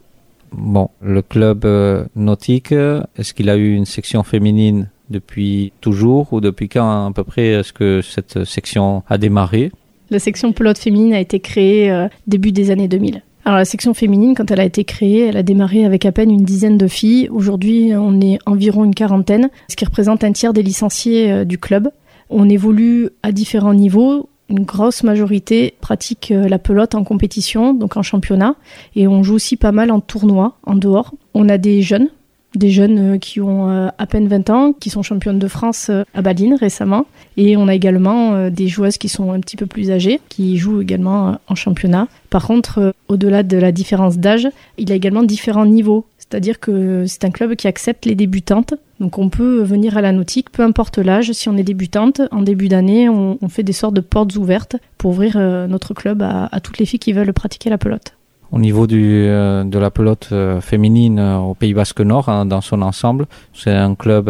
Bon, 0.57 0.91
le 1.03 1.21
club 1.23 1.65
euh, 1.65 2.05
nautique, 2.15 2.73
euh, 2.73 3.03
est-ce 3.19 3.35
qu'il 3.35 3.51
a 3.51 3.57
eu 3.57 3.75
une 3.75 3.87
section 3.87 4.23
féminine 4.23 4.89
depuis 5.11 5.73
toujours 5.81 6.33
ou 6.33 6.41
depuis 6.41 6.69
quand 6.69 7.07
à 7.07 7.13
peu 7.13 7.25
près 7.25 7.47
est-ce 7.47 7.73
que 7.73 8.01
cette 8.03 8.45
section 8.45 9.03
a 9.09 9.19
démarré? 9.19 9.73
La 10.11 10.19
section 10.19 10.53
pelote 10.53 10.79
féminine 10.79 11.13
a 11.13 11.21
été 11.21 11.41
créée 11.41 11.91
euh, 11.91 12.09
début 12.27 12.53
des 12.53 12.71
années 12.71 12.89
2000. 12.89 13.23
Alors 13.45 13.59
la 13.59 13.65
section 13.65 13.95
féminine, 13.95 14.35
quand 14.35 14.51
elle 14.51 14.61
a 14.61 14.65
été 14.65 14.85
créée, 14.85 15.27
elle 15.27 15.37
a 15.37 15.43
démarré 15.43 15.85
avec 15.85 16.07
à 16.07 16.13
peine 16.13 16.31
une 16.31 16.45
dizaine 16.45 16.79
de 16.79 16.87
filles. 16.87 17.29
Aujourd'hui, 17.31 17.91
on 17.95 18.21
est 18.21 18.39
environ 18.47 18.85
une 18.85 18.95
quarantaine, 18.95 19.51
ce 19.69 19.77
qui 19.77 19.85
représente 19.85 20.25
un 20.25 20.33
tiers 20.33 20.53
des 20.53 20.63
licenciés 20.63 21.45
du 21.45 21.59
club. 21.59 21.91
On 22.31 22.49
évolue 22.49 23.11
à 23.23 23.33
différents 23.33 23.75
niveaux. 23.75 24.31
Une 24.51 24.65
grosse 24.65 25.03
majorité 25.03 25.75
pratique 25.81 26.31
euh, 26.31 26.49
la 26.49 26.59
pelote 26.59 26.95
en 26.95 27.03
compétition, 27.03 27.73
donc 27.73 27.97
en 27.97 28.03
championnat, 28.03 28.57
et 28.95 29.09
on 29.09 29.23
joue 29.23 29.35
aussi 29.35 29.57
pas 29.57 29.73
mal 29.73 29.91
en 29.91 30.01
tournoi, 30.01 30.57
en 30.65 30.75
dehors. 30.75 31.15
On 31.33 31.49
a 31.49 31.57
des 31.57 31.81
jeunes, 31.81 32.09
des 32.55 32.69
jeunes 32.69 33.15
euh, 33.15 33.19
qui 33.19 33.41
ont 33.41 33.71
euh, 33.71 33.89
à 33.97 34.07
peine 34.07 34.29
20 34.29 34.51
ans, 34.51 34.73
qui 34.75 34.91
sont 34.91 35.03
championnes 35.03 35.39
de 35.39 35.49
France 35.49 35.91
à 36.13 36.21
Baline 36.21 36.57
récemment. 36.57 37.07
Et 37.39 37.57
on 37.57 37.69
a 37.69 37.75
également 37.75 38.49
des 38.49 38.69
joueuses 38.69 38.99
qui 38.99 39.09
sont 39.09 39.33
un 39.33 39.41
petit 39.41 39.57
peu 39.57 39.67
plus 39.67 39.91
âgées, 39.91 40.21
qui 40.29 40.59
jouent 40.59 40.83
également 40.83 41.39
en 41.49 41.55
championnat. 41.55 42.07
Par 42.31 42.47
contre, 42.47 42.95
au-delà 43.09 43.43
de 43.43 43.57
la 43.57 43.73
différence 43.73 44.19
d'âge, 44.19 44.47
il 44.79 44.89
y 44.89 44.93
a 44.93 44.95
également 44.95 45.25
différents 45.25 45.67
niveaux. 45.67 46.05
C'est-à-dire 46.35 46.59
que 46.59 47.07
c'est 47.07 47.25
un 47.25 47.31
club 47.31 47.55
qui 47.55 47.69
accepte 47.69 48.07
les 48.07 48.17
débutantes. 48.17 48.75
Donc 48.99 49.19
on 49.19 49.29
peut 49.29 49.63
venir 49.63 49.97
à 49.97 50.01
la 50.01 50.11
nautique, 50.11 50.51
peu 50.51 50.65
importe 50.65 50.99
l'âge. 50.99 51.31
Si 51.31 51.49
on 51.49 51.57
est 51.57 51.63
débutante, 51.63 52.23
en 52.33 52.43
début 52.43 52.67
d'année, 52.67 53.09
on, 53.09 53.39
on 53.41 53.49
fait 53.49 53.63
des 53.63 53.73
sortes 53.73 53.95
de 53.95 54.01
portes 54.01 54.35
ouvertes 54.35 54.75
pour 54.99 55.13
ouvrir 55.13 55.35
euh, 55.37 55.69
notre 55.69 55.95
club 55.95 56.23
à, 56.23 56.49
à 56.51 56.59
toutes 56.59 56.79
les 56.79 56.87
filles 56.87 56.99
qui 56.99 57.13
veulent 57.13 57.33
pratiquer 57.33 57.71
la 57.71 57.79
pelote. 57.79 58.17
Au 58.51 58.59
niveau 58.59 58.89
du, 58.89 59.27
euh, 59.29 59.63
de 59.63 59.79
la 59.79 59.93
pelote 59.93 60.31
euh, 60.33 60.61
féminine 60.61 61.21
euh, 61.21 61.39
au 61.39 61.55
Pays 61.55 61.73
Basque 61.73 62.01
Nord, 62.01 62.29
hein, 62.29 62.47
dans 62.47 62.61
son 62.61 62.83
ensemble, 62.83 63.27
c'est 63.53 63.71
un 63.71 63.95
club 63.95 64.29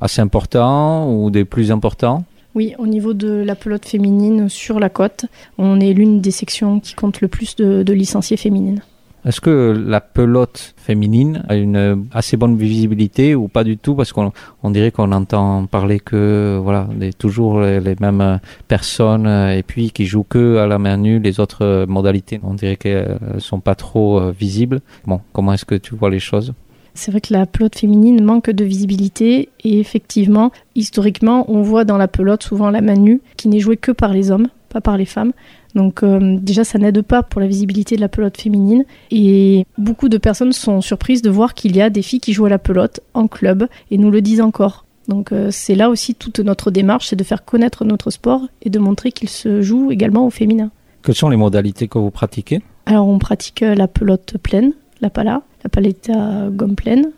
assez 0.00 0.20
important 0.20 1.08
ou 1.14 1.30
des 1.30 1.44
plus 1.44 1.70
importants? 1.70 2.24
Oui, 2.56 2.74
au 2.80 2.88
niveau 2.88 3.14
de 3.14 3.30
la 3.30 3.54
pelote 3.54 3.86
féminine 3.86 4.48
sur 4.48 4.80
la 4.80 4.88
côte, 4.88 5.26
on 5.58 5.78
est 5.78 5.92
l'une 5.92 6.20
des 6.20 6.32
sections 6.32 6.80
qui 6.80 6.94
compte 6.94 7.20
le 7.20 7.28
plus 7.28 7.54
de, 7.54 7.84
de 7.84 7.92
licenciés 7.92 8.36
féminines. 8.36 8.82
Est-ce 9.26 9.40
que 9.40 9.74
la 9.76 10.00
pelote 10.00 10.74
féminine 10.76 11.42
a 11.48 11.56
une 11.56 11.76
euh, 11.76 11.96
assez 12.12 12.36
bonne 12.36 12.56
visibilité 12.56 13.34
ou 13.34 13.48
pas 13.48 13.64
du 13.64 13.76
tout? 13.76 13.96
Parce 13.96 14.12
qu'on 14.12 14.32
on 14.62 14.70
dirait 14.70 14.92
qu'on 14.92 15.10
entend 15.10 15.66
parler 15.66 15.98
que 15.98 16.60
voilà, 16.62 16.88
des, 16.94 17.12
toujours 17.12 17.60
les, 17.60 17.80
les 17.80 17.96
mêmes 17.98 18.20
euh, 18.20 18.36
personnes 18.68 19.26
euh, 19.26 19.58
et 19.58 19.64
puis 19.64 19.90
qui 19.90 20.06
jouent 20.06 20.22
que 20.28 20.58
à 20.58 20.68
la 20.68 20.78
main 20.78 20.96
nue. 20.96 21.18
Les 21.18 21.40
autres 21.40 21.86
modalités, 21.88 22.38
on 22.44 22.54
dirait 22.54 22.76
qu'elles 22.76 23.18
sont 23.38 23.58
pas 23.58 23.74
trop 23.74 24.30
visibles. 24.30 24.80
Bon, 25.06 25.20
comment 25.32 25.54
est-ce 25.54 25.64
que 25.64 25.74
tu 25.74 25.96
vois 25.96 26.10
les 26.10 26.20
choses? 26.20 26.54
C'est 26.94 27.10
vrai 27.10 27.20
que 27.20 27.32
la 27.32 27.46
pelote 27.46 27.76
féminine 27.76 28.22
manque 28.22 28.50
de 28.50 28.64
visibilité 28.64 29.48
et 29.64 29.80
effectivement, 29.80 30.52
historiquement, 30.76 31.50
on 31.50 31.62
voit 31.62 31.84
dans 31.84 31.98
la 31.98 32.06
pelote 32.06 32.44
souvent 32.44 32.70
la 32.70 32.80
main 32.80 32.94
nue 32.94 33.20
qui 33.36 33.48
n'est 33.48 33.60
jouée 33.60 33.76
que 33.76 33.90
par 33.90 34.12
les 34.12 34.30
hommes, 34.30 34.48
pas 34.68 34.80
par 34.80 34.96
les 34.96 35.04
femmes. 35.04 35.32
Donc 35.76 36.02
euh, 36.02 36.38
déjà, 36.40 36.64
ça 36.64 36.78
n'aide 36.78 37.02
pas 37.02 37.22
pour 37.22 37.40
la 37.40 37.46
visibilité 37.46 37.96
de 37.96 38.00
la 38.00 38.08
pelote 38.08 38.40
féminine. 38.40 38.84
Et 39.10 39.66
beaucoup 39.76 40.08
de 40.08 40.16
personnes 40.16 40.52
sont 40.52 40.80
surprises 40.80 41.20
de 41.20 41.28
voir 41.28 41.52
qu'il 41.52 41.76
y 41.76 41.82
a 41.82 41.90
des 41.90 42.02
filles 42.02 42.18
qui 42.18 42.32
jouent 42.32 42.46
à 42.46 42.48
la 42.48 42.58
pelote 42.58 43.00
en 43.12 43.28
club 43.28 43.68
et 43.90 43.98
nous 43.98 44.10
le 44.10 44.22
disent 44.22 44.40
encore. 44.40 44.86
Donc 45.06 45.30
euh, 45.30 45.50
c'est 45.52 45.74
là 45.74 45.90
aussi 45.90 46.14
toute 46.14 46.40
notre 46.40 46.70
démarche, 46.70 47.08
c'est 47.08 47.16
de 47.16 47.22
faire 47.22 47.44
connaître 47.44 47.84
notre 47.84 48.10
sport 48.10 48.48
et 48.62 48.70
de 48.70 48.78
montrer 48.78 49.12
qu'il 49.12 49.28
se 49.28 49.60
joue 49.60 49.92
également 49.92 50.26
au 50.26 50.30
féminin. 50.30 50.70
Quelles 51.02 51.14
sont 51.14 51.28
les 51.28 51.36
modalités 51.36 51.86
que 51.86 51.98
vous 51.98 52.10
pratiquez? 52.10 52.62
Alors 52.86 53.06
on 53.06 53.18
pratique 53.18 53.62
euh, 53.62 53.74
la 53.74 53.86
pelote 53.86 54.38
pleine, 54.42 54.72
la 55.02 55.10
pala, 55.10 55.42
la 55.62 55.68
paletta 55.68 56.48
gomme 56.50 56.74
pleine, 56.74 57.10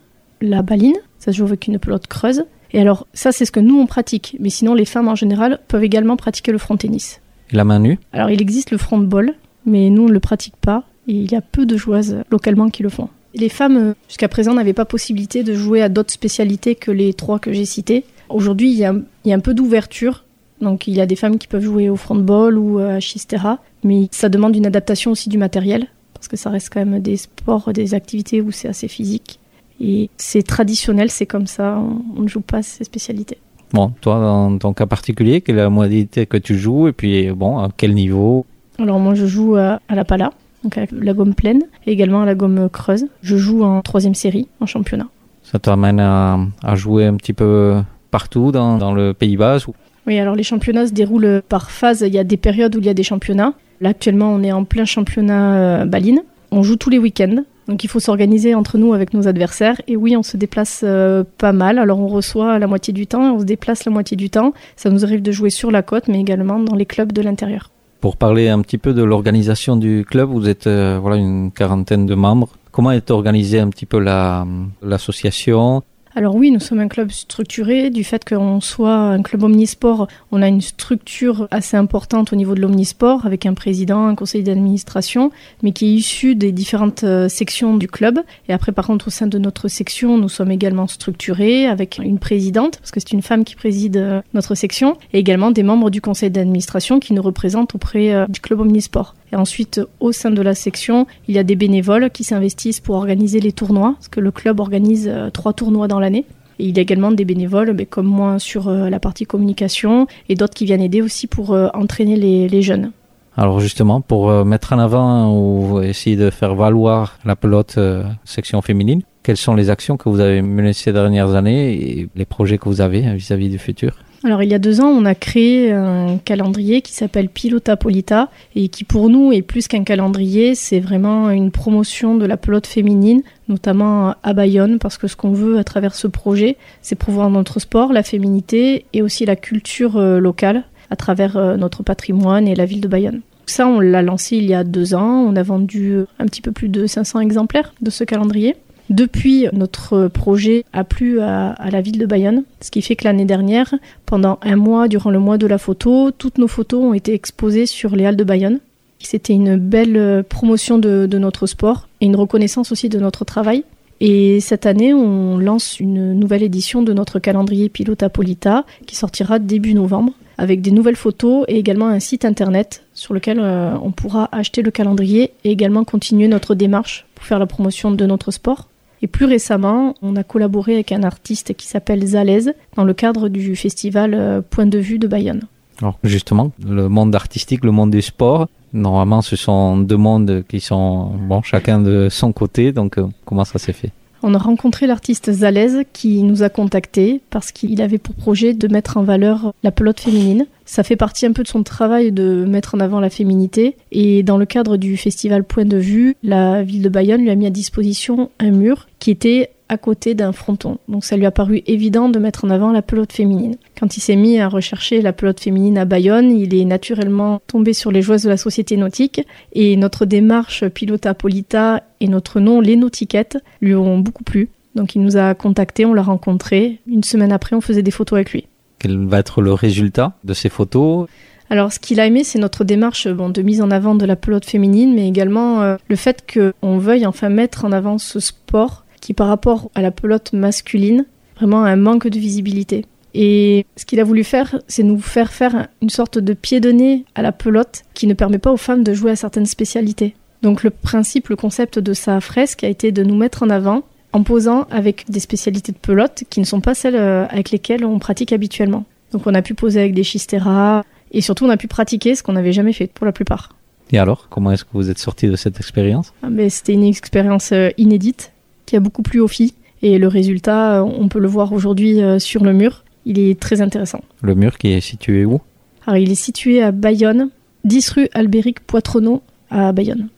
la 0.42 0.62
baline, 0.62 0.96
ça 1.18 1.32
se 1.32 1.38
joue 1.38 1.44
avec 1.44 1.68
une 1.68 1.78
pelote 1.78 2.08
creuse. 2.08 2.44
Et 2.72 2.80
alors 2.80 3.06
ça 3.14 3.30
c'est 3.30 3.44
ce 3.44 3.52
que 3.52 3.60
nous 3.60 3.78
on 3.78 3.86
pratique, 3.86 4.36
mais 4.40 4.50
sinon 4.50 4.74
les 4.74 4.84
femmes 4.84 5.08
en 5.08 5.14
général 5.14 5.60
peuvent 5.68 5.84
également 5.84 6.16
pratiquer 6.16 6.50
le 6.50 6.58
front 6.58 6.76
tennis. 6.76 7.20
Et 7.52 7.56
la 7.56 7.64
main 7.64 7.78
nue 7.78 7.98
Alors 8.12 8.30
il 8.30 8.40
existe 8.40 8.70
le 8.70 8.78
front 8.78 8.98
ball, 8.98 9.34
mais 9.66 9.90
nous 9.90 10.02
on 10.02 10.08
ne 10.08 10.12
le 10.12 10.20
pratique 10.20 10.56
pas 10.56 10.84
et 11.06 11.12
il 11.12 11.30
y 11.30 11.36
a 11.36 11.40
peu 11.40 11.66
de 11.66 11.76
joueuses 11.76 12.18
localement 12.30 12.68
qui 12.68 12.82
le 12.82 12.88
font. 12.88 13.08
Les 13.34 13.48
femmes 13.48 13.76
euh, 13.76 13.94
jusqu'à 14.08 14.28
présent 14.28 14.54
n'avaient 14.54 14.72
pas 14.72 14.84
possibilité 14.84 15.42
de 15.42 15.54
jouer 15.54 15.82
à 15.82 15.88
d'autres 15.88 16.12
spécialités 16.12 16.74
que 16.74 16.90
les 16.90 17.14
trois 17.14 17.38
que 17.38 17.52
j'ai 17.52 17.64
citées. 17.64 18.04
Aujourd'hui 18.28 18.70
il 18.70 18.78
y 18.78 18.84
a, 18.84 18.94
un 19.26 19.40
peu 19.40 19.54
d'ouverture, 19.54 20.24
donc 20.60 20.86
il 20.86 20.94
y 20.94 21.00
a 21.00 21.06
des 21.06 21.16
femmes 21.16 21.38
qui 21.38 21.48
peuvent 21.48 21.64
jouer 21.64 21.88
au 21.88 21.96
front 21.96 22.16
ball 22.16 22.58
ou 22.58 22.78
à 22.78 23.00
Chistera, 23.00 23.58
mais 23.84 24.08
ça 24.10 24.28
demande 24.28 24.56
une 24.56 24.66
adaptation 24.66 25.12
aussi 25.12 25.28
du 25.28 25.38
matériel 25.38 25.86
parce 26.14 26.28
que 26.28 26.36
ça 26.36 26.50
reste 26.50 26.70
quand 26.72 26.84
même 26.84 27.00
des 27.00 27.16
sports, 27.16 27.72
des 27.72 27.94
activités 27.94 28.40
où 28.40 28.50
c'est 28.50 28.68
assez 28.68 28.88
physique. 28.88 29.38
Et 29.80 30.10
c'est 30.16 30.42
traditionnel, 30.42 31.10
c'est 31.10 31.26
comme 31.26 31.46
ça, 31.46 31.78
on, 31.78 32.02
on 32.18 32.22
ne 32.22 32.28
joue 32.28 32.40
pas 32.40 32.62
ces 32.62 32.82
spécialités. 32.82 33.38
Bon, 33.72 33.92
toi, 34.00 34.18
dans 34.20 34.56
ton 34.58 34.72
cas 34.72 34.86
particulier, 34.86 35.40
quelle 35.40 35.58
est 35.58 35.62
la 35.62 35.68
modalité 35.70 36.26
que 36.26 36.36
tu 36.38 36.56
joues 36.58 36.88
et 36.88 36.92
puis, 36.92 37.30
bon, 37.32 37.58
à 37.58 37.68
quel 37.76 37.94
niveau? 37.94 38.46
Alors 38.78 38.98
moi 39.00 39.14
je 39.14 39.26
joue 39.26 39.56
à, 39.56 39.80
à 39.88 39.94
la 39.94 40.04
pala, 40.04 40.30
donc 40.64 40.78
avec 40.78 40.90
la 40.92 41.12
gomme 41.12 41.34
pleine, 41.34 41.62
et 41.86 41.92
également 41.92 42.22
à 42.22 42.26
la 42.26 42.34
gomme 42.34 42.68
creuse. 42.70 43.06
Je 43.22 43.36
joue 43.36 43.64
en 43.64 43.82
troisième 43.82 44.14
série, 44.14 44.48
en 44.60 44.66
championnat. 44.66 45.08
Ça 45.42 45.58
t'amène 45.58 45.98
à, 46.00 46.38
à 46.62 46.74
jouer 46.76 47.06
un 47.06 47.16
petit 47.16 47.32
peu 47.32 47.76
partout 48.10 48.52
dans, 48.52 48.78
dans 48.78 48.94
le 48.94 49.12
Pays 49.14 49.36
ou- 49.36 49.74
Oui, 50.06 50.18
alors 50.18 50.34
les 50.34 50.42
championnats 50.44 50.86
se 50.86 50.92
déroulent 50.92 51.42
par 51.48 51.70
phase. 51.70 52.04
Il 52.06 52.14
y 52.14 52.18
a 52.18 52.24
des 52.24 52.36
périodes 52.36 52.76
où 52.76 52.78
il 52.78 52.86
y 52.86 52.88
a 52.88 52.94
des 52.94 53.02
championnats. 53.02 53.52
Là, 53.80 53.90
actuellement, 53.90 54.32
on 54.32 54.42
est 54.42 54.52
en 54.52 54.64
plein 54.64 54.84
championnat 54.84 55.54
euh, 55.54 55.84
baline. 55.84 56.20
On 56.50 56.62
joue 56.62 56.76
tous 56.76 56.90
les 56.90 56.98
week-ends. 56.98 57.42
Donc, 57.68 57.84
il 57.84 57.88
faut 57.88 58.00
s'organiser 58.00 58.54
entre 58.54 58.78
nous 58.78 58.94
avec 58.94 59.14
nos 59.14 59.28
adversaires. 59.28 59.80
Et 59.86 59.96
oui, 59.96 60.16
on 60.16 60.22
se 60.22 60.36
déplace 60.36 60.82
euh, 60.84 61.22
pas 61.38 61.52
mal. 61.52 61.78
Alors, 61.78 62.00
on 62.00 62.08
reçoit 62.08 62.58
la 62.58 62.66
moitié 62.66 62.92
du 62.92 63.06
temps 63.06 63.28
on 63.34 63.40
se 63.40 63.44
déplace 63.44 63.84
la 63.84 63.92
moitié 63.92 64.16
du 64.16 64.30
temps. 64.30 64.52
Ça 64.76 64.90
nous 64.90 65.04
arrive 65.04 65.22
de 65.22 65.32
jouer 65.32 65.50
sur 65.50 65.70
la 65.70 65.82
côte, 65.82 66.08
mais 66.08 66.20
également 66.20 66.58
dans 66.58 66.74
les 66.74 66.86
clubs 66.86 67.12
de 67.12 67.22
l'intérieur. 67.22 67.70
Pour 68.00 68.16
parler 68.16 68.48
un 68.48 68.60
petit 68.62 68.78
peu 68.78 68.94
de 68.94 69.02
l'organisation 69.02 69.76
du 69.76 70.04
club, 70.08 70.30
vous 70.30 70.48
êtes 70.48 70.66
euh, 70.66 70.98
voilà 71.00 71.16
une 71.16 71.50
quarantaine 71.50 72.06
de 72.06 72.14
membres. 72.14 72.50
Comment 72.70 72.92
est 72.92 73.10
organisée 73.10 73.58
un 73.58 73.68
petit 73.70 73.86
peu 73.86 73.98
la 73.98 74.46
l'association? 74.82 75.82
Alors 76.18 76.34
oui, 76.34 76.50
nous 76.50 76.58
sommes 76.58 76.80
un 76.80 76.88
club 76.88 77.12
structuré. 77.12 77.90
Du 77.90 78.02
fait 78.02 78.28
qu'on 78.28 78.60
soit 78.60 78.92
un 78.92 79.22
club 79.22 79.44
omnisport, 79.44 80.08
on 80.32 80.42
a 80.42 80.48
une 80.48 80.60
structure 80.60 81.46
assez 81.52 81.76
importante 81.76 82.32
au 82.32 82.36
niveau 82.36 82.56
de 82.56 82.60
l'omnisport, 82.60 83.24
avec 83.24 83.46
un 83.46 83.54
président, 83.54 84.04
un 84.04 84.16
conseil 84.16 84.42
d'administration, 84.42 85.30
mais 85.62 85.70
qui 85.70 85.86
est 85.86 85.92
issu 85.92 86.34
des 86.34 86.50
différentes 86.50 87.04
euh, 87.04 87.28
sections 87.28 87.76
du 87.76 87.86
club. 87.86 88.18
Et 88.48 88.52
après, 88.52 88.72
par 88.72 88.88
contre, 88.88 89.06
au 89.06 89.10
sein 89.12 89.28
de 89.28 89.38
notre 89.38 89.68
section, 89.68 90.18
nous 90.18 90.28
sommes 90.28 90.50
également 90.50 90.88
structurés, 90.88 91.68
avec 91.68 92.00
une 92.02 92.18
présidente, 92.18 92.78
parce 92.78 92.90
que 92.90 92.98
c'est 92.98 93.12
une 93.12 93.22
femme 93.22 93.44
qui 93.44 93.54
préside 93.54 93.98
euh, 93.98 94.20
notre 94.34 94.56
section, 94.56 94.96
et 95.12 95.20
également 95.20 95.52
des 95.52 95.62
membres 95.62 95.88
du 95.88 96.00
conseil 96.00 96.30
d'administration 96.30 96.98
qui 96.98 97.12
nous 97.12 97.22
représentent 97.22 97.76
auprès 97.76 98.12
euh, 98.12 98.26
du 98.26 98.40
club 98.40 98.58
omnisport. 98.58 99.14
Et 99.32 99.36
ensuite, 99.36 99.80
au 100.00 100.12
sein 100.12 100.30
de 100.30 100.42
la 100.42 100.54
section, 100.54 101.06
il 101.26 101.34
y 101.34 101.38
a 101.38 101.44
des 101.44 101.56
bénévoles 101.56 102.10
qui 102.10 102.24
s'investissent 102.24 102.80
pour 102.80 102.96
organiser 102.96 103.40
les 103.40 103.52
tournois, 103.52 103.94
parce 103.94 104.08
que 104.08 104.20
le 104.20 104.30
club 104.30 104.60
organise 104.60 105.08
euh, 105.08 105.30
trois 105.30 105.52
tournois 105.52 105.88
dans 105.88 106.00
l'année. 106.00 106.24
Et 106.58 106.66
il 106.66 106.76
y 106.76 106.78
a 106.78 106.82
également 106.82 107.12
des 107.12 107.24
bénévoles, 107.24 107.72
mais 107.72 107.86
comme 107.86 108.06
moi, 108.06 108.38
sur 108.38 108.68
euh, 108.68 108.90
la 108.90 109.00
partie 109.00 109.26
communication, 109.26 110.06
et 110.28 110.34
d'autres 110.34 110.54
qui 110.54 110.64
viennent 110.64 110.82
aider 110.82 111.02
aussi 111.02 111.26
pour 111.26 111.52
euh, 111.52 111.68
entraîner 111.74 112.16
les, 112.16 112.62
jeunes. 112.62 112.90
Alors 113.36 113.60
justement, 113.60 114.00
pour 114.00 114.44
mettre 114.44 114.72
en 114.72 114.80
avant 114.80 115.32
ou 115.32 115.80
essayer 115.80 116.16
de 116.16 116.28
faire 116.28 116.56
valoir 116.56 117.18
la 117.24 117.36
pelote 117.36 117.78
section 118.24 118.62
féminine, 118.62 119.02
quelles 119.28 119.36
sont 119.36 119.54
les 119.54 119.68
actions 119.68 119.98
que 119.98 120.08
vous 120.08 120.20
avez 120.20 120.40
menées 120.40 120.72
ces 120.72 120.90
dernières 120.90 121.34
années 121.34 121.74
et 121.74 122.08
les 122.16 122.24
projets 122.24 122.56
que 122.56 122.66
vous 122.66 122.80
avez 122.80 123.06
euh, 123.06 123.12
vis-à-vis 123.12 123.50
du 123.50 123.58
futur? 123.58 123.92
Alors 124.28 124.42
il 124.42 124.50
y 124.50 124.54
a 124.54 124.58
deux 124.58 124.82
ans, 124.82 124.88
on 124.88 125.06
a 125.06 125.14
créé 125.14 125.72
un 125.72 126.18
calendrier 126.22 126.82
qui 126.82 126.92
s'appelle 126.92 127.30
Pilota 127.30 127.78
Polita 127.78 128.28
et 128.54 128.68
qui 128.68 128.84
pour 128.84 129.08
nous 129.08 129.32
est 129.32 129.40
plus 129.40 129.68
qu'un 129.68 129.84
calendrier, 129.84 130.54
c'est 130.54 130.80
vraiment 130.80 131.30
une 131.30 131.50
promotion 131.50 132.14
de 132.14 132.26
la 132.26 132.36
pelote 132.36 132.66
féminine, 132.66 133.22
notamment 133.48 134.16
à 134.22 134.34
Bayonne, 134.34 134.78
parce 134.78 134.98
que 134.98 135.08
ce 135.08 135.16
qu'on 135.16 135.32
veut 135.32 135.56
à 135.56 135.64
travers 135.64 135.94
ce 135.94 136.08
projet, 136.08 136.58
c'est 136.82 136.94
promouvoir 136.94 137.30
notre 137.30 137.58
sport, 137.58 137.90
la 137.94 138.02
féminité 138.02 138.84
et 138.92 139.00
aussi 139.00 139.24
la 139.24 139.34
culture 139.34 139.96
euh, 139.96 140.18
locale 140.18 140.64
à 140.90 140.96
travers 140.96 141.38
euh, 141.38 141.56
notre 141.56 141.82
patrimoine 141.82 142.46
et 142.46 142.54
la 142.54 142.66
ville 142.66 142.82
de 142.82 142.88
Bayonne. 142.88 143.22
Ça, 143.46 143.66
on 143.66 143.80
l'a 143.80 144.02
lancé 144.02 144.36
il 144.36 144.44
y 144.44 144.52
a 144.52 144.62
deux 144.62 144.94
ans. 144.94 145.24
On 145.26 145.34
a 145.36 145.42
vendu 145.42 146.00
un 146.18 146.26
petit 146.26 146.42
peu 146.42 146.52
plus 146.52 146.68
de 146.68 146.86
500 146.86 147.20
exemplaires 147.20 147.72
de 147.80 147.88
ce 147.88 148.04
calendrier. 148.04 148.56
Depuis, 148.90 149.46
notre 149.52 150.08
projet 150.08 150.64
a 150.72 150.82
plu 150.82 151.20
à, 151.20 151.54
la 151.70 151.80
ville 151.82 151.98
de 151.98 152.06
Bayonne, 152.06 152.44
ce 152.60 152.70
qui 152.70 152.80
fait 152.80 152.96
que 152.96 153.04
l'année 153.04 153.26
dernière, 153.26 153.74
pendant 154.06 154.38
un 154.42 154.56
mois, 154.56 154.88
durant 154.88 155.10
le 155.10 155.18
mois 155.18 155.36
de 155.36 155.46
la 155.46 155.58
photo, 155.58 156.10
toutes 156.10 156.38
nos 156.38 156.48
photos 156.48 156.82
ont 156.82 156.94
été 156.94 157.12
exposées 157.12 157.66
sur 157.66 157.94
les 157.94 158.06
halles 158.06 158.16
de 158.16 158.24
Bayonne. 158.24 158.60
C'était 158.98 159.34
une 159.34 159.56
belle 159.56 159.96
euh, 159.96 160.22
promotion 160.22 160.78
de, 160.78 161.06
notre 161.18 161.46
sport 161.46 161.88
et 162.00 162.06
une 162.06 162.16
reconnaissance 162.16 162.72
aussi 162.72 162.88
de 162.88 162.98
notre 162.98 163.24
travail. 163.24 163.62
Et 164.00 164.40
cette 164.40 164.66
année, 164.66 164.94
on 164.94 165.38
lance 165.38 165.80
une 165.80 166.14
nouvelle 166.14 166.42
édition 166.42 166.82
de 166.82 166.92
notre 166.92 167.18
calendrier 167.18 167.68
Pilota 167.68 168.08
Polita 168.08 168.64
qui 168.86 168.96
sortira 168.96 169.38
début 169.38 169.74
novembre 169.74 170.14
avec 170.36 170.62
des 170.62 170.70
nouvelles 170.70 170.96
photos 170.96 171.44
et 171.48 171.58
également 171.58 171.88
un 171.88 171.98
site 171.98 172.24
internet 172.24 172.84
sur 172.94 173.12
lequel 173.12 173.40
euh, 173.40 173.74
on 173.82 173.90
pourra 173.90 174.28
acheter 174.30 174.62
le 174.62 174.70
calendrier 174.70 175.32
et 175.44 175.50
également 175.50 175.84
continuer 175.84 176.28
notre 176.28 176.54
démarche 176.54 177.06
pour 177.16 177.24
faire 177.24 177.40
la 177.40 177.46
promotion 177.46 177.90
de 177.90 178.06
notre 178.06 178.30
sport. 178.30 178.68
Et 179.02 179.06
plus 179.06 179.26
récemment, 179.26 179.94
on 180.02 180.16
a 180.16 180.24
collaboré 180.24 180.74
avec 180.74 180.92
un 180.92 181.02
artiste 181.02 181.54
qui 181.54 181.66
s'appelle 181.66 182.04
Zalez 182.04 182.52
dans 182.76 182.84
le 182.84 182.94
cadre 182.94 183.28
du 183.28 183.54
festival 183.56 184.14
euh, 184.14 184.40
Point 184.40 184.66
de 184.66 184.78
vue 184.78 184.98
de 184.98 185.06
Bayonne. 185.06 185.42
Alors 185.80 185.98
justement, 186.02 186.50
le 186.66 186.88
monde 186.88 187.14
artistique, 187.14 187.64
le 187.64 187.70
monde 187.70 187.92
du 187.92 188.02
sport, 188.02 188.48
normalement 188.72 189.22
ce 189.22 189.36
sont 189.36 189.76
deux 189.78 189.96
mondes 189.96 190.44
qui 190.48 190.60
sont 190.60 191.12
bon 191.28 191.42
chacun 191.42 191.80
de 191.80 192.08
son 192.10 192.32
côté, 192.32 192.72
donc 192.72 192.98
euh, 192.98 193.06
comment 193.24 193.44
ça 193.44 193.58
s'est 193.58 193.72
fait? 193.72 193.92
On 194.22 194.34
a 194.34 194.38
rencontré 194.38 194.86
l'artiste 194.86 195.30
Zalez 195.30 195.84
qui 195.92 196.22
nous 196.22 196.42
a 196.42 196.48
contactés 196.48 197.20
parce 197.30 197.52
qu'il 197.52 197.80
avait 197.80 197.98
pour 197.98 198.14
projet 198.14 198.54
de 198.54 198.68
mettre 198.68 198.96
en 198.96 199.02
valeur 199.02 199.52
la 199.62 199.70
pelote 199.70 200.00
féminine. 200.00 200.46
Ça 200.64 200.82
fait 200.82 200.96
partie 200.96 201.26
un 201.26 201.32
peu 201.32 201.42
de 201.42 201.48
son 201.48 201.62
travail 201.62 202.12
de 202.12 202.44
mettre 202.44 202.74
en 202.74 202.80
avant 202.80 203.00
la 203.00 203.10
féminité. 203.10 203.76
Et 203.92 204.22
dans 204.22 204.36
le 204.36 204.46
cadre 204.46 204.76
du 204.76 204.96
festival 204.96 205.44
Point 205.44 205.64
de 205.64 205.76
vue, 205.76 206.16
la 206.22 206.62
ville 206.62 206.82
de 206.82 206.88
Bayonne 206.88 207.22
lui 207.22 207.30
a 207.30 207.34
mis 207.34 207.46
à 207.46 207.50
disposition 207.50 208.30
un 208.38 208.50
mur 208.50 208.88
qui 208.98 209.10
était 209.10 209.50
à 209.68 209.78
côté 209.78 210.14
d'un 210.14 210.32
fronton. 210.32 210.78
Donc 210.88 211.04
ça 211.04 211.16
lui 211.16 211.26
a 211.26 211.30
paru 211.30 211.62
évident 211.66 212.08
de 212.08 212.18
mettre 212.18 212.44
en 212.44 212.50
avant 212.50 212.72
la 212.72 212.82
pelote 212.82 213.12
féminine. 213.12 213.56
Quand 213.78 213.96
il 213.96 214.00
s'est 214.00 214.16
mis 214.16 214.38
à 214.38 214.48
rechercher 214.48 215.02
la 215.02 215.12
pelote 215.12 215.40
féminine 215.40 215.78
à 215.78 215.84
Bayonne, 215.84 216.30
il 216.30 216.54
est 216.54 216.64
naturellement 216.64 217.40
tombé 217.46 217.72
sur 217.72 217.92
les 217.92 218.02
joueuses 218.02 218.22
de 218.22 218.28
la 218.28 218.36
société 218.36 218.76
nautique 218.76 219.20
et 219.52 219.76
notre 219.76 220.06
démarche 220.06 220.66
Pilota 220.68 221.14
Polita 221.14 221.82
et 222.00 222.08
notre 222.08 222.40
nom 222.40 222.60
Les 222.60 222.76
Nautiquettes 222.76 223.38
lui 223.60 223.74
ont 223.74 223.98
beaucoup 223.98 224.24
plu. 224.24 224.48
Donc 224.74 224.94
il 224.94 225.02
nous 225.02 225.16
a 225.16 225.34
contactés, 225.34 225.84
on 225.84 225.94
l'a 225.94 226.02
rencontré. 226.02 226.78
Une 226.86 227.04
semaine 227.04 227.32
après, 227.32 227.56
on 227.56 227.60
faisait 227.60 227.82
des 227.82 227.90
photos 227.90 228.16
avec 228.16 228.32
lui. 228.32 228.46
Quel 228.78 229.06
va 229.06 229.18
être 229.18 229.42
le 229.42 229.52
résultat 229.52 230.14
de 230.24 230.34
ces 230.34 230.48
photos? 230.48 231.08
Alors, 231.50 231.72
ce 231.72 231.78
qu'il 231.78 231.98
a 231.98 232.06
aimé, 232.06 232.24
c'est 232.24 232.38
notre 232.38 232.62
démarche 232.62 233.08
bon, 233.08 233.30
de 233.30 233.42
mise 233.42 233.62
en 233.62 233.70
avant 233.70 233.94
de 233.94 234.04
la 234.04 234.16
pelote 234.16 234.44
féminine, 234.44 234.94
mais 234.94 235.08
également 235.08 235.62
euh, 235.62 235.76
le 235.88 235.96
fait 235.96 236.24
qu'on 236.32 236.78
veuille 236.78 237.06
enfin 237.06 237.30
mettre 237.30 237.64
en 237.64 237.72
avant 237.72 237.98
ce 237.98 238.20
sport 238.20 238.84
qui, 239.00 239.14
par 239.14 239.28
rapport 239.28 239.70
à 239.74 239.82
la 239.82 239.90
pelote 239.90 240.32
masculine, 240.32 241.06
vraiment 241.36 241.64
a 241.64 241.70
un 241.70 241.76
manque 241.76 242.08
de 242.08 242.18
visibilité. 242.18 242.84
Et 243.14 243.66
ce 243.76 243.84
qu'il 243.84 244.00
a 244.00 244.04
voulu 244.04 244.24
faire, 244.24 244.60
c'est 244.68 244.82
nous 244.82 245.00
faire 245.00 245.32
faire 245.32 245.68
une 245.82 245.90
sorte 245.90 246.18
de 246.18 246.34
pied 246.34 246.60
de 246.60 246.70
nez 246.70 247.04
à 247.14 247.22
la 247.22 247.32
pelote 247.32 247.84
qui 247.94 248.06
ne 248.06 248.14
permet 248.14 248.38
pas 248.38 248.52
aux 248.52 248.58
femmes 248.58 248.84
de 248.84 248.92
jouer 248.92 249.12
à 249.12 249.16
certaines 249.16 249.46
spécialités. 249.46 250.14
Donc 250.42 250.62
le 250.62 250.70
principe, 250.70 251.28
le 251.28 251.36
concept 251.36 251.78
de 251.78 251.92
sa 251.94 252.20
fresque 252.20 252.64
a 252.64 252.68
été 252.68 252.92
de 252.92 253.02
nous 253.02 253.16
mettre 253.16 253.42
en 253.42 253.50
avant 253.50 253.82
en 254.12 254.22
posant 254.22 254.66
avec 254.70 255.10
des 255.10 255.20
spécialités 255.20 255.72
de 255.72 255.78
pelote 255.78 256.24
qui 256.30 256.40
ne 256.40 256.44
sont 256.44 256.60
pas 256.60 256.74
celles 256.74 256.96
euh, 256.96 257.26
avec 257.26 257.50
lesquelles 257.50 257.84
on 257.84 257.98
pratique 257.98 258.32
habituellement. 258.32 258.84
Donc 259.12 259.26
on 259.26 259.34
a 259.34 259.42
pu 259.42 259.54
poser 259.54 259.80
avec 259.80 259.94
des 259.94 260.04
chisteras 260.04 260.84
et 261.10 261.20
surtout 261.20 261.44
on 261.44 261.50
a 261.50 261.56
pu 261.56 261.68
pratiquer 261.68 262.14
ce 262.14 262.22
qu'on 262.22 262.34
n'avait 262.34 262.52
jamais 262.52 262.72
fait 262.72 262.86
pour 262.86 263.06
la 263.06 263.12
plupart. 263.12 263.54
Et 263.90 263.98
alors, 263.98 264.28
comment 264.28 264.52
est-ce 264.52 264.64
que 264.64 264.70
vous 264.74 264.90
êtes 264.90 264.98
sorti 264.98 265.28
de 265.28 265.36
cette 265.36 265.58
expérience? 265.58 266.12
Ah, 266.22 266.28
mais 266.30 266.50
C'était 266.50 266.74
une 266.74 266.84
expérience 266.84 267.52
euh, 267.52 267.70
inédite 267.78 268.32
qui 268.68 268.76
a 268.76 268.80
beaucoup 268.80 269.02
plu 269.02 269.20
aux 269.20 269.28
filles 269.28 269.54
et 269.82 269.98
le 269.98 270.08
résultat, 270.08 270.80
euh, 270.80 270.82
on 270.82 271.08
peut 271.08 271.18
le 271.18 271.28
voir 271.28 271.52
aujourd'hui 271.52 272.02
euh, 272.02 272.18
sur 272.18 272.44
le 272.44 272.52
mur. 272.52 272.84
Il 273.06 273.18
est 273.18 273.38
très 273.38 273.60
intéressant. 273.60 274.02
Le 274.22 274.34
mur 274.34 274.58
qui 274.58 274.68
est 274.68 274.80
situé 274.80 275.24
où? 275.24 275.40
Alors 275.86 275.96
il 275.96 276.10
est 276.10 276.16
situé 276.16 276.62
à 276.62 276.72
Bayonne, 276.72 277.30
10 277.64 277.90
rue 277.90 278.08
Albéric 278.12 278.60
Poitronneau 278.60 279.22
à 279.50 279.72
Bayonne. 279.72 280.08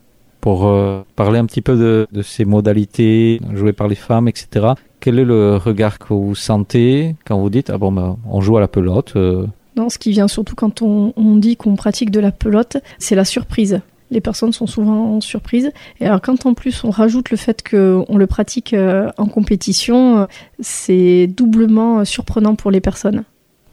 Pour 0.41 0.67
euh, 0.67 1.03
parler 1.15 1.39
un 1.39 1.45
petit 1.45 1.61
peu 1.61 1.77
de, 1.77 2.07
de 2.11 2.23
ces 2.23 2.45
modalités 2.45 3.41
jouées 3.55 3.75
par 3.75 3.87
les 3.87 3.95
femmes, 3.95 4.27
etc. 4.27 4.69
Quel 4.99 5.19
est 5.19 5.25
le 5.25 5.57
regard 5.57 5.99
que 5.99 6.13
vous 6.13 6.35
sentez 6.35 7.15
quand 7.27 7.39
vous 7.39 7.51
dites 7.51 7.71
ah 7.71 7.79
bon 7.79 7.93
bah, 7.93 8.17
on 8.29 8.41
joue 8.41 8.57
à 8.57 8.61
la 8.61 8.69
pelote 8.69 9.13
euh, 9.17 9.47
Non, 9.77 9.91
ce 9.91 9.99
qui 9.99 10.11
vient 10.11 10.27
surtout 10.27 10.57
quand 10.57 10.83
on, 10.83 11.13
on 11.17 11.37
dit 11.37 11.57
qu'on 11.57 11.77
pratique 11.77 12.11
de 12.11 12.21
la 12.21 12.33
pelote, 12.33 12.79
c'est 12.99 13.15
la 13.15 13.25
surprise. 13.25 13.81
Les 14.11 14.21
personnes 14.21 14.53
sont 14.53 14.67
souvent 14.67 15.21
surprises. 15.21 15.71
Et 16.01 16.07
alors 16.07 16.21
quand 16.21 16.47
en 16.47 16.55
plus 16.55 16.85
on 16.85 16.91
rajoute 16.91 17.31
le 17.31 17.37
fait 17.37 17.63
qu'on 17.69 18.17
le 18.17 18.27
pratique 18.27 18.75
euh, 18.75 19.11
en 19.17 19.27
compétition, 19.27 20.19
euh, 20.19 20.27
c'est 20.59 21.27
doublement 21.27 22.01
euh, 22.01 22.05
surprenant 22.05 22.55
pour 22.55 22.71
les 22.71 22.81
personnes. 22.81 23.25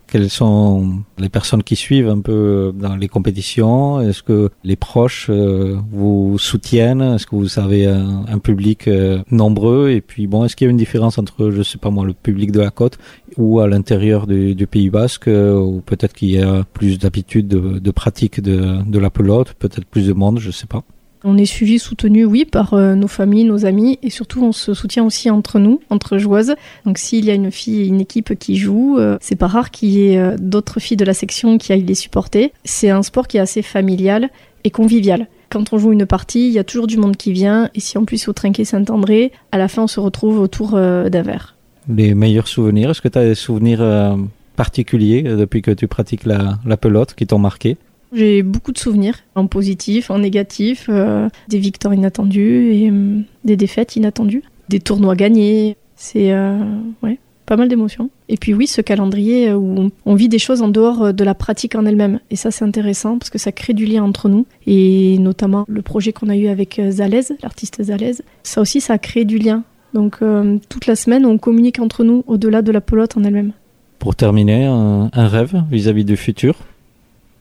Quelles 0.07 0.29
sont 0.29 1.01
les 1.17 1.27
personnes 1.27 1.63
qui 1.63 1.75
suivent 1.75 2.07
un 2.07 2.21
peu 2.21 2.73
dans 2.73 2.95
les 2.95 3.09
compétitions? 3.09 3.99
Est-ce 3.99 4.23
que 4.23 4.49
les 4.63 4.77
proches 4.77 5.27
euh, 5.29 5.77
vous 5.91 6.38
soutiennent? 6.38 7.01
Est-ce 7.01 7.27
que 7.27 7.35
vous 7.35 7.59
avez 7.59 7.85
un, 7.88 8.39
public 8.39 8.88
euh, 8.88 9.21
nombreux? 9.31 9.89
Et 9.89 9.99
puis 9.99 10.27
bon, 10.27 10.45
est-ce 10.45 10.55
qu'il 10.55 10.65
y 10.65 10.69
a 10.69 10.71
une 10.71 10.77
différence 10.77 11.17
entre, 11.17 11.51
je 11.51 11.61
sais 11.61 11.77
pas 11.77 11.89
moi, 11.89 12.05
le 12.05 12.13
public 12.13 12.53
de 12.53 12.61
la 12.61 12.69
côte 12.69 12.97
ou 13.35 13.59
à 13.59 13.67
l'intérieur 13.67 14.27
du, 14.27 14.67
Pays 14.67 14.89
Basque 14.89 15.27
euh, 15.27 15.59
Ou 15.59 15.81
peut-être 15.81 16.13
qu'il 16.13 16.31
y 16.31 16.41
a 16.41 16.63
plus 16.63 16.97
d'habitude 16.99 17.49
de, 17.49 17.79
de 17.79 17.91
pratique 17.91 18.41
de, 18.41 18.81
de 18.85 18.99
la 18.99 19.09
pelote, 19.09 19.53
peut-être 19.59 19.85
plus 19.85 20.07
de 20.07 20.13
monde, 20.13 20.39
je 20.39 20.51
sais 20.51 20.67
pas. 20.67 20.84
On 21.30 21.38
est 21.38 21.45
suivi, 21.45 21.78
soutenu, 21.78 22.24
oui, 22.24 22.45
par 22.45 22.74
euh, 22.74 22.95
nos 22.95 23.10
familles, 23.10 23.44
nos 23.44 23.66
amis, 23.66 23.99
et 24.02 24.10
surtout 24.10 24.45
on 24.45 24.54
se 24.54 24.74
soutient 24.74 25.04
aussi 25.04 25.30
entre 25.30 25.60
nous, 25.60 25.82
entre 25.90 26.18
joueuses. 26.18 26.56
Donc 26.86 26.98
s'il 26.98 27.26
y 27.26 27.32
a 27.32 27.34
une 27.34 27.52
fille 27.52 27.82
et 27.82 27.86
une 27.86 27.99
équipe 27.99 28.40
qui 28.40 28.56
joue, 28.56 28.98
euh, 28.98 29.18
c'est 29.20 29.36
pas 29.36 29.48
rare 29.48 29.70
qu'il 29.70 29.90
y 29.90 30.08
ait 30.08 30.20
euh, 30.20 30.38
d'autres 30.40 30.80
filles 30.80 30.95
de 30.95 31.04
la 31.04 31.14
section 31.14 31.58
qui 31.58 31.74
aillent 31.74 31.84
les 31.84 31.95
supporter. 31.95 32.54
C'est 32.64 32.91
un 32.91 33.04
sport 33.04 33.28
qui 33.28 33.36
est 33.36 33.41
assez 33.41 33.62
familial 33.62 34.30
et 34.64 34.70
convivial. 34.70 35.28
Quand 35.49 35.74
on 35.74 35.78
joue 35.78 35.91
une 35.91 36.06
partie, 36.06 36.48
il 36.48 36.54
y 36.54 36.60
a 36.60 36.64
toujours 36.64 36.88
du 36.88 36.95
monde 36.95 37.18
qui 37.18 37.34
vient, 37.34 37.70
et 37.76 37.82
si 37.82 37.98
en 37.98 38.06
plus 38.06 38.30
au 38.30 38.32
Trinquet 38.32 38.64
Saint-André, 38.64 39.34
à 39.52 39.58
la 39.58 39.68
fin 39.68 39.84
on 39.84 39.88
se 39.88 39.99
retrouve 39.99 40.40
autour 40.40 40.72
d'un 40.72 41.24
verre. 41.24 41.58
Les 41.90 42.16
meilleurs 42.16 42.48
souvenirs 42.48 42.91
Est-ce 42.91 43.02
que 43.02 43.10
tu 43.10 43.18
as 43.18 43.26
des 43.26 43.36
souvenirs 43.36 44.18
particuliers 44.56 45.24
depuis 45.24 45.62
que 45.62 45.72
tu 45.72 45.90
pratiques 45.90 46.26
la, 46.26 46.58
la 46.66 46.78
pelote 46.78 47.16
qui 47.16 47.28
t'ont 47.28 47.40
marqué? 47.40 47.76
J'ai 48.13 48.43
beaucoup 48.43 48.71
de 48.71 48.77
souvenirs, 48.77 49.19
en 49.35 49.47
positif, 49.47 50.09
en 50.09 50.19
négatif, 50.19 50.88
euh, 50.89 51.29
des 51.49 51.59
victoires 51.59 51.93
inattendues 51.93 52.71
et 52.73 52.89
hum, 52.89 53.23
des 53.43 53.57
défaites 53.57 53.95
inattendues, 53.95 54.43
des 54.69 54.79
tournois 54.79 55.15
gagnés. 55.15 55.75
C'est 55.95 56.31
euh, 56.31 56.57
ouais, 57.03 57.19
pas 57.47 57.55
mal 57.55 57.69
d'émotions. 57.69 58.11
Et 58.29 58.38
puis 58.38 58.53
oui, 58.53 58.67
ce 58.67 58.81
calendrier 58.81 59.53
où 59.53 59.89
on, 60.05 60.15
vit 60.15 60.27
des 60.27 60.38
choses 60.38 60.61
en 60.61 60.67
dehors 60.67 61.01
euh, 61.01 61.11
de 61.13 61.23
la 61.23 61.34
pratique 61.34 61.73
en 61.75 61.85
elle-même. 61.85 62.19
Et 62.29 62.35
ça, 62.35 62.51
c'est 62.51 62.65
intéressant 62.65 63.17
parce 63.17 63.31
que 63.31 63.39
ça 63.39 63.51
crée 63.51 63.73
du 63.73 63.85
lien 63.85 64.03
entre 64.03 64.29
nous. 64.29 64.45
Et 64.67 65.17
notamment 65.17 65.65
le 65.67 65.81
projet 65.81 66.13
qu'on 66.13 66.29
a 66.29 66.35
eu 66.35 66.47
avec 66.47 66.77
euh, 66.77 66.91
Zalez, 66.91 67.21
l'artiste 67.41 67.81
Zalez. 67.81 68.17
Ça 68.43 68.61
aussi, 68.61 68.81
ça 68.81 68.93
a 68.93 68.97
créé 68.99 69.25
du 69.25 69.39
lien. 69.39 69.63
Donc 69.93 70.17
euh, 70.21 70.57
toute 70.69 70.85
la 70.85 70.95
semaine, 70.95 71.25
on 71.25 71.38
communique 71.38 71.79
entre 71.79 72.03
nous 72.03 72.23
au-delà 72.27 72.61
de 72.61 72.71
la 72.71 72.81
pelote 72.81 73.17
en 73.17 73.23
elle-même. 73.23 73.53
Pour 73.97 74.15
terminer, 74.15 74.65
un 74.65 75.27
rêve 75.27 75.63
vis-à-vis 75.71 76.05
du 76.05 76.17
futur? 76.17 76.55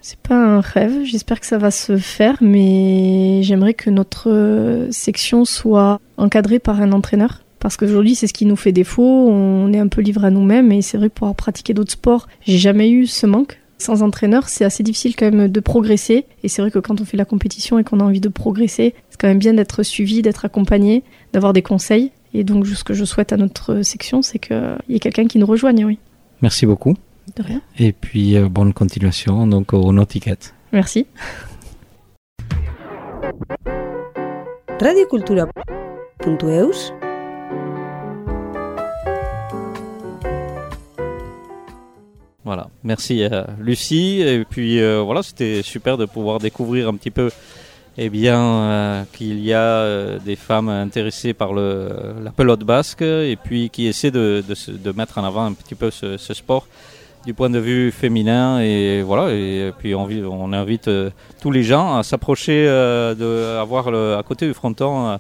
C'est 0.09 0.21
pas 0.21 0.37
un 0.37 0.61
rêve, 0.61 1.03
j'espère 1.03 1.41
que 1.41 1.47
ça 1.47 1.59
va 1.59 1.73
se 1.73 1.97
faire, 1.97 2.37
mais 2.41 3.41
j'aimerais 3.43 3.75
que 3.75 3.91
notre 3.91 4.31
euh, 4.31 4.87
section 4.93 5.45
soit 5.45 6.01
encadrée 6.17 6.61
par 6.61 6.81
un 6.81 6.93
entraîneur. 6.93 7.43
Parce 7.59 7.77
qu'aujourd'hui, 7.77 8.15
c'est 8.15 8.29
ce 8.29 8.33
qui 8.33 8.47
nous 8.47 8.55
fait 8.55 8.71
défaut, 8.71 9.03
on 9.03 9.73
est 9.73 9.81
un 9.81 9.89
peu 9.89 10.03
livré 10.03 10.29
à 10.29 10.31
nous-mêmes, 10.31 10.71
et 10.71 10.81
c'est 10.81 10.97
vrai, 10.97 11.09
pour 11.09 11.27
avoir 11.27 11.35
pratiqué 11.35 11.75
d'autres 11.75 11.91
sports, 11.91 12.29
j'ai 12.47 12.57
jamais 12.57 12.89
eu 12.89 13.09
ce 13.09 13.27
manque. 13.27 13.59
Sans 13.79 14.05
entraîneur, 14.05 14.49
c'est 14.49 14.65
assez 14.65 14.85
difficile 14.85 15.17
quand 15.17 15.29
même 15.29 15.49
de 15.49 15.61
progresser, 15.61 16.27
et 16.45 16.49
c'est 16.49 16.63
vrai 16.63 16.71
que 16.71 16.79
quand 16.79 17.01
on 17.01 17.05
fait 17.05 17.17
la 17.17 17.25
compétition 17.25 17.77
et 17.81 17.83
qu'on 17.83 17.99
a 17.99 18.05
envie 18.05 18.21
de 18.21 18.29
progresser, 18.29 18.95
c'est 19.11 19.21
quand 19.21 19.27
même 19.27 19.41
bien 19.41 19.55
d'être 19.55 19.83
suivi, 19.83 20.23
d'être 20.23 20.45
accompagné, 20.45 21.03
d'avoir 21.33 21.53
des 21.53 21.63
conseils. 21.63 22.13
Et 22.33 22.45
donc, 22.45 22.65
ce 22.69 22.85
que 22.85 22.95
je 22.95 23.05
souhaite 23.05 23.33
à 23.33 23.37
notre 23.37 23.83
section, 23.83 24.23
c'est 24.23 24.39
qu'il 24.39 24.77
y 24.89 24.95
ait 24.95 25.01
quelqu'un 25.01 25.27
qui 25.27 25.41
nous 25.41 25.47
rejoigne, 25.47 25.85
oui. 25.85 25.99
Merci 26.43 26.65
beaucoup. 26.65 26.95
De 27.35 27.43
rien. 27.43 27.61
Et 27.79 27.93
puis, 27.93 28.37
euh, 28.37 28.49
bonne 28.49 28.73
continuation 28.73 29.47
donc 29.47 29.73
au 29.73 29.93
Nautiquette. 29.93 30.55
Merci. 30.73 31.07
radiocultura.eus 34.81 36.93
Voilà, 42.45 42.69
merci 42.85 43.25
euh, 43.25 43.43
Lucie. 43.59 44.21
Et 44.21 44.45
puis 44.45 44.81
euh, 44.81 45.01
voilà, 45.01 45.25
c'était 45.25 45.63
super 45.63 45.97
de 45.97 46.05
pouvoir 46.05 46.39
découvrir 46.39 46.89
un 46.89 46.95
petit 46.95 47.11
peu 47.11 47.31
eh 47.99 48.11
bien, 48.11 48.41
euh, 48.41 49.05
qu'il 49.13 49.41
y 49.41 49.53
a 49.53 49.59
euh, 49.59 50.19
des 50.19 50.37
femmes 50.37 50.69
intéressées 50.69 51.33
par 51.33 51.55
le, 51.55 52.15
la 52.23 52.31
pelote 52.31 52.63
basque 52.63 53.03
et 53.03 53.37
puis 53.43 53.71
qui 53.71 53.87
essaient 53.87 54.11
de, 54.11 54.45
de, 54.47 54.93
mettre 54.93 55.19
en 55.19 55.25
avant 55.25 55.47
un 55.47 55.55
petit 55.55 55.75
peu 55.75 55.91
ce, 55.91 56.19
ce 56.19 56.35
sport 56.35 56.67
du 57.27 57.35
point 57.35 57.51
de 57.51 57.59
vue 57.59 57.91
féminin. 57.91 58.61
Et 58.61 59.03
voilà, 59.03 59.33
et 59.35 59.73
puis 59.79 59.95
on, 59.95 60.07
vi- 60.07 60.25
on 60.25 60.53
invite 60.53 60.89
euh, 60.89 61.11
tous 61.43 61.51
les 61.51 61.65
gens 61.65 61.97
à 61.97 62.03
s'approcher, 62.03 62.67
euh, 62.69 63.15
de 63.15 63.59
le, 63.91 64.15
à 64.17 64.23
côté 64.23 64.47
du 64.47 64.55
fronton. 64.55 65.09
euh, 65.09 65.17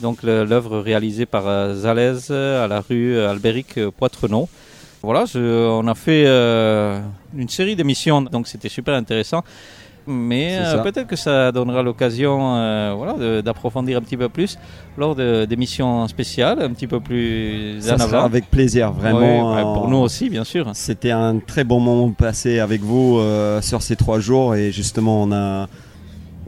donc 0.00 0.22
l'œuvre 0.22 0.78
réalisée 0.78 1.26
par 1.26 1.74
Zalez 1.74 2.30
à 2.30 2.68
la 2.68 2.80
rue 2.88 3.18
Albéric 3.18 3.80
Poitrenaud. 3.98 4.48
Voilà, 5.02 5.24
on 5.34 5.88
a 5.88 5.94
fait 5.96 6.24
une 7.36 7.48
série 7.48 7.74
d'émissions, 7.74 8.22
donc 8.22 8.46
c'était 8.46 8.68
super 8.68 8.94
intéressant. 8.94 9.42
Mais 10.08 10.58
euh, 10.58 10.82
peut-être 10.82 11.06
que 11.06 11.16
ça 11.16 11.52
donnera 11.52 11.82
l'occasion 11.82 12.56
euh, 12.56 12.94
voilà, 12.96 13.42
d'approfondir 13.42 13.98
un 13.98 14.00
petit 14.00 14.16
peu 14.16 14.28
plus 14.30 14.58
lors 14.96 15.14
d'émissions 15.14 16.08
spéciales, 16.08 16.62
un 16.62 16.70
petit 16.70 16.86
peu 16.86 16.98
plus 16.98 17.76
Ça 17.80 17.94
en 17.94 17.98
sera 17.98 18.18
avant. 18.18 18.24
avec 18.24 18.50
plaisir, 18.50 18.90
vraiment. 18.92 19.56
Euh, 19.56 19.62
pour 19.74 19.88
nous 19.88 19.98
aussi, 19.98 20.30
bien 20.30 20.44
sûr. 20.44 20.70
C'était 20.72 21.10
un 21.10 21.38
très 21.38 21.62
bon 21.62 21.78
moment 21.78 22.10
passé 22.10 22.58
avec 22.58 22.80
vous 22.80 23.20
sur 23.60 23.82
ces 23.82 23.96
trois 23.96 24.18
jours 24.18 24.54
et 24.54 24.72
justement 24.72 25.22
on 25.22 25.32
a. 25.32 25.68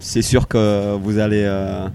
C'est 0.01 0.23
sûr 0.23 0.49
que 0.49 0.97
vous 0.97 1.19
allez 1.19 1.45
euh, 1.45 1.87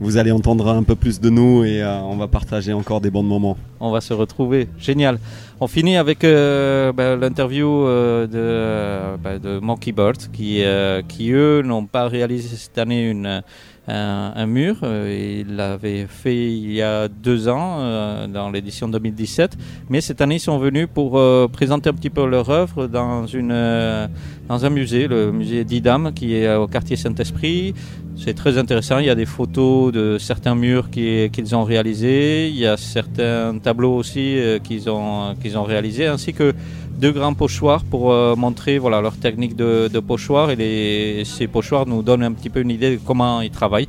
vous 0.00 0.16
allez 0.16 0.30
entendre 0.30 0.68
un 0.68 0.82
peu 0.82 0.94
plus 0.94 1.20
de 1.20 1.30
nous 1.30 1.64
et 1.64 1.82
euh, 1.82 2.00
on 2.00 2.16
va 2.16 2.28
partager 2.28 2.72
encore 2.72 3.00
des 3.00 3.10
bons 3.10 3.22
moments. 3.22 3.56
On 3.80 3.90
va 3.90 4.00
se 4.00 4.12
retrouver. 4.12 4.68
Génial. 4.78 5.18
On 5.60 5.66
finit 5.66 5.96
avec 5.96 6.22
euh, 6.22 6.92
bah, 6.92 7.16
l'interview 7.16 7.68
euh, 7.68 8.26
de, 8.26 9.16
bah, 9.22 9.38
de 9.38 9.58
Monkey 9.58 9.92
Bird 9.92 10.18
qui, 10.32 10.62
qui 11.08 11.30
eux, 11.32 11.62
n'ont 11.62 11.86
pas 11.86 12.08
réalisé 12.08 12.56
cette 12.56 12.78
année 12.78 13.08
une, 13.08 13.42
un, 13.88 14.46
mur. 14.46 14.76
Euh, 14.82 15.42
Ils 15.46 15.56
l'avaient 15.56 16.06
fait 16.08 16.36
il 16.52 16.72
y 16.72 16.82
a 16.82 17.08
deux 17.08 17.48
ans, 17.48 17.78
euh, 17.80 18.26
dans 18.26 18.50
l'édition 18.50 18.88
2017. 18.88 19.56
Mais 19.88 20.00
cette 20.00 20.20
année, 20.20 20.36
ils 20.36 20.40
sont 20.40 20.58
venus 20.58 20.88
pour 20.92 21.18
euh, 21.18 21.48
présenter 21.48 21.90
un 21.90 21.94
petit 21.94 22.10
peu 22.10 22.26
leur 22.26 22.50
œuvre 22.50 22.86
dans, 22.86 23.26
une, 23.26 23.50
euh, 23.52 24.06
dans 24.48 24.64
un 24.64 24.70
musée, 24.70 25.08
le 25.08 25.32
musée 25.32 25.64
d'Idam, 25.64 26.12
qui 26.14 26.34
est 26.34 26.54
au 26.54 26.66
quartier 26.66 26.96
Saint-Esprit. 26.96 27.74
C'est 28.16 28.34
très 28.34 28.58
intéressant. 28.58 28.98
Il 28.98 29.06
y 29.06 29.10
a 29.10 29.14
des 29.14 29.26
photos 29.26 29.92
de 29.92 30.18
certains 30.18 30.54
murs 30.56 30.90
qui- 30.90 31.30
qu'ils 31.32 31.54
ont 31.54 31.62
réalisés. 31.64 32.48
Il 32.48 32.56
y 32.56 32.66
a 32.66 32.76
certains 32.76 33.56
tableaux 33.62 33.94
aussi 33.94 34.36
qu'ils 34.64 34.90
ont, 34.90 35.34
qu'ils 35.40 35.56
ont 35.56 35.62
réalisés, 35.62 36.06
ainsi 36.08 36.32
que 36.32 36.52
deux 36.98 37.12
grands 37.12 37.34
pochoirs 37.34 37.82
pour 37.84 38.10
euh, 38.12 38.34
montrer 38.36 38.78
voilà, 38.78 39.00
leur 39.00 39.16
technique 39.16 39.54
de, 39.56 39.88
de 39.92 40.00
pochoir. 40.00 40.50
Et 40.50 40.56
les, 40.56 41.24
ces 41.24 41.46
pochoirs 41.46 41.86
nous 41.86 42.02
donnent 42.02 42.24
un 42.24 42.32
petit 42.32 42.50
peu 42.50 42.60
une 42.60 42.70
idée 42.70 42.96
de 42.96 43.00
comment 43.04 43.40
ils 43.40 43.50
travaillent. 43.50 43.88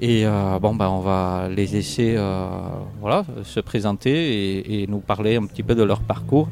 Et 0.00 0.26
euh, 0.26 0.58
bon, 0.60 0.74
ben, 0.74 0.88
on 0.88 1.00
va 1.00 1.48
les 1.48 1.66
laisser 1.66 2.14
euh, 2.16 2.46
voilà, 3.00 3.24
se 3.44 3.60
présenter 3.60 4.10
et, 4.12 4.82
et 4.82 4.86
nous 4.88 4.98
parler 4.98 5.36
un 5.36 5.46
petit 5.46 5.62
peu 5.62 5.74
de 5.74 5.82
leur 5.84 6.00
parcours 6.00 6.48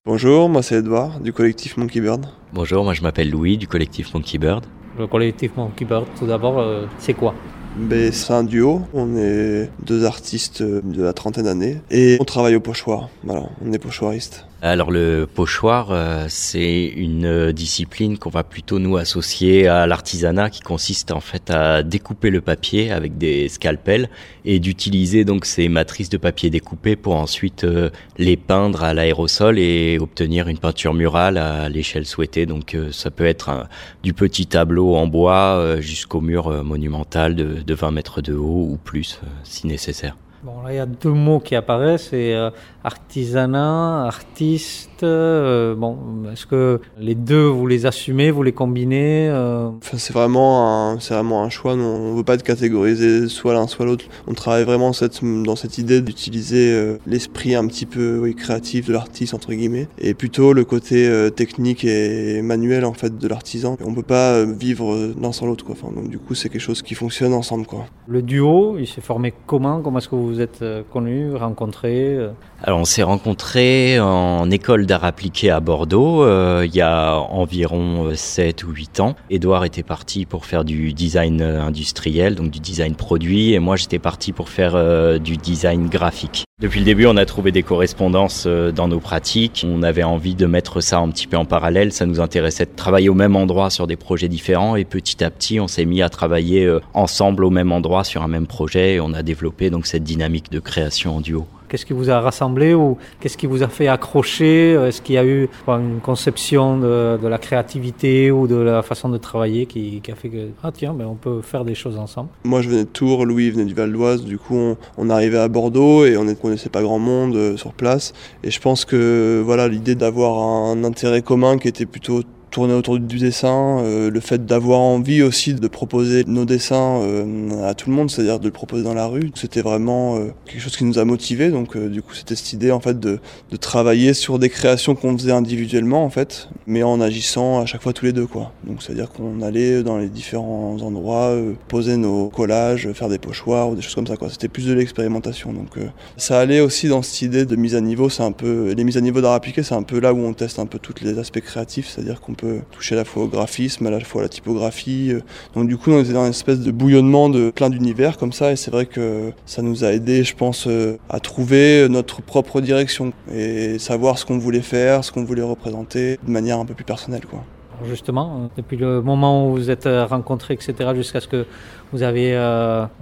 Bonjour, 0.08 0.48
moi 0.48 0.64
c'est 0.64 0.76
Edouard 0.76 1.20
du 1.20 1.34
collectif 1.34 1.76
Monkey 1.76 2.00
Bird. 2.00 2.28
Bonjour, 2.54 2.86
moi 2.86 2.94
je 2.94 3.02
m'appelle 3.02 3.30
Louis 3.30 3.58
du 3.58 3.68
collectif 3.68 4.14
Monkey 4.14 4.38
Bird. 4.38 4.66
Le 4.98 5.06
collectif 5.06 5.58
Monkey 5.58 5.84
Bird, 5.84 6.06
tout 6.18 6.26
d'abord, 6.26 6.60
euh, 6.60 6.86
c'est 6.98 7.14
quoi? 7.14 7.36
Ben, 7.78 8.12
c'est 8.12 8.34
un 8.34 8.44
duo, 8.44 8.82
on 8.94 9.16
est 9.16 9.70
deux 9.86 10.06
artistes 10.06 10.64
de 10.64 11.04
la 11.04 11.14
trentaine 11.14 11.46
d'années 11.46 11.78
et 11.92 12.18
on 12.20 12.26
travaille 12.26 12.56
au 12.56 12.60
pochoir. 12.60 13.10
Voilà, 13.24 13.50
on 13.64 13.72
est 13.72 13.78
pochoiristes. 13.78 14.48
Alors 14.64 14.90
le 14.90 15.28
pochoir, 15.32 15.92
euh, 15.92 16.26
c'est 16.30 16.86
une 16.86 17.26
euh, 17.26 17.52
discipline 17.52 18.18
qu'on 18.18 18.32
va 18.32 18.44
plutôt 18.44 18.80
nous 18.80 18.98
associer 18.98 19.68
à 19.68 19.86
l'artisanat 19.86 20.50
qui 20.50 20.62
consiste 20.62 21.12
en 21.12 21.20
fait 21.20 21.52
à 21.52 21.84
découper 21.84 22.32
le 22.32 22.42
papier 22.42 22.92
avec 22.92 23.20
des 23.20 23.50
scalpels 23.50 24.10
et 24.46 24.60
d'utiliser 24.60 25.26
donc 25.26 25.46
ces 25.46 25.70
matrices 25.70 26.10
de 26.10 26.18
papier 26.18 26.50
découpées 26.50 26.96
pour 26.96 27.14
ensuite 27.18 27.66
euh, 27.66 27.92
les 28.18 28.36
peindre 28.36 28.84
à 28.84 28.96
l'aérosol 28.96 29.60
et 29.60 30.00
obtenir 30.02 30.48
une 30.48 30.58
peinture 30.58 30.96
murale 30.96 31.38
à 31.38 31.70
l'échelle 31.70 32.08
souhaitée. 32.08 32.48
Donc 32.48 32.76
ça 32.92 33.12
peut 33.12 33.28
être 33.28 33.68
du 34.02 34.14
petit 34.14 34.48
tableau 34.48 34.96
en 34.96 35.06
bois 35.06 35.80
jusqu'au 35.80 36.22
mur 36.22 36.64
monumental 36.64 37.36
de, 37.36 37.67
de 37.68 37.74
20 37.76 37.92
mètres 37.92 38.22
de 38.22 38.34
haut 38.34 38.68
ou 38.72 38.80
plus 38.84 39.20
euh, 39.24 39.28
si 39.44 39.68
nécessaire. 39.68 40.16
Bon, 40.42 40.62
là, 40.62 40.74
il 40.74 40.78
y 40.78 40.80
a 40.80 40.86
deux 40.86 41.12
mots 41.12 41.40
qui 41.40 41.56
apparaissent, 41.56 42.10
c'est 42.10 42.34
euh, 42.34 42.50
artisanat, 42.84 44.06
artiste. 44.06 44.87
Euh, 45.04 45.76
bon, 45.76 45.98
est-ce 46.32 46.46
que 46.46 46.80
les 47.00 47.16
deux, 47.16 47.46
vous 47.46 47.68
les 47.68 47.86
assumez, 47.86 48.32
vous 48.32 48.44
les 48.44 48.52
combinez 48.52 49.30
euh, 49.30 49.70
Enfin, 49.78 49.98
c'est 49.98 50.14
vraiment 50.14 50.92
un, 50.92 50.96
vraiment 50.96 51.44
un 51.44 51.50
choix. 51.50 51.76
nous, 51.76 51.84
On 51.84 52.16
veut 52.16 52.24
pas 52.24 52.36
être 52.36 52.44
catégorisé 52.44 53.28
soit 53.28 53.54
l'un 53.54 53.68
soit 53.68 53.86
l'autre. 53.86 54.06
On 54.28 54.34
travaille 54.34 54.64
vraiment 54.64 54.94
cette, 54.94 55.22
dans 55.24 55.56
cette 55.56 55.78
idée 55.78 56.02
d'utiliser 56.02 56.72
euh, 56.72 56.98
l'esprit 57.08 57.56
un 57.56 57.68
petit 57.68 57.86
peu 57.86 58.20
oui, 58.20 58.36
créatif 58.36 58.88
de 58.88 58.94
l'artiste 58.94 59.34
entre 59.34 59.54
guillemets, 59.54 59.88
et 60.00 60.14
plutôt 60.14 60.54
le 60.54 60.64
côté 60.64 61.10
technique 61.36 61.84
et 61.84 62.42
manuel 62.42 62.86
en 62.86 62.94
fait 62.94 63.18
de 63.18 63.28
l'artisan. 63.28 63.78
On 63.86 63.94
peut 63.94 64.04
pas 64.04 64.44
vivre 64.44 65.14
l'un 65.20 65.32
sans 65.32 65.46
l'autre. 65.46 65.66
Enfin, 65.70 65.90
donc 65.94 66.10
du 66.10 66.20
coup, 66.20 66.36
c'est 66.36 66.50
quelque 66.50 66.62
chose 66.62 66.82
qui 66.82 66.96
fonctionne 66.96 67.34
ensemble 67.34 67.66
quoi. 67.66 67.86
Le 68.08 68.22
duo, 68.22 68.78
il 68.78 68.88
s'est 68.88 69.02
formé 69.02 69.34
comment? 69.46 69.82
Comment 69.82 70.00
est-ce 70.00 70.10
que 70.10 70.16
vous 70.16 70.28
vous 70.28 70.42
êtes 70.42 70.64
connus, 70.92 71.34
rencontrés 71.36 72.18
Alors 72.64 72.80
on 72.80 72.86
s'est 72.86 73.04
rencontrés 73.04 74.00
en 74.00 74.50
école 74.50 74.86
d'art 74.86 75.04
appliqué 75.04 75.52
à 75.52 75.60
Bordeaux 75.60 76.24
euh, 76.24 76.66
il 76.66 76.76
y 76.76 76.82
a 76.82 77.16
environ 77.16 78.12
7 78.16 78.64
ou 78.64 78.72
8 78.72 79.00
ans. 79.00 79.16
Édouard 79.30 79.66
était 79.66 79.84
parti 79.84 80.26
pour 80.26 80.46
faire 80.46 80.66
du 80.66 80.94
design 80.94 81.42
euh, 81.42 81.62
industriel, 81.62 82.36
donc 82.36 82.50
du 82.50 82.60
design 82.60 82.96
produit, 82.96 83.54
et 83.54 83.60
moi 83.60 83.76
j'étais 83.76 84.00
parti 84.00 84.32
pour 84.32 84.50
faire 84.50 84.74
euh, 84.76 85.20
du 85.20 85.38
design 85.38 85.88
graphique. 85.88 86.48
Depuis 86.60 86.80
le 86.80 86.86
début, 86.86 87.06
on 87.06 87.18
a 87.18 87.26
trouvé 87.26 87.52
des 87.52 87.62
correspondances 87.62 88.46
euh, 88.48 88.72
dans 88.72 88.88
nos 88.88 89.00
pratiques. 89.00 89.64
On 89.70 89.84
avait 89.84 90.02
envie 90.02 90.34
de 90.34 90.48
mettre 90.48 90.82
ça 90.82 90.98
un 90.98 91.08
petit 91.10 91.28
peu 91.28 91.38
en 91.38 91.46
parallèle. 91.46 91.92
Ça 91.94 92.08
nous 92.08 92.20
intéressait 92.20 92.66
de 92.66 92.72
travailler 92.76 93.10
au 93.10 93.14
même 93.14 93.36
endroit 93.36 93.70
sur 93.70 93.86
des 93.86 93.96
projets 93.96 94.28
différents. 94.28 94.76
Et 94.76 94.84
petit 94.84 95.24
à 95.24 95.30
petit, 95.30 95.60
on 95.60 95.68
s'est 95.68 95.86
mis 95.86 96.02
à 96.02 96.10
travailler 96.10 96.66
euh, 96.66 96.80
ensemble 96.96 97.46
au 97.46 97.52
même 97.52 97.72
endroit 97.72 98.04
sur 98.04 98.24
un 98.24 98.28
même 98.28 98.48
projet. 98.48 98.96
Et 98.96 99.00
on 99.00 99.14
a 99.14 99.22
développé 99.22 99.70
donc 99.70 99.86
cette 99.86 100.04
dynamique 100.04 100.52
de 100.52 100.60
création 100.60 101.18
en 101.18 101.22
duo. 101.22 101.46
Qu'est-ce 101.68 101.86
qui 101.86 101.94
vous 101.94 102.10
a 102.10 102.20
rassemblé 102.20 102.74
ou 102.74 102.98
qu'est-ce 103.20 103.38
qui 103.38 103.48
vous 103.48 103.64
a 103.64 103.68
fait 103.68 103.88
accrocher? 103.88 104.72
Est-ce 104.72 105.02
qu'il 105.02 105.16
y 105.16 105.18
a 105.18 105.26
eu 105.26 105.50
une 105.68 106.00
conception 106.02 106.78
de, 106.78 107.28
la 107.28 107.38
créativité 107.38 108.32
ou 108.32 108.48
de 108.48 108.56
la 108.56 108.82
façon 108.82 109.10
de 109.10 109.18
travailler 109.18 109.66
qui, 109.66 110.02
qui 110.02 110.12
a 110.12 110.16
fait 110.16 110.30
que, 110.30 110.48
ah 110.64 110.72
tiens, 110.72 110.94
ben, 110.94 111.06
on 111.06 111.16
peut 111.16 111.42
faire 111.42 111.66
des 111.66 111.76
choses 111.76 111.98
ensemble? 111.98 112.30
Moi, 112.44 112.62
je 112.62 112.70
venais 112.70 112.84
de 112.84 112.90
Tours, 112.90 113.26
Louis 113.26 113.52
venait 113.52 113.66
du 113.66 113.74
Val 113.74 113.92
d'Oise. 113.92 114.24
Du 114.24 114.38
coup, 114.38 114.56
on, 114.56 114.78
on 114.98 115.10
arrivait 115.10 115.40
à 115.40 115.48
Bordeaux 115.48 116.06
et 116.06 116.18
on 116.18 116.24
ne 116.24 116.34
connaissait 116.34 116.70
pas 116.70 116.82
grand 116.82 117.00
monde 117.00 117.36
euh, 117.36 117.58
sur 117.58 117.74
place. 117.74 118.14
Et 118.44 118.52
je 118.52 118.60
pense 118.60 118.86
que 118.86 119.42
voilà, 119.46 119.68
l'idée 119.68 119.96
d'avoir 119.96 120.40
un 120.40 120.84
intérêt 120.84 121.22
commun 121.22 121.58
qui 121.58 121.68
était 121.68 121.86
plutôt 121.86 122.24
tourné 122.58 122.74
autour 122.74 122.98
du 122.98 123.20
dessin, 123.20 123.82
euh, 123.84 124.10
le 124.10 124.20
fait 124.20 124.48
d'avoir 124.48 124.80
envie 124.80 125.22
aussi 125.22 125.54
de 125.54 125.68
proposer 125.68 126.24
nos 126.26 126.44
dessins 126.44 127.02
euh, 127.04 127.70
à 127.70 127.76
tout 127.76 127.92
le 127.92 127.96
monde, 127.96 128.10
c'est-à-dire 128.10 128.40
de 128.40 128.46
le 128.46 128.52
proposer 128.52 128.82
dans 128.82 128.96
la 128.96 129.06
rue, 129.06 129.30
c'était 129.36 129.62
vraiment 129.62 130.16
euh, 130.16 130.30
quelque 130.48 130.62
chose 130.62 130.76
qui 130.76 130.84
nous 130.84 130.98
a 130.98 131.06
motivés. 131.06 131.52
Donc, 131.52 131.78
du 131.78 132.02
coup, 132.02 132.16
c'était 132.16 132.36
cette 132.36 132.54
idée 132.54 132.72
en 132.72 132.80
fait 132.80 133.00
de, 133.00 133.20
de 133.52 133.58
travailler 133.58 134.16
sur 134.16 134.40
des 134.40 134.50
créations 134.50 134.96
qu'on 134.96 135.16
faisait 135.16 135.34
individuellement 135.34 136.04
en 136.04 136.10
fait, 136.10 136.50
mais 136.66 136.82
en 136.82 137.00
agissant 137.00 137.60
à 137.60 137.68
chaque 137.68 137.84
fois 137.84 137.94
tous 137.94 138.06
les 138.06 138.12
deux 138.12 138.26
quoi. 138.26 138.54
Donc, 138.64 138.82
c'est-à-dire 138.82 139.12
qu'on 139.12 139.44
allait 139.44 139.84
dans 139.84 140.00
les 140.00 140.10
différents 140.10 140.78
endroits, 140.82 141.36
poser 141.68 141.96
nos 141.96 142.30
collages, 142.30 142.92
faire 142.94 143.10
des 143.10 143.20
pochoirs 143.20 143.70
ou 143.70 143.76
des 143.76 143.84
choses 143.84 143.94
comme 143.94 144.08
ça 144.08 144.18
quoi. 144.18 144.32
C'était 144.32 144.48
plus 144.48 144.66
de 144.66 144.74
l'expérimentation. 144.74 145.54
Donc, 145.54 145.78
ça 146.18 146.40
allait 146.40 146.62
aussi 146.62 146.88
dans 146.88 147.04
cette 147.04 147.22
idée 147.22 147.46
de 147.46 147.56
mise 147.56 147.76
à 147.76 147.82
niveau. 147.82 148.10
C'est 148.10 148.24
un 148.24 148.32
peu 148.32 148.74
les 148.76 148.84
mises 148.84 148.98
à 148.98 149.02
niveau 149.02 149.22
d'art 149.22 149.34
appliqué, 149.34 149.62
c'est 149.62 149.76
un 149.76 149.84
peu 149.84 150.00
là 150.00 150.12
où 150.12 150.26
on 150.26 150.34
teste 150.34 150.58
un 150.58 150.66
peu 150.66 150.80
tous 150.80 151.04
les 151.04 151.20
aspects 151.20 151.42
créatifs, 151.42 151.90
c'est-à-dire 151.90 152.20
qu'on 152.20 152.34
peut 152.34 152.47
toucher 152.72 152.96
à 152.96 153.00
la 153.00 153.06
fois 153.06 153.24
au 153.24 153.28
graphisme, 153.28 153.86
à 153.86 153.90
la 153.90 154.00
fois 154.00 154.22
à 154.22 154.24
la 154.24 154.30
typographie. 154.30 155.12
euh. 155.12 155.22
Donc, 155.56 155.68
du 155.68 155.78
coup, 155.78 155.92
on 155.92 156.02
était 156.02 156.14
dans 156.14 156.24
une 156.24 156.32
espèce 156.32 156.60
de 156.60 156.72
bouillonnement 156.72 157.30
de 157.30 157.50
plein 157.52 157.70
d'univers 157.70 158.18
comme 158.18 158.34
ça, 158.34 158.52
et 158.52 158.56
c'est 158.56 158.72
vrai 158.72 158.86
que 158.86 159.32
ça 159.46 159.62
nous 159.62 159.84
a 159.84 159.94
aidé, 159.94 160.24
je 160.24 160.36
pense, 160.36 160.68
euh, 160.68 160.98
à 161.10 161.20
trouver 161.20 161.88
notre 161.90 162.22
propre 162.22 162.62
direction 162.62 163.14
et 163.32 163.80
savoir 163.80 164.18
ce 164.18 164.26
qu'on 164.26 164.38
voulait 164.38 164.62
faire, 164.62 165.04
ce 165.04 165.12
qu'on 165.12 165.24
voulait 165.24 165.42
représenter 165.42 166.20
de 166.26 166.32
manière 166.32 166.60
un 166.60 166.66
peu 166.66 166.74
plus 166.74 166.86
personnelle, 166.86 167.26
quoi. 167.26 167.44
Justement, 167.86 168.42
euh, 168.42 168.48
depuis 168.58 168.76
le 168.76 169.02
moment 169.04 169.48
où 169.48 169.52
vous 169.52 169.70
êtes 169.70 169.88
rencontrés, 169.88 170.56
etc., 170.56 170.74
jusqu'à 170.96 171.20
ce 171.20 171.28
que 171.28 171.46
vous 171.94 172.02
avez 172.04 172.36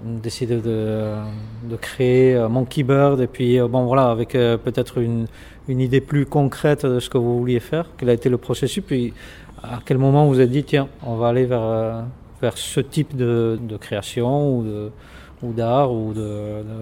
décidé 0.03 0.57
de, 0.57 1.15
créer 1.81 2.38
Monkey 2.49 2.84
Bird, 2.84 3.19
et 3.19 3.27
puis 3.27 3.59
bon 3.61 3.85
voilà, 3.85 4.11
avec 4.11 4.34
peut-être 4.34 4.99
une, 4.99 5.26
une 5.67 5.79
idée 5.79 6.01
plus 6.01 6.25
concrète 6.25 6.85
de 6.85 6.99
ce 6.99 7.09
que 7.09 7.17
vous 7.17 7.39
vouliez 7.39 7.59
faire, 7.59 7.89
quel 7.97 8.09
a 8.09 8.13
été 8.13 8.29
le 8.29 8.37
processus, 8.37 8.83
puis 8.85 9.13
à 9.63 9.79
quel 9.85 9.97
moment 9.97 10.25
vous 10.25 10.33
vous 10.33 10.41
êtes 10.41 10.51
dit, 10.51 10.63
tiens, 10.63 10.87
on 11.03 11.15
va 11.15 11.29
aller 11.29 11.45
vers, 11.45 11.61
euh, 11.61 12.01
vers 12.41 12.57
ce 12.57 12.79
type 12.79 13.15
de, 13.15 13.57
de 13.61 13.77
création 13.77 14.59
ou 14.59 15.53
d'art 15.53 15.91
ou 15.91 16.13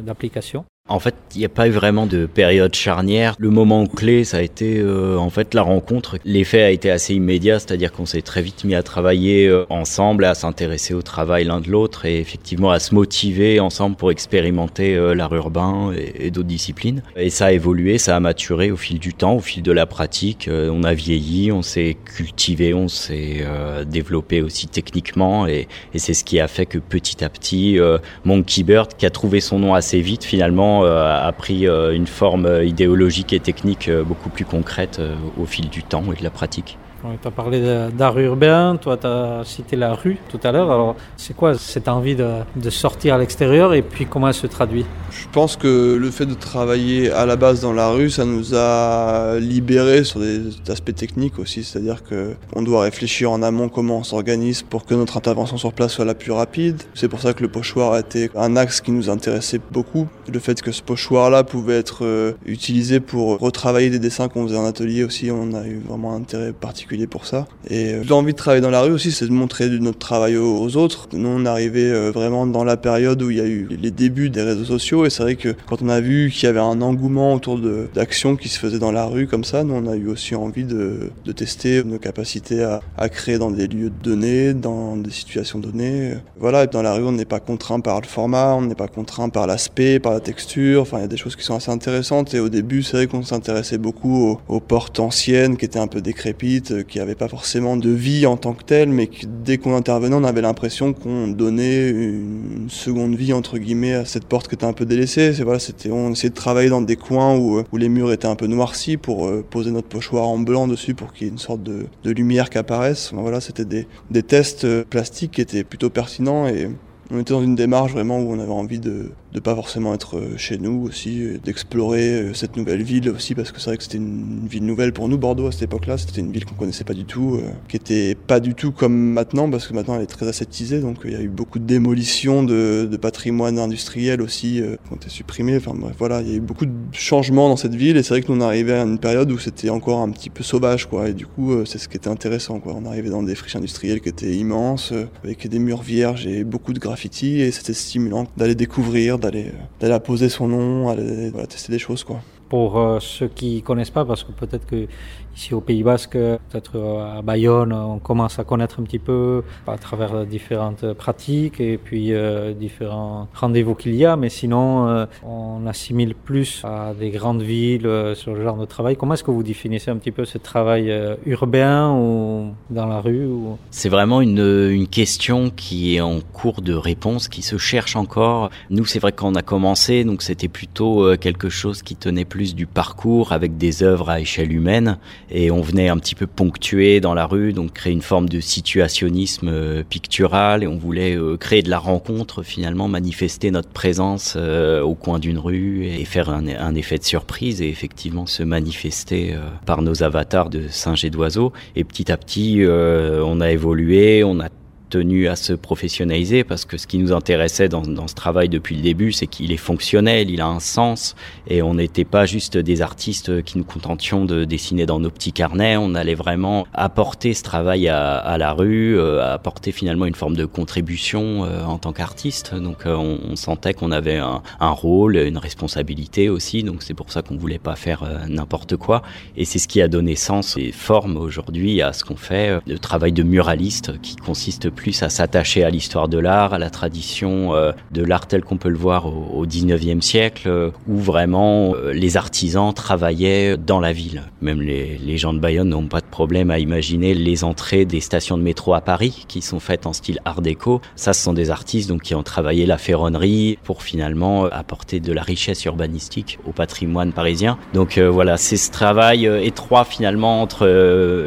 d'application 0.02 0.66
En 0.90 1.00
fait, 1.00 1.16
il 1.34 1.40
n'y 1.40 1.46
a 1.46 1.50
pas 1.50 1.70
eu 1.70 1.72
vraiment 1.72 2.06
de 2.08 2.26
période 2.26 2.76
charnière. 2.76 3.36
Le 3.40 3.50
moment 3.50 3.88
clé, 3.88 4.26
ça 4.26 4.38
a 4.38 4.42
été 4.42 4.80
euh, 4.80 5.18
en 5.18 5.30
fait 5.30 5.54
la 5.54 5.62
rencontre. 5.62 6.18
L'effet 6.26 6.62
a 6.62 6.72
été 6.72 6.92
assez 6.92 7.14
immédiat, 7.14 7.58
c'est-à-dire 7.60 7.94
qu'on 7.94 8.06
s'est 8.06 8.22
très 8.22 8.42
vite 8.42 8.66
mis 8.66 8.76
à 8.76 8.84
travailler 8.84 9.48
euh, 9.48 9.66
ensemble, 9.70 10.26
à 10.26 10.34
s'intéresser 10.34 10.94
au 10.94 11.02
travail 11.02 11.46
l'un 11.46 11.62
de 11.62 11.70
l'autre 11.70 12.06
et 12.06 12.20
effectivement 12.20 12.70
à 12.70 12.80
se 12.80 12.94
motiver 12.94 13.62
ensemble 13.62 13.96
pour 13.96 14.12
expérimenter 14.12 14.98
euh, 14.98 15.16
l'art 15.16 15.34
urbain 15.34 15.94
et, 15.96 16.32
d'autres 16.32 16.50
disciplines. 16.50 17.02
Et 17.16 17.30
ça 17.30 17.46
a 17.46 17.52
évolué, 17.54 17.98
ça 17.98 18.18
a 18.18 18.20
maturé 18.20 18.70
au 18.70 18.76
fil 18.76 19.00
du 19.00 19.14
temps, 19.14 19.36
au 19.36 19.40
fil 19.40 19.64
de 19.64 19.72
la 19.72 19.86
pratique. 19.86 20.50
Euh, 20.50 20.70
on 20.70 20.84
a 20.84 20.94
vieilli, 20.94 21.54
on 21.54 21.62
s'est 21.62 21.96
cultivé, 22.04 22.74
on 22.74 22.90
s'est 22.90 23.38
euh, 23.40 23.86
développé 23.86 24.42
aussi 24.42 24.68
techniquement 24.68 25.48
et, 25.48 25.70
et 25.94 26.00
c'est 26.00 26.14
ce 26.14 26.26
qui 26.26 26.42
a 26.42 26.50
fait 26.50 26.66
que 26.66 26.78
petit 26.78 27.24
à 27.24 27.30
petit, 27.30 27.80
Monkey 28.26 28.64
Bird, 28.64 28.98
qui 28.98 29.06
a 29.06 29.10
trouvé 29.10 29.40
son 29.40 29.60
nom 29.60 29.74
assez 29.74 30.02
vite, 30.02 30.26
finalement 30.26 30.73
euh, 30.82 31.28
a 31.28 31.32
pris 31.32 31.68
euh, 31.68 31.94
une 31.94 32.08
forme 32.08 32.46
euh, 32.46 32.66
idéologique 32.66 33.34
et 33.34 33.40
technique 33.40 33.90
beaucoup 33.92 34.30
plus 34.30 34.46
concrète 34.46 35.00
au 35.40 35.46
fil 35.46 35.70
du 35.70 35.84
temps 35.84 36.04
et 36.12 36.16
de 36.16 36.24
la 36.24 36.30
pratique. 36.30 36.78
Tu 37.04 37.28
as 37.28 37.32
parlé 37.32 37.62
d'art 37.92 38.18
urbain, 38.18 38.78
toi 38.82 38.96
tu 38.96 39.08
as 39.08 39.42
cité 39.44 39.76
la 39.76 39.94
rue 39.94 40.18
tout 40.30 40.40
à 40.42 40.54
l'heure. 40.54 40.72
Alors 40.72 40.96
c'est 41.18 41.36
quoi 41.36 41.58
cette 41.58 41.90
envie 41.90 42.16
de, 42.16 42.30
de 42.56 42.70
sortir 42.70 43.16
à 43.16 43.18
l'extérieur 43.18 43.74
et 43.74 43.82
puis 43.82 44.06
comment 44.06 44.30
elle 44.30 44.34
se 44.34 44.48
traduit? 44.48 44.86
Je 45.12 45.26
pense 45.34 45.58
que 45.58 45.96
le 45.96 46.12
fait 46.12 46.26
de 46.26 46.34
travailler 46.34 47.12
à 47.12 47.26
la 47.26 47.36
base 47.36 47.60
dans 47.60 47.74
la 47.74 47.90
rue, 47.90 48.10
ça 48.10 48.24
nous 48.24 48.56
a 48.56 49.38
libérés 49.38 50.06
sur 50.06 50.22
des 50.22 50.44
aspects 50.70 50.96
techniques 50.96 51.40
aussi, 51.40 51.66
c'est-à-dire 51.66 52.04
que 52.04 52.36
on 52.56 52.62
doit 52.62 52.84
réfléchir 52.84 53.32
en 53.32 53.44
amont 53.44 53.68
comment 53.68 53.98
on 53.98 54.04
s'organise 54.04 54.62
pour 54.62 54.86
que 54.86 54.96
notre 54.96 55.18
intervention 55.18 55.58
sur 55.58 55.74
place 55.74 55.92
soit 55.92 56.06
la 56.06 56.16
plus 56.16 56.32
rapide. 56.32 56.82
C'est 56.94 57.10
pour 57.10 57.20
ça 57.20 57.34
que 57.34 57.42
le 57.42 57.50
pochoir 57.50 57.92
a 57.92 58.00
été 58.00 58.30
un 58.34 58.56
axe 58.56 58.80
qui 58.80 58.92
nous 58.92 59.10
intéressait 59.10 59.60
beaucoup. 59.72 60.08
Le 60.32 60.40
fait 60.40 60.62
que 60.62 60.72
ce 60.72 60.82
pochoir-là 60.82 61.44
pouvait 61.44 61.80
être 61.80 62.06
euh, 62.06 62.32
utilisé 62.46 63.02
pour 63.02 63.40
retravailler 63.40 63.90
des 63.90 64.00
dessins 64.00 64.30
qu'on 64.30 64.48
faisait 64.48 64.58
en 64.58 64.66
atelier 64.66 65.04
aussi, 65.04 65.32
on 65.32 65.54
a 65.54 65.68
eu 65.68 65.82
vraiment 65.86 66.14
un 66.14 66.22
intérêt 66.22 66.54
particulier 66.54 66.93
pour 67.08 67.26
ça. 67.26 67.48
Et 67.70 67.94
euh, 67.94 68.04
l'envie 68.08 68.34
de 68.34 68.38
travailler 68.38 68.62
dans 68.62 68.70
la 68.70 68.82
rue 68.82 68.92
aussi, 68.92 69.12
c'est 69.12 69.26
de 69.26 69.32
montrer 69.32 69.70
notre 69.70 70.00
travail 70.00 70.38
aux, 70.38 70.76
autres. 70.78 71.08
Nous, 71.14 71.28
on 71.28 71.46
arrivait 71.46 71.92
euh, 71.92 72.12
vraiment 72.12 72.46
dans 72.46 72.64
la 72.64 72.78
période 72.78 73.22
où 73.22 73.30
il 73.30 73.38
y 73.38 73.42
a 73.42 73.46
eu 73.46 73.68
les 73.70 73.92
débuts 73.92 74.30
des 74.30 74.42
réseaux 74.42 74.66
sociaux 74.66 75.06
et 75.06 75.10
c'est 75.10 75.24
vrai 75.24 75.36
que 75.36 75.56
quand 75.68 75.82
on 75.82 75.90
a 75.90 76.00
vu 76.00 76.30
qu'il 76.32 76.44
y 76.44 76.48
avait 76.48 76.60
un 76.60 76.82
engouement 76.82 77.34
autour 77.34 77.60
d'actions 77.94 78.36
qui 78.36 78.50
se 78.50 78.60
faisaient 78.60 78.80
dans 78.80 78.92
la 78.92 79.06
rue 79.06 79.28
comme 79.28 79.44
ça, 79.44 79.64
nous, 79.64 79.74
on 79.74 79.88
a 79.88 79.96
eu 79.96 80.08
aussi 80.08 80.36
envie 80.36 80.64
de, 80.64 81.12
tester 81.36 81.84
nos 81.84 81.98
capacités 81.98 82.64
à, 82.64 83.10
créer 83.10 83.38
dans 83.38 83.52
des 83.52 83.68
lieux 83.68 83.92
donnés, 84.04 84.54
dans 84.54 84.96
des 84.96 85.12
situations 85.12 85.60
données. 85.60 86.14
Voilà, 86.40 86.64
et 86.64 86.68
dans 86.68 86.82
la 86.82 86.94
rue, 86.94 87.04
on 87.04 87.12
n'est 87.12 87.26
pas 87.26 87.40
contraint 87.40 87.80
par 87.80 88.02
le 88.02 88.08
format, 88.08 88.54
on 88.54 88.62
n'est 88.62 88.76
pas 88.76 88.88
contraint 88.88 89.30
par 89.30 89.48
l'aspect, 89.48 90.00
par 90.00 90.14
la 90.14 90.20
texture. 90.20 90.82
Enfin, 90.82 90.98
il 90.98 91.02
y 91.02 91.06
a 91.06 91.08
des 91.08 91.18
choses 91.18 91.36
qui 91.36 91.44
sont 91.44 91.56
assez 91.56 91.72
intéressantes. 91.72 92.34
Et 92.34 92.40
au 92.40 92.50
début, 92.50 92.84
c'est 92.84 92.98
vrai 92.98 93.08
qu'on 93.08 93.24
s'intéressait 93.24 93.78
beaucoup 93.78 94.40
aux 94.48 94.60
portes 94.60 95.00
anciennes 95.00 95.58
qui 95.58 95.66
étaient 95.66 95.80
un 95.80 95.88
peu 95.88 96.02
décrépites, 96.02 96.83
qui 96.84 97.00
n'avaient 97.00 97.16
pas 97.16 97.28
forcément 97.28 97.78
de 97.78 97.90
vie 97.90 98.26
en 98.26 98.38
tant 98.38 98.54
que 98.54 98.64
telle, 98.64 98.90
mais 98.90 99.10
dès 99.44 99.58
qu'on 99.58 99.76
intervenait, 99.76 100.16
on 100.16 100.24
avait 100.24 100.42
l'impression 100.42 100.94
qu'on 100.94 101.28
donnait 101.28 101.90
une 101.90 102.70
seconde 102.70 103.16
vie 103.16 103.34
entre 103.34 103.58
guillemets 103.58 103.94
à 103.94 104.06
cette 104.06 104.26
porte 104.26 104.48
qui 104.48 104.56
était 104.56 104.66
un 104.66 104.74
peu 104.74 104.86
délaissée. 104.86 105.34
C'est 105.34 105.60
c'était 105.60 105.92
on 105.92 106.12
essayait 106.12 106.30
de 106.30 106.36
travailler 106.36 106.70
dans 106.70 106.82
des 106.82 106.96
coins 106.96 107.36
où, 107.38 107.62
où 107.72 107.78
les 107.78 107.90
murs 107.90 108.12
étaient 108.12 108.28
un 108.28 108.36
peu 108.36 108.48
noircis 108.48 108.98
pour 108.98 109.28
euh, 109.28 109.44
poser 109.48 109.72
notre 109.72 109.88
pochoir 109.88 110.28
en 110.28 110.40
blanc 110.40 110.68
dessus 110.68 110.94
pour 110.94 111.14
qu'il 111.14 111.28
y 111.28 111.30
ait 111.30 111.34
une 111.34 111.40
sorte 111.40 111.64
de, 111.64 111.86
de 112.04 112.12
lumière 112.12 112.50
qui 112.50 112.58
apparaisse. 112.58 113.12
Voilà, 113.14 113.42
c'était 113.42 113.66
des, 113.66 113.88
des 114.12 114.24
tests 114.24 114.66
euh, 114.66 114.84
plastiques 114.90 115.32
qui 115.32 115.42
étaient 115.42 115.64
plutôt 115.64 115.90
pertinents 115.90 116.48
et 116.48 116.70
on 117.12 117.20
était 117.20 117.34
dans 117.34 117.44
une 117.44 117.56
démarche 117.56 117.92
vraiment 117.92 118.20
où 118.20 118.32
on 118.32 118.40
avait 118.40 118.52
envie 118.52 118.80
de 118.80 119.12
de 119.34 119.40
pas 119.40 119.56
forcément 119.56 119.94
être 119.94 120.18
euh, 120.18 120.38
chez 120.38 120.58
nous 120.58 120.86
aussi, 120.88 121.40
d'explorer 121.44 122.10
euh, 122.14 122.34
cette 122.34 122.58
nouvelle 122.58 122.84
ville 122.84 123.10
aussi 123.10 123.36
parce 123.36 123.52
que 123.52 123.60
c'est 123.60 123.70
vrai 123.70 123.78
que 123.78 123.84
c'était 123.84 123.98
une 123.98 124.48
ville 124.48 124.66
nouvelle 124.66 124.94
pour 124.94 125.08
nous 125.10 125.18
Bordeaux 125.18 125.48
à 125.48 125.52
cette 125.52 125.64
époque-là, 125.64 125.98
c'était 125.98 126.22
une 126.22 126.32
ville 126.32 126.46
qu'on 126.46 126.56
connaissait 126.56 126.84
pas 126.84 126.94
du 126.94 127.06
tout, 127.06 127.36
euh, 127.36 127.50
qui 127.68 127.78
était 127.78 128.16
pas 128.16 128.40
du 128.40 128.56
tout 128.56 128.72
comme 128.72 128.94
maintenant 128.96 129.50
parce 129.50 129.68
que 129.68 129.74
maintenant 129.74 129.96
elle 129.96 130.04
est 130.04 130.08
très 130.08 130.28
aseptisée. 130.28 130.80
Donc 130.80 130.98
il 131.06 131.12
y 131.12 131.16
a 131.16 131.22
eu 131.22 131.30
beaucoup 131.30 131.60
de 131.60 131.66
démolitions 131.66 132.44
de, 132.44 132.90
patrimoine 133.02 133.60
industriel 133.60 134.22
aussi 134.22 134.62
euh, 134.62 134.76
qui 134.86 134.94
ont 134.94 134.96
été 134.96 135.10
supprimés. 135.10 135.58
Enfin 135.58 135.74
bref 135.76 135.96
voilà, 135.98 136.22
il 136.22 136.30
y 136.30 136.34
a 136.34 136.36
eu 136.36 136.42
beaucoup 136.42 136.66
de 136.66 136.72
changements 136.92 137.50
dans 137.50 137.58
cette 137.58 137.76
ville. 137.76 137.98
Et 137.98 138.04
c'est 138.04 138.10
vrai 138.14 138.22
que 138.22 138.32
nous 138.32 138.38
on 138.38 138.42
arrivait 138.42 138.74
à 138.74 138.84
une 138.84 139.00
période 139.00 139.32
où 139.32 139.40
c'était 139.40 139.70
encore 139.70 140.00
un 140.00 140.10
petit 140.10 140.30
peu 140.30 140.44
sauvage 140.44 140.88
quoi. 140.88 141.10
Et 141.10 141.14
du 141.14 141.26
coup 141.26 141.66
c'est 141.66 141.78
ce 141.78 141.88
qui 141.88 141.98
était 141.98 142.10
intéressant 142.10 142.60
quoi. 142.60 142.76
On 142.76 142.86
arrivait 142.86 143.10
dans 143.10 143.24
des 143.24 143.36
friches 143.36 143.56
industrielles 143.56 144.02
qui 144.02 144.10
étaient 144.10 144.34
immenses 144.34 144.94
avec 145.24 145.48
des 145.48 145.60
murs 145.60 145.82
vierges 145.82 146.28
et 146.28 146.44
beaucoup 146.44 146.74
de 146.74 146.80
graffiti. 146.80 147.42
Et 147.42 147.52
c'était 147.52 147.74
stimulant 147.74 148.26
d'aller 148.38 148.56
découvrir, 148.56 149.20
d'aller 149.24 149.48
euh, 149.48 149.80
d'aller 149.80 150.00
poser 150.00 150.30
son 150.30 150.48
nom, 150.48 150.90
aller 150.90 151.32
tester 151.50 151.72
des 151.72 151.80
choses 151.80 152.04
quoi. 152.04 152.22
Pour 152.50 152.78
euh, 152.78 153.00
ceux 153.00 153.28
qui 153.28 153.64
connaissent 153.64 153.90
pas, 153.90 154.06
parce 154.06 154.24
que 154.24 154.32
peut-être 154.32 154.68
que 154.68 154.88
ici 155.36 155.54
au 155.54 155.62
Pays 155.62 155.84
Basque, 155.84 156.14
peut-être 156.14 156.76
euh, 156.76 157.20
à 157.20 157.22
Bayonne, 157.22 157.74
on 157.74 158.00
commence 158.00 158.40
à 158.40 158.44
connaître 158.44 158.80
un 158.80 158.84
petit 158.84 159.00
peu 159.00 159.44
à 159.68 159.78
travers 159.78 160.26
différentes 160.26 160.94
pratiques 160.94 161.60
et 161.60 161.78
puis 161.78 162.14
euh, 162.14 162.54
différents 162.54 163.28
rendez-vous 163.34 163.76
qu'il 163.76 163.96
y 163.96 164.06
a, 164.06 164.16
mais 164.16 164.30
sinon 164.30 164.88
euh, 164.88 165.06
on 165.24 165.66
assimile 165.68 166.16
plus 166.16 166.62
à 166.64 166.94
des 166.94 167.10
grandes 167.10 167.42
villes 167.42 167.88
euh, 167.88 168.16
sur 168.16 168.34
le 168.34 168.44
genre 168.44 168.58
de 168.58 168.66
travail. 168.66 168.96
Comment 168.96 169.14
est-ce 169.14 169.24
que 169.24 169.32
vous 169.32 169.44
définissez 169.44 169.92
un 169.92 169.98
petit 169.98 170.12
peu 170.12 170.26
ce 170.26 170.38
travail 170.38 170.92
euh, 170.92 171.16
urbain 171.26 171.92
ou 171.92 172.54
dans 172.70 172.86
la 172.86 173.00
rue. 173.00 173.28
C'est 173.72 173.90
vraiment 173.90 174.22
une, 174.22 174.88
question 174.92 175.50
qui 175.50 175.96
est 175.96 176.02
en 176.02 176.20
cours 176.20 176.62
de 176.62 176.74
réponse, 176.74 177.28
qui 177.28 177.42
se 177.42 177.58
cherche 177.58 177.96
encore. 177.96 178.50
Nous, 178.70 178.86
c'est 178.86 179.00
vrai 179.00 179.12
que 179.12 179.18
quand 179.18 179.32
on 179.32 179.36
a 179.36 179.42
commencé, 179.42 180.04
donc 180.04 180.22
c'était 180.22 180.48
plutôt 180.48 181.04
euh, 181.04 181.18
quelque 181.18 181.50
chose 181.50 181.82
qui 181.82 181.96
tenait 181.96 182.26
plus 182.26 182.54
du 182.54 182.68
parcours 182.68 183.32
avec 183.32 183.58
des 183.58 183.82
œuvres 183.82 184.10
à 184.10 184.20
échelle 184.20 184.52
humaine 184.52 184.98
et 185.34 185.50
on 185.50 185.62
venait 185.62 185.90
un 185.90 185.98
petit 185.98 186.14
peu 186.14 186.28
ponctuer 186.28 187.02
dans 187.02 187.16
la 187.16 187.26
rue, 187.26 187.54
donc 187.54 187.74
créer 187.74 187.92
une 187.92 188.04
forme 188.04 188.30
de 188.30 188.40
situationnisme 188.40 189.48
euh, 189.48 189.84
pictural 189.84 190.64
et 190.64 190.68
on 190.68 190.78
voulait 190.78 191.18
euh, 191.18 191.38
créer 191.38 191.64
de 191.64 191.72
la 191.72 191.80
rencontre 191.80 192.44
finalement, 192.44 192.88
manifester 192.88 193.50
notre 193.50 193.70
présence 193.70 194.36
euh, 194.38 194.82
au 194.82 194.94
coin 194.94 195.18
d'une 195.18 195.40
rue 195.40 195.88
et 195.88 196.06
faire 196.06 196.30
un, 196.30 196.48
un 196.48 196.76
effet 196.76 197.00
de 197.00 197.04
surprise 197.04 197.64
et 197.64 197.70
effectivement 197.70 198.28
se 198.28 198.44
manifester 198.44 199.36
par 199.66 199.82
nos 199.82 200.04
avatars 200.04 200.50
de 200.50 200.68
singes 200.68 201.04
et 201.04 201.10
d'oiseaux. 201.10 201.52
Et 201.76 201.84
petit 201.84 202.12
à 202.12 202.18
petit, 202.18 202.64
on 202.68 203.42
a 203.42 203.52
évolué, 203.52 204.24
on 204.24 204.40
a 204.40 204.50
tenu 204.94 205.28
à 205.28 205.36
se 205.36 205.54
professionnaliser 205.54 206.44
parce 206.44 206.66
que 206.66 206.78
ce 206.78 206.86
qui 206.86 207.00
nous 207.00 207.14
intéressait 207.14 207.68
dans, 207.68 208.08
ce 208.08 208.14
travail 208.14 208.48
depuis 208.48 208.76
le 208.76 208.84
début, 208.84 209.12
c'est 209.12 209.26
qu'il 209.26 209.52
est 209.52 209.58
fonctionnel, 209.58 210.30
il 210.30 210.40
a 210.40 210.46
un 210.46 210.60
sens 210.60 211.16
et 211.48 211.64
on 211.64 211.74
n'était 211.74 212.04
pas 212.04 212.28
juste 212.28 212.60
des 212.60 212.84
artistes 212.84 213.42
qui 213.42 213.58
nous 213.58 213.64
contentions 213.64 214.24
de 214.24 214.46
dessiner 214.46 214.86
dans 214.86 215.00
nos 215.00 215.10
petits 215.10 215.34
carnets, 215.34 215.78
on 215.78 215.96
allait 215.96 216.14
vraiment 216.14 216.68
apporter 216.76 217.34
ce 217.34 217.42
travail 217.42 217.88
à, 217.90 218.38
la 218.38 218.54
rue, 218.54 218.96
euh, 219.00 219.34
apporter 219.34 219.72
finalement 219.72 220.06
une 220.06 220.14
forme 220.14 220.36
de 220.36 220.46
contribution 220.46 221.44
euh, 221.44 221.64
en 221.64 221.80
tant 221.80 221.92
qu'artiste. 221.92 222.54
Donc 222.54 222.86
euh, 222.86 222.96
on, 222.96 223.36
sentait 223.36 223.74
qu'on 223.74 223.92
avait 223.92 224.18
un, 224.18 224.44
un, 224.60 224.70
rôle, 224.70 225.18
une 225.18 225.40
responsabilité 225.40 226.30
aussi, 226.30 226.62
donc 226.62 226.84
c'est 226.84 226.94
pour 226.94 227.12
ça 227.12 227.24
qu'on 227.24 227.36
voulait 227.36 227.58
pas 227.58 227.76
faire 227.76 228.08
n'importe 228.30 228.78
quoi. 228.78 229.02
Et 229.38 229.46
c'est 229.46 229.58
ce 229.58 229.68
qui 229.68 229.82
a 229.82 229.88
donné 229.88 230.16
sens 230.16 230.56
et 230.56 230.72
forme 230.72 231.18
aujourd'hui 231.18 231.82
à 231.82 231.94
ce 231.94 232.04
qu'on 232.04 232.16
fait, 232.16 232.60
le 232.68 232.78
travail 232.78 233.12
de 233.12 233.24
muraliste 233.24 234.00
qui 234.02 234.16
consiste 234.16 234.70
plus 234.70 234.83
plus 234.84 235.02
à 235.02 235.08
s'attacher 235.08 235.64
à 235.64 235.70
l'histoire 235.70 236.10
de 236.10 236.18
l'art, 236.18 236.54
à 236.54 236.60
la 236.60 236.70
tradition 236.70 237.56
euh, 237.56 237.72
de 237.92 238.04
l'art 238.04 238.28
tel 238.28 238.44
qu'on 238.44 238.58
peut 238.58 238.68
le 238.68 238.78
voir 238.78 239.06
au, 239.06 239.46
19e 239.46 240.02
siècle, 240.02 240.50
euh, 240.50 240.72
où 240.90 240.98
vraiment 240.98 241.74
euh, 241.74 241.94
les 241.94 242.18
artisans 242.18 242.74
travaillaient 242.74 243.56
dans 243.56 243.80
la 243.80 243.94
ville. 243.94 244.24
Même 244.42 244.62
les, 244.62 245.18
gens 245.18 245.34
de 245.34 245.40
Bayonne 245.40 245.70
n'ont 245.70 245.88
pas 245.88 246.02
de 246.02 246.06
problème 246.06 246.52
à 246.52 246.60
imaginer 246.60 247.14
les 247.14 247.46
entrées 247.46 247.86
des 247.86 248.02
stations 248.02 248.38
de 248.38 248.44
métro 248.44 248.74
à 248.74 248.82
Paris, 248.82 249.24
qui 249.30 249.42
sont 249.42 249.62
faites 249.62 249.86
en 249.86 249.94
style 249.94 250.20
art 250.26 250.42
déco. 250.42 250.82
Ça, 250.98 251.14
ce 251.14 251.24
sont 251.24 251.34
des 251.34 251.50
artistes 251.50 251.88
donc, 251.88 252.02
qui 252.02 252.14
ont 252.14 252.24
travaillé 252.24 252.66
la 252.66 252.78
ferronnerie 252.78 253.58
pour 253.64 253.84
finalement 253.84 254.48
apporter 254.48 255.00
de 255.00 255.14
la 255.14 255.22
richesse 255.22 255.64
urbanistique 255.64 256.40
au 256.46 256.52
patrimoine 256.52 257.14
parisien. 257.14 257.58
Donc 257.74 257.98
voilà, 257.98 258.36
c'est 258.36 258.58
ce 258.58 258.70
travail 258.70 259.28
étroit 259.44 259.86
finalement 259.86 260.42
entre 260.42 260.66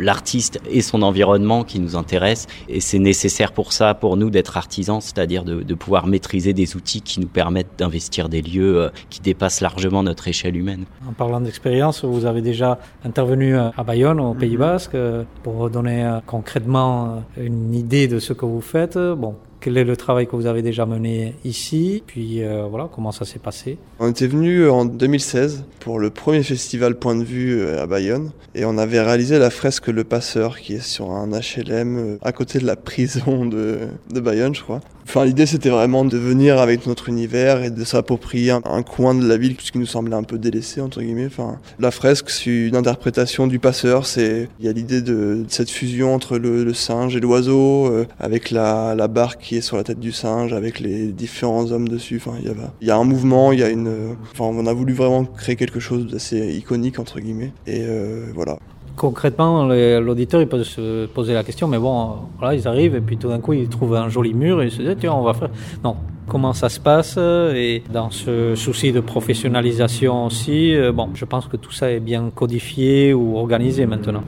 l'artiste 0.03 0.61
et 0.71 0.83
son 0.83 1.01
environnement 1.01 1.65
qui 1.65 1.81
nous 1.81 1.97
intéresse, 1.97 2.49
et 2.69 2.81
c'est 2.81 2.99
nécessaire 2.99 3.46
pour 3.53 3.73
ça, 3.73 3.95
pour 3.95 4.17
nous, 4.17 4.31
d'être 4.31 4.57
artisans, 4.57 5.01
c'est-à-dire 5.01 5.45
de, 5.45 5.63
de, 5.63 5.75
pouvoir 5.75 6.07
maîtriser 6.07 6.53
des 6.53 6.77
outils 6.77 7.03
qui 7.03 7.21
nous 7.21 7.27
permettent 7.27 7.79
d'investir 7.79 8.29
des 8.29 8.43
lieux 8.43 8.83
euh, 8.83 8.89
qui 9.11 9.21
dépassent 9.21 9.61
largement 9.61 10.03
notre 10.03 10.29
échelle 10.29 10.57
humaine. 10.57 10.85
En 11.09 11.13
parlant 11.13 11.41
d'expérience, 11.41 12.05
vous 12.05 12.27
avez 12.27 12.43
déjà 12.43 12.79
intervenu 13.05 13.57
à 13.57 13.73
Bayonne, 13.85 14.21
au 14.21 14.35
Pays 14.35 14.57
Basque, 14.57 14.97
pour 15.43 15.71
donner 15.71 16.19
concrètement 16.27 17.23
une 17.37 17.75
idée 17.75 18.09
de 18.09 18.19
ce 18.19 18.33
que 18.33 18.45
vous 18.45 18.61
faites. 18.61 18.99
Bon, 18.99 19.35
quel 19.61 19.77
est 19.77 19.85
le 19.85 19.97
travail 19.97 20.27
que 20.27 20.37
vous 20.37 20.47
avez 20.47 20.63
déjà 20.63 20.87
mené 20.87 21.35
ici? 21.45 22.03
Puis 22.07 22.43
euh, 22.43 22.67
voilà, 22.69 22.89
comment 22.93 23.13
ça 23.13 23.25
s'est 23.25 23.39
passé? 23.39 23.79
On 23.99 24.11
était 24.11 24.27
venu 24.27 24.69
en 24.69 24.85
2016 24.85 25.65
pour 25.81 25.99
le 25.99 26.11
premier 26.11 26.43
festival 26.43 26.99
Point 26.99 27.17
de 27.17 27.25
vue 27.25 27.61
euh, 27.61 27.83
à 27.83 27.87
Bayonne. 27.87 28.31
Et 28.55 28.65
on 28.65 28.79
avait 28.79 29.01
réalisé 29.01 29.39
la 29.39 29.51
fresque 29.51 29.89
Le 29.89 30.05
Passeur 30.05 30.59
qui 30.59 30.75
est 30.75 30.83
sur 30.83 31.11
un 31.13 31.29
HLM 31.31 31.99
euh, 31.99 32.19
à 32.23 32.33
côté 32.33 32.59
de 32.59 32.67
la 32.67 32.77
prison 32.87 33.45
de, 33.47 33.89
de 34.13 34.21
Bayonne, 34.21 34.55
je 34.55 34.63
crois. 34.63 34.81
Enfin, 35.09 35.25
l'idée 35.25 35.47
c'était 35.47 35.69
vraiment 35.69 36.05
de 36.05 36.19
venir 36.19 36.59
avec 36.59 36.87
notre 36.87 37.09
univers 37.09 37.63
et 37.63 37.71
de 37.71 37.85
s'approprier 37.85 38.51
un, 38.51 38.83
coin 38.83 39.15
de 39.15 39.27
la 39.27 39.37
ville 39.37 39.57
qui 39.57 39.79
nous 39.79 39.87
semblait 39.87 40.17
un 40.17 40.25
peu 40.25 40.37
délaissé 40.37 40.81
entre 40.81 41.01
guillemets. 41.01 41.27
Enfin, 41.27 41.61
la 41.79 41.93
fresque 41.93 42.29
c'est 42.31 42.51
une 42.51 42.75
interprétation 42.75 43.47
du 43.47 43.61
passeur. 43.61 44.07
C'est 44.07 44.49
il 44.59 44.67
y 44.67 44.69
a 44.69 44.73
l'idée 44.73 45.03
de, 45.03 45.45
de, 45.45 45.45
cette 45.49 45.71
fusion 45.71 46.13
entre 46.13 46.39
le, 46.39 46.65
le 46.65 46.75
singe 46.75 47.15
et 47.15 47.21
l'oiseau 47.21 47.87
euh, 47.87 48.07
avec 48.19 48.51
la, 48.51 48.95
la 48.97 49.07
barque 49.07 49.41
qui 49.41 49.57
est 49.57 49.61
sur 49.61 49.77
la 49.77 49.85
tête 49.85 50.01
du 50.01 50.11
singe 50.11 50.53
avec 50.53 50.81
les 50.81 51.13
différents 51.13 51.71
hommes 51.71 51.89
dessus. 51.89 52.21
Enfin, 52.25 52.37
il 52.41 52.47
y 52.47 52.51
a 52.51 52.55
y 52.83 52.91
a 52.91 52.97
un 52.97 53.05
mouvement, 53.05 53.53
il 53.53 53.61
y 53.61 53.63
a 53.63 53.69
une. 53.71 54.17
Enfin, 54.33 54.45
on 54.45 54.67
a 54.67 54.73
voulu 54.73 54.93
vraiment 54.93 55.25
créer 55.25 55.57
quelque 55.57 55.81
chose 55.81 56.07
d'assez 56.09 56.55
iconique 56.57 56.99
entre 56.99 57.21
guillemets 57.21 57.53
et 57.67 57.83
euh, 57.83 58.27
voilà 58.35 58.59
concrètement, 58.97 59.67
l'auditeur 59.67 60.47
peut 60.49 60.65
se 60.65 61.07
poser 61.07 61.35
la 61.35 61.45
question, 61.45 61.69
mais 61.69 61.79
bon, 61.79 62.17
voilà, 62.39 62.55
ils 62.55 62.67
arrivent 62.67 62.97
et 62.97 63.01
puis 63.01 63.17
tout 63.17 63.29
d'un 63.29 63.41
coup 63.41 63.53
ils 63.53 63.69
trouvent 63.69 63.95
un 63.95 64.09
joli 64.09 64.35
mur 64.35 64.63
et 64.63 64.67
ils 64.67 64.73
se 64.73 64.83
disent 64.83 64.97
tiens, 64.99 65.13
on 65.13 65.23
va 65.23 65.35
faire. 65.35 65.51
Non, 65.85 65.97
comment 66.27 66.53
ça 66.53 66.69
se 66.69 66.81
passe 66.81 67.19
et 67.19 67.83
dans 67.93 68.11
ce 68.11 68.55
souci 68.55 68.93
de 68.93 69.01
professionnalisation 69.01 70.27
aussi, 70.27 70.75
euh, 70.75 70.93
bon, 70.93 71.11
je 71.15 71.25
pense 71.25 71.47
que 71.47 71.57
tout 71.57 71.73
ça 71.73 71.91
est 71.91 72.01
bien 72.01 72.31
codifié 72.35 73.15
ou 73.15 73.37
organisé 73.37 73.87
maintenant. 73.87 74.23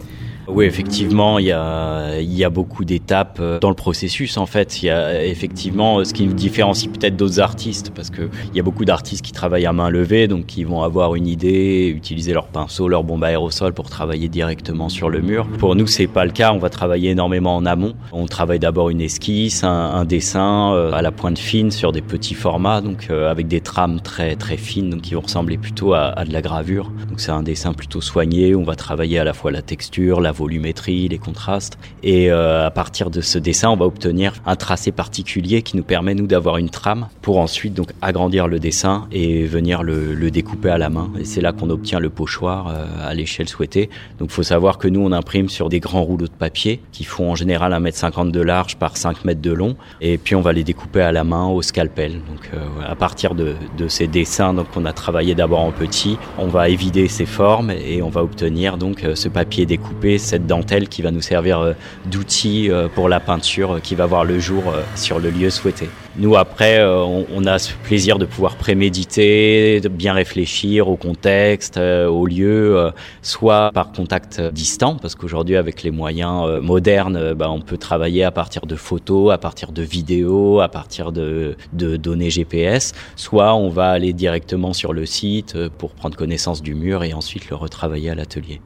Oui, 0.48 0.64
effectivement, 0.64 1.38
il 1.38 1.46
y 1.46 1.52
a, 1.52 2.18
il 2.20 2.32
y 2.32 2.42
a 2.42 2.50
beaucoup 2.50 2.84
d'étapes 2.84 3.40
dans 3.60 3.68
le 3.68 3.74
processus. 3.74 4.38
En 4.38 4.46
fait, 4.46 4.82
il 4.82 4.86
y 4.86 4.90
a 4.90 5.24
effectivement 5.24 6.02
ce 6.04 6.14
qui 6.14 6.26
nous 6.26 6.32
différencie 6.32 6.90
peut-être 6.90 7.16
d'autres 7.16 7.40
artistes, 7.40 7.92
parce 7.94 8.08
que 8.08 8.30
il 8.50 8.56
y 8.56 8.60
a 8.60 8.62
beaucoup 8.62 8.86
d'artistes 8.86 9.22
qui 9.22 9.32
travaillent 9.32 9.66
à 9.66 9.72
main 9.74 9.90
levée, 9.90 10.26
donc 10.26 10.46
qui 10.46 10.64
vont 10.64 10.82
avoir 10.82 11.14
une 11.16 11.26
idée, 11.26 11.92
utiliser 11.94 12.32
leur 12.32 12.46
pinceau, 12.46 12.88
leur 12.88 13.04
bombe 13.04 13.24
à 13.24 13.28
aérosol 13.28 13.74
pour 13.74 13.90
travailler 13.90 14.28
directement 14.28 14.88
sur 14.88 15.10
le 15.10 15.20
mur. 15.20 15.46
Pour 15.58 15.76
nous, 15.76 15.86
c'est 15.86 16.06
pas 16.06 16.24
le 16.24 16.30
cas. 16.30 16.52
On 16.52 16.58
va 16.58 16.70
travailler 16.70 17.10
énormément 17.10 17.54
en 17.54 17.66
amont. 17.66 17.92
On 18.12 18.24
travaille 18.24 18.58
d'abord 18.58 18.88
une 18.88 19.02
esquisse, 19.02 19.64
un, 19.64 19.68
un 19.68 20.04
dessin 20.06 20.72
euh, 20.72 20.92
à 20.92 21.02
la 21.02 21.12
pointe 21.12 21.38
fine 21.38 21.70
sur 21.70 21.92
des 21.92 22.02
petits 22.02 22.34
formats, 22.34 22.80
donc 22.80 23.08
euh, 23.10 23.30
avec 23.30 23.48
des 23.48 23.60
trames 23.60 24.00
très 24.00 24.34
très 24.34 24.56
fines, 24.56 24.88
donc 24.90 25.02
qui 25.02 25.14
vont 25.14 25.20
ressembler 25.20 25.58
plutôt 25.58 25.92
à, 25.92 26.06
à 26.06 26.24
de 26.24 26.32
la 26.32 26.40
gravure. 26.40 26.90
Donc 27.08 27.20
c'est 27.20 27.32
un 27.32 27.42
dessin 27.42 27.74
plutôt 27.74 28.00
soigné. 28.00 28.54
On 28.54 28.64
va 28.64 28.76
travailler 28.76 29.18
à 29.18 29.24
la 29.24 29.34
fois 29.34 29.50
la 29.50 29.62
texture, 29.62 30.20
la 30.20 30.32
volumétrie, 30.38 31.08
les 31.08 31.18
contrastes. 31.18 31.78
Et 32.02 32.30
euh, 32.30 32.66
à 32.66 32.70
partir 32.70 33.10
de 33.10 33.20
ce 33.20 33.38
dessin, 33.38 33.70
on 33.70 33.76
va 33.76 33.84
obtenir 33.84 34.34
un 34.46 34.56
tracé 34.56 34.92
particulier 34.92 35.62
qui 35.62 35.76
nous 35.76 35.82
permet, 35.82 36.14
nous, 36.14 36.26
d'avoir 36.26 36.56
une 36.56 36.70
trame 36.70 37.08
pour 37.22 37.38
ensuite 37.38 37.74
donc 37.74 37.88
agrandir 38.02 38.48
le 38.48 38.58
dessin 38.58 39.06
et 39.12 39.44
venir 39.46 39.82
le, 39.82 40.30
découper 40.30 40.68
à 40.68 40.78
la 40.78 40.90
main. 40.90 41.10
Et 41.18 41.24
c'est 41.24 41.40
là 41.40 41.52
qu'on 41.52 41.70
obtient 41.70 42.00
le 42.00 42.10
pochoir 42.10 42.68
euh, 42.68 42.86
à 43.02 43.14
l'échelle 43.14 43.48
souhaitée. 43.48 43.88
Donc 44.18 44.30
faut 44.30 44.42
savoir 44.42 44.78
que 44.78 44.88
nous, 44.88 45.00
on 45.00 45.12
imprime 45.12 45.48
sur 45.48 45.68
des 45.68 45.80
grands 45.80 46.02
rouleaux 46.02 46.26
de 46.26 46.32
papier 46.32 46.80
qui 46.92 47.04
font 47.04 47.30
en 47.30 47.34
général 47.34 47.72
1m50 47.72 48.30
de 48.30 48.40
large 48.40 48.76
par 48.76 48.96
5 48.96 49.24
mètres 49.24 49.40
de 49.40 49.52
long. 49.52 49.76
Et 50.00 50.18
puis 50.18 50.34
on 50.34 50.42
va 50.42 50.52
les 50.52 50.64
découper 50.64 51.00
à 51.00 51.12
la 51.12 51.24
main 51.24 51.46
au 51.46 51.62
scalpel. 51.62 52.20
Donc 52.28 52.50
euh, 52.52 52.58
à 52.86 52.94
partir 52.94 53.34
de, 53.34 53.54
de 53.78 53.88
ces 53.88 54.06
dessins 54.06 54.52
donc, 54.54 54.66
on 54.76 54.84
a 54.84 54.92
travaillé 54.92 55.34
d'abord 55.34 55.60
en 55.60 55.72
petit, 55.72 56.18
on 56.38 56.46
va 56.46 56.68
évider 56.68 57.08
ces 57.08 57.26
formes 57.26 57.70
et 57.70 58.02
on 58.02 58.08
va 58.08 58.22
obtenir 58.22 58.76
donc 58.76 59.04
ce 59.14 59.28
papier 59.28 59.66
découpé 59.66 60.18
cette 60.28 60.46
dentelle 60.46 60.88
qui 60.88 61.02
va 61.02 61.10
nous 61.10 61.22
servir 61.22 61.58
euh, 61.58 61.72
d'outil 62.06 62.70
euh, 62.70 62.88
pour 62.94 63.08
la 63.08 63.18
peinture 63.18 63.76
euh, 63.76 63.80
qui 63.80 63.94
va 63.94 64.06
voir 64.06 64.24
le 64.24 64.38
jour 64.38 64.62
sur 64.94 65.18
le 65.18 65.30
lieu 65.30 65.50
souhaité. 65.50 65.88
Nous, 66.16 66.36
après, 66.36 66.84
on, 66.84 67.46
a 67.46 67.60
ce 67.60 67.72
plaisir 67.84 68.18
de 68.18 68.24
pouvoir 68.24 68.56
préméditer, 68.56 69.80
de 69.80 69.88
bien 69.88 70.12
réfléchir 70.12 70.88
au 70.88 70.96
contexte, 70.96 71.78
au 71.78 72.26
lieu, 72.26 72.90
soit 73.22 73.70
par 73.72 73.92
contact 73.92 74.40
distant, 74.40 74.96
parce 74.96 75.14
qu'aujourd'hui, 75.14 75.54
avec 75.54 75.84
les 75.84 75.92
moyens 75.92 76.60
modernes, 76.60 77.34
bah, 77.34 77.48
on 77.50 77.60
peut 77.60 77.76
travailler 77.76 78.24
à 78.24 78.32
partir 78.32 78.66
de 78.66 78.74
photos, 78.74 79.32
à 79.32 79.38
partir 79.38 79.70
de 79.70 79.82
vidéos, 79.82 80.58
à 80.60 80.68
partir 80.68 81.12
de, 81.12 81.56
de 81.72 81.96
données 81.96 82.30
GPS, 82.30 82.94
soit 83.14 83.54
on 83.54 83.68
va 83.68 83.90
aller 83.90 84.12
directement 84.12 84.72
sur 84.72 84.92
le 84.92 85.06
site 85.06 85.56
pour 85.78 85.92
prendre 85.92 86.16
connaissance 86.16 86.62
du 86.62 86.74
mur 86.74 87.04
et 87.04 87.12
ensuite 87.12 87.48
le 87.48 87.54
retravailler 87.54 88.10
à 88.10 88.16
l'atelier. 88.16 88.60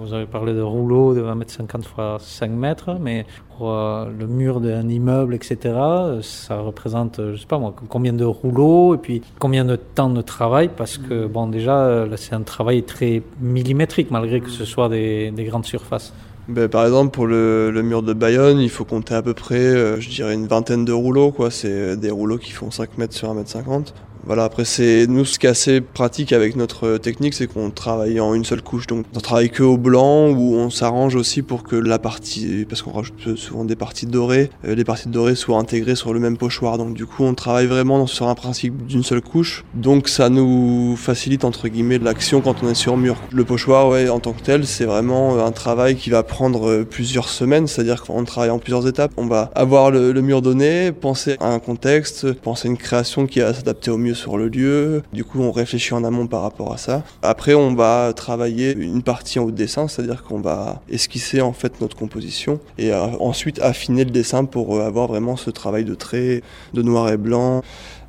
Vous 0.00 0.14
avez 0.14 0.26
parlé 0.26 0.54
de 0.54 0.60
rouleaux 0.60 1.14
de 1.14 1.22
1m50 1.22 1.80
x 1.80 2.24
5 2.24 2.50
mètres, 2.50 2.96
mais 3.00 3.26
pour 3.56 3.70
euh, 3.70 4.06
le 4.18 4.26
mur 4.26 4.60
d'un 4.60 4.88
immeuble, 4.88 5.34
etc., 5.34 5.58
ça 6.22 6.60
représente, 6.60 7.18
euh, 7.18 7.34
je 7.34 7.40
sais 7.40 7.46
pas 7.46 7.58
moi, 7.58 7.74
combien 7.88 8.12
de 8.12 8.24
rouleaux 8.24 8.94
et 8.94 8.98
puis 8.98 9.22
combien 9.38 9.64
de 9.64 9.76
temps 9.76 10.10
de 10.10 10.22
travail, 10.22 10.70
parce 10.76 10.98
que, 10.98 11.26
bon, 11.26 11.48
déjà, 11.48 11.78
euh, 11.84 12.16
c'est 12.16 12.34
un 12.34 12.42
travail 12.42 12.82
très 12.82 13.22
millimétrique, 13.40 14.10
malgré 14.10 14.40
que 14.40 14.50
ce 14.50 14.64
soit 14.64 14.88
des, 14.88 15.30
des 15.30 15.44
grandes 15.44 15.66
surfaces. 15.66 16.12
Ben, 16.48 16.68
par 16.68 16.84
exemple, 16.84 17.12
pour 17.12 17.26
le, 17.26 17.70
le 17.70 17.82
mur 17.82 18.02
de 18.02 18.12
Bayonne, 18.12 18.58
il 18.58 18.70
faut 18.70 18.84
compter 18.84 19.14
à 19.14 19.22
peu 19.22 19.32
près, 19.32 19.60
euh, 19.60 20.00
je 20.00 20.08
dirais, 20.08 20.34
une 20.34 20.48
vingtaine 20.48 20.84
de 20.84 20.92
rouleaux. 20.92 21.30
quoi. 21.30 21.50
C'est 21.50 21.96
des 21.96 22.10
rouleaux 22.10 22.38
qui 22.38 22.50
font 22.50 22.70
5 22.70 22.98
mètres 22.98 23.14
sur 23.14 23.30
1 23.30 23.34
mètre 23.34 23.50
50. 23.50 23.94
Voilà, 24.24 24.44
après, 24.44 24.64
c'est 24.64 25.06
nous, 25.08 25.24
ce 25.24 25.36
qui 25.36 25.46
est 25.46 25.50
assez 25.50 25.80
pratique 25.80 26.32
avec 26.32 26.54
notre 26.54 26.96
technique, 26.98 27.34
c'est 27.34 27.48
qu'on 27.48 27.70
travaille 27.70 28.20
en 28.20 28.34
une 28.34 28.44
seule 28.44 28.62
couche. 28.62 28.86
Donc, 28.86 29.04
on 29.16 29.20
travaille 29.20 29.50
que 29.50 29.64
au 29.64 29.76
blanc, 29.76 30.28
ou 30.28 30.54
on 30.54 30.70
s'arrange 30.70 31.16
aussi 31.16 31.42
pour 31.42 31.64
que 31.64 31.74
la 31.74 31.98
partie, 31.98 32.64
parce 32.68 32.82
qu'on 32.82 32.92
rajoute 32.92 33.36
souvent 33.36 33.64
des 33.64 33.74
parties 33.74 34.06
dorées, 34.06 34.50
euh, 34.64 34.76
les 34.76 34.84
parties 34.84 35.08
dorées 35.08 35.34
soient 35.34 35.58
intégrées 35.58 35.96
sur 35.96 36.14
le 36.14 36.20
même 36.20 36.36
pochoir. 36.36 36.78
Donc, 36.78 36.94
du 36.94 37.04
coup, 37.04 37.24
on 37.24 37.34
travaille 37.34 37.66
vraiment 37.66 38.06
sur 38.06 38.28
un 38.28 38.36
principe 38.36 38.86
d'une 38.86 39.02
seule 39.02 39.22
couche. 39.22 39.64
Donc, 39.74 40.08
ça 40.08 40.28
nous 40.28 40.94
facilite, 40.96 41.44
entre 41.44 41.66
guillemets, 41.66 41.98
l'action 41.98 42.40
quand 42.40 42.62
on 42.62 42.70
est 42.70 42.74
sur 42.74 42.96
mur. 42.96 43.16
Le 43.32 43.44
pochoir, 43.44 43.88
ouais, 43.88 44.08
en 44.08 44.20
tant 44.20 44.32
que 44.34 44.42
tel, 44.42 44.66
c'est 44.66 44.84
vraiment 44.84 45.34
euh, 45.34 45.44
un 45.44 45.52
travail 45.52 45.96
qui 45.96 46.10
va 46.10 46.22
prendre 46.22 46.70
euh, 46.70 46.84
plusieurs 46.84 47.28
semaines, 47.28 47.66
c'est-à-dire 47.66 48.02
qu'on 48.02 48.22
travaille 48.24 48.50
en 48.50 48.60
plusieurs 48.60 48.86
étapes. 48.86 49.10
On 49.16 49.26
va 49.26 49.50
avoir 49.56 49.90
le, 49.90 50.12
le 50.12 50.22
mur 50.22 50.42
donné, 50.42 50.92
penser 50.92 51.36
à 51.40 51.48
un 51.48 51.58
contexte, 51.58 52.32
penser 52.34 52.68
à 52.68 52.70
une 52.70 52.78
création 52.78 53.26
qui 53.26 53.40
va 53.40 53.52
s'adapter 53.52 53.90
au 53.90 53.98
mieux 53.98 54.11
sur 54.14 54.36
le 54.38 54.48
lieu. 54.48 55.02
Du 55.12 55.24
coup, 55.24 55.40
on 55.40 55.52
réfléchit 55.52 55.94
en 55.94 56.04
amont 56.04 56.26
par 56.26 56.42
rapport 56.42 56.72
à 56.72 56.76
ça. 56.76 57.02
Après, 57.22 57.54
on 57.54 57.74
va 57.74 58.12
travailler 58.14 58.74
une 58.74 59.02
partie 59.02 59.38
en 59.38 59.44
haut 59.44 59.50
de 59.50 59.56
dessin, 59.56 59.88
c'est-à-dire 59.88 60.22
qu'on 60.22 60.40
va 60.40 60.82
esquisser 60.90 61.40
en 61.40 61.52
fait 61.52 61.80
notre 61.80 61.96
composition 61.96 62.60
et 62.78 62.92
euh, 62.92 63.06
ensuite 63.20 63.60
affiner 63.60 64.04
le 64.04 64.10
dessin 64.10 64.44
pour 64.44 64.76
euh, 64.76 64.86
avoir 64.86 65.08
vraiment 65.08 65.36
ce 65.36 65.50
travail 65.50 65.84
de 65.84 65.94
trait, 65.94 66.42
de 66.74 66.82
noir 66.82 67.10
et 67.10 67.16
blanc. 67.16 67.62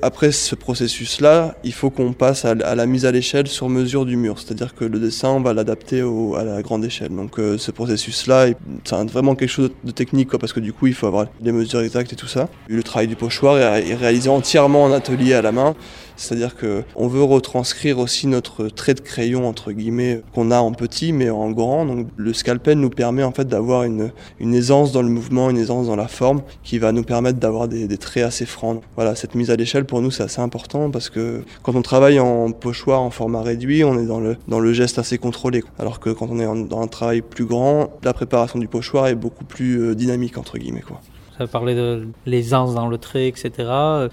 Après 0.06 0.34
ce 0.34 0.54
processus-là, 0.56 1.56
il 1.64 1.72
faut 1.72 1.90
qu'on 1.90 2.12
passe 2.12 2.44
à, 2.44 2.56
la 2.56 2.86
mise 2.86 3.06
à 3.06 3.12
l'échelle 3.12 3.48
sur 3.48 3.70
mesure 3.70 4.06
du 4.06 4.18
mur, 4.18 4.38
c'est-à-dire 4.38 4.76
que 4.76 4.84
le 4.84 5.00
dessin, 5.00 5.30
on 5.30 5.40
va 5.40 5.54
l'adapter 5.54 6.02
à 6.02 6.44
la 6.44 6.62
grande 6.62 6.84
échelle. 6.84 7.16
Donc 7.16 7.40
euh, 7.40 7.58
ce 7.58 7.72
processus-là, 7.72 8.48
c'est 8.84 9.10
vraiment 9.10 9.36
quelque 9.36 9.50
chose 9.50 9.72
de 9.82 9.92
technique, 9.92 10.36
parce 10.36 10.52
que 10.52 10.60
du 10.60 10.74
coup, 10.74 10.88
il 10.88 10.94
faut 10.94 11.08
avoir 11.08 11.28
les 11.42 11.54
mesures 11.54 11.80
exactes 11.80 12.12
et 12.12 12.18
tout 12.18 12.28
ça. 12.28 12.50
Le 12.68 12.84
travail 12.84 13.08
du 13.08 13.16
pochoir 13.16 13.58
est 13.58 13.96
réalisé 13.96 14.30
entièrement 14.30 14.84
en 14.84 14.92
atelier 14.92 15.36
à 15.36 15.42
la 15.42 15.54
main, 15.54 15.74
c'est-à-dire 16.16 16.56
que 16.56 16.84
on 16.96 17.08
veut 17.08 17.24
retranscrire 17.24 18.00
aussi 18.00 18.28
notre 18.28 18.68
trait 18.68 18.94
de 18.94 19.00
crayon 19.02 19.48
entre 19.48 19.72
guillemets 19.72 20.22
qu'on 20.34 20.52
a 20.52 20.60
en 20.60 20.72
petit 20.72 21.14
mais 21.14 21.30
en 21.30 21.52
grand. 21.52 21.86
Donc 21.86 22.08
le 22.18 22.34
scalpel 22.34 22.80
nous 22.80 22.90
permet 22.90 23.24
en 23.24 23.32
fait 23.32 23.48
d'avoir 23.48 23.84
une, 23.84 24.12
une 24.40 24.54
aisance 24.54 24.92
dans 24.92 25.02
le 25.02 25.10
mouvement, 25.10 25.50
une 25.50 25.58
aisance 25.58 25.88
dans 25.88 25.96
la 25.96 26.08
forme 26.08 26.42
qui 26.64 26.80
va 26.80 26.92
nous 26.92 27.04
permettre 27.04 27.40
d'avoir 27.40 27.68
des, 27.68 27.88
des 27.88 27.98
traits 27.98 28.24
assez 28.24 28.46
francs. 28.46 28.82
Voilà, 28.96 29.16
cette 29.16 29.36
mise 29.36 29.52
à 29.52 29.56
l'échelle 29.56 29.86
pour 29.86 30.02
nous 30.02 30.12
c'est 30.12 30.24
assez 30.24 30.42
important 30.42 30.90
parce 30.92 31.10
que 31.10 31.44
quand 31.62 31.76
on 31.76 31.82
travaille 31.82 32.20
en 32.20 32.52
pochoir 32.52 33.02
en 33.02 33.10
format 33.10 33.42
réduit, 33.42 33.84
on 33.84 34.00
est 34.00 34.06
dans 34.06 34.20
le 34.20 34.38
dans 34.48 34.60
le 34.60 34.74
geste 34.74 35.00
assez 35.00 35.18
contrôlé. 35.18 35.64
Alors 35.80 36.00
que 36.00 36.10
quand 36.10 36.28
on 36.30 36.40
est 36.40 36.46
en- 36.46 36.56
dans 36.56 36.82
un 36.82 36.88
travail 36.88 37.22
plus 37.22 37.46
grand, 37.46 37.90
la 38.04 38.14
préparation 38.14 38.60
du 38.60 38.68
pochoir 38.68 39.08
est 39.08 39.16
beaucoup 39.16 39.46
plus 39.46 39.82
euh, 39.82 39.96
dynamique 39.96 40.38
entre 40.38 40.58
guillemets 40.58 40.82
quoi. 40.82 41.02
Avez 41.40 41.50
parlé 41.52 41.74
de 41.74 42.08
l'aisance 42.28 42.76
dans 42.76 42.88
le 42.88 42.98
trait, 43.00 43.28
etc. 43.28 43.52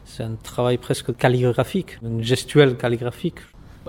C'est 0.04 0.22
un 0.22 0.36
travail 0.42 0.78
presque 0.78 1.14
calligraphique, 1.14 1.98
une 2.02 2.22
gestuelle 2.22 2.76
calligraphique. 2.76 3.40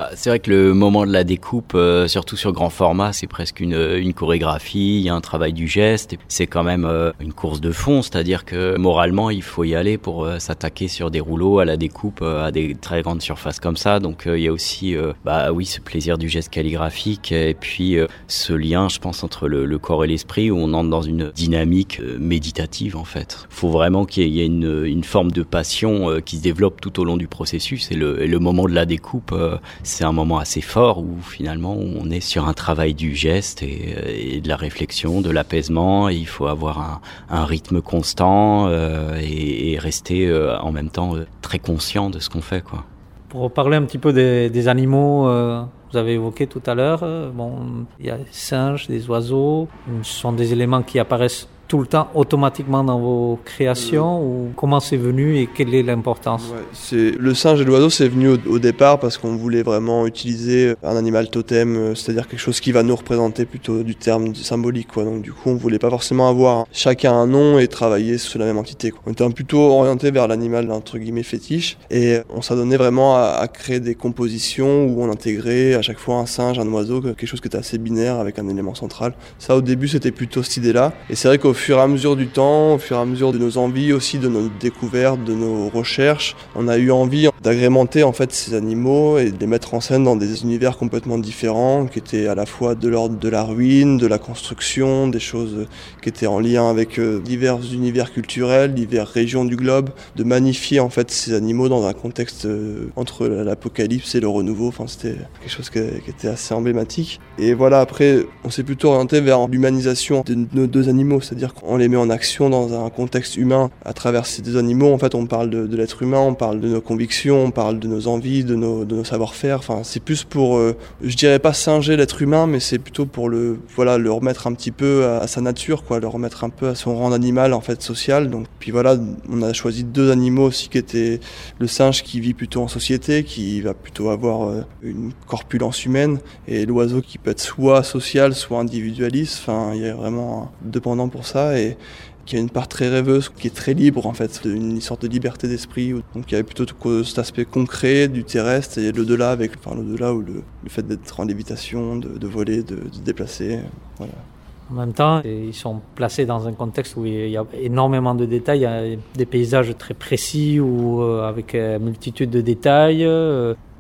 Bah, 0.02 0.10
c'est 0.16 0.32
vrai 0.32 0.40
que 0.40 0.50
le 0.50 0.74
moment 0.74 1.06
de 1.06 1.12
la 1.12 1.24
découpe, 1.24 1.74
euh, 1.76 2.08
surtout 2.08 2.36
sur 2.36 2.52
grand 2.54 2.72
format, 2.72 3.14
c'est 3.14 3.28
presque 3.28 3.60
une, 3.60 3.76
une 3.76 4.16
chorégraphie, 4.16 4.96
il 4.98 5.02
y 5.02 5.10
a 5.10 5.14
un 5.14 5.22
travail 5.22 5.54
du 5.54 5.68
geste, 5.68 6.16
c'est 6.28 6.48
quand 6.48 6.64
même 6.64 6.86
euh, 6.86 7.12
une 7.20 7.34
course 7.34 7.62
de 7.62 7.72
fond, 7.72 8.02
c'est-à-dire 8.02 8.44
que 8.44 8.76
moralement, 8.78 9.30
il 9.30 9.44
faut 9.44 9.64
y 9.64 9.76
aller 9.76 10.00
pour 10.00 10.26
euh, 10.26 10.40
s'attaquer 10.40 10.88
sur 10.88 11.12
des 11.12 11.20
rouleaux, 11.20 11.60
à 11.60 11.66
la 11.66 11.78
découpe, 11.78 12.22
euh, 12.24 12.48
à 12.48 12.52
des 12.52 12.74
très 12.74 13.04
grandes 13.04 13.22
surfaces 13.22 13.60
comme 13.60 13.78
ça. 13.78 14.00
Donc 14.00 14.26
euh, 14.26 14.40
il 14.40 14.44
y 14.44 14.48
a 14.48 14.52
aussi, 14.52 14.96
euh, 14.96 15.14
bah 15.24 15.52
oui, 15.52 15.68
ce 15.68 15.80
plaisir 15.80 16.18
du 16.18 16.30
geste 16.30 16.50
calligraphique, 16.50 17.32
et 17.32 17.54
puis 17.54 18.00
euh, 18.00 18.08
ce 18.28 18.54
lien, 18.54 18.90
je 18.90 18.98
pense, 18.98 19.24
entre 19.24 19.48
le, 19.48 19.78
corps 19.78 20.04
et 20.04 20.08
l'esprit, 20.08 20.50
où 20.50 20.58
on 20.58 20.74
entre 20.74 20.90
dans 20.90 21.04
une 21.04 21.30
dynamique 21.36 22.00
euh, 22.02 22.18
méditative 22.20 22.98
en 22.98 23.06
fait. 23.06 23.46
Il 23.52 23.56
faut 23.56 23.70
vraiment 23.70 24.06
qu'il 24.06 24.30
y 24.30 24.42
ait- 24.42 24.48
une, 24.48 25.04
forme 25.04 25.30
de 25.30 25.44
passion 25.44 26.10
euh, 26.10 26.22
qui 26.22 26.38
se 26.38 26.42
développe 26.42 26.82
tout 26.82 27.00
au 27.00 27.04
long 27.04 27.18
du 27.18 27.28
processus, 27.28 27.92
et 27.92 27.96
le, 27.96 28.40
moment 28.40 28.66
de 28.66 28.74
la 28.74 28.88
découpe, 28.88 29.32
euh, 29.32 29.58
c'est 29.92 30.06
un 30.06 30.14
moment 30.14 30.38
assez 30.38 30.62
fort 30.62 31.00
où 31.00 31.18
finalement 31.22 31.76
on 31.76 32.10
est 32.10 32.22
sur 32.22 32.48
un 32.48 32.54
travail 32.54 32.94
du 32.94 33.14
geste 33.14 33.62
et, 33.62 34.40
de 34.42 34.48
la 34.48 34.56
réflexion, 34.56 35.22
de 35.22 35.30
l'apaisement. 35.30 36.08
Il 36.08 36.28
faut 36.28 36.48
avoir 36.48 37.02
un, 37.30 37.46
rythme 37.46 37.82
constant 37.82 38.68
euh, 38.68 39.20
et, 39.22 39.78
rester 39.80 40.28
euh, 40.28 40.58
en 40.60 40.72
même 40.72 40.90
temps 40.90 41.16
euh, 41.16 41.26
très 41.42 41.60
conscient 41.60 42.10
de 42.10 42.20
ce 42.20 42.30
qu'on 42.30 42.42
fait, 42.42 42.64
quoi. 42.64 42.86
Pour 43.28 43.52
parler 43.52 43.78
un 43.78 43.84
petit 43.84 43.98
peu 43.98 44.14
des, 44.14 44.50
des 44.50 44.68
animaux, 44.68 45.24
vous 45.24 45.98
avez 45.98 46.14
évoqué 46.14 46.48
tout 46.48 46.62
à 46.66 46.76
l'heure, 46.76 47.00
bon, 47.34 47.86
il 47.98 48.08
y 48.08 48.10
a 48.10 48.18
des 48.18 48.26
singes, 48.30 48.88
des 48.88 49.10
oiseaux, 49.10 49.70
ce 50.04 50.14
sont 50.14 50.34
des 50.34 50.52
éléments 50.52 50.84
qui 50.84 51.00
apparaissent 51.00 51.48
tout 51.72 51.80
le 51.80 51.88
temps 51.88 52.10
automatiquement 52.16 52.84
dans 52.84 53.00
vos 53.00 53.40
créations 53.46 54.22
ou 54.22 54.52
comment 54.58 54.82
c'est 54.82 54.98
venu 54.98 55.38
et 55.38 55.48
quelle 55.48 55.74
est 55.74 55.84
l'importance? 55.84 56.44
Ouais, 56.52 56.66
c'est 56.74 57.12
le 57.18 57.34
singe 57.34 57.62
et 57.62 57.64
l'oiseau, 57.64 57.90
c'est 57.90 58.10
venu 58.10 58.28
au, 58.28 58.38
au 58.50 58.60
départ 58.60 59.00
parce 59.00 59.18
qu'on 59.18 59.38
voulait 59.38 59.64
vraiment 59.64 60.06
utiliser 60.06 60.74
un 60.84 60.98
animal 60.98 61.30
totem, 61.30 61.78
euh, 61.78 61.96
c'est-à-dire 61.96 62.28
quelque 62.28 62.42
chose 62.42 62.60
qui 62.60 62.74
va 62.74 62.84
nous 62.84 62.94
représenter 62.94 63.46
plutôt 63.46 63.84
du 63.84 63.96
terme 63.96 64.36
symbolique. 64.36 64.90
Quoi. 64.94 65.06
Donc 65.06 65.22
du 65.22 65.32
coup, 65.32 65.50
on 65.50 65.56
voulait 65.56 65.80
pas 65.80 65.90
forcément 65.90 66.28
avoir 66.28 66.66
chacun 66.74 67.14
un 67.14 67.26
nom 67.26 67.58
et 67.58 67.70
travailler 67.70 68.18
sur 68.18 68.38
la 68.38 68.48
même 68.48 68.58
entité. 68.58 68.92
Quoi. 68.92 69.00
On 69.06 69.14
était 69.14 69.30
plutôt 69.30 69.62
orienté 69.62 70.12
vers 70.12 70.28
l'animal 70.28 70.70
entre 70.72 70.98
guillemets 70.98 71.24
fétiche 71.24 71.78
et 71.90 72.18
on 72.36 72.42
s'adonnait 72.42 72.76
vraiment 72.76 73.16
à, 73.16 73.38
à 73.40 73.48
créer 73.48 73.80
des 73.80 73.96
compositions 73.96 74.88
où 74.88 75.02
on 75.02 75.10
intégrait 75.10 75.76
à 75.76 75.82
chaque 75.82 76.00
fois 76.00 76.16
un 76.16 76.26
singe, 76.26 76.60
un 76.60 76.68
oiseau, 76.68 77.00
quelque 77.00 77.26
chose 77.26 77.40
qui 77.40 77.48
était 77.48 77.60
assez 77.60 77.78
binaire 77.78 78.20
avec 78.20 78.40
un 78.40 78.50
élément 78.50 78.76
central. 78.76 79.14
Ça, 79.40 79.56
au 79.56 79.62
début, 79.62 79.88
c'était 79.88 80.12
plutôt 80.12 80.44
cette 80.44 80.58
idée-là. 80.58 80.92
Et 81.10 81.16
c'est 81.16 81.30
vrai 81.30 81.38
qu'au 81.38 81.54
fur 81.62 81.78
et 81.78 81.82
à 81.82 81.88
mesure 81.88 82.16
du 82.16 82.28
temps, 82.28 82.74
au 82.74 82.78
fur 82.80 82.98
et 82.98 83.00
à 83.00 83.06
mesure 83.06 83.32
de 83.32 83.38
nos 83.38 83.60
envies 83.60 83.94
aussi, 83.94 84.18
de 84.18 84.28
nos 84.28 84.50
découvertes, 84.60 85.24
de 85.24 85.34
nos 85.34 85.70
recherches, 85.70 86.36
on 86.56 86.68
a 86.68 86.78
eu 86.78 86.90
envie 86.90 87.30
d'agrémenter 87.44 88.02
en 88.02 88.14
fait 88.14 88.34
ces 88.34 88.56
animaux 88.56 89.20
et 89.20 89.32
de 89.32 89.40
les 89.40 89.46
mettre 89.46 89.76
en 89.76 89.80
scène 89.80 90.04
dans 90.04 90.16
des 90.16 90.42
univers 90.42 90.76
complètement 90.78 91.20
différents, 91.20 91.86
qui 91.86 92.00
étaient 92.00 92.26
à 92.26 92.34
la 92.34 92.48
fois 92.48 92.74
de 92.74 92.90
l'ordre 92.90 93.20
de 93.20 93.30
la 93.30 93.44
ruine, 93.44 93.98
de 93.98 94.08
la 94.08 94.18
construction, 94.18 95.08
des 95.08 95.20
choses 95.20 95.68
qui 96.02 96.10
étaient 96.10 96.26
en 96.26 96.40
lien 96.40 96.68
avec 96.68 96.98
euh, 96.98 97.20
divers 97.20 97.60
univers 97.72 98.12
culturels, 98.12 98.74
diverses 98.74 99.12
régions 99.12 99.46
du 99.46 99.56
globe, 99.56 99.92
de 100.16 100.24
magnifier 100.24 100.80
en 100.80 100.90
fait 100.90 101.12
ces 101.12 101.34
animaux 101.34 101.70
dans 101.70 101.86
un 101.86 101.94
contexte 101.94 102.46
euh, 102.46 102.90
entre 102.96 103.28
l'apocalypse 103.28 104.16
et 104.16 104.20
le 104.20 104.28
renouveau. 104.28 104.68
Enfin, 104.68 104.86
c'était 104.88 105.16
quelque 105.42 105.52
chose 105.52 105.70
qui 105.70 105.80
était 105.80 106.28
assez 106.28 106.56
emblématique. 106.56 107.20
Et 107.38 107.54
voilà, 107.54 107.82
après, 107.82 108.26
on 108.44 108.50
s'est 108.50 108.64
plutôt 108.64 108.90
orienté 108.90 109.22
vers 109.22 109.48
l'humanisation 109.48 110.24
de 110.26 110.48
nos 110.54 110.66
deux 110.66 110.90
animaux, 110.90 111.22
c'est-à-dire 111.22 111.51
qu'on 111.54 111.78
les 111.78 111.88
met 111.88 111.98
en 111.98 112.10
action 112.10 112.50
dans 112.50 112.86
un 112.86 112.90
contexte 112.90 113.38
humain. 113.38 113.70
À 113.86 113.94
travers 113.94 114.26
ces 114.26 114.42
deux 114.42 114.58
animaux, 114.58 114.94
en 114.94 114.98
fait, 114.98 115.16
on 115.16 115.26
parle 115.26 115.50
de, 115.50 115.76
l'être 115.76 116.02
humain, 116.04 116.20
on 116.20 116.34
parle 116.34 116.60
de 116.60 116.68
nos 116.68 116.82
convictions, 116.82 117.46
on 117.46 117.52
parle 117.52 117.80
de 117.80 117.88
nos 117.88 118.08
envies, 118.08 118.44
de 118.44 118.56
nos, 118.56 119.04
savoir-faire. 119.04 119.60
Enfin, 119.60 119.82
c'est 119.84 120.00
plus 120.00 120.24
pour, 120.24 120.58
euh, 120.58 120.76
je 121.02 121.16
dirais 121.16 121.40
pas 121.40 121.54
singer 121.54 121.98
l'être 121.98 122.22
humain, 122.22 122.48
mais 122.48 122.60
c'est 122.60 122.80
plutôt 122.80 123.06
pour 123.06 123.30
le, 123.30 123.60
voilà, 123.76 123.98
le 123.98 124.12
remettre 124.12 124.48
un 124.48 124.54
petit 124.54 124.72
peu 124.72 125.06
à, 125.06 125.28
sa 125.28 125.42
nature, 125.42 125.84
quoi, 125.84 126.00
le 126.00 126.08
remettre 126.08 126.44
un 126.44 126.50
peu 126.50 126.68
à 126.68 126.76
son 126.76 126.96
rang 126.96 127.10
d'animal, 127.10 127.54
en 127.54 127.62
fait, 127.62 127.82
social. 127.82 128.30
Donc, 128.30 128.48
puis 128.60 128.72
voilà, 128.72 128.98
on 129.30 129.42
a 129.42 129.54
choisi 129.54 129.84
deux 129.84 130.12
animaux 130.12 130.48
aussi 130.48 130.70
qui 130.70 130.78
étaient 130.78 131.20
le 131.60 131.68
singe 131.68 132.04
qui 132.04 132.20
vit 132.20 132.34
plutôt 132.34 132.62
en 132.62 132.68
société, 132.68 133.24
qui 133.24 133.62
va 133.62 133.74
plutôt 133.74 134.10
avoir 134.10 134.50
euh, 134.50 134.62
une 134.84 135.12
corpulence 135.28 135.86
humaine, 135.86 136.20
et 136.48 136.66
l'oiseau 136.66 137.02
qui 137.02 137.18
peut 137.18 137.32
être 137.32 137.40
soit 137.40 137.84
social, 137.84 138.34
soit 138.36 138.60
individualiste. 138.60 139.40
Enfin, 139.42 139.72
il 139.74 139.82
y 139.82 139.88
a 139.88 139.96
vraiment 139.96 140.52
un 140.66 140.70
dépendant 140.70 141.08
pour 141.08 141.26
ça 141.26 141.31
et 141.36 141.78
qui 142.26 142.36
a 142.36 142.40
une 142.40 142.50
part 142.50 142.68
très 142.68 142.90
rêveuse, 142.90 143.30
qui 143.30 143.48
est 143.48 143.56
très 143.56 143.74
libre 143.74 144.06
en 144.06 144.14
fait, 144.14 144.42
une 144.46 144.80
sorte 144.82 145.04
de 145.04 145.08
liberté 145.08 145.48
d'esprit. 145.48 145.92
Donc 146.16 146.26
il 146.28 146.32
y 146.32 146.36
avait 146.36 146.44
plutôt 146.44 146.66
cet 147.04 147.20
aspect 147.20 147.46
concret 147.46 148.08
du 148.08 148.24
terrestre 148.24 148.78
et 148.78 148.92
l'au-delà 148.92 149.32
avec, 149.32 149.52
enfin 149.58 149.76
l'au-delà 149.76 150.14
où 150.14 150.22
le, 150.22 150.44
fait 150.68 150.86
d'être 150.86 151.20
en 151.20 151.26
lévitation, 151.26 151.98
de, 151.98 152.28
voler, 152.28 152.64
de, 152.64 152.78
se 152.92 153.00
déplacer. 153.00 153.60
En 154.00 154.76
même 154.76 154.94
temps, 154.94 155.22
ils 155.26 155.54
sont 155.54 155.82
placés 155.96 156.26
dans 156.26 156.48
un 156.48 156.54
contexte 156.54 156.96
où 156.96 157.06
il 157.06 157.30
y 157.30 157.38
a 157.38 157.46
énormément 157.60 158.16
de 158.16 158.26
détails, 158.26 158.98
des 159.16 159.26
paysages 159.26 159.76
très 159.78 159.94
précis 159.94 160.62
ou 160.62 161.02
euh, 161.02 161.28
avec 161.28 161.56
une 161.56 161.80
multitude 161.80 162.30
de 162.30 162.40
détails. 162.40 163.06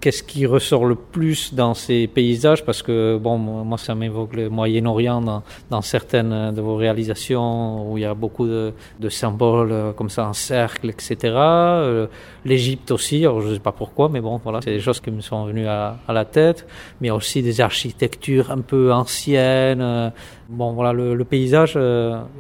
Qu'est-ce 0.02 0.24
qui 0.24 0.48
ressort 0.48 0.86
le 0.86 0.96
plus 0.96 1.54
dans 1.54 1.76
ces 1.76 2.08
paysages? 2.08 2.66
Parce 2.66 2.82
que 2.82 3.20
bon, 3.22 3.38
moi, 3.38 3.78
ça 3.78 3.94
m'évoque 3.94 4.36
le 4.36 4.50
Moyen-Orient 4.50 5.22
dans, 5.22 5.44
dans 5.70 5.82
certaines 5.84 6.52
de 6.56 6.60
vos 6.60 6.76
réalisations 6.76 7.88
où 7.92 8.00
il 8.00 8.02
y 8.02 8.06
a 8.06 8.16
beaucoup 8.16 8.48
de, 8.48 8.74
de 9.00 9.10
symboles 9.10 9.72
euh, 9.72 9.92
comme 9.94 10.10
ça 10.10 10.28
en 10.28 10.34
cercle, 10.34 10.90
etc. 10.90 11.18
Euh, 11.36 12.08
L'Égypte 12.46 12.90
aussi, 12.90 13.20
alors 13.24 13.42
je 13.42 13.50
ne 13.50 13.54
sais 13.54 13.60
pas 13.60 13.72
pourquoi, 13.74 14.10
mais 14.10 14.22
bon, 14.22 14.42
voilà, 14.44 14.60
c'est 14.64 14.72
des 14.72 14.80
choses 14.80 15.00
qui 15.00 15.12
me 15.12 15.22
sont 15.22 15.46
venues 15.46 15.68
à, 15.68 15.98
à 16.08 16.14
la 16.14 16.26
tête. 16.26 16.66
Mais 17.00 17.08
il 17.08 17.10
y 17.10 17.12
a 17.12 17.16
aussi 17.16 17.44
des 17.44 17.62
architectures 17.62 18.50
un 18.50 18.62
peu 18.62 18.92
anciennes. 18.92 19.82
euh, 19.82 20.10
Bon, 20.50 20.74
voilà, 20.74 20.92
le, 20.94 21.14
le 21.14 21.24
paysage, 21.24 21.80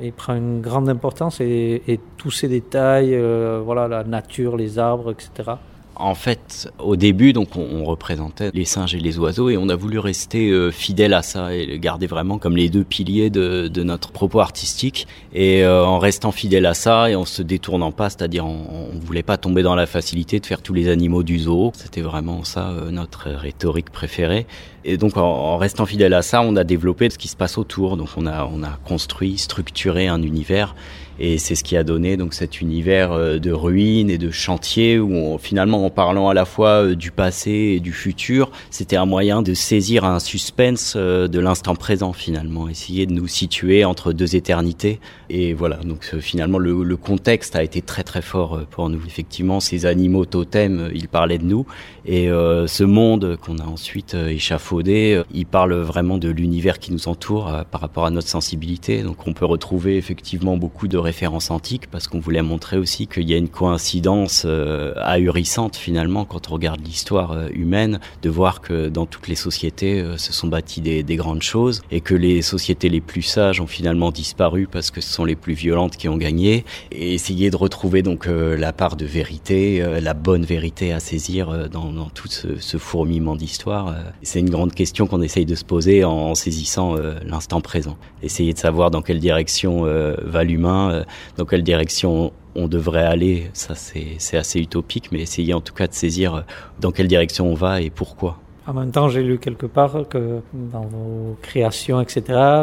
il 0.01 0.11
prend 0.11 0.35
une 0.35 0.59
grande 0.59 0.89
importance 0.89 1.39
et, 1.39 1.81
et 1.87 1.97
tous 2.17 2.31
ces 2.31 2.49
détails, 2.49 3.17
voilà, 3.63 3.87
la 3.87 4.03
nature, 4.03 4.57
les 4.57 4.79
arbres, 4.79 5.11
etc. 5.11 5.51
En 5.95 6.15
fait, 6.15 6.71
au 6.79 6.95
début, 6.95 7.33
donc, 7.33 7.55
on, 7.55 7.83
représentait 7.83 8.51
les 8.53 8.65
singes 8.65 8.95
et 8.95 8.99
les 8.99 9.19
oiseaux 9.19 9.49
et 9.49 9.57
on 9.57 9.69
a 9.69 9.75
voulu 9.75 9.99
rester 9.99 10.49
euh, 10.49 10.71
fidèle 10.71 11.13
à 11.13 11.21
ça 11.21 11.53
et 11.53 11.65
le 11.65 11.77
garder 11.77 12.07
vraiment 12.07 12.37
comme 12.37 12.55
les 12.55 12.69
deux 12.69 12.83
piliers 12.83 13.29
de, 13.29 13.83
notre 13.83 14.11
propos 14.11 14.39
artistique. 14.39 15.07
Et 15.33 15.63
euh, 15.63 15.85
en 15.85 15.99
restant 15.99 16.31
fidèle 16.31 16.65
à 16.65 16.73
ça 16.73 17.09
et 17.09 17.15
en 17.15 17.25
se 17.25 17.41
détournant 17.41 17.91
pas, 17.91 18.09
c'est-à-dire 18.09 18.45
on, 18.45 18.91
on 18.93 18.99
voulait 18.99 19.23
pas 19.23 19.37
tomber 19.37 19.63
dans 19.63 19.75
la 19.75 19.85
facilité 19.85 20.39
de 20.39 20.45
faire 20.45 20.61
tous 20.61 20.73
les 20.73 20.87
animaux 20.89 21.23
du 21.23 21.39
zoo. 21.39 21.71
C'était 21.75 22.01
vraiment 22.01 22.43
ça 22.43 22.69
euh, 22.69 22.91
notre 22.91 23.29
rhétorique 23.29 23.89
préférée. 23.89 24.45
Et 24.85 24.97
donc 24.97 25.17
en, 25.17 25.57
restant 25.57 25.85
fidèle 25.85 26.13
à 26.13 26.21
ça, 26.21 26.41
on 26.41 26.55
a 26.55 26.63
développé 26.63 27.09
ce 27.09 27.17
qui 27.17 27.27
se 27.27 27.35
passe 27.35 27.57
autour. 27.57 27.97
Donc 27.97 28.09
on 28.15 28.27
a 28.27 28.79
construit, 28.85 29.37
structuré 29.37 30.07
un 30.07 30.21
univers 30.21 30.75
et 31.23 31.37
c'est 31.37 31.53
ce 31.53 31.63
qui 31.63 31.77
a 31.77 31.83
donné 31.83 32.17
donc 32.17 32.33
cet 32.33 32.61
univers 32.61 33.11
euh, 33.11 33.37
de 33.37 33.51
ruines 33.51 34.09
et 34.09 34.17
de 34.17 34.31
chantiers 34.31 34.97
où 34.97 35.37
finalement 35.37 35.85
en 35.85 35.91
parlant 35.91 36.29
à 36.29 36.33
la 36.33 36.45
fois 36.45 36.83
euh, 36.83 36.95
du 36.95 37.11
passé 37.11 37.51
et 37.51 37.79
du 37.79 37.93
futur, 37.93 38.49
c'était 38.71 38.95
un 38.95 39.05
moyen 39.05 39.43
de 39.43 39.53
saisir 39.53 40.03
un 40.03 40.17
suspense 40.19 40.95
euh, 40.97 41.27
de 41.27 41.39
l'instant 41.39 41.75
présent 41.75 42.11
finalement, 42.11 42.67
essayer 42.67 43.05
de 43.05 43.13
nous 43.13 43.27
situer 43.27 43.85
entre 43.85 44.13
deux 44.13 44.35
éternités. 44.35 44.99
Et 45.29 45.53
voilà, 45.53 45.77
donc 45.77 46.15
finalement 46.19 46.57
le, 46.57 46.97
contexte 46.97 47.55
a 47.55 47.63
été 47.63 47.83
très 47.83 48.03
très 48.03 48.23
fort 48.23 48.59
pour 48.71 48.89
nous. 48.89 48.99
Effectivement, 49.05 49.59
ces 49.59 49.85
animaux 49.85 50.25
totems, 50.25 50.89
ils 50.93 51.07
parlaient 51.07 51.37
de 51.37 51.45
nous 51.45 51.65
et 52.05 52.27
ce 52.27 52.83
monde 52.83 53.37
qu'on 53.37 53.57
a 53.59 53.63
ensuite 53.63 54.13
échafaudé, 54.13 55.21
il 55.33 55.45
parle 55.45 55.73
vraiment 55.73 56.17
de 56.17 56.29
l'univers 56.29 56.79
qui 56.79 56.91
nous 56.91 57.07
entoure 57.07 57.63
par 57.71 57.81
rapport 57.81 58.05
à 58.05 58.11
notre 58.11 58.27
sensibilité. 58.27 59.03
Donc 59.03 59.25
on 59.25 59.33
peut 59.33 59.45
retrouver 59.45 59.97
effectivement 59.97 60.57
beaucoup 60.57 60.87
de 60.87 60.97
références 61.11 61.51
antiques 61.51 61.91
parce 61.91 62.07
qu'on 62.07 62.21
voulait 62.21 62.41
montrer 62.41 62.77
aussi 62.77 63.05
qu'il 63.05 63.29
y 63.29 63.33
a 63.33 63.37
une 63.37 63.49
coïncidence 63.49 64.43
euh, 64.45 64.93
ahurissante 64.95 65.75
finalement 65.75 66.23
quand 66.23 66.49
on 66.49 66.53
regarde 66.53 66.79
l'histoire 66.85 67.33
euh, 67.33 67.49
humaine 67.53 67.99
de 68.21 68.29
voir 68.29 68.61
que 68.61 68.87
dans 68.87 69.05
toutes 69.05 69.27
les 69.27 69.35
sociétés 69.35 69.99
euh, 69.99 70.15
se 70.15 70.31
sont 70.31 70.47
bâties 70.47 70.79
des, 70.79 71.03
des 71.03 71.17
grandes 71.17 71.41
choses 71.41 71.81
et 71.91 71.99
que 71.99 72.15
les 72.15 72.41
sociétés 72.41 72.87
les 72.87 73.01
plus 73.01 73.23
sages 73.23 73.59
ont 73.59 73.67
finalement 73.67 74.11
disparu 74.11 74.69
parce 74.71 74.89
que 74.89 75.01
ce 75.01 75.11
sont 75.11 75.25
les 75.25 75.35
plus 75.35 75.53
violentes 75.53 75.97
qui 75.97 76.07
ont 76.07 76.15
gagné 76.15 76.63
et 76.93 77.13
essayer 77.13 77.49
de 77.49 77.57
retrouver 77.57 78.03
donc 78.03 78.27
la 78.27 78.71
part 78.71 78.95
de 78.95 79.05
vérité, 79.05 79.83
la 80.01 80.13
bonne 80.13 80.45
vérité 80.45 80.93
à 80.93 80.99
saisir 80.99 81.69
dans, 81.69 82.09
tout 82.09 82.29
ce, 82.29 82.77
fourmillement 82.77 83.35
d'histoire. 83.35 83.95
C'est 84.21 84.39
une 84.39 84.49
grande 84.49 84.73
question 84.73 85.07
qu'on 85.07 85.21
essaye 85.21 85.45
de 85.45 85.55
se 85.55 85.65
poser 85.65 86.03
en, 86.03 86.35
saisissant 86.35 86.95
l'instant 87.25 87.61
présent. 87.61 87.97
Essayer 88.23 88.53
de 88.53 88.59
savoir 88.59 88.91
dans 88.91 89.01
quelle 89.01 89.19
direction 89.19 89.83
va 89.83 90.43
l'humain, 90.43 90.90
euh, 90.91 91.03
dans 91.37 91.45
quelle 91.45 91.63
direction 91.63 92.31
on 92.55 92.67
devrait 92.67 93.05
aller, 93.05 93.49
ça 93.53 93.75
c'est 93.75 94.37
assez 94.37 94.59
utopique, 94.59 95.11
mais 95.11 95.21
essayer 95.21 95.53
en 95.53 95.61
tout 95.61 95.73
cas 95.73 95.87
de 95.87 95.93
saisir 95.93 96.35
euh, 96.35 96.41
dans 96.79 96.91
quelle 96.91 97.07
direction 97.07 97.47
on 97.47 97.53
va 97.53 97.81
et 97.81 97.89
pourquoi. 97.89 98.37
En 98.67 98.73
même 98.73 98.91
temps, 98.91 99.09
j'ai 99.09 99.23
lu 99.23 99.39
quelque 99.39 99.65
part 99.65 100.07
que 100.07 100.41
dans 100.53 100.81
vos 100.81 101.35
créations, 101.41 101.99
etc., 101.99 102.21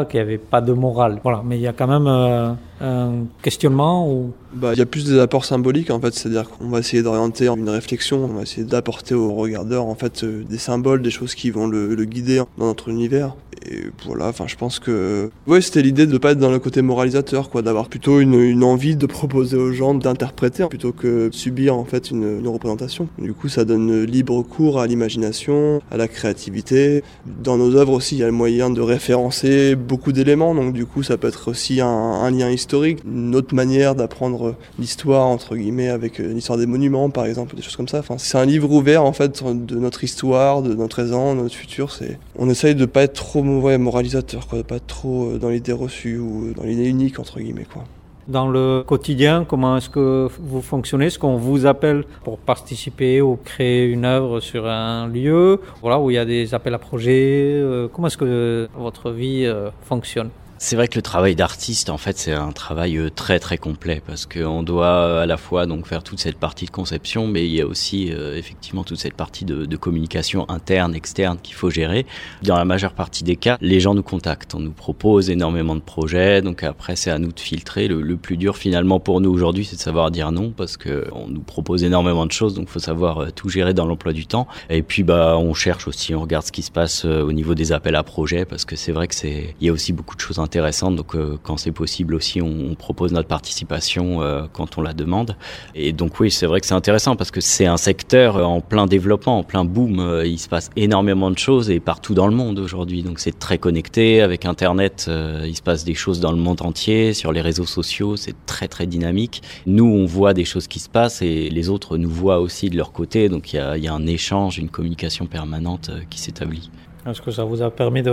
qu'il 0.09 0.19
n'y 0.19 0.21
avait 0.21 0.37
pas 0.37 0.61
de 0.61 0.71
morale. 0.71 1.19
Voilà, 1.23 1.43
mais 1.45 1.57
il 1.57 1.61
y 1.61 1.67
a 1.67 1.73
quand 1.73 1.87
même 1.87 2.07
euh, 2.07 2.53
un 2.81 3.25
questionnement 3.41 4.09
où 4.11 4.31
Bah, 4.53 4.73
il 4.73 4.79
y 4.79 4.81
a 4.81 4.85
plus 4.85 5.05
des 5.05 5.19
apports 5.19 5.45
symboliques 5.45 5.91
en 5.91 5.99
fait, 5.99 6.13
c'est-à-dire 6.13 6.49
qu'on 6.49 6.69
va 6.69 6.79
essayer 6.79 7.03
d'orienter 7.03 7.47
une 7.47 7.69
réflexion, 7.69 8.25
on 8.25 8.35
va 8.35 8.43
essayer 8.43 8.63
d'apporter 8.63 9.15
au 9.15 9.33
regardeur 9.33 9.85
en 9.85 9.95
fait 9.95 10.23
euh, 10.23 10.43
des 10.49 10.57
symboles, 10.57 11.01
des 11.01 11.11
choses 11.11 11.35
qui 11.35 11.51
vont 11.51 11.67
le, 11.67 11.95
guider 12.05 12.41
dans 12.57 12.65
notre 12.65 12.89
univers. 12.89 13.35
Et 13.69 13.87
voilà, 14.05 14.29
enfin 14.29 14.45
je 14.47 14.55
pense 14.55 14.79
que 14.79 15.29
ouais, 15.45 15.59
c'était 15.59 15.81
l'idée 15.81 16.07
de 16.07 16.17
pas 16.17 16.31
être 16.31 16.39
dans 16.39 16.49
le 16.49 16.59
côté 16.59 16.81
moralisateur, 16.81 17.49
quoi, 17.49 17.61
d'avoir 17.61 17.89
plutôt 17.89 18.21
une, 18.21 18.63
envie 18.63 18.95
de 18.95 19.05
proposer 19.05 19.57
aux 19.57 19.73
gens 19.73 19.93
d'interpréter 19.93 20.65
plutôt 20.67 20.93
que 20.93 21.29
subir 21.33 21.75
en 21.75 21.83
fait 21.83 22.11
une, 22.11 22.47
représentation. 22.47 23.09
Du 23.19 23.33
coup, 23.33 23.49
ça 23.49 23.65
donne 23.65 24.03
libre 24.03 24.41
cours 24.41 24.79
à 24.79 24.87
l'imagination, 24.87 25.81
à 25.91 25.97
la 25.97 26.07
créativité. 26.07 27.03
Dans 27.43 27.57
nos 27.57 27.75
œuvres 27.75 27.93
aussi, 27.93 28.15
il 28.15 28.19
y 28.19 28.23
a 28.23 28.27
le 28.27 28.31
moyen 28.31 28.69
de 28.69 28.81
référencer 28.81 29.75
beaucoup 29.75 30.13
d'éléments, 30.13 30.55
donc 30.55 30.73
du 30.73 30.85
coup, 30.85 31.03
ça 31.03 31.17
peut 31.17 31.27
être 31.27 31.49
aussi 31.49 31.81
un 31.81 32.31
lien 32.31 32.49
historique, 32.49 32.68
une 32.73 33.35
autre 33.35 33.55
manière 33.55 33.95
d'apprendre 33.95 34.55
l'histoire 34.77 35.25
entre 35.25 35.55
guillemets 35.55 35.89
avec 35.89 36.19
euh, 36.19 36.33
l'histoire 36.33 36.57
des 36.57 36.65
monuments, 36.65 37.09
par 37.09 37.25
exemple, 37.25 37.55
des 37.55 37.61
choses 37.61 37.75
comme 37.75 37.87
ça. 37.87 37.99
Enfin, 37.99 38.17
c'est 38.17 38.37
un 38.37 38.45
livre 38.45 38.71
ouvert 38.71 39.03
en 39.03 39.13
fait 39.13 39.43
de 39.43 39.75
notre 39.75 40.03
histoire, 40.03 40.61
de 40.61 40.73
notre 40.73 40.95
présent, 40.95 41.35
de 41.35 41.41
notre 41.41 41.55
futur. 41.55 41.91
C'est, 41.91 42.19
on 42.37 42.49
essaye 42.49 42.75
de 42.75 42.85
pas 42.85 43.03
être 43.03 43.13
trop 43.13 43.43
mauvais 43.43 43.77
moralisateur, 43.77 44.47
quoi, 44.47 44.59
de 44.59 44.63
pas 44.63 44.75
être 44.75 44.87
trop 44.87 45.31
euh, 45.31 45.37
dans 45.37 45.49
l'idée 45.49 45.71
reçue 45.71 46.17
ou 46.17 46.47
euh, 46.47 46.53
dans 46.53 46.63
l'idée 46.63 46.87
unique 46.87 47.19
entre 47.19 47.39
guillemets, 47.39 47.67
quoi. 47.71 47.83
dans 48.27 48.47
le 48.47 48.83
quotidien, 48.85 49.45
comment 49.47 49.77
est-ce 49.77 49.89
que 49.89 50.27
vous 50.39 50.61
fonctionnez? 50.61 51.07
Est-ce 51.07 51.19
qu'on 51.19 51.37
vous 51.37 51.65
appelle 51.65 52.03
pour 52.23 52.37
participer 52.37 53.21
ou 53.21 53.37
créer 53.43 53.85
une 53.85 54.05
œuvre 54.05 54.39
sur 54.39 54.67
un 54.67 55.07
lieu 55.07 55.61
voilà, 55.81 55.99
où 55.99 56.11
il 56.11 56.15
y 56.15 56.19
a 56.19 56.25
des 56.25 56.53
appels 56.53 56.73
à 56.73 56.79
projets 56.79 57.63
Comment 57.91 58.07
est-ce 58.07 58.17
que 58.17 58.67
votre 58.77 59.11
vie 59.11 59.51
fonctionne? 59.83 60.29
C'est 60.61 60.75
vrai 60.75 60.89
que 60.89 60.97
le 60.97 61.01
travail 61.01 61.37
d'artiste, 61.37 61.89
en 61.89 61.97
fait, 61.97 62.17
c'est 62.17 62.33
un 62.33 62.51
travail 62.51 62.97
euh, 62.97 63.09
très 63.09 63.39
très 63.39 63.57
complet 63.57 64.01
parce 64.05 64.25
qu'on 64.25 64.61
doit 64.61 64.87
euh, 64.87 65.23
à 65.23 65.25
la 65.25 65.37
fois 65.37 65.65
donc 65.65 65.87
faire 65.87 66.03
toute 66.03 66.19
cette 66.19 66.35
partie 66.35 66.65
de 66.65 66.69
conception, 66.69 67.27
mais 67.27 67.45
il 67.45 67.53
y 67.53 67.61
a 67.61 67.65
aussi 67.65 68.11
euh, 68.11 68.35
effectivement 68.35 68.83
toute 68.83 68.99
cette 68.99 69.13
partie 69.13 69.45
de, 69.45 69.65
de 69.65 69.77
communication 69.77 70.49
interne, 70.49 70.95
externe 70.95 71.37
qu'il 71.41 71.55
faut 71.55 71.69
gérer. 71.69 72.05
Dans 72.43 72.57
la 72.57 72.65
majeure 72.65 72.91
partie 72.91 73.23
des 73.23 73.37
cas, 73.37 73.57
les 73.61 73.79
gens 73.79 73.93
nous 73.93 74.03
contactent, 74.03 74.53
on 74.53 74.59
nous 74.59 74.73
propose 74.73 75.29
énormément 75.29 75.77
de 75.77 75.79
projets, 75.79 76.41
donc 76.41 76.63
après 76.63 76.97
c'est 76.97 77.09
à 77.09 77.19
nous 77.19 77.31
de 77.31 77.39
filtrer. 77.39 77.87
Le, 77.87 78.01
le 78.01 78.17
plus 78.17 78.35
dur 78.35 78.57
finalement 78.57 78.99
pour 78.99 79.21
nous 79.21 79.31
aujourd'hui, 79.31 79.63
c'est 79.63 79.77
de 79.77 79.81
savoir 79.81 80.11
dire 80.11 80.33
non 80.33 80.51
parce 80.51 80.75
que 80.75 81.07
on 81.13 81.29
nous 81.29 81.39
propose 81.39 81.85
énormément 81.85 82.25
de 82.25 82.33
choses, 82.33 82.53
donc 82.53 82.67
faut 82.67 82.79
savoir 82.79 83.19
euh, 83.19 83.29
tout 83.33 83.47
gérer 83.47 83.73
dans 83.73 83.85
l'emploi 83.85 84.11
du 84.11 84.27
temps. 84.27 84.45
Et 84.69 84.81
puis 84.81 85.03
bah 85.03 85.37
on 85.37 85.53
cherche 85.53 85.87
aussi, 85.87 86.13
on 86.13 86.19
regarde 86.19 86.45
ce 86.45 86.51
qui 86.51 86.63
se 86.63 86.71
passe 86.71 87.05
au 87.05 87.31
niveau 87.31 87.55
des 87.55 87.71
appels 87.71 87.95
à 87.95 88.03
projets 88.03 88.43
parce 88.43 88.65
que 88.65 88.75
c'est 88.75 88.91
vrai 88.91 89.07
que 89.07 89.15
c'est 89.15 89.55
il 89.61 89.67
y 89.67 89.69
a 89.69 89.71
aussi 89.71 89.93
beaucoup 89.93 90.17
de 90.17 90.21
choses 90.21 90.37
intéressantes. 90.49 90.95
Donc 90.95 91.15
euh, 91.15 91.37
quand 91.43 91.57
c'est 91.57 91.71
possible 91.71 92.15
aussi, 92.15 92.41
on, 92.41 92.73
propose 92.73 93.11
notre 93.11 93.27
participation 93.27 94.21
euh, 94.23 94.47
quand 94.51 94.77
on 94.77 94.81
la 94.81 94.93
demande. 94.93 95.35
Et 95.75 95.93
donc 95.93 96.19
oui, 96.19 96.31
c'est 96.31 96.47
vrai 96.47 96.59
que 96.59 96.65
c'est 96.65 96.73
intéressant 96.73 97.15
parce 97.15 97.29
que 97.29 97.41
c'est 97.41 97.67
un 97.67 97.77
secteur 97.77 98.37
euh, 98.37 98.43
en 98.43 98.61
plein 98.61 98.87
développement, 98.87 99.37
en 99.37 99.43
plein 99.43 99.63
boom. 99.63 100.23
Il 100.25 100.39
se 100.39 100.49
passe 100.49 100.71
énormément 100.75 101.29
de 101.29 101.37
choses 101.37 101.69
et 101.69 101.79
partout 101.79 102.15
dans 102.15 102.25
le 102.25 102.35
monde 102.35 102.57
aujourd'hui. 102.57 103.03
Donc 103.03 103.19
c'est 103.19 103.37
très 103.37 103.59
connecté 103.59 104.21
avec 104.21 104.45
Internet. 104.45 105.09
il 105.45 105.55
se 105.55 105.61
passe 105.61 105.83
des 105.83 105.93
choses 105.93 106.19
dans 106.19 106.31
le 106.31 106.37
monde 106.37 106.61
entier, 106.61 107.13
sur 107.13 107.31
les 107.31 107.41
réseaux 107.41 107.67
sociaux. 107.67 108.15
C'est 108.15 108.35
très 108.47 108.67
très 108.67 108.87
dynamique. 108.87 109.43
Nous, 109.67 109.85
on 109.85 110.05
voit 110.05 110.33
des 110.33 110.45
choses 110.45 110.67
qui 110.67 110.79
se 110.79 110.89
passent 110.89 111.21
et 111.21 111.49
les 111.49 111.69
autres 111.69 111.97
nous 111.97 112.09
voient 112.09 112.39
aussi 112.39 112.69
de 112.69 112.77
leur 112.77 112.91
côté. 112.91 113.29
Donc 113.29 113.53
il 113.53 113.57
y 113.57 113.87
a, 113.87 113.93
un 113.93 114.07
échange, 114.07 114.57
une 114.57 114.69
communication 114.69 115.25
permanente 115.27 115.91
qui 116.09 116.19
s'établit. 116.19 116.71
Est-ce 117.07 117.21
que 117.21 117.31
ça 117.31 117.43
vous 117.45 117.61
a 117.61 117.71
permis 117.71 118.03
de, 118.03 118.11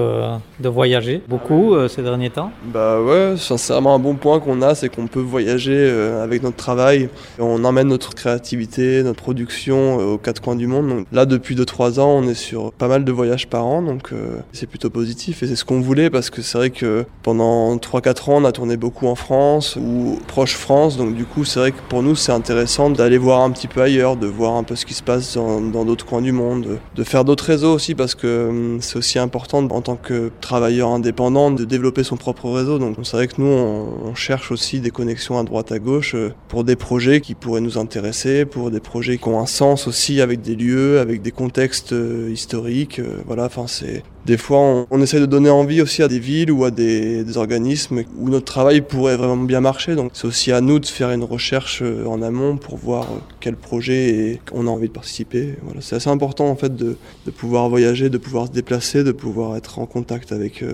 de 0.60 0.68
voyager 0.68 1.20
beaucoup 1.28 1.74
euh, 1.74 1.88
ces 1.88 2.02
derniers 2.02 2.30
temps? 2.30 2.52
Bah 2.72 3.00
ouais, 3.00 3.34
sincèrement, 3.36 3.94
un 3.94 3.98
bon 3.98 4.14
point 4.14 4.38
qu'on 4.38 4.62
a, 4.62 4.74
c'est 4.74 4.88
qu'on 4.88 5.08
peut 5.08 5.20
voyager 5.20 5.74
euh, 5.76 6.22
avec 6.22 6.42
notre 6.42 6.56
travail. 6.56 7.08
On 7.38 7.64
emmène 7.64 7.88
notre 7.88 8.14
créativité, 8.14 9.02
notre 9.02 9.20
production 9.22 9.98
euh, 10.00 10.04
aux 10.14 10.18
quatre 10.18 10.40
coins 10.40 10.54
du 10.54 10.68
monde. 10.68 10.88
Donc 10.88 11.06
là, 11.10 11.26
depuis 11.26 11.56
2-3 11.56 11.98
ans, 11.98 12.20
on 12.22 12.28
est 12.28 12.34
sur 12.34 12.72
pas 12.72 12.86
mal 12.86 13.04
de 13.04 13.12
voyages 13.12 13.48
par 13.48 13.66
an, 13.66 13.82
donc 13.82 14.10
c'est 14.52 14.66
plutôt 14.66 14.90
positif. 14.90 15.42
Et 15.42 15.46
c'est 15.46 15.56
ce 15.56 15.64
qu'on 15.64 15.80
voulait, 15.80 16.08
parce 16.10 16.30
que 16.30 16.40
c'est 16.42 16.58
vrai 16.58 16.70
que 16.70 17.04
pendant 17.22 17.76
3-4 17.76 18.30
ans, 18.30 18.36
on 18.36 18.44
a 18.44 18.52
tourné 18.52 18.76
beaucoup 18.76 19.08
en 19.08 19.14
France 19.14 19.76
ou 19.76 20.18
proche 20.28 20.54
France. 20.54 20.96
Donc 20.96 21.14
du 21.14 21.24
coup, 21.24 21.44
c'est 21.44 21.58
vrai 21.58 21.72
que 21.72 21.80
pour 21.88 22.02
nous, 22.02 22.14
c'est 22.14 22.32
intéressant 22.32 22.90
d'aller 22.90 23.18
voir 23.18 23.40
un 23.40 23.50
petit 23.50 23.68
peu 23.68 23.82
ailleurs, 23.82 24.16
de 24.16 24.26
voir 24.26 24.54
un 24.54 24.62
peu 24.62 24.76
ce 24.76 24.86
qui 24.86 24.94
se 24.94 25.02
passe 25.02 25.36
dans 25.36 25.84
d'autres 25.84 26.06
coins 26.06 26.22
du 26.22 26.32
monde, 26.32 26.62
de, 26.62 26.78
de 26.94 27.04
faire 27.04 27.24
d'autres 27.24 27.44
réseaux 27.44 27.74
aussi, 27.74 27.94
parce 27.94 28.14
que 28.14 28.48
hum, 28.48 28.75
c'est 28.80 28.96
aussi 28.96 29.18
important 29.18 29.58
en 29.58 29.80
tant 29.80 29.96
que 29.96 30.30
travailleur 30.40 30.90
indépendant 30.90 31.50
de 31.50 31.64
développer 31.64 32.04
son 32.04 32.16
propre 32.16 32.50
réseau. 32.50 32.78
Donc 32.78 32.96
c'est 33.02 33.16
vrai 33.16 33.28
que 33.28 33.40
nous, 33.40 33.46
on, 33.46 34.14
cherche 34.14 34.50
aussi 34.50 34.80
des 34.80 34.90
connexions 34.90 35.38
à 35.38 35.42
droite 35.42 35.72
à 35.72 35.78
gauche 35.78 36.14
euh, 36.14 36.32
pour 36.48 36.64
des 36.64 36.76
projets 36.76 37.20
qui 37.20 37.34
pourraient 37.34 37.60
nous 37.60 37.76
intéresser, 37.76 38.46
pour 38.46 38.70
des 38.70 38.80
projets 38.80 39.18
qui 39.18 39.28
ont 39.28 39.40
un 39.40 39.46
sens 39.46 39.86
aussi 39.86 40.20
avec 40.20 40.40
des 40.40 40.56
lieux, 40.56 41.00
avec 41.00 41.22
des 41.22 41.32
contextes 41.32 41.92
euh, 41.92 42.30
historiques. 42.32 42.98
euh, 42.98 43.22
voilà, 43.26 43.44
enfin 43.44 43.66
c'est 43.66 44.02
Des 44.26 44.36
fois, 44.38 44.58
on, 44.58 44.86
on 44.90 45.00
essaie 45.00 45.20
de 45.20 45.26
donner 45.26 45.50
envie 45.50 45.80
aussi 45.80 46.02
à 46.02 46.08
des 46.08 46.18
villes 46.18 46.50
ou 46.50 46.64
à 46.64 46.72
des, 46.72 47.22
des 47.22 47.36
organismes 47.36 48.02
où 48.18 48.28
notre 48.28 48.44
travail 48.44 48.80
pourrait 48.80 49.16
vraiment 49.16 49.36
bien 49.36 49.60
marcher. 49.60 49.94
Donc 49.94 50.10
c'est 50.14 50.26
aussi 50.26 50.50
à 50.50 50.60
nous 50.60 50.80
de 50.80 50.86
faire 50.86 51.12
une 51.12 51.22
recherche 51.22 51.80
euh, 51.82 52.04
en 52.06 52.20
amont 52.22 52.56
pour 52.56 52.76
voir 52.76 53.04
euh, 53.04 53.18
quel 53.38 53.54
projet 53.54 54.08
et 54.08 54.40
on 54.50 54.66
a 54.66 54.70
envie 54.70 54.88
de 54.88 54.92
participer. 54.92 55.54
Voilà, 55.62 55.80
c'est 55.80 55.94
assez 55.94 56.10
important 56.10 56.48
en 56.48 56.56
fait 56.56 56.74
de, 56.74 56.96
de 57.24 57.30
pouvoir 57.30 57.68
voyager, 57.68 58.10
de 58.10 58.18
pouvoir 58.18 58.48
se 58.48 58.52
déplacer, 58.52 59.04
de 59.04 59.12
pouvoir 59.12 59.56
être 59.56 59.78
en 59.78 59.86
contact 59.86 60.32
avec. 60.32 60.62
euh, 60.62 60.72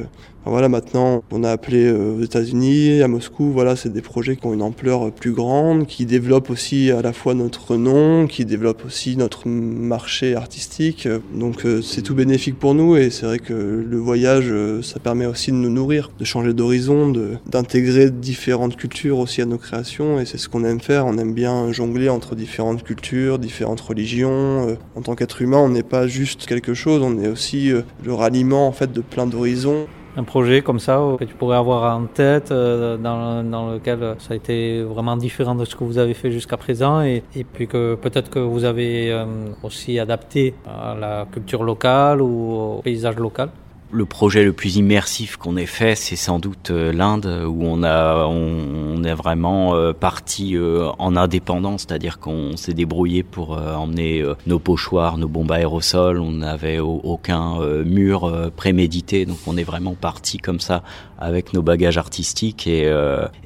voilà, 0.51 0.69
maintenant, 0.69 1.23
on 1.31 1.45
a 1.45 1.51
appelé 1.51 1.87
euh, 1.87 2.17
aux 2.17 2.21
États-Unis, 2.21 3.01
à 3.01 3.07
Moscou. 3.07 3.53
Voilà, 3.53 3.77
c'est 3.77 3.93
des 3.93 4.03
projets 4.03 4.35
qui 4.37 4.45
ont 4.45 4.53
une 4.53 4.63
ampleur 4.63 5.07
euh, 5.07 5.11
plus 5.11 5.33
grande, 5.33 5.87
qui 5.87 6.05
développent 6.05 6.51
aussi 6.51 6.91
à 6.91 7.01
la 7.01 7.13
fois 7.13 7.35
notre 7.35 7.77
nom, 7.77 8.27
qui 8.27 8.45
développent 8.45 8.85
aussi 8.85 9.17
notre 9.17 9.49
marché 9.49 10.35
artistique. 10.35 11.09
Donc 11.33 11.65
euh, 11.65 11.81
c'est 11.81 12.03
tout 12.03 12.17
bénéfique 12.17 12.59
pour 12.59 12.75
nous 12.75 12.97
et 12.97 13.11
c'est 13.11 13.25
vrai 13.25 13.39
que 13.39 13.53
le 13.53 13.97
voyage, 13.99 14.53
ça 14.83 14.99
permet 14.99 15.27
aussi 15.27 15.53
de 15.53 15.57
nous 15.57 15.71
nourrir, 15.71 16.11
de 16.19 16.25
changer 16.25 16.53
d'horizon, 16.53 17.13
d'intégrer 17.47 18.11
différentes 18.11 18.77
cultures 18.77 19.19
aussi 19.19 19.43
à 19.43 19.47
nos 19.47 19.59
créations 19.59 20.19
et 20.19 20.27
c'est 20.27 20.39
ce 20.39 20.49
qu'on 20.49 20.65
aime 20.65 20.81
faire. 20.81 21.07
On 21.07 21.19
aime 21.19 21.35
bien 21.35 21.71
jongler 21.71 22.09
entre 22.09 22.35
différentes 22.35 22.83
cultures, 22.83 23.39
différentes 23.39 23.81
religions. 23.81 24.77
En 24.97 25.03
tant 25.03 25.15
qu'être 25.15 25.41
humain, 25.41 25.59
on 25.59 25.69
n'est 25.69 25.83
pas 25.83 26.07
juste 26.09 26.47
quelque 26.47 26.75
chose, 26.75 27.01
on 27.03 27.21
est 27.23 27.29
aussi 27.29 27.71
le 27.71 28.15
ralliement 28.15 28.67
en 28.67 28.73
fait 28.73 28.93
de 28.93 29.01
plein 29.01 29.27
d'horizons. 29.27 29.87
Un 30.15 30.25
projet 30.25 30.61
comme 30.61 30.79
ça 30.79 31.01
que 31.19 31.25
tu 31.25 31.35
pourrais 31.35 31.57
avoir 31.57 31.97
en 31.97 32.05
tête, 32.05 32.53
euh, 32.53 32.99
dans, 32.99 33.43
dans 33.43 33.73
lequel 33.73 34.03
euh, 34.03 34.15
ça 34.19 34.35
a 34.35 34.37
été 34.37 34.83
vraiment 34.83 35.17
différent 35.17 35.55
de 35.55 35.65
ce 35.65 35.75
que 35.75 35.85
vous 35.85 35.97
avez 35.97 36.13
fait 36.13 36.31
jusqu'à 36.31 36.59
présent, 36.59 37.01
et, 37.01 37.23
et 37.35 37.45
puis 37.45 37.67
que 37.67 37.95
peut-être 37.95 38.29
que 38.29 38.39
vous 38.39 38.65
avez 38.65 39.11
euh, 39.11 39.25
aussi 39.63 39.99
adapté 39.99 40.55
à 40.67 40.95
la 40.95 41.27
culture 41.33 41.65
locale 41.65 42.21
ou 42.21 42.77
au 42.79 42.83
paysage 42.83 43.17
local. 43.17 43.49
Le 43.95 44.07
projet 44.07 44.43
le 44.43 44.55
plus 44.55 44.77
immersif 44.77 45.37
qu'on 45.37 45.55
ait 45.59 45.67
fait, 45.67 45.97
c'est 45.97 46.17
sans 46.17 46.39
doute 46.39 46.71
euh, 46.71 46.95
l'Inde, 46.95 47.45
où 47.47 47.63
on 47.67 47.83
a, 47.83 48.25
on, 48.27 49.05
est 49.05 49.13
vraiment 49.13 49.75
euh, 49.75 49.93
parti 49.93 50.57
euh, 50.57 50.89
en 50.99 51.15
indépendant, 51.15 51.77
c'est-à-dire 51.77 52.19
qu'on 52.19 52.57
s'est 52.57 52.73
débrouillé 52.73 53.23
pour 53.23 53.51
emmener 53.51 54.25
nos 54.47 54.59
pochoirs, 54.59 55.19
nos 55.19 55.29
bombes 55.29 55.53
aérosols. 55.53 56.21
On 56.21 56.31
n'avait 56.31 56.79
au- 56.79 57.03
aucun 57.05 57.59
mur 57.85 58.51
prémédité, 58.57 59.27
donc 59.27 59.37
on 59.47 59.59
est 59.59 59.63
vraiment 59.63 59.95
parti 59.95 60.39
comme 60.39 60.61
ça 60.61 60.83
avec 61.19 61.53
nos 61.53 61.63
bagages 61.63 61.99
artistiques 61.99 62.67
et, 62.67 62.91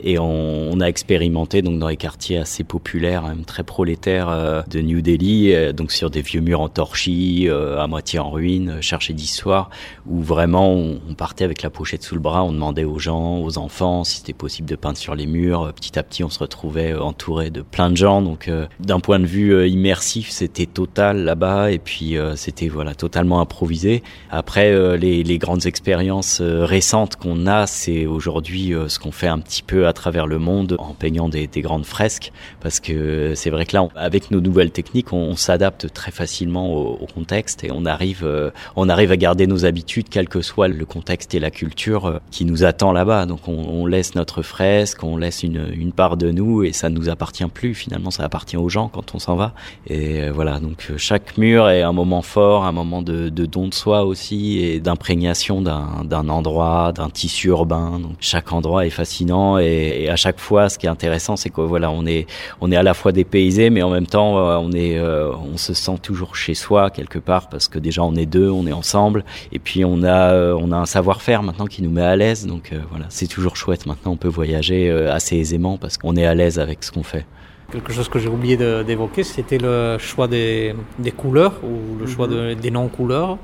et 0.03 0.19
on, 0.19 0.81
a 0.81 0.87
expérimenté 0.87 1.61
donc 1.63 1.79
dans 1.79 1.89
les 1.89 1.97
quartiers 1.97 2.39
assez 2.39 2.65
populaires, 2.65 3.23
même 3.23 3.45
très 3.45 3.65
prolétaires 3.65 4.65
de 4.69 4.81
New 4.81 5.01
Delhi, 5.03 5.55
donc 5.75 5.93
sur 5.93 6.11
des 6.11 6.23
vieux 6.23 6.41
murs 6.41 6.61
en 6.61 6.69
torchis, 6.69 7.49
à 7.51 7.87
moitié 7.87 8.19
en 8.19 8.31
ruine, 8.31 8.81
cherchés 8.81 9.13
d'histoire, 9.13 9.71
où 10.07 10.23
on, 10.45 11.01
on 11.09 11.15
partait 11.15 11.45
avec 11.45 11.63
la 11.63 11.71
pochette 11.71 12.03
sous 12.03 12.15
le 12.15 12.21
bras, 12.21 12.45
on 12.45 12.53
demandait 12.53 12.85
aux 12.85 12.99
gens, 12.99 13.39
aux 13.39 13.59
enfants 13.59 14.05
si 14.05 14.19
c'était 14.19 14.33
possible 14.33 14.69
de 14.69 14.77
peindre 14.77 14.99
sur 14.99 15.15
les 15.15 15.27
murs. 15.27 15.63
Euh, 15.63 15.73
Petit 15.73 15.99
à 15.99 16.03
petit, 16.03 16.25
on 16.25 16.31
se 16.31 16.39
retrouvait 16.39 16.93
euh, 16.93 17.03
entouré 17.03 17.51
de 17.51 17.63
plein 17.63 17.91
de 17.91 17.97
gens, 17.97 18.23
donc 18.23 18.49
euh, 18.49 18.67
d'un 18.81 19.01
point 19.01 19.19
de 19.19 19.27
vue 19.27 19.69
immersif, 19.69 20.31
c'était 20.31 20.67
total 20.67 21.25
là-bas 21.25 21.71
et 21.71 21.79
puis 21.79 22.17
c'était 22.35 22.69
voilà 22.69 22.95
totalement 22.95 23.41
improvisé. 23.41 24.03
Après, 24.31 24.97
les, 24.97 25.39
grandes 25.39 25.67
expériences 25.67 26.41
récentes 26.41 27.17
qu'on 27.17 27.47
a, 27.47 27.67
c'est 27.67 28.07
aujourd'hui 28.07 28.73
ce 28.89 28.99
qu'on 28.99 29.13
fait 29.13 29.27
un 29.27 29.39
petit 29.39 29.63
peu 29.63 29.87
à 29.87 29.93
travers 29.93 30.27
le 30.27 30.39
monde 30.39 30.77
en 30.79 30.95
peignant 30.95 31.29
des, 31.29 31.47
des 31.47 31.61
grandes 31.61 31.85
fresques, 31.85 32.33
parce 32.61 32.81
que 32.81 33.35
c'est 33.35 33.51
vrai 33.51 33.67
que 33.67 33.77
là, 33.77 33.89
avec 33.95 34.31
nos 34.31 34.41
nouvelles 34.41 34.71
techniques, 34.71 35.13
on, 35.13 35.37
s'adapte 35.37 35.93
très 35.93 36.11
facilement 36.11 36.73
au, 36.73 36.95
au 36.95 37.07
contexte 37.07 37.65
et 37.65 37.71
on 37.71 37.85
arrive, 37.85 38.27
on 38.75 38.89
arrive 38.89 39.13
à 39.13 39.17
garder 39.17 39.47
nos 39.47 39.65
habitudes, 39.65 40.09
que 40.27 40.43
soit 40.43 40.69
le 40.69 40.85
contexte 40.85 41.35
et 41.35 41.39
la 41.39 41.51
culture 41.51 42.07
euh, 42.07 42.19
qui 42.31 42.45
nous 42.45 42.65
attend 42.65 42.93
là-bas. 42.93 43.27
Donc 43.27 43.49
on, 43.49 43.87
laisse 43.87 44.15
notre 44.15 44.43
fresque, 44.43 45.05
on 45.05 45.17
laisse 45.17 45.43
une, 45.43 45.69
une 45.73 45.93
part 45.93 46.17
de 46.17 46.31
nous 46.31 46.65
et 46.65 46.73
ça 46.73 46.89
ne 46.91 46.97
nous 46.97 47.09
appartient 47.09 47.47
plus. 47.47 47.75
Finalement, 47.75 48.11
ça 48.11 48.25
appartient 48.25 48.57
aux 48.57 48.69
gens 48.69 48.89
quand 48.89 49.15
on 49.15 49.19
s'en 49.19 49.37
va. 49.37 49.53
Et 49.87 50.23
euh, 50.23 50.33
voilà, 50.33 50.59
donc 50.59 50.89
euh, 50.91 50.99
chaque 50.99 51.39
mur 51.39 51.69
est 51.69 51.83
un 51.83 51.93
moment 51.93 52.23
fort, 52.23 52.65
un 52.65 52.73
moment 52.73 53.03
de, 53.03 53.29
don 53.29 53.69
de 53.69 53.75
soi 53.75 54.05
aussi 54.05 54.59
et 54.59 54.81
d'imprégnation 54.81 55.61
d'un 55.61 56.29
endroit, 56.29 56.93
d'un 56.93 57.11
tissu 57.11 57.49
urbain. 57.49 58.01
Donc 58.01 58.17
chaque 58.21 58.53
endroit 58.53 58.87
est 58.87 58.91
fascinant 58.91 59.59
et, 59.59 60.09
à 60.09 60.17
chaque 60.17 60.41
fois, 60.41 60.69
ce 60.69 60.79
qui 60.79 60.87
est 60.87 60.91
intéressant, 60.91 61.37
c'est 61.37 61.51
que 61.51 61.61
voilà, 61.61 61.91
on 61.91 62.07
est 62.07 62.27
on 62.61 62.71
est 62.73 62.77
à 62.77 62.83
la 62.83 62.95
fois 62.95 63.13
dépaysé, 63.13 63.71
mais 63.71 63.83
en 63.83 63.91
même 63.91 64.07
temps, 64.07 64.37
on 64.37 64.73
est 64.73 65.01
on 65.01 65.57
se 65.57 65.75
sent 65.75 65.99
toujours 66.03 66.37
chez 66.37 66.55
soi 66.55 66.91
quelque 66.91 67.19
part 67.19 67.49
parce 67.49 67.69
que 67.69 67.79
déjà 67.79 68.03
on 68.03 68.15
est 68.15 68.27
deux, 68.27 68.51
on 68.51 68.67
est 68.67 68.73
ensemble 68.73 69.25
et 69.53 69.59
puis 69.59 69.85
on 69.85 70.03
a 70.03 70.06
euh, 70.09 70.57
on 70.61 70.73
a 70.73 70.77
un 70.77 70.87
savoir-faire 70.87 71.43
maintenant 71.43 71.67
qui 71.67 71.83
nous 71.83 71.91
met 71.91 72.03
à 72.03 72.17
l'aise. 72.17 72.47
Donc 72.47 72.73
euh, 72.73 72.79
voilà, 72.91 73.07
c'est 73.09 73.27
toujours 73.27 73.57
chouette. 73.57 73.87
Maintenant, 73.87 74.13
on 74.13 74.17
peut 74.17 74.29
voyager 74.29 74.91
euh, 74.91 75.13
assez 75.13 75.37
aisément 75.37 75.77
parce 75.79 75.97
qu'on 75.99 76.17
est 76.17 76.27
à 76.27 76.35
l'aise 76.35 76.59
avec 76.59 76.83
ce 76.85 76.91
qu'on 76.93 77.03
fait. 77.03 77.25
Quelque 77.73 77.93
chose 77.93 78.09
que 78.09 78.19
j'ai 78.21 78.29
oublié 78.29 78.57
de- 78.57 78.83
d'évoquer, 78.85 79.25
c'était 79.25 79.59
le 79.59 79.97
choix 79.99 80.29
des, 80.29 80.75
des 81.01 81.11
couleurs 81.11 81.55
ou 81.65 81.99
le 81.99 82.07
choix 82.07 82.29
de- 82.29 82.55
des 82.55 82.71
non-couleurs. 82.71 83.39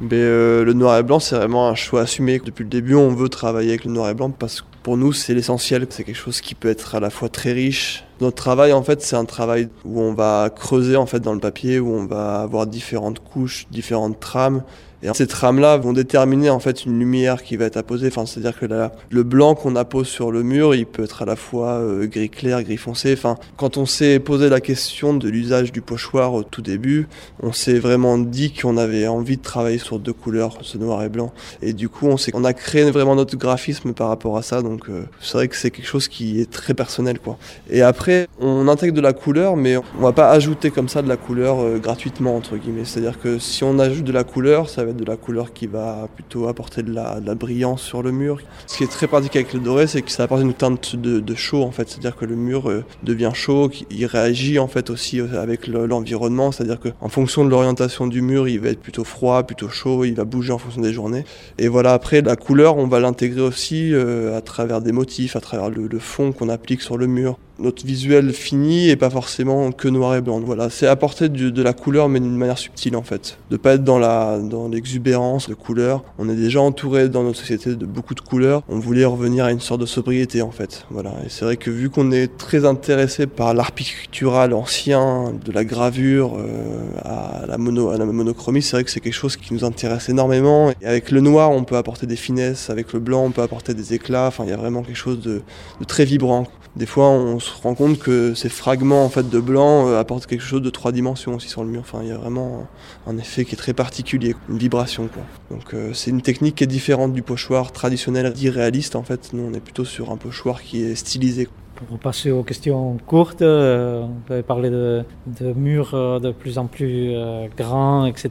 Mais 0.00 0.08
euh, 0.14 0.64
le 0.64 0.72
noir 0.74 0.96
et 0.98 1.02
blanc, 1.02 1.18
c'est 1.18 1.34
vraiment 1.36 1.68
un 1.68 1.74
choix 1.74 2.02
assumé. 2.02 2.40
Depuis 2.44 2.62
le 2.62 2.70
début, 2.70 2.94
on 2.94 3.08
veut 3.10 3.28
travailler 3.28 3.70
avec 3.70 3.84
le 3.84 3.90
noir 3.90 4.08
et 4.08 4.14
blanc 4.14 4.30
parce 4.30 4.60
que 4.60 4.66
pour 4.84 4.96
nous, 4.96 5.12
c'est 5.12 5.34
l'essentiel. 5.34 5.86
C'est 5.90 6.04
quelque 6.04 6.16
chose 6.16 6.40
qui 6.40 6.54
peut 6.54 6.68
être 6.68 6.94
à 6.94 7.00
la 7.00 7.10
fois 7.10 7.28
très 7.28 7.52
riche. 7.52 8.04
Notre 8.20 8.36
travail, 8.36 8.72
en 8.72 8.82
fait, 8.84 9.02
c'est 9.02 9.16
un 9.16 9.24
travail 9.24 9.68
où 9.84 10.00
on 10.00 10.14
va 10.14 10.50
creuser 10.54 10.96
en 10.96 11.06
fait 11.06 11.18
dans 11.20 11.34
le 11.34 11.40
papier, 11.40 11.78
où 11.80 11.92
on 11.92 12.06
va 12.06 12.40
avoir 12.42 12.66
différentes 12.68 13.18
couches, 13.18 13.66
différentes 13.72 14.18
trames. 14.20 14.62
Et 15.02 15.08
ces 15.14 15.26
trames-là 15.26 15.76
vont 15.76 15.92
déterminer 15.92 16.50
en 16.50 16.58
fait 16.58 16.84
une 16.84 16.98
lumière 16.98 17.42
qui 17.42 17.56
va 17.56 17.66
être 17.66 17.76
apposée. 17.76 18.08
Enfin, 18.08 18.26
c'est-à-dire 18.26 18.58
que 18.58 18.66
la- 18.66 18.92
le 19.10 19.22
blanc 19.22 19.54
qu'on 19.54 19.76
appose 19.76 20.08
sur 20.08 20.32
le 20.32 20.42
mur, 20.42 20.74
il 20.74 20.86
peut 20.86 21.04
être 21.04 21.22
à 21.22 21.24
la 21.24 21.36
fois 21.36 21.74
euh, 21.74 22.06
gris 22.06 22.30
clair, 22.30 22.62
gris 22.64 22.76
foncé. 22.76 23.12
Enfin, 23.12 23.36
quand 23.56 23.76
on 23.76 23.86
s'est 23.86 24.18
posé 24.18 24.48
la 24.48 24.60
question 24.60 25.14
de 25.14 25.28
l'usage 25.28 25.70
du 25.72 25.80
pochoir 25.82 26.34
au 26.34 26.42
tout 26.42 26.62
début, 26.62 27.06
on 27.42 27.52
s'est 27.52 27.78
vraiment 27.78 28.18
dit 28.18 28.52
qu'on 28.52 28.76
avait 28.76 29.06
envie 29.06 29.36
de 29.36 29.42
travailler 29.42 29.78
sur 29.78 29.98
deux 30.00 30.12
couleurs, 30.12 30.58
ce 30.62 30.78
noir 30.78 31.02
et 31.04 31.08
blanc. 31.08 31.32
Et 31.62 31.72
du 31.72 31.88
coup, 31.88 32.08
on, 32.08 32.16
on 32.34 32.44
a 32.44 32.52
créé 32.52 32.90
vraiment 32.90 33.14
notre 33.14 33.36
graphisme 33.36 33.92
par 33.92 34.08
rapport 34.08 34.36
à 34.36 34.42
ça. 34.42 34.62
Donc, 34.62 34.88
euh, 34.88 35.02
c'est 35.20 35.34
vrai 35.34 35.48
que 35.48 35.56
c'est 35.56 35.70
quelque 35.70 35.86
chose 35.86 36.08
qui 36.08 36.40
est 36.40 36.50
très 36.50 36.74
personnel, 36.74 37.18
quoi. 37.20 37.38
Et 37.70 37.82
après, 37.82 38.26
on 38.40 38.66
intègre 38.68 38.94
de 38.94 39.00
la 39.00 39.12
couleur, 39.12 39.56
mais 39.56 39.76
on 39.76 40.02
va 40.02 40.12
pas 40.12 40.30
ajouter 40.30 40.70
comme 40.70 40.88
ça 40.88 41.02
de 41.02 41.08
la 41.08 41.16
couleur 41.16 41.60
euh, 41.60 41.78
gratuitement, 41.78 42.34
entre 42.36 42.56
guillemets. 42.56 42.84
C'est-à-dire 42.84 43.20
que 43.20 43.38
si 43.38 43.62
on 43.62 43.78
ajoute 43.78 44.04
de 44.04 44.12
la 44.12 44.24
couleur, 44.24 44.68
ça 44.68 44.84
va 44.84 44.87
de 44.92 45.04
la 45.04 45.16
couleur 45.16 45.52
qui 45.52 45.66
va 45.66 46.08
plutôt 46.14 46.48
apporter 46.48 46.82
de 46.82 46.92
la, 46.92 47.20
brillance 47.34 47.82
sur 47.82 48.02
le 48.02 48.10
mur. 48.10 48.40
Ce 48.66 48.76
qui 48.76 48.84
est 48.84 48.88
très 48.90 49.06
pratique 49.06 49.36
avec 49.36 49.52
le 49.52 49.60
doré, 49.60 49.86
c'est 49.86 50.02
que 50.02 50.10
ça 50.10 50.24
apporte 50.24 50.42
une 50.42 50.54
teinte 50.54 50.96
de, 50.96 51.34
chaud, 51.34 51.62
en 51.62 51.70
fait. 51.70 51.88
C'est-à-dire 51.88 52.16
que 52.16 52.24
le 52.24 52.34
mur 52.34 52.68
euh, 52.68 52.84
devient 53.02 53.30
chaud, 53.34 53.70
il 53.90 54.06
réagit, 54.06 54.58
en 54.58 54.66
fait, 54.66 54.90
aussi 54.90 55.20
euh, 55.20 55.40
avec 55.40 55.66
le- 55.66 55.86
l'environnement. 55.86 56.52
C'est-à-dire 56.52 56.80
que 56.80 56.88
en 57.00 57.08
fonction 57.08 57.44
de 57.44 57.50
l'orientation 57.50 58.06
du 58.06 58.22
mur, 58.22 58.48
il 58.48 58.60
va 58.60 58.70
être 58.70 58.80
plutôt 58.80 59.04
froid, 59.04 59.42
plutôt 59.44 59.68
chaud, 59.68 60.04
il 60.04 60.14
va 60.14 60.24
bouger 60.24 60.52
en 60.52 60.58
fonction 60.58 60.80
des 60.80 60.92
journées. 60.92 61.24
Et 61.58 61.68
voilà, 61.68 61.92
après, 61.92 62.22
la 62.22 62.36
couleur, 62.36 62.76
on 62.76 62.86
va 62.86 63.00
l'intégrer 63.00 63.40
aussi 63.42 63.92
euh, 63.92 64.36
à 64.36 64.40
travers 64.40 64.80
des 64.80 64.92
motifs, 64.92 65.36
à 65.36 65.40
travers 65.40 65.70
le 65.70 65.98
fond 65.98 66.32
qu'on 66.32 66.48
applique 66.48 66.82
sur 66.82 66.96
le 66.96 67.06
mur. 67.06 67.38
Notre 67.58 67.84
visuel 67.84 68.32
fini 68.32 68.88
est 68.88 68.96
pas 68.96 69.10
forcément 69.10 69.72
que 69.72 69.88
noir 69.88 70.14
et 70.14 70.20
blanc. 70.20 70.38
Voilà, 70.40 70.70
c'est 70.70 70.86
apporter 70.86 71.28
du- 71.28 71.50
de 71.50 71.62
la 71.62 71.72
couleur, 71.72 72.08
mais 72.08 72.20
d'une 72.20 72.36
manière 72.36 72.58
subtile 72.58 72.94
en 72.96 73.02
fait. 73.02 73.38
De 73.50 73.56
pas 73.56 73.74
être 73.74 73.84
dans 73.84 73.98
la 73.98 74.38
dans 74.38 74.68
l'exubérance 74.68 75.48
de 75.48 75.54
couleurs. 75.54 76.04
On 76.18 76.28
est 76.28 76.36
déjà 76.36 76.60
entouré 76.60 77.08
dans 77.08 77.24
notre 77.24 77.38
société 77.38 77.74
de 77.74 77.84
beaucoup 77.86 78.14
de 78.14 78.20
couleurs. 78.20 78.62
On 78.68 78.78
voulait 78.78 79.04
revenir 79.04 79.44
à 79.44 79.50
une 79.50 79.58
sorte 79.60 79.80
de 79.80 79.86
sobriété 79.86 80.40
en 80.42 80.50
fait. 80.52 80.86
Voilà, 80.90 81.10
et 81.24 81.28
c'est 81.30 81.44
vrai 81.44 81.56
que 81.56 81.70
vu 81.70 81.90
qu'on 81.90 82.12
est 82.12 82.36
très 82.38 82.64
intéressé 82.64 83.26
par 83.26 83.54
l'art 83.54 83.72
pictural 83.72 84.54
ancien, 84.54 85.32
de 85.44 85.50
la 85.52 85.64
gravure 85.64 86.36
euh, 86.38 86.90
à 87.04 87.44
la 87.48 87.58
mono 87.58 87.90
à 87.90 87.98
la 87.98 88.04
monochromie, 88.06 88.62
c'est 88.62 88.76
vrai 88.76 88.84
que 88.84 88.90
c'est 88.90 89.00
quelque 89.00 89.12
chose 89.12 89.36
qui 89.36 89.52
nous 89.52 89.64
intéresse 89.64 90.08
énormément. 90.08 90.70
Et 90.80 90.86
avec 90.86 91.10
le 91.10 91.20
noir, 91.20 91.50
on 91.50 91.64
peut 91.64 91.76
apporter 91.76 92.06
des 92.06 92.16
finesses. 92.16 92.70
Avec 92.70 92.92
le 92.92 93.00
blanc, 93.00 93.24
on 93.24 93.30
peut 93.32 93.42
apporter 93.42 93.74
des 93.74 93.94
éclats. 93.94 94.26
Enfin, 94.28 94.44
il 94.44 94.50
y 94.50 94.52
a 94.52 94.56
vraiment 94.56 94.82
quelque 94.82 94.96
chose 94.96 95.20
de, 95.20 95.42
de 95.80 95.84
très 95.84 96.04
vibrant. 96.04 96.46
Des 96.78 96.86
fois, 96.86 97.08
on 97.08 97.40
se 97.40 97.50
rend 97.60 97.74
compte 97.74 97.98
que 97.98 98.34
ces 98.34 98.48
fragments 98.48 99.04
en 99.04 99.08
fait 99.08 99.28
de 99.28 99.40
blanc 99.40 99.88
euh, 99.88 99.98
apportent 99.98 100.26
quelque 100.26 100.44
chose 100.44 100.62
de 100.62 100.70
trois 100.70 100.92
dimensions 100.92 101.34
aussi 101.34 101.48
sur 101.48 101.64
le 101.64 101.68
mur. 101.68 101.80
Enfin, 101.80 102.02
il 102.02 102.08
y 102.08 102.12
a 102.12 102.16
vraiment 102.16 102.68
un 103.08 103.18
effet 103.18 103.44
qui 103.44 103.56
est 103.56 103.58
très 103.58 103.72
particulier, 103.72 104.36
une 104.48 104.58
vibration. 104.58 105.08
Donc 105.50 105.74
euh, 105.74 105.92
c'est 105.92 106.12
une 106.12 106.22
technique 106.22 106.54
qui 106.54 106.62
est 106.62 106.68
différente 106.68 107.12
du 107.12 107.22
pochoir 107.22 107.72
traditionnel 107.72 108.32
dit 108.32 108.48
réaliste 108.48 108.94
en 108.94 109.02
fait. 109.02 109.32
Nous, 109.32 109.42
on 109.42 109.52
est 109.54 109.60
plutôt 109.60 109.84
sur 109.84 110.12
un 110.12 110.16
pochoir 110.16 110.62
qui 110.62 110.84
est 110.84 110.94
stylisé. 110.94 111.48
Pour 111.88 111.98
passer 111.98 112.30
aux 112.30 112.44
questions 112.44 112.96
courtes, 113.08 113.42
euh, 113.42 114.06
vous 114.28 114.32
avez 114.32 114.44
parlé 114.44 114.70
de, 114.70 115.02
de 115.26 115.52
murs 115.54 116.20
de 116.20 116.30
plus 116.30 116.58
en 116.58 116.66
plus 116.66 117.12
grands, 117.56 118.06
etc. 118.06 118.30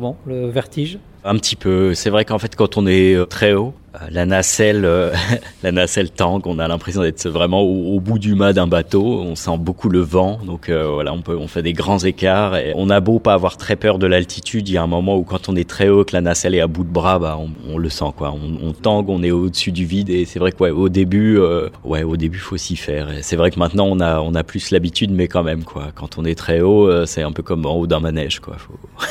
Bon, 0.00 0.16
le 0.24 0.48
vertige. 0.48 0.98
Un 1.26 1.34
petit 1.38 1.56
peu. 1.56 1.92
C'est 1.94 2.10
vrai 2.10 2.24
qu'en 2.24 2.38
fait, 2.38 2.54
quand 2.54 2.76
on 2.76 2.86
est 2.86 3.14
euh, 3.14 3.26
très 3.26 3.52
haut, 3.52 3.74
euh, 3.96 3.98
la 4.12 4.26
nacelle, 4.26 4.84
euh, 4.84 5.12
la 5.64 5.72
nacelle 5.72 6.10
tangue. 6.10 6.46
On 6.46 6.60
a 6.60 6.68
l'impression 6.68 7.02
d'être 7.02 7.28
vraiment 7.28 7.62
au, 7.62 7.98
bout 7.98 8.20
du 8.20 8.36
mât 8.36 8.52
d'un 8.52 8.68
bateau. 8.68 9.04
On 9.04 9.34
sent 9.34 9.58
beaucoup 9.58 9.88
le 9.88 9.98
vent, 9.98 10.38
donc 10.46 10.70
voilà, 10.70 11.12
on 11.12 11.22
peut, 11.22 11.36
on 11.36 11.48
fait 11.48 11.62
des 11.62 11.72
grands 11.72 11.98
écarts. 11.98 12.54
On 12.76 12.90
a 12.90 13.00
beau 13.00 13.18
pas 13.18 13.34
avoir 13.34 13.56
très 13.56 13.74
peur 13.74 13.98
de 13.98 14.06
l'altitude, 14.06 14.68
il 14.68 14.74
y 14.74 14.78
a 14.78 14.82
un 14.84 14.86
moment 14.86 15.16
où 15.16 15.24
quand 15.24 15.48
on 15.48 15.56
est 15.56 15.68
très 15.68 15.88
haut, 15.88 16.04
que 16.04 16.12
la 16.12 16.20
nacelle 16.20 16.54
est 16.54 16.60
à 16.60 16.68
bout 16.68 16.84
de 16.84 16.92
bras, 16.92 17.18
bah 17.18 17.38
on, 17.68 17.78
le 17.78 17.88
sent 17.88 18.12
quoi. 18.16 18.32
On, 18.62 18.72
tangue, 18.72 19.08
on 19.08 19.22
est 19.24 19.32
au-dessus 19.32 19.72
du 19.72 19.84
vide. 19.84 20.10
Et 20.10 20.26
c'est 20.26 20.38
vrai 20.38 20.52
que 20.52 20.58
ouais, 20.58 20.70
au 20.70 20.88
début, 20.88 21.38
euh, 21.38 21.68
ouais, 21.82 22.04
au 22.04 22.16
début, 22.16 22.38
faut 22.38 22.56
s'y 22.56 22.76
faire. 22.76 23.08
C'est 23.22 23.36
vrai 23.36 23.50
que 23.50 23.58
maintenant, 23.58 23.86
on 23.86 23.98
a, 23.98 24.20
on 24.20 24.34
a 24.34 24.44
plus 24.44 24.70
l'habitude, 24.70 25.10
mais 25.10 25.26
quand 25.26 25.42
même 25.42 25.64
quoi. 25.64 25.88
Quand 25.94 26.18
on 26.18 26.24
est 26.24 26.36
très 26.36 26.60
haut, 26.60 27.04
c'est 27.06 27.22
un 27.22 27.32
peu 27.32 27.42
comme 27.42 27.66
en 27.66 27.74
haut 27.74 27.86
d'un 27.86 28.00
manège 28.00 28.38
quoi. 28.38 28.56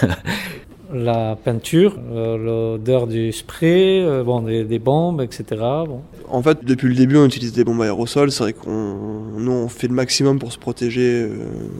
La 0.93 1.35
peinture, 1.43 1.95
euh, 2.11 2.37
l'odeur 2.37 3.07
du 3.07 3.31
spray, 3.31 4.01
euh, 4.03 4.23
bon, 4.23 4.41
des, 4.41 4.63
des 4.63 4.79
bombes, 4.79 5.21
etc. 5.21 5.43
Bon. 5.87 6.01
En 6.29 6.41
fait, 6.41 6.63
depuis 6.63 6.87
le 6.87 6.95
début, 6.95 7.17
on 7.17 7.25
utilise 7.25 7.53
des 7.53 7.63
bombes 7.63 7.81
aérosols. 7.81 8.31
C'est 8.31 8.43
vrai 8.43 8.53
qu'on 8.53 8.71
nous, 9.37 9.51
on 9.51 9.67
fait 9.67 9.87
le 9.87 9.93
maximum 9.93 10.37
pour 10.39 10.51
se 10.51 10.57
protéger. 10.59 11.23
euh, 11.23 11.29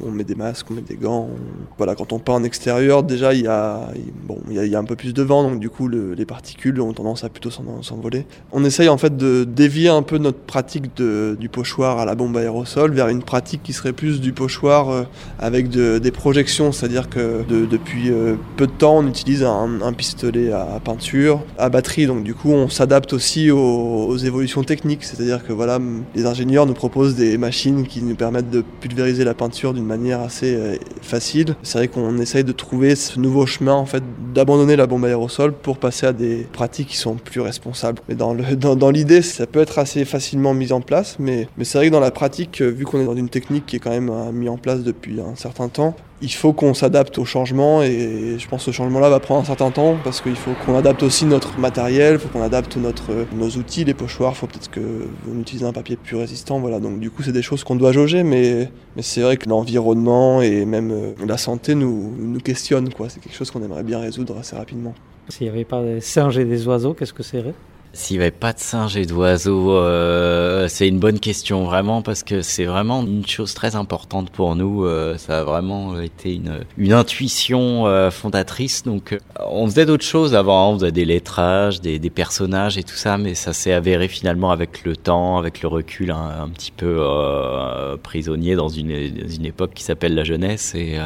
on 0.05 0.11
met 0.11 0.23
des 0.23 0.35
masques, 0.35 0.67
on 0.71 0.73
met 0.73 0.81
des 0.81 0.95
gants. 0.95 1.29
Voilà, 1.77 1.95
quand 1.95 2.13
on 2.13 2.19
part 2.19 2.35
en 2.35 2.43
extérieur, 2.43 3.03
déjà, 3.03 3.33
il 3.33 3.41
y 3.43 3.47
a, 3.47 3.89
bon, 4.27 4.37
il 4.49 4.55
y 4.67 4.75
a, 4.75 4.79
un 4.79 4.83
peu 4.83 4.95
plus 4.95 5.13
de 5.13 5.23
vent, 5.23 5.43
donc 5.49 5.59
du 5.59 5.69
coup, 5.69 5.87
le- 5.87 6.13
les 6.13 6.25
particules 6.25 6.79
ont 6.81 6.93
tendance 6.93 7.23
à 7.23 7.29
plutôt 7.29 7.49
s'en- 7.51 7.81
s'envoler. 7.81 8.25
On 8.51 8.63
essaye 8.65 8.89
en 8.89 8.97
fait 8.97 9.15
de 9.17 9.43
dévier 9.45 9.89
un 9.89 10.01
peu 10.03 10.17
notre 10.17 10.39
pratique 10.39 10.85
du 10.97 11.49
pochoir 11.49 11.99
à 11.99 12.05
la 12.05 12.15
bombe 12.15 12.35
aérosol 12.37 12.91
vers 12.91 13.07
une 13.09 13.23
pratique 13.23 13.61
qui 13.63 13.73
serait 13.73 13.93
plus 13.93 14.19
du 14.21 14.33
pochoir 14.33 15.05
avec 15.39 15.69
de- 15.69 15.99
des 15.99 16.11
projections. 16.11 16.71
C'est-à-dire 16.71 17.09
que 17.09 17.43
de- 17.47 17.65
depuis 17.65 18.11
peu 18.57 18.67
de 18.67 18.71
temps, 18.71 18.94
on 18.97 19.07
utilise 19.07 19.43
un, 19.43 19.93
pistolet 19.93 20.51
à 20.51 20.79
peinture, 20.83 21.41
à 21.57 21.69
batterie. 21.69 22.07
Donc 22.07 22.23
du 22.23 22.33
coup, 22.33 22.51
on 22.51 22.69
s'adapte 22.69 23.13
aussi 23.13 23.51
aux, 23.51 24.17
évolutions 24.17 24.63
techniques. 24.63 25.03
C'est-à-dire 25.03 25.45
que 25.45 25.53
voilà, 25.53 25.79
les 26.15 26.25
ingénieurs 26.25 26.65
nous 26.65 26.73
proposent 26.73 27.15
des 27.15 27.37
machines 27.37 27.85
qui 27.85 28.01
nous 28.01 28.15
permettent 28.15 28.49
de 28.49 28.63
pulvériser 28.81 29.23
la 29.23 29.33
peinture 29.33 29.73
d'une 29.73 29.85
manière 29.85 30.21
assez 30.21 30.55
euh, 30.55 30.75
facile. 31.01 31.55
C'est 31.63 31.77
vrai 31.77 31.87
qu'on 31.87 32.17
essaye 32.17 32.43
de 32.43 32.51
trouver 32.51 32.95
ce 32.95 33.19
nouveau 33.19 33.45
chemin 33.45 33.73
en 33.73 33.85
fait 33.85 34.03
d'abandonner 34.33 34.75
la 34.75 34.87
bombe 34.87 35.05
aérosol 35.05 35.53
pour 35.53 35.77
passer 35.77 36.07
à 36.07 36.13
des 36.13 36.47
pratiques 36.51 36.89
qui 36.89 36.97
sont 36.97 37.15
plus 37.15 37.41
responsables. 37.41 38.01
Mais 38.09 38.15
dans 38.15 38.91
l'idée, 38.91 39.21
ça 39.21 39.45
peut 39.47 39.61
être 39.61 39.79
assez 39.79 40.05
facilement 40.05 40.53
mis 40.53 40.71
en 40.71 40.81
place, 40.81 41.17
mais, 41.19 41.47
mais 41.57 41.63
c'est 41.63 41.77
vrai 41.77 41.87
que 41.87 41.91
dans 41.91 41.99
la 41.99 42.11
pratique, 42.11 42.61
euh, 42.61 42.69
vu 42.69 42.85
qu'on 42.85 43.01
est 43.01 43.05
dans 43.05 43.15
une 43.15 43.29
technique 43.29 43.65
qui 43.65 43.75
est 43.77 43.79
quand 43.79 43.91
même 43.91 44.09
euh, 44.09 44.31
mise 44.31 44.49
en 44.49 44.57
place 44.57 44.83
depuis 44.83 45.19
un 45.19 45.35
certain 45.35 45.69
temps, 45.69 45.95
il 46.21 46.31
faut 46.31 46.53
qu'on 46.53 46.73
s'adapte 46.73 47.17
au 47.17 47.25
changement 47.25 47.83
et 47.83 48.37
je 48.37 48.47
pense 48.47 48.61
que 48.61 48.71
ce 48.71 48.75
changement-là 48.75 49.09
va 49.09 49.19
prendre 49.19 49.41
un 49.41 49.45
certain 49.45 49.69
temps 49.71 49.97
parce 50.03 50.21
qu'il 50.21 50.35
faut 50.35 50.53
qu'on 50.65 50.77
adapte 50.77 51.03
aussi 51.03 51.25
notre 51.25 51.59
matériel, 51.59 52.13
il 52.13 52.19
faut 52.19 52.29
qu'on 52.29 52.41
adapte 52.41 52.77
notre, 52.77 53.11
nos 53.35 53.49
outils, 53.49 53.83
les 53.83 53.93
pochoirs, 53.93 54.31
il 54.33 54.37
faut 54.37 54.47
peut-être 54.47 54.71
qu'on 54.71 55.39
utilise 55.39 55.65
un 55.65 55.73
papier 55.73 55.97
plus 55.97 56.15
résistant. 56.15 56.59
Voilà. 56.59 56.79
Donc 56.79 56.99
du 56.99 57.11
coup, 57.11 57.21
c'est 57.21 57.33
des 57.33 57.41
choses 57.41 57.63
qu'on 57.63 57.75
doit 57.75 57.91
jauger, 57.91 58.23
mais, 58.23 58.69
mais 58.95 59.01
c'est 59.01 59.21
vrai 59.21 59.35
que 59.35 59.49
l'environnement 59.49 60.41
et 60.41 60.65
même 60.65 60.91
euh, 60.91 61.11
la 61.25 61.37
santé 61.37 61.75
nous, 61.75 62.13
nous 62.17 62.39
questionnent. 62.39 62.89
C'est 63.09 63.21
quelque 63.21 63.35
chose 63.35 63.51
qu'on 63.51 63.63
aimerait 63.63 63.83
bien 63.83 63.99
résoudre 63.99 64.37
assez 64.39 64.55
rapidement. 64.55 64.93
S'il 65.27 65.47
n'y 65.47 65.53
avait 65.53 65.65
pas 65.65 65.83
des 65.83 65.99
singes 65.99 66.37
et 66.37 66.45
des 66.45 66.67
oiseaux, 66.67 66.93
qu'est-ce 66.93 67.13
que 67.13 67.23
c'est 67.23 67.41
S'il 67.95 68.17
n'y 68.17 68.23
avait 68.23 68.31
pas 68.31 68.51
de 68.51 68.59
singes 68.59 68.97
et 68.97 69.05
d'oiseaux, 69.05 69.71
euh, 69.71 70.67
c'est 70.67 70.85
une 70.85 70.99
bonne 70.99 71.21
question 71.21 71.63
vraiment 71.63 72.01
parce 72.01 72.23
que 72.23 72.41
c'est 72.41 72.65
vraiment 72.65 73.01
une 73.01 73.25
chose 73.25 73.53
très 73.53 73.77
importante 73.77 74.29
pour 74.31 74.57
nous. 74.57 74.83
euh, 74.83 75.17
ça 75.17 75.39
a 75.39 75.43
vraiment 75.45 76.01
été 76.01 76.37
une, 76.77 76.91
intuition 76.91 77.87
euh, 77.87 78.11
fondatrice. 78.11 78.83
Donc, 78.83 79.17
on 79.39 79.65
faisait 79.67 79.85
d'autres 79.85 80.03
choses 80.03 80.35
avant. 80.35 80.71
On 80.71 80.79
faisait 80.79 80.91
des 80.91 81.05
lettrages, 81.05 81.79
des, 81.79 82.09
personnages 82.09 82.77
et 82.77 82.83
tout 82.83 82.95
ça, 82.95 83.17
mais 83.17 83.33
ça 83.33 83.53
s'est 83.53 83.71
avéré 83.71 84.09
finalement 84.09 84.51
avec 84.51 84.83
le 84.83 84.97
temps, 84.97 85.37
avec 85.37 85.61
le 85.61 85.69
recul, 85.69 86.11
un, 86.11 86.49
petit 86.49 86.71
peu 86.71 87.01
prisonnier 88.03 88.55
dans 88.55 88.67
une, 88.67 88.91
époque 89.45 89.71
qui 89.73 89.83
s'appelle 89.83 90.15
la 90.15 90.25
jeunesse. 90.25 90.75
Et 90.75 90.97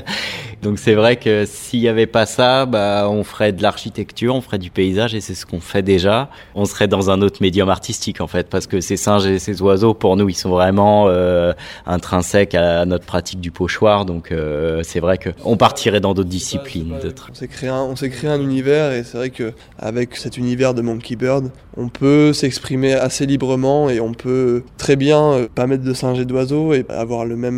donc, 0.62 0.78
c'est 0.78 0.94
vrai 0.94 1.16
que 1.16 1.44
s'il 1.46 1.80
n'y 1.80 1.88
avait 1.88 2.06
pas 2.06 2.26
ça, 2.26 2.66
bah, 2.66 3.08
on 3.10 3.24
ferait 3.24 3.52
de 3.52 3.62
l'architecture, 3.62 4.34
on 4.34 4.42
ferait 4.42 4.58
du 4.58 4.70
paysage 4.70 5.14
et 5.14 5.22
c'est 5.22 5.34
ce 5.34 5.46
qu'on 5.46 5.60
fait 5.60 5.82
déjà 5.82 6.25
on 6.54 6.64
serait 6.64 6.88
dans 6.88 7.10
un 7.10 7.22
autre 7.22 7.38
médium 7.40 7.68
artistique 7.68 8.20
en 8.20 8.26
fait, 8.26 8.48
parce 8.48 8.66
que 8.66 8.80
ces 8.80 8.96
singes 8.96 9.26
et 9.26 9.38
ces 9.38 9.62
oiseaux, 9.62 9.94
pour 9.94 10.16
nous, 10.16 10.28
ils 10.28 10.34
sont 10.34 10.50
vraiment 10.50 11.06
euh, 11.08 11.52
intrinsèques 11.86 12.54
à 12.54 12.84
notre 12.84 13.04
pratique 13.04 13.40
du 13.40 13.50
pochoir, 13.50 14.04
donc 14.04 14.32
euh, 14.32 14.82
c'est 14.82 15.00
vrai 15.00 15.18
que 15.18 15.30
on 15.44 15.56
partirait 15.56 16.00
dans 16.00 16.14
d'autres 16.14 16.28
disciplines. 16.28 16.94
On 17.30 17.34
s'est 17.34 17.48
créé 17.48 17.68
un, 17.68 17.94
créé 17.94 18.34
univers 18.36 18.92
et 18.92 19.04
c'est 19.04 19.16
vrai 19.16 19.30
que 19.30 19.52
avec 19.78 20.16
cet 20.16 20.36
univers 20.36 20.74
de 20.74 20.82
Monkey 20.82 21.16
Bird, 21.16 21.50
on 21.76 21.88
peut 21.88 22.32
s'exprimer 22.32 22.94
assez 22.94 23.26
librement 23.26 23.90
et 23.90 24.00
on 24.00 24.12
peut 24.12 24.62
très 24.78 24.96
bien 24.96 25.22
euh, 25.32 25.48
pas 25.54 25.66
mettre 25.66 25.84
de 25.84 25.92
singes 25.92 26.18
et 26.18 26.24
d'oiseaux 26.24 26.72
et 26.72 26.84
avoir 26.88 27.24
le 27.24 27.36
même 27.36 27.56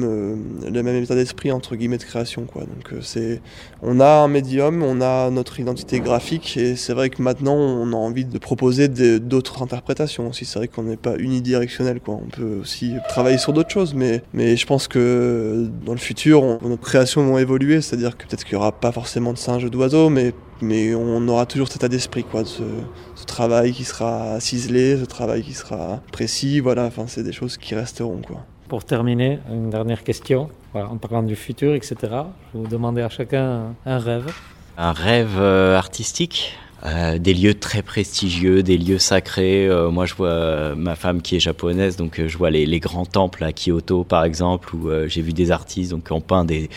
le 0.69 0.83
même 0.83 1.03
état 1.03 1.15
d'esprit 1.15 1.53
entre 1.53 1.77
guillemets 1.77 1.99
de 1.99 2.05
création 2.05 2.45
quoi. 2.45 2.63
Donc 2.63 3.01
c'est 3.03 3.41
on 3.83 4.01
a 4.01 4.09
un 4.09 4.29
médium, 4.29 4.83
on 4.83 5.01
a 5.01 5.31
notre 5.31 5.61
identité 5.61 6.01
graphique 6.01 6.57
et 6.57 6.77
c'est 6.77 6.93
vrai 6.93 7.11
que 7.11 7.23
maintenant 7.23 7.55
on 7.55 7.93
a 7.93 7.97
envie 7.97 8.25
de 8.25 8.39
proposer 8.49 8.89
d'autres 9.33 9.63
interprétations 9.63 10.29
aussi. 10.31 10.45
C'est 10.47 10.59
vrai 10.59 10.69
qu'on 10.69 10.85
n'est 10.85 10.97
pas 10.97 11.17
unidirectionnel 11.19 12.01
quoi. 12.01 12.15
On 12.15 12.31
peut 12.31 12.59
aussi 12.63 12.95
travailler 13.09 13.37
sur 13.37 13.53
d'autres 13.53 13.71
choses 13.79 13.93
mais 14.03 14.23
mais 14.33 14.57
je 14.57 14.65
pense 14.67 14.89
que 14.89 15.69
dans 15.87 15.93
le 15.93 15.99
futur 15.99 16.43
on- 16.43 16.59
nos 16.67 16.79
créations 16.79 17.23
vont 17.27 17.37
évoluer, 17.47 17.83
c'est-à-dire 17.83 18.17
que 18.17 18.25
peut-être 18.27 18.45
qu'il 18.45 18.55
y 18.55 18.57
aura 18.57 18.73
pas 18.73 18.91
forcément 19.01 19.33
de 19.35 19.39
singes 19.47 19.65
ou 19.65 19.71
d'oiseaux 19.71 20.09
mais 20.09 20.33
mais 20.63 20.95
on 20.95 21.29
aura 21.29 21.45
toujours 21.47 21.69
cet 21.69 21.77
état 21.77 21.89
d'esprit 21.89 22.25
quoi, 22.25 22.43
de 22.43 22.49
ce, 22.49 22.63
ce 23.15 23.25
travail 23.27 23.73
qui 23.73 23.85
sera 23.85 24.41
ciselé, 24.41 24.97
ce 24.99 25.05
travail 25.05 25.43
qui 25.43 25.53
sera 25.53 26.01
précis, 26.11 26.59
voilà, 26.61 26.85
enfin 26.91 27.05
c'est 27.07 27.23
des 27.23 27.33
choses 27.41 27.59
qui 27.59 27.75
resteront 27.75 28.23
quoi. 28.27 28.41
Pour 28.73 28.83
terminer, 28.85 29.39
une 29.51 29.71
dernière 29.71 30.03
question. 30.05 30.49
Voilà, 30.75 30.89
en 30.95 30.97
parlant 30.99 31.23
du 31.23 31.37
futur, 31.37 31.75
etc. 31.75 31.97
Je 32.03 32.13
vais 32.59 32.65
vous 32.65 32.67
demander 32.77 33.03
à 33.03 33.09
chacun 33.09 33.45
un, 33.87 33.93
un 33.95 33.99
rêve. 33.99 34.29
Un 34.77 34.93
rêve 34.93 35.37
euh, 35.39 35.77
artistique? 35.85 36.55
Euh, 36.87 37.19
des 37.19 37.35
lieux 37.35 37.55
très 37.55 37.83
prestigieux, 37.83 38.63
des 38.63 38.79
lieux 38.79 38.99
sacrés. 38.99 39.67
Euh, 39.67 39.91
moi, 39.91 40.07
je 40.07 40.15
vois 40.15 40.29
euh, 40.29 40.75
ma 40.77 40.95
femme 40.95 41.23
qui 41.23 41.35
est 41.35 41.41
japonaise, 41.41 41.97
donc 41.97 42.23
je 42.25 42.39
vois 42.39 42.51
les, 42.51 42.79
grands 42.79 43.07
temples 43.07 43.43
à 43.43 43.53
Kyoto, 43.53 44.05
par 44.05 44.25
exemple, 44.25 44.75
où 44.77 44.89
j'ai 45.09 45.21
vu 45.21 45.33
des 45.33 45.51
artistes 45.51 45.91
donc 45.91 46.05
qui 46.05 46.13
ont 46.13 46.21
peint 46.21 46.45
des, 46.45 46.69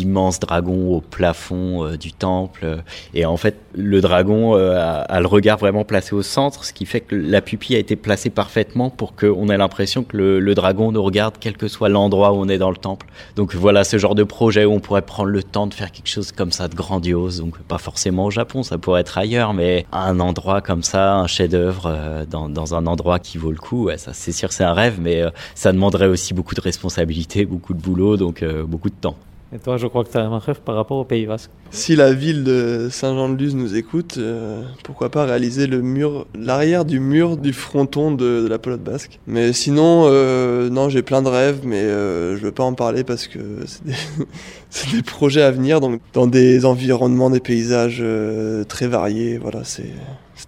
immenses 0.00 0.40
dragons 0.40 0.96
au 0.96 1.00
plafond 1.00 1.94
du 1.96 2.12
temple. 2.12 2.82
Et 3.14 3.24
en 3.24 3.36
fait, 3.36 3.56
le 3.74 4.00
dragon 4.00 4.54
a, 4.54 5.20
le 5.20 5.26
regard 5.26 5.58
vraiment 5.58 5.84
placé 5.84 6.14
au 6.14 6.22
centre, 6.22 6.64
ce 6.64 6.72
qui 6.72 6.84
fait 6.84 7.00
que 7.00 7.14
la 7.14 7.40
pupille 7.40 7.76
a 7.76 7.78
été 7.78 7.94
placée 7.94 8.30
parfaitement 8.30 8.90
pour 8.90 9.14
qu'on 9.14 9.48
ait 9.48 9.56
l'impression 9.56 10.02
que 10.02 10.16
le 10.16 10.54
dragon 10.54 10.90
nous 10.90 11.02
regarde, 11.02 11.36
quel 11.38 11.56
que 11.56 11.68
soit 11.68 11.88
l'endroit 11.88 12.32
où 12.32 12.36
on 12.36 12.48
est 12.48 12.58
dans 12.58 12.70
le 12.70 12.76
temple. 12.76 13.06
Donc 13.36 13.54
voilà, 13.54 13.84
ce 13.84 13.98
genre 13.98 14.16
de 14.16 14.24
projet 14.24 14.64
où 14.64 14.72
on 14.72 14.80
pourrait 14.80 15.02
prendre 15.02 15.30
le 15.30 15.42
temps 15.42 15.68
de 15.68 15.74
faire 15.74 15.92
quelque 15.92 16.08
chose 16.08 16.32
comme 16.32 16.50
ça 16.50 16.66
de 16.66 16.74
grandiose. 16.74 17.38
Donc 17.40 17.58
pas 17.58 17.78
forcément 17.78 18.24
au 18.24 18.30
Japon, 18.30 18.64
ça 18.64 18.78
pourrait 18.78 19.02
être 19.02 19.18
ailleurs, 19.18 19.35
mais 19.54 19.86
un 19.92 20.20
endroit 20.20 20.60
comme 20.60 20.82
ça, 20.82 21.16
un 21.16 21.26
chef-d'œuvre 21.26 21.86
euh, 21.86 22.24
dans, 22.24 22.74
un 22.74 22.86
endroit 22.86 23.18
qui 23.18 23.38
vaut 23.38 23.50
le 23.50 23.58
coup. 23.58 23.90
Ça, 23.96 24.12
c'est 24.12 24.32
sûr, 24.32 24.52
c'est 24.52 24.64
un 24.64 24.72
rêve, 24.72 24.98
mais 25.00 25.22
euh, 25.22 25.30
ça 25.54 25.72
demanderait 25.72 26.06
aussi 26.06 26.34
beaucoup 26.34 26.54
de 26.54 26.60
responsabilités, 26.60 27.44
beaucoup 27.44 27.74
de 27.74 27.80
boulot, 27.80 28.16
donc 28.16 28.42
euh, 28.42 28.64
beaucoup 28.64 28.88
de 28.88 28.94
temps. 28.94 29.16
Et 29.56 29.58
toi, 29.58 29.78
je 29.78 29.86
crois 29.86 30.04
que 30.04 30.10
tu 30.10 30.18
as 30.18 30.20
un 30.20 30.38
rêve 30.38 30.60
par 30.60 30.74
rapport 30.74 30.98
au 30.98 31.04
Pays 31.04 31.24
Basque. 31.24 31.50
Si 31.70 31.96
la 31.96 32.12
ville 32.12 32.44
de 32.44 32.88
Saint-Jean-de-Luz 32.90 33.54
nous 33.54 33.74
écoute, 33.74 34.16
euh, 34.18 34.62
pourquoi 34.84 35.08
pas 35.08 35.24
réaliser 35.24 35.66
le 35.66 35.80
mur, 35.80 36.26
l'arrière 36.38 36.84
du 36.84 37.00
mur 37.00 37.38
du 37.38 37.54
fronton 37.54 38.10
de, 38.10 38.46
la 38.46 38.58
pelote 38.58 38.82
basque. 38.82 39.18
Mais 39.26 39.54
sinon, 39.54 40.08
euh, 40.10 40.68
non, 40.68 40.90
j'ai 40.90 41.00
plein 41.00 41.22
de 41.22 41.30
rêves, 41.30 41.60
mais 41.64 41.80
euh, 41.80 42.36
je 42.36 42.42
veux 42.42 42.52
pas 42.52 42.64
en 42.64 42.74
parler 42.74 43.02
parce 43.02 43.28
que 43.28 43.38
c'est 44.68 44.90
des, 44.90 44.96
des 44.98 45.02
projets 45.02 45.42
à 45.42 45.50
venir, 45.52 45.80
donc 45.80 46.02
dans 46.12 46.26
des 46.26 46.66
environnements, 46.66 47.30
des 47.30 47.40
paysages 47.40 48.00
euh, 48.02 48.62
très 48.64 48.88
variés. 48.88 49.38
Voilà, 49.38 49.60
c'est 49.64 49.90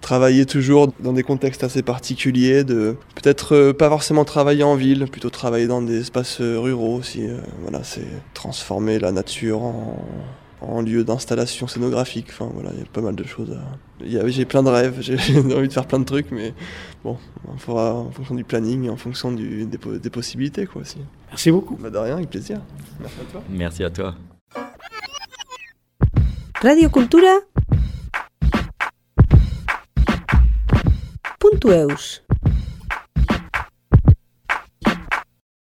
travailler 0.01 0.45
toujours 0.47 0.93
dans 1.01 1.13
des 1.13 1.23
contextes 1.23 1.65
assez 1.65 1.83
particuliers, 1.83 2.63
de 2.65 2.97
peut-être 3.15 3.55
euh, 3.55 3.73
pas 3.73 3.89
forcément 3.89 4.25
travailler 4.25 4.63
en 4.63 4.75
ville, 4.77 5.07
plutôt 5.11 5.31
travailler 5.31 5.67
dans 5.67 5.83
des 5.83 6.01
espaces 6.01 6.41
euh, 6.41 6.59
ruraux 6.59 6.97
aussi. 6.97 7.27
euh, 7.27 7.39
voilà, 7.63 7.83
c'est 7.85 8.07
transformer 8.35 8.99
la 8.99 9.13
nature 9.13 9.63
en, 9.63 9.97
en 10.61 10.83
lieu 10.83 11.05
d'installation 11.05 11.67
scénographique. 11.69 12.27
Enfin 12.31 12.51
voilà, 12.53 12.71
il 12.75 12.81
y 12.81 12.83
a 12.83 12.87
pas 12.93 13.01
mal 13.01 13.15
de 13.17 13.25
choses. 13.25 13.51
à- 13.53 14.29
J'ai 14.29 14.45
plein 14.45 14.63
de 14.63 14.69
rêves, 14.69 14.97
j'ai 15.01 15.17
envie 15.55 15.69
de 15.69 15.73
faire 15.73 15.87
plein 15.87 16.01
de 16.01 16.05
trucs, 16.05 16.31
mais 16.33 16.53
bon, 17.05 17.17
il 17.55 17.59
faudra 17.61 17.95
en 17.95 18.11
fonction 18.11 18.35
du 18.35 18.45
planning 18.45 18.85
et 18.85 18.91
en 18.91 18.97
fonction 18.97 19.33
du, 19.33 19.65
des, 19.67 19.79
des 19.99 20.11
possibilités 20.11 20.67
quoi 20.67 20.83
aussi. 20.83 20.99
Merci 21.31 21.51
beaucoup. 21.51 21.77
Bah 21.81 21.91
de 21.91 21.99
rien, 21.99 22.17
avec 22.17 22.29
plaisir. 22.31 22.61
Merci 23.01 23.17
à 23.21 23.33
toi. 23.33 23.43
Merci 23.51 23.85
à 23.85 23.91
toi. 23.91 24.15
Radio 26.61 26.89
Cultura. 26.91 27.35
Ponto 31.39 31.71
Eus. 31.71 32.21